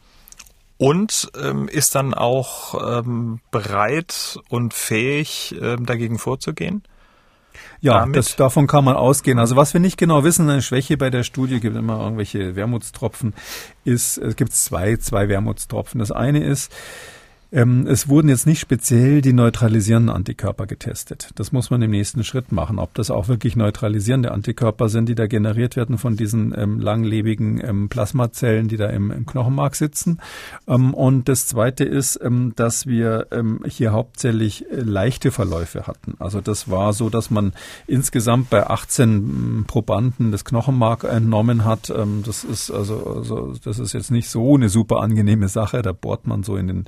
und 0.77 1.31
ähm, 1.41 1.67
ist 1.67 1.95
dann 1.95 2.13
auch 2.13 2.99
ähm, 2.99 3.39
bereit 3.51 4.39
und 4.49 4.73
fähig, 4.73 5.55
ähm, 5.61 5.85
dagegen 5.85 6.19
vorzugehen? 6.19 6.83
Ja, 7.79 8.05
das, 8.07 8.35
davon 8.35 8.67
kann 8.67 8.83
man 8.83 8.95
ausgehen. 8.95 9.39
Also 9.39 9.55
was 9.55 9.73
wir 9.73 9.81
nicht 9.81 9.97
genau 9.97 10.23
wissen, 10.23 10.49
eine 10.49 10.61
Schwäche 10.61 10.97
bei 10.97 11.09
der 11.09 11.23
Studie 11.23 11.59
gibt 11.59 11.75
immer 11.75 12.01
irgendwelche 12.01 12.55
Wermutstropfen, 12.55 13.33
ist, 13.83 14.17
es 14.17 14.35
gibt 14.35 14.53
zwei, 14.53 14.97
zwei 14.97 15.29
Wermutstropfen. 15.29 15.99
Das 15.99 16.11
eine 16.11 16.43
ist, 16.43 16.71
ähm, 17.51 17.87
es 17.87 18.09
wurden 18.09 18.27
jetzt 18.27 18.45
nicht 18.45 18.59
speziell 18.59 19.21
die 19.21 19.31
neutralisierenden 19.31 20.13
Antikörper 20.13 20.65
getestet. 20.65 21.29
Das 21.35 21.53
muss 21.53 21.69
man 21.69 21.81
im 21.81 21.91
nächsten 21.91 22.23
Schritt 22.25 22.51
machen, 22.51 22.77
ob 22.77 22.93
das 22.93 23.09
auch 23.09 23.29
wirklich 23.29 23.55
neutralisierende 23.55 24.31
Antikörper 24.31 24.89
sind, 24.89 25.07
die 25.07 25.15
da 25.15 25.27
generiert 25.27 25.77
werden 25.77 25.97
von 25.97 26.17
diesen 26.17 26.53
ähm, 26.57 26.79
langlebigen 26.79 27.61
ähm, 27.63 27.89
Plasmazellen, 27.89 28.67
die 28.67 28.75
da 28.75 28.87
im, 28.87 29.11
im 29.11 29.25
Knochenmark 29.25 29.75
sitzen. 29.75 30.19
Ähm, 30.67 30.93
und 30.93 31.29
das 31.29 31.47
Zweite 31.47 31.85
ist, 31.85 32.19
ähm, 32.21 32.51
dass 32.57 32.85
wir 32.85 33.27
ähm, 33.31 33.61
hier 33.65 33.93
hauptsächlich 33.93 34.69
äh, 34.69 34.81
leichte 34.81 35.31
Verläufe 35.31 35.87
hatten. 35.87 36.15
Also 36.19 36.41
das 36.41 36.69
war 36.69 36.91
so, 36.91 37.09
dass 37.09 37.29
man 37.31 37.53
insgesamt 37.87 38.49
bei 38.49 38.67
18 38.67 39.63
Probanden 39.67 40.31
das 40.31 40.43
Knochenmark 40.43 41.05
entnommen 41.05 41.63
hat. 41.63 41.93
das 42.25 42.43
ist 42.43 42.71
also, 42.71 43.05
also 43.15 43.53
das 43.63 43.79
ist 43.79 43.93
jetzt 43.93 44.11
nicht 44.11 44.29
so 44.29 44.55
eine 44.55 44.69
super 44.69 45.01
angenehme 45.01 45.47
Sache. 45.47 45.81
Da 45.81 45.91
bohrt 45.91 46.27
man 46.27 46.43
so 46.43 46.55
in 46.57 46.67
den 46.67 46.85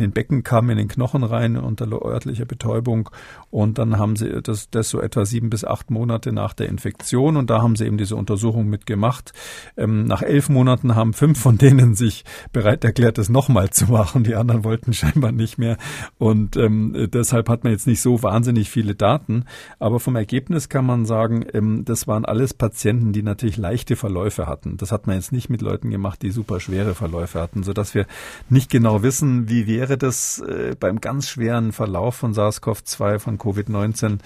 den 0.00 0.12
Beckenkamm, 0.12 0.70
in 0.70 0.78
den 0.78 0.88
Knochen 0.88 1.22
rein 1.22 1.56
unter 1.56 1.86
örtlicher 2.04 2.44
Betäubung. 2.44 3.10
Und 3.50 3.78
dann 3.78 3.98
haben 3.98 4.16
sie 4.16 4.42
das, 4.42 4.70
das 4.70 4.90
so 4.90 5.00
etwa 5.00 5.24
sieben 5.24 5.50
bis 5.50 5.64
acht 5.64 5.90
Monate 5.90 6.32
nach 6.32 6.52
der 6.52 6.68
Infektion. 6.68 7.36
Und 7.36 7.50
da 7.50 7.62
haben 7.62 7.76
sie 7.76 7.86
eben 7.86 7.98
diese 7.98 8.16
Untersuchung 8.16 8.66
mitgemacht. 8.66 9.32
Ähm, 9.76 10.04
nach 10.04 10.22
elf 10.22 10.48
Monaten 10.48 10.94
haben 10.94 11.12
fünf 11.12 11.40
von 11.40 11.58
denen 11.58 11.94
sich 11.94 12.24
bereit 12.52 12.84
erklärt, 12.84 13.18
das 13.18 13.28
nochmal 13.28 13.70
zu 13.70 13.86
machen. 13.90 14.24
Die 14.24 14.34
anderen 14.34 14.64
wollten 14.64 14.92
scheinbar 14.92 15.32
nicht 15.32 15.58
mehr. 15.58 15.76
Und 16.18 16.56
ähm, 16.56 17.08
deshalb 17.12 17.48
hat 17.48 17.64
man 17.64 17.72
jetzt 17.72 17.86
nicht 17.86 18.00
so 18.00 18.22
wahnsinnig 18.22 18.70
viele 18.70 18.94
Daten. 18.94 19.44
Aber 19.78 20.00
vom 20.00 20.16
Ergebnis 20.16 20.68
kann 20.68 20.86
man 20.86 21.06
sagen, 21.06 21.44
ähm, 21.52 21.84
das 21.84 22.06
waren 22.06 22.24
alles 22.24 22.54
Patienten, 22.54 23.12
die 23.12 23.22
natürlich 23.22 23.56
leichte 23.56 23.96
Verläufe 23.96 24.46
hatten. 24.46 24.76
Das 24.76 24.92
hat 24.92 25.06
man 25.06 25.16
jetzt 25.16 25.32
nicht 25.32 25.50
mit 25.50 25.62
Leuten 25.62 25.90
gemacht, 25.90 26.22
die 26.22 26.30
super 26.30 26.60
schwere 26.60 26.94
Verläufe 26.94 27.40
hatten, 27.40 27.62
sodass 27.62 27.94
wir 27.94 28.06
nicht 28.48 28.70
genau 28.70 29.02
wissen, 29.02 29.48
wie 29.48 29.66
wäre 29.66 29.85
wäre 29.88 29.98
das 29.98 30.38
äh, 30.40 30.74
beim 30.78 31.00
ganz 31.00 31.28
schweren 31.28 31.72
Verlauf 31.72 32.16
von 32.16 32.34
SARS-CoV-2, 32.34 33.18
von 33.18 33.38
Covid-19, 33.38 34.18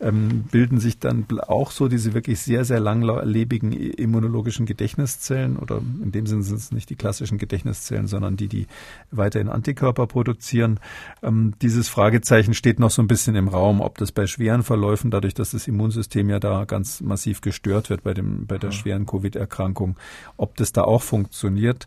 ähm, 0.00 0.44
bilden 0.50 0.78
sich 0.78 0.98
dann 0.98 1.26
auch 1.46 1.70
so 1.70 1.88
diese 1.88 2.14
wirklich 2.14 2.40
sehr, 2.40 2.64
sehr 2.64 2.80
langlebigen 2.80 3.72
immunologischen 3.72 4.66
Gedächtniszellen 4.66 5.56
oder 5.56 5.78
in 5.78 6.12
dem 6.12 6.26
Sinne 6.26 6.42
sind 6.42 6.58
es 6.58 6.72
nicht 6.72 6.90
die 6.90 6.96
klassischen 6.96 7.38
Gedächtniszellen, 7.38 8.06
sondern 8.06 8.36
die, 8.36 8.48
die 8.48 8.66
weiterhin 9.10 9.48
Antikörper 9.48 10.06
produzieren. 10.06 10.80
Ähm, 11.22 11.54
dieses 11.62 11.88
Fragezeichen 11.88 12.54
steht 12.54 12.78
noch 12.78 12.90
so 12.90 13.02
ein 13.02 13.08
bisschen 13.08 13.34
im 13.34 13.48
Raum, 13.48 13.80
ob 13.80 13.98
das 13.98 14.12
bei 14.12 14.26
schweren 14.26 14.62
Verläufen, 14.62 15.10
dadurch, 15.10 15.34
dass 15.34 15.50
das 15.50 15.66
Immunsystem 15.66 16.30
ja 16.30 16.38
da 16.38 16.64
ganz 16.64 17.00
massiv 17.00 17.40
gestört 17.40 17.90
wird 17.90 18.02
bei 18.02 18.14
dem, 18.14 18.46
bei 18.46 18.58
der 18.58 18.70
schweren 18.70 19.06
Covid-Erkrankung, 19.06 19.96
ob 20.36 20.56
das 20.56 20.72
da 20.72 20.82
auch 20.82 21.02
funktioniert. 21.02 21.86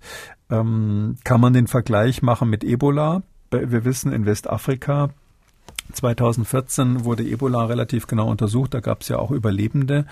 Ähm, 0.52 1.18
kann 1.24 1.42
man 1.42 1.54
den 1.54 1.68
Vergleich 1.68 2.22
machen 2.22 2.50
mit 2.50 2.64
Ebola? 2.64 3.24
Wir 3.50 3.84
wissen, 3.84 4.14
in 4.14 4.26
Westafrika 4.26 5.10
2014 5.94 7.04
wurde 7.04 7.24
Ebola 7.24 7.66
relativ 7.66 8.08
genau 8.08 8.30
untersucht. 8.30 8.74
Da 8.74 8.80
gab 8.80 9.02
es 9.02 9.10
ja 9.10 9.18
auch 9.18 9.32
Überlebende. 9.32 10.06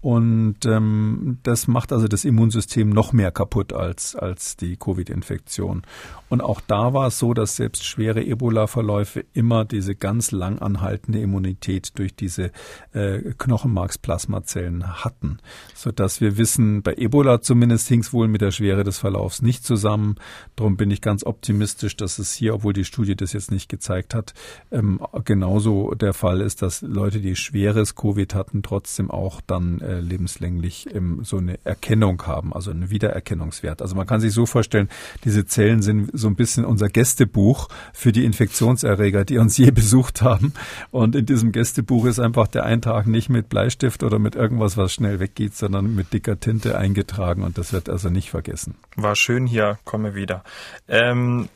Und 0.00 0.64
ähm, 0.64 1.38
das 1.42 1.68
macht 1.68 1.92
also 1.92 2.08
das 2.08 2.24
Immunsystem 2.24 2.88
noch 2.88 3.12
mehr 3.12 3.30
kaputt 3.30 3.74
als, 3.74 4.16
als 4.16 4.56
die 4.56 4.76
Covid-Infektion. 4.76 5.82
Und 6.30 6.40
auch 6.40 6.60
da 6.66 6.94
war 6.94 7.08
es 7.08 7.18
so, 7.18 7.34
dass 7.34 7.56
selbst 7.56 7.84
schwere 7.84 8.24
Ebola-Verläufe 8.24 9.24
immer 9.34 9.64
diese 9.64 9.94
ganz 9.94 10.30
lang 10.30 10.58
anhaltende 10.60 11.20
Immunität 11.20 11.98
durch 11.98 12.14
diese 12.14 12.50
äh, 12.92 13.18
Knochenmarksplasmazellen 13.36 15.04
hatten. 15.04 15.38
Sodass 15.74 16.20
wir 16.20 16.38
wissen, 16.38 16.82
bei 16.82 16.94
Ebola 16.94 17.42
zumindest 17.42 17.88
hing 17.88 18.00
es 18.00 18.12
wohl 18.12 18.28
mit 18.28 18.40
der 18.40 18.52
Schwere 18.52 18.84
des 18.84 18.96
Verlaufs 18.98 19.42
nicht 19.42 19.64
zusammen. 19.64 20.14
Darum 20.56 20.76
bin 20.76 20.90
ich 20.90 21.02
ganz 21.02 21.24
optimistisch, 21.24 21.96
dass 21.96 22.18
es 22.18 22.32
hier, 22.32 22.54
obwohl 22.54 22.72
die 22.72 22.84
Studie 22.84 23.16
das 23.16 23.34
jetzt 23.34 23.50
nicht 23.50 23.68
gezeigt 23.68 24.14
hat, 24.14 24.32
ähm, 24.70 25.00
genauso 25.24 25.94
der 25.94 26.14
Fall 26.14 26.40
ist, 26.40 26.62
dass 26.62 26.80
Leute, 26.80 27.20
die 27.20 27.36
schweres 27.36 27.96
Covid 27.96 28.34
hatten, 28.34 28.62
trotzdem 28.62 29.10
auch 29.10 29.40
dann 29.40 29.80
äh, 29.80 29.89
lebenslänglich 29.98 30.94
ähm, 30.94 31.20
so 31.24 31.38
eine 31.38 31.58
Erkennung 31.64 32.26
haben, 32.26 32.52
also 32.52 32.70
einen 32.70 32.90
Wiedererkennungswert. 32.90 33.82
Also 33.82 33.96
man 33.96 34.06
kann 34.06 34.20
sich 34.20 34.32
so 34.32 34.46
vorstellen, 34.46 34.88
diese 35.24 35.46
Zellen 35.46 35.82
sind 35.82 36.10
so 36.12 36.28
ein 36.28 36.36
bisschen 36.36 36.64
unser 36.64 36.88
Gästebuch 36.88 37.68
für 37.92 38.12
die 38.12 38.24
Infektionserreger, 38.24 39.24
die 39.24 39.38
uns 39.38 39.56
je 39.56 39.70
besucht 39.70 40.22
haben. 40.22 40.52
Und 40.90 41.16
in 41.16 41.26
diesem 41.26 41.52
Gästebuch 41.52 42.04
ist 42.06 42.20
einfach 42.20 42.46
der 42.46 42.64
Eintrag 42.64 43.06
nicht 43.06 43.28
mit 43.28 43.48
Bleistift 43.48 44.02
oder 44.02 44.18
mit 44.18 44.34
irgendwas, 44.34 44.76
was 44.76 44.92
schnell 44.92 45.20
weggeht, 45.20 45.56
sondern 45.56 45.94
mit 45.94 46.12
dicker 46.12 46.38
Tinte 46.38 46.78
eingetragen 46.78 47.42
und 47.42 47.58
das 47.58 47.72
wird 47.72 47.88
also 47.88 48.10
nicht 48.10 48.30
vergessen. 48.30 48.74
War 48.96 49.16
schön 49.16 49.46
hier, 49.46 49.78
komme 49.84 50.14
wieder. 50.14 50.44
Ähm, 50.88 51.48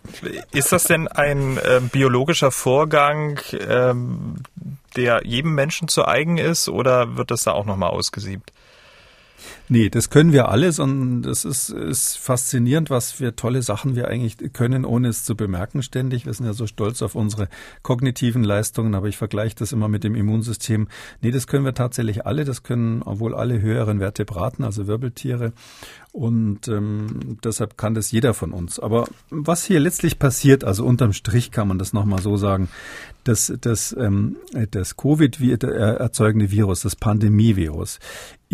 ist 0.53 0.73
das 0.73 0.85
denn 0.85 1.09
ein 1.09 1.59
äh, 1.59 1.81
biologischer 1.93 2.51
Vorgang, 2.51 3.41
ähm, 3.69 4.37
der 4.95 5.23
jedem 5.25 5.55
Menschen 5.55 5.89
zu 5.89 6.07
eigen 6.07 6.39
ist 6.39 6.69
oder 6.69 7.17
wird 7.17 7.31
das 7.31 7.45
da 7.45 7.53
auch 7.53 7.65
nochmal 7.65 7.91
ausgesiebt? 7.91 8.53
Nee, 9.69 9.89
das 9.89 10.11
können 10.11 10.33
wir 10.33 10.51
alles 10.51 10.79
und 10.79 11.23
das 11.23 11.47
ist, 11.47 11.71
ist 11.71 12.19
faszinierend, 12.19 12.91
was 12.91 13.13
für 13.13 13.35
tolle 13.35 13.63
Sachen 13.63 13.97
wir 13.97 14.09
eigentlich 14.09 14.37
können, 14.53 14.85
ohne 14.85 15.09
es 15.09 15.25
zu 15.25 15.37
bemerken 15.37 15.83
ständig. 15.83 16.27
Wir 16.27 16.35
sind 16.35 16.45
ja 16.45 16.53
so 16.53 16.67
stolz 16.67 17.01
auf 17.01 17.15
unsere 17.15 17.49
kognitiven 17.83 18.45
Leistungen, 18.45 18.95
aber 18.95 19.09
ich 19.09 19.17
vergleiche 19.17 19.57
das 19.57 19.73
immer 19.73 19.89
mit 19.89 20.05
dem 20.05 20.17
Immunsystem. 20.17 20.89
Nee, 21.23 21.31
das 21.31 21.47
können 21.47 21.65
wir 21.65 21.73
tatsächlich 21.73 22.27
alle. 22.27 22.45
Das 22.45 22.63
können 22.63 23.01
wohl 23.07 23.35
alle 23.35 23.63
höheren 23.63 24.01
Vertebraten, 24.01 24.65
also 24.65 24.87
Wirbeltiere. 24.87 25.55
Und 26.13 26.69
ähm, 26.69 27.39
deshalb 27.43 27.79
kann 27.79 27.95
das 27.95 28.13
jeder 28.13 28.35
von 28.35 28.53
uns. 28.53 28.79
Aber 28.79 29.09
was 29.31 29.65
hier 29.65 29.81
letztlich 29.81 30.19
passiert, 30.19 30.63
also 30.63 30.85
unterm 30.85 31.15
Strich 31.15 31.51
kann 31.51 31.69
man 31.69 31.79
das 31.79 31.93
nochmal 31.95 32.21
so 32.21 32.37
sagen, 32.37 32.69
dass 33.25 33.53
das, 33.63 33.97
ähm, 33.99 34.37
das 34.71 34.97
Covid 34.97 35.43
erzeugende 35.65 36.51
Virus, 36.51 36.83
das 36.83 36.95
Pandemievirus, 36.95 37.99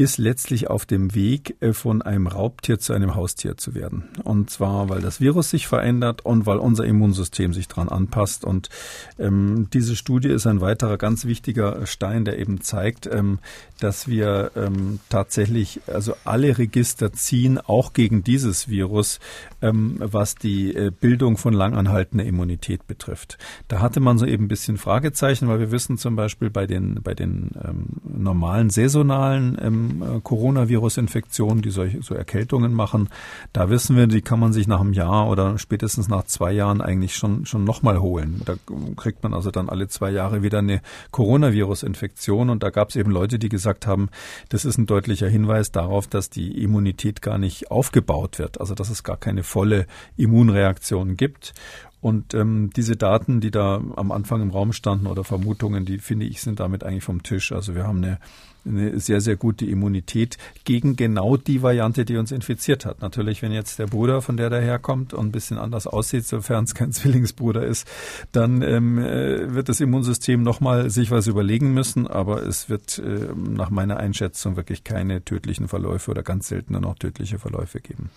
ist 0.01 0.19
letztlich 0.19 0.71
auf 0.71 0.87
dem 0.87 1.15
Weg 1.15 1.57
äh, 1.61 1.73
von 1.73 2.01
einem 2.01 2.27
Raubtier 2.27 2.79
zu 2.79 2.93
einem 2.93 3.15
Haustier 3.15 3.57
zu 3.57 3.75
werden. 3.75 4.05
Und 4.25 4.49
zwar, 4.49 4.89
weil 4.89 5.01
das 5.01 5.21
Virus 5.21 5.51
sich 5.51 5.67
verändert 5.67 6.25
und 6.25 6.47
weil 6.47 6.59
unser 6.59 6.85
Immunsystem 6.85 7.53
sich 7.53 7.69
dran 7.69 7.89
anpasst. 7.89 8.45
Und 8.45 8.71
ähm, 9.19 9.69
diese 9.73 9.97
Studie 9.97 10.29
ist 10.29 10.47
ein 10.47 10.61
weiterer 10.61 10.97
ganz 10.97 11.27
wichtiger 11.27 11.87
Stein, 11.87 12.25
der 12.25 12.39
eben 12.39 12.63
zeigt, 12.63 13.07
ähm, 13.07 13.41
dass 13.79 14.09
wir 14.09 14.53
ähm, 14.57 15.01
tatsächlich 15.09 15.81
also 15.87 16.15
alle 16.25 16.57
Register 16.57 17.13
ziehen, 17.13 17.59
auch 17.59 17.93
gegen 17.93 18.25
dieses 18.25 18.69
Virus, 18.69 19.21
ähm, 19.63 19.97
was 19.99 20.35
die 20.35 20.75
äh, 20.75 20.91
Bildung 20.91 21.37
von 21.37 21.53
langanhaltender 21.53 22.25
Immunität 22.25 22.87
betrifft. 22.87 23.39
Da 23.69 23.81
hatte 23.81 24.01
man 24.01 24.19
so 24.19 24.27
eben 24.27 24.45
ein 24.45 24.49
bisschen 24.49 24.79
Fragezeichen, 24.79 25.49
weil 25.49 25.61
wir 25.61 25.73
wissen 25.73 25.99
zum 25.99 26.17
Beispiel 26.17 26.51
bei 26.51 26.67
den 26.67 27.03
bei 27.03 27.15
den 27.15 27.51
ähm, 27.63 27.87
normalen 28.03 28.71
saisonalen 28.71 29.59
ähm, 29.91 30.03
äh, 30.03 30.21
Coronavirus-Infektionen, 30.21 31.63
die 31.63 31.71
solche 31.71 32.03
so 32.03 32.15
Erkältungen 32.15 32.73
machen. 32.73 33.09
Da 33.53 33.71
wissen 33.71 33.97
wir, 33.97 34.07
die 34.07 34.23
kann 34.23 34.41
man 34.41 34.53
sich 34.53 34.67
nach 34.67 34.81
einem 34.81 34.93
Jahr 34.93 35.29
oder 35.29 35.59
spätestens 35.59 36.09
nach 36.09 36.25
zwei 36.25 36.53
Jahren 36.53 36.81
eigentlich 36.81 37.17
schon 37.17 37.47
schon 37.47 37.65
nochmal 37.65 38.01
holen. 38.01 38.43
Da 38.45 38.55
kriegt 38.97 39.23
man 39.23 39.35
also 39.35 39.51
dann 39.51 39.69
alle 39.69 39.89
zwei 39.89 40.11
Jahre 40.11 40.43
wieder 40.43 40.59
eine 40.59 40.81
Coronavirus-Infektion 41.11 42.51
und 42.51 42.63
da 42.63 42.71
gab 42.71 42.91
es 42.91 42.97
eben 42.97 43.11
Leute, 43.11 43.39
die 43.39 43.49
gesagt 43.49 43.87
haben, 43.87 44.09
das 44.49 44.65
ist 44.65 44.79
ein 44.79 44.87
deutlicher 44.87 45.29
Hinweis 45.29 45.73
darauf, 45.73 46.07
dass 46.07 46.31
die 46.31 46.63
Immunität 46.63 47.23
gar 47.23 47.39
nicht 47.39 47.71
aufgebaut 47.71 48.39
wird, 48.39 48.61
also 48.61 48.75
dass 48.75 48.91
es 48.91 49.03
gar 49.03 49.17
keine 49.17 49.43
volle 49.43 49.87
Immunreaktion 50.17 51.17
gibt. 51.17 51.55
Und 52.01 52.33
ähm, 52.33 52.71
diese 52.75 52.97
Daten, 52.97 53.41
die 53.41 53.51
da 53.51 53.81
am 53.97 54.11
Anfang 54.11 54.41
im 54.41 54.51
Raum 54.51 54.73
standen 54.73 55.07
oder 55.07 55.23
Vermutungen, 55.23 55.85
die 55.85 55.99
finde 55.99 56.27
ich, 56.27 56.41
sind 56.41 56.59
damit 56.59 56.83
eigentlich 56.83 57.05
vom 57.05 57.23
Tisch. 57.23 57.53
Also 57.53 57.75
wir 57.75 57.87
haben 57.87 57.99
eine, 57.99 58.19
eine 58.65 58.99
sehr, 59.01 59.21
sehr 59.21 59.37
gute 59.37 59.65
Immunität 59.67 60.37
gegen 60.65 60.97
genau 60.97 61.37
die 61.37 61.63
Variante, 61.63 62.05
die 62.05 62.17
uns 62.17 62.33
infiziert 62.33 62.85
hat. 62.85 63.01
Natürlich, 63.01 63.43
wenn 63.43 63.53
jetzt 63.53 63.79
der 63.79 63.87
Bruder, 63.87 64.23
von 64.23 64.37
der 64.37 64.51
daherkommt 64.51 65.15
und 65.15 65.27
ein 65.27 65.33
bisschen 65.33 65.59
anders 65.59 65.87
aussieht, 65.87 66.27
sofern 66.27 66.65
es 66.65 66.75
kein 66.75 66.93
Zwillingsbruder 66.93 67.65
ist, 67.65 67.87
dann 68.33 68.63
ähm, 68.63 68.99
äh, 68.99 69.55
wird 69.55 69.69
das 69.69 69.81
Immunsystem 69.81 70.43
nochmal 70.43 70.91
sich 70.91 71.11
was 71.11 71.27
überlegen 71.27 71.73
müssen. 71.73 72.07
Aber 72.07 72.43
es 72.43 72.69
wird 72.69 72.99
äh, 72.99 73.29
nach 73.35 73.71
meiner 73.71 73.99
Einschätzung 73.99 74.57
wirklich 74.57 74.85
keine 74.85 75.25
tödlichen 75.25 75.69
Verläufe 75.69 76.11
oder 76.11 76.23
ganz 76.23 76.49
selten 76.49 76.75
noch 76.81 76.99
tödliche 76.99 77.39
Verläufe 77.39 77.81
geben. 77.81 78.11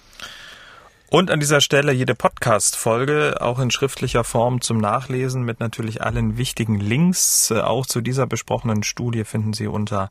Und 1.16 1.30
an 1.30 1.40
dieser 1.40 1.62
Stelle 1.62 1.92
jede 1.92 2.16
Podcast-Folge 2.16 3.36
auch 3.40 3.60
in 3.60 3.70
schriftlicher 3.70 4.24
Form 4.24 4.62
zum 4.62 4.80
Nachlesen 4.80 5.44
mit 5.44 5.60
natürlich 5.60 6.02
allen 6.02 6.40
wichtigen 6.40 6.80
Links. 6.80 7.52
Auch 7.52 7.86
zu 7.86 8.02
dieser 8.02 8.26
besprochenen 8.26 8.82
Studie 8.82 9.24
finden 9.24 9.54
Sie 9.54 9.68
unter 9.68 10.10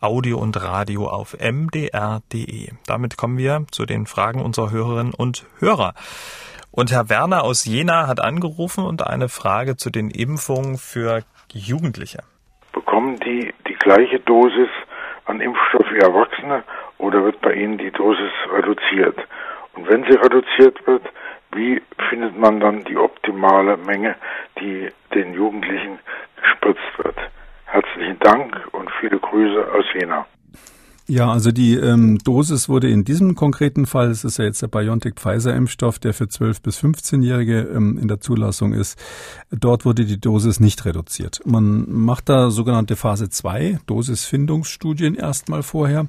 Audio 0.00 0.38
und 0.38 0.56
Radio 0.64 1.06
auf 1.06 1.36
mdr.de. 1.38 2.70
Damit 2.86 3.18
kommen 3.18 3.36
wir 3.36 3.66
zu 3.70 3.84
den 3.84 4.06
Fragen 4.06 4.40
unserer 4.40 4.70
Hörerinnen 4.70 5.12
und 5.12 5.44
Hörer. 5.58 5.92
Und 6.70 6.92
Herr 6.92 7.10
Werner 7.10 7.44
aus 7.44 7.66
Jena 7.66 8.06
hat 8.06 8.18
angerufen 8.18 8.86
und 8.86 9.06
eine 9.06 9.28
Frage 9.28 9.76
zu 9.76 9.90
den 9.90 10.08
Impfungen 10.10 10.78
für 10.78 11.24
Jugendliche. 11.52 12.20
Bekommen 12.72 13.20
die 13.20 13.52
die 13.68 13.74
gleiche 13.74 14.18
Dosis 14.20 14.70
an 15.26 15.42
Impfstoff 15.42 15.84
wie 15.92 15.98
Erwachsene 15.98 16.64
oder 16.96 17.22
wird 17.22 17.38
bei 17.42 17.52
ihnen 17.52 17.76
die 17.76 17.90
Dosis 17.90 18.32
reduziert? 18.50 19.18
Und 19.78 19.88
wenn 19.88 20.02
sie 20.02 20.18
reduziert 20.18 20.84
wird, 20.88 21.02
wie 21.52 21.80
findet 22.10 22.36
man 22.36 22.58
dann 22.58 22.82
die 22.84 22.96
optimale 22.96 23.76
Menge, 23.76 24.16
die 24.60 24.88
den 25.14 25.34
Jugendlichen 25.34 26.00
gespritzt 26.40 26.98
wird? 26.98 27.16
Herzlichen 27.66 28.18
Dank 28.18 28.56
und 28.72 28.90
viele 29.00 29.18
Grüße 29.20 29.72
aus 29.72 29.84
Jena. 29.94 30.26
Ja, 31.06 31.30
also 31.30 31.52
die 31.52 31.74
ähm, 31.74 32.18
Dosis 32.18 32.68
wurde 32.68 32.90
in 32.90 33.04
diesem 33.04 33.34
konkreten 33.34 33.86
Fall, 33.86 34.10
es 34.10 34.24
ist 34.24 34.38
ja 34.38 34.44
jetzt 34.44 34.60
der 34.60 34.66
BioNTech-Pfizer-Impfstoff, 34.66 35.98
der 35.98 36.12
für 36.12 36.24
12- 36.24 36.62
bis 36.62 36.82
15-Jährige 36.82 37.60
ähm, 37.60 37.98
in 37.98 38.08
der 38.08 38.20
Zulassung 38.20 38.74
ist, 38.74 38.98
dort 39.50 39.86
wurde 39.86 40.04
die 40.04 40.20
Dosis 40.20 40.60
nicht 40.60 40.84
reduziert. 40.84 41.40
Man 41.46 41.86
macht 41.88 42.28
da 42.28 42.50
sogenannte 42.50 42.96
Phase 42.96 43.30
2 43.30 43.78
Dosisfindungsstudien 43.86 45.14
erstmal 45.14 45.62
vorher 45.62 46.08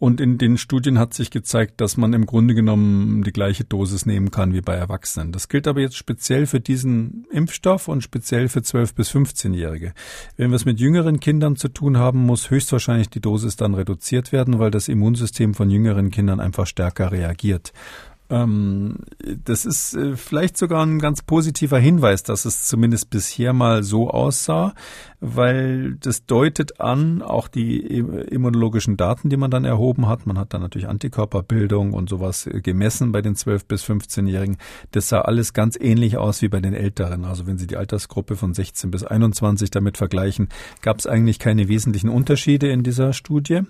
und 0.00 0.18
in 0.18 0.38
den 0.38 0.56
Studien 0.56 0.98
hat 0.98 1.12
sich 1.12 1.30
gezeigt, 1.30 1.78
dass 1.82 1.98
man 1.98 2.14
im 2.14 2.24
Grunde 2.24 2.54
genommen 2.54 3.22
die 3.22 3.32
gleiche 3.32 3.64
Dosis 3.64 4.06
nehmen 4.06 4.30
kann 4.30 4.54
wie 4.54 4.62
bei 4.62 4.74
Erwachsenen. 4.74 5.30
Das 5.30 5.48
gilt 5.48 5.68
aber 5.68 5.80
jetzt 5.80 5.96
speziell 5.96 6.46
für 6.46 6.58
diesen 6.58 7.26
Impfstoff 7.30 7.86
und 7.86 8.00
speziell 8.00 8.48
für 8.48 8.60
12- 8.60 8.94
bis 8.94 9.10
15-Jährige. 9.10 9.92
Wenn 10.38 10.50
wir 10.50 10.56
es 10.56 10.64
mit 10.64 10.80
jüngeren 10.80 11.20
Kindern 11.20 11.56
zu 11.56 11.68
tun 11.68 11.98
haben, 11.98 12.24
muss 12.24 12.48
höchstwahrscheinlich 12.48 13.10
die 13.10 13.20
Dosis 13.20 13.56
dann 13.56 13.74
reduziert 13.74 14.32
werden, 14.32 14.58
weil 14.58 14.70
das 14.70 14.88
Immunsystem 14.88 15.52
von 15.52 15.68
jüngeren 15.68 16.10
Kindern 16.10 16.40
einfach 16.40 16.66
stärker 16.66 17.12
reagiert. 17.12 17.74
Ähm, 18.30 18.96
das 19.44 19.66
ist 19.66 19.94
äh, 19.94 20.16
vielleicht 20.16 20.56
sogar 20.56 20.86
ein 20.86 21.00
ganz 21.00 21.20
positiver 21.22 21.78
Hinweis, 21.78 22.22
dass 22.22 22.44
es 22.44 22.68
zumindest 22.68 23.10
bisher 23.10 23.52
mal 23.52 23.82
so 23.82 24.08
aussah, 24.08 24.74
weil 25.20 25.96
das 26.00 26.24
deutet 26.24 26.80
an, 26.80 27.20
auch 27.20 27.48
die 27.48 27.78
immunologischen 27.78 28.96
Daten, 28.96 29.28
die 29.28 29.36
man 29.36 29.50
dann 29.50 29.64
erhoben 29.64 30.08
hat, 30.08 30.26
man 30.26 30.38
hat 30.38 30.54
dann 30.54 30.62
natürlich 30.62 30.88
Antikörperbildung 30.88 31.92
und 31.92 32.08
sowas 32.08 32.48
gemessen 32.62 33.12
bei 33.12 33.20
den 33.20 33.34
12- 33.34 33.66
bis 33.68 33.84
15-Jährigen, 33.84 34.56
das 34.92 35.08
sah 35.08 35.20
alles 35.20 35.52
ganz 35.52 35.76
ähnlich 35.78 36.16
aus 36.16 36.40
wie 36.40 36.48
bei 36.48 36.60
den 36.60 36.72
Älteren. 36.72 37.24
Also 37.24 37.46
wenn 37.46 37.58
Sie 37.58 37.66
die 37.66 37.76
Altersgruppe 37.76 38.36
von 38.36 38.54
16 38.54 38.90
bis 38.90 39.04
21 39.04 39.70
damit 39.70 39.98
vergleichen, 39.98 40.48
gab 40.80 40.98
es 40.98 41.06
eigentlich 41.06 41.38
keine 41.38 41.68
wesentlichen 41.68 42.08
Unterschiede 42.08 42.70
in 42.70 42.82
dieser 42.82 43.12
Studie, 43.12 43.60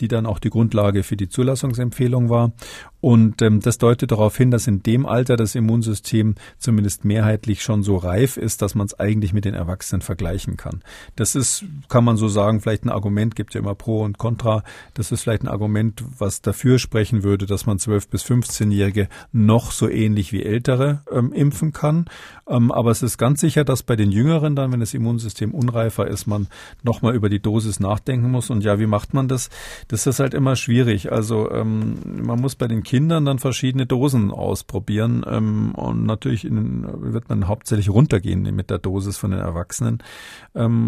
die 0.00 0.08
dann 0.08 0.26
auch 0.26 0.38
die 0.38 0.50
Grundlage 0.50 1.02
für 1.02 1.16
die 1.16 1.28
Zulassungsempfehlung 1.28 2.28
war. 2.28 2.52
Und 3.00 3.42
ähm, 3.42 3.60
das 3.60 3.78
deutet 3.78 4.10
darauf 4.10 4.36
hin, 4.36 4.50
dass 4.50 4.66
in 4.66 4.82
dem 4.82 5.06
Alter 5.06 5.36
das 5.36 5.54
Immunsystem 5.54 6.34
zumindest 6.58 7.04
mehrheitlich 7.04 7.62
schon 7.62 7.82
so 7.82 7.96
reif 7.96 8.36
ist, 8.36 8.60
dass 8.60 8.74
man 8.74 8.86
es 8.86 8.98
eigentlich 8.98 9.32
mit 9.32 9.44
den 9.44 9.54
Erwachsenen 9.54 10.02
vergleichen 10.02 10.56
kann. 10.56 10.82
Das 11.16 11.34
ist, 11.34 11.64
kann 11.88 12.04
man 12.04 12.16
so 12.16 12.28
sagen, 12.28 12.60
vielleicht 12.60 12.84
ein 12.84 12.90
Argument, 12.90 13.36
gibt 13.36 13.54
ja 13.54 13.60
immer 13.60 13.74
Pro 13.74 14.02
und 14.02 14.18
Contra. 14.18 14.62
Das 14.94 15.12
ist 15.12 15.22
vielleicht 15.22 15.42
ein 15.42 15.48
Argument, 15.48 16.04
was 16.18 16.42
dafür 16.42 16.78
sprechen 16.78 17.22
würde, 17.22 17.46
dass 17.46 17.66
man 17.66 17.78
12- 17.78 18.10
bis 18.10 18.24
15-Jährige 18.24 19.08
noch 19.32 19.72
so 19.72 19.88
ähnlich 19.88 20.32
wie 20.32 20.42
Ältere 20.42 21.02
ähm, 21.10 21.32
impfen 21.32 21.72
kann. 21.72 22.06
Ähm, 22.48 22.70
aber 22.72 22.90
es 22.90 23.02
ist 23.02 23.18
ganz 23.18 23.40
sicher, 23.40 23.64
dass 23.64 23.82
bei 23.82 23.96
den 23.96 24.10
Jüngeren 24.10 24.56
dann, 24.56 24.72
wenn 24.72 24.80
das 24.80 24.94
Immunsystem 24.94 25.54
unreifer 25.54 26.06
ist, 26.06 26.26
man 26.26 26.48
nochmal 26.82 27.14
über 27.14 27.28
die 27.28 27.40
Dosis 27.40 27.80
nachdenken 27.80 28.30
muss. 28.30 28.50
Und 28.50 28.64
ja, 28.64 28.78
wie 28.78 28.86
macht 28.86 29.14
man 29.14 29.28
das? 29.28 29.50
Das 29.88 30.06
ist 30.06 30.20
halt 30.20 30.34
immer 30.34 30.56
schwierig. 30.56 31.12
Also 31.12 31.50
ähm, 31.50 31.98
man 32.22 32.40
muss 32.40 32.54
bei 32.54 32.68
den 32.68 32.82
Kindern 32.82 33.24
dann 33.24 33.38
verschiedene 33.38 33.86
Dosen 33.86 34.30
ausprobieren. 34.30 35.24
Ähm, 35.28 35.74
und 35.74 36.04
natürlich 36.06 36.44
in, 36.44 36.86
wird 37.12 37.28
man 37.28 37.48
hauptsächlich 37.48 37.90
runtergehen 37.90 38.42
mit 38.54 38.70
der 38.70 38.78
Dosis 38.78 39.16
von 39.16 39.30
den 39.30 39.40
Erwachsenen. 39.40 40.02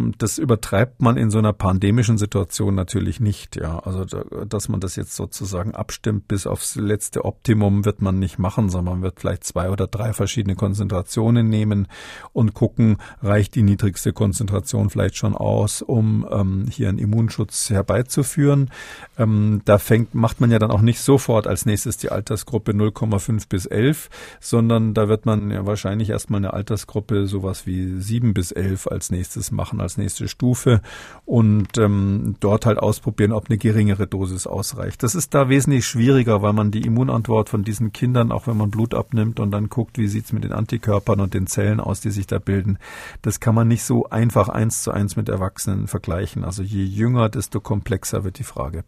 Ähm, 0.01 0.15
das 0.19 0.39
übertreibt 0.39 1.01
man 1.01 1.17
in 1.17 1.31
so 1.31 1.39
einer 1.39 1.53
pandemischen 1.53 2.19
Situation 2.19 2.75
natürlich 2.75 3.21
nicht. 3.21 3.57
Ja, 3.57 3.79
also 3.81 4.05
da, 4.05 4.45
dass 4.45 4.69
man 4.69 4.81
das 4.81 4.97
jetzt 4.97 5.15
sozusagen 5.15 5.75
abstimmt 5.75 6.29
bis 6.29 6.47
aufs 6.47 6.77
letzte 6.77 7.25
Optimum 7.25 7.85
wird 7.85 8.03
man 8.03 8.19
nicht 8.19 8.39
machen, 8.39 8.69
sondern 8.69 8.95
man 8.95 9.03
wird 9.03 9.21
vielleicht 9.21 9.45
zwei 9.45 9.71
oder 9.71 9.87
drei 9.87 10.13
verschiedene 10.13 10.57
Konzentrationen 10.57 11.49
nehmen 11.49 11.89
und 12.33 12.55
gucken, 12.55 12.97
reicht 13.23 13.55
die 13.55 13.63
niedrigste 13.63 14.13
Konzentration 14.13 14.91
vielleicht 14.91 15.17
schon 15.17 15.35
aus, 15.35 15.83
um 15.83 16.27
ähm, 16.31 16.67
hier 16.71 16.89
einen 16.89 16.99
Immunschutz 16.99 17.71
herbeizuführen. 17.71 18.71
Ähm, 19.19 19.63
da 19.65 19.79
fängt, 19.79 20.15
macht 20.15 20.41
man 20.41 20.51
ja 20.51 20.59
dann 20.59 20.71
auch 20.71 20.83
nicht 20.83 21.01
sofort 21.01 21.47
als 21.47 21.67
nächstes 21.67 21.97
die 21.97 22.11
Altersgruppe 22.11 22.73
0,5 22.73 23.49
bis 23.49 23.67
11, 23.67 24.09
sondern 24.41 24.95
da 24.95 25.09
wird 25.09 25.27
man 25.27 25.51
ja 25.51 25.67
wahrscheinlich 25.67 26.11
erstmal 26.11 26.39
eine 26.39 26.53
Altersgruppe 26.53 27.27
sowas 27.27 27.67
wie 27.67 28.01
7 28.01 28.35
bis 28.35 28.53
11 28.53 28.87
als 28.87 29.11
nächstes 29.11 29.51
machen, 29.51 29.81
als 29.91 29.97
nächste 29.97 30.29
Stufe 30.29 30.81
und 31.25 31.77
ähm, 31.79 32.37
dort 32.41 32.67
halt 32.67 32.79
ausprobieren, 32.79 33.33
ob 33.33 33.49
eine 33.49 33.59
geringere 33.59 34.07
Dosis 34.07 34.47
ausreicht. 34.47 35.03
Das 35.03 35.15
ist 35.15 35.35
da 35.35 35.49
wesentlich 35.49 35.87
schwieriger, 35.87 36.43
weil 36.43 36.53
man 36.53 36.71
die 36.71 36.83
Immunantwort 36.83 37.49
von 37.49 37.65
diesen 37.65 37.93
Kindern, 37.93 38.31
auch 38.31 38.47
wenn 38.47 38.57
man 38.57 38.71
Blut 38.71 38.95
abnimmt 38.95 39.41
und 39.41 39.51
dann 39.51 39.69
guckt, 39.69 39.99
wie 39.99 40.07
sieht's 40.07 40.33
mit 40.33 40.45
den 40.45 40.53
Antikörpern 40.53 41.21
und 41.21 41.35
den 41.35 41.47
Zellen 41.49 41.81
aus, 41.81 42.01
die 42.01 42.11
sich 42.11 42.27
da 42.27 42.39
bilden, 42.39 42.79
das 43.23 43.41
kann 43.41 43.55
man 43.55 43.67
nicht 43.67 43.83
so 43.83 44.09
einfach 44.09 44.49
eins 44.49 44.83
zu 44.83 44.93
eins 44.93 45.17
mit 45.17 45.29
Erwachsenen 45.29 45.89
vergleichen. 45.89 46.45
Also 46.45 46.63
je 46.63 46.85
jünger, 46.85 47.29
desto 47.29 47.61
komplexer 47.61 48.23
wird 48.23 48.39
die 48.39 48.45
Frage. 48.45 48.85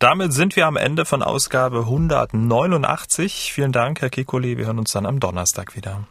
Damit 0.00 0.32
sind 0.32 0.54
wir 0.54 0.66
am 0.66 0.76
Ende 0.76 1.04
von 1.04 1.22
Ausgabe 1.22 1.80
189. 1.80 3.52
Vielen 3.52 3.72
Dank, 3.72 4.00
Herr 4.00 4.10
Kikoli. 4.10 4.56
Wir 4.56 4.66
hören 4.66 4.78
uns 4.78 4.92
dann 4.92 5.06
am 5.06 5.18
Donnerstag 5.18 5.74
wieder. 5.74 6.06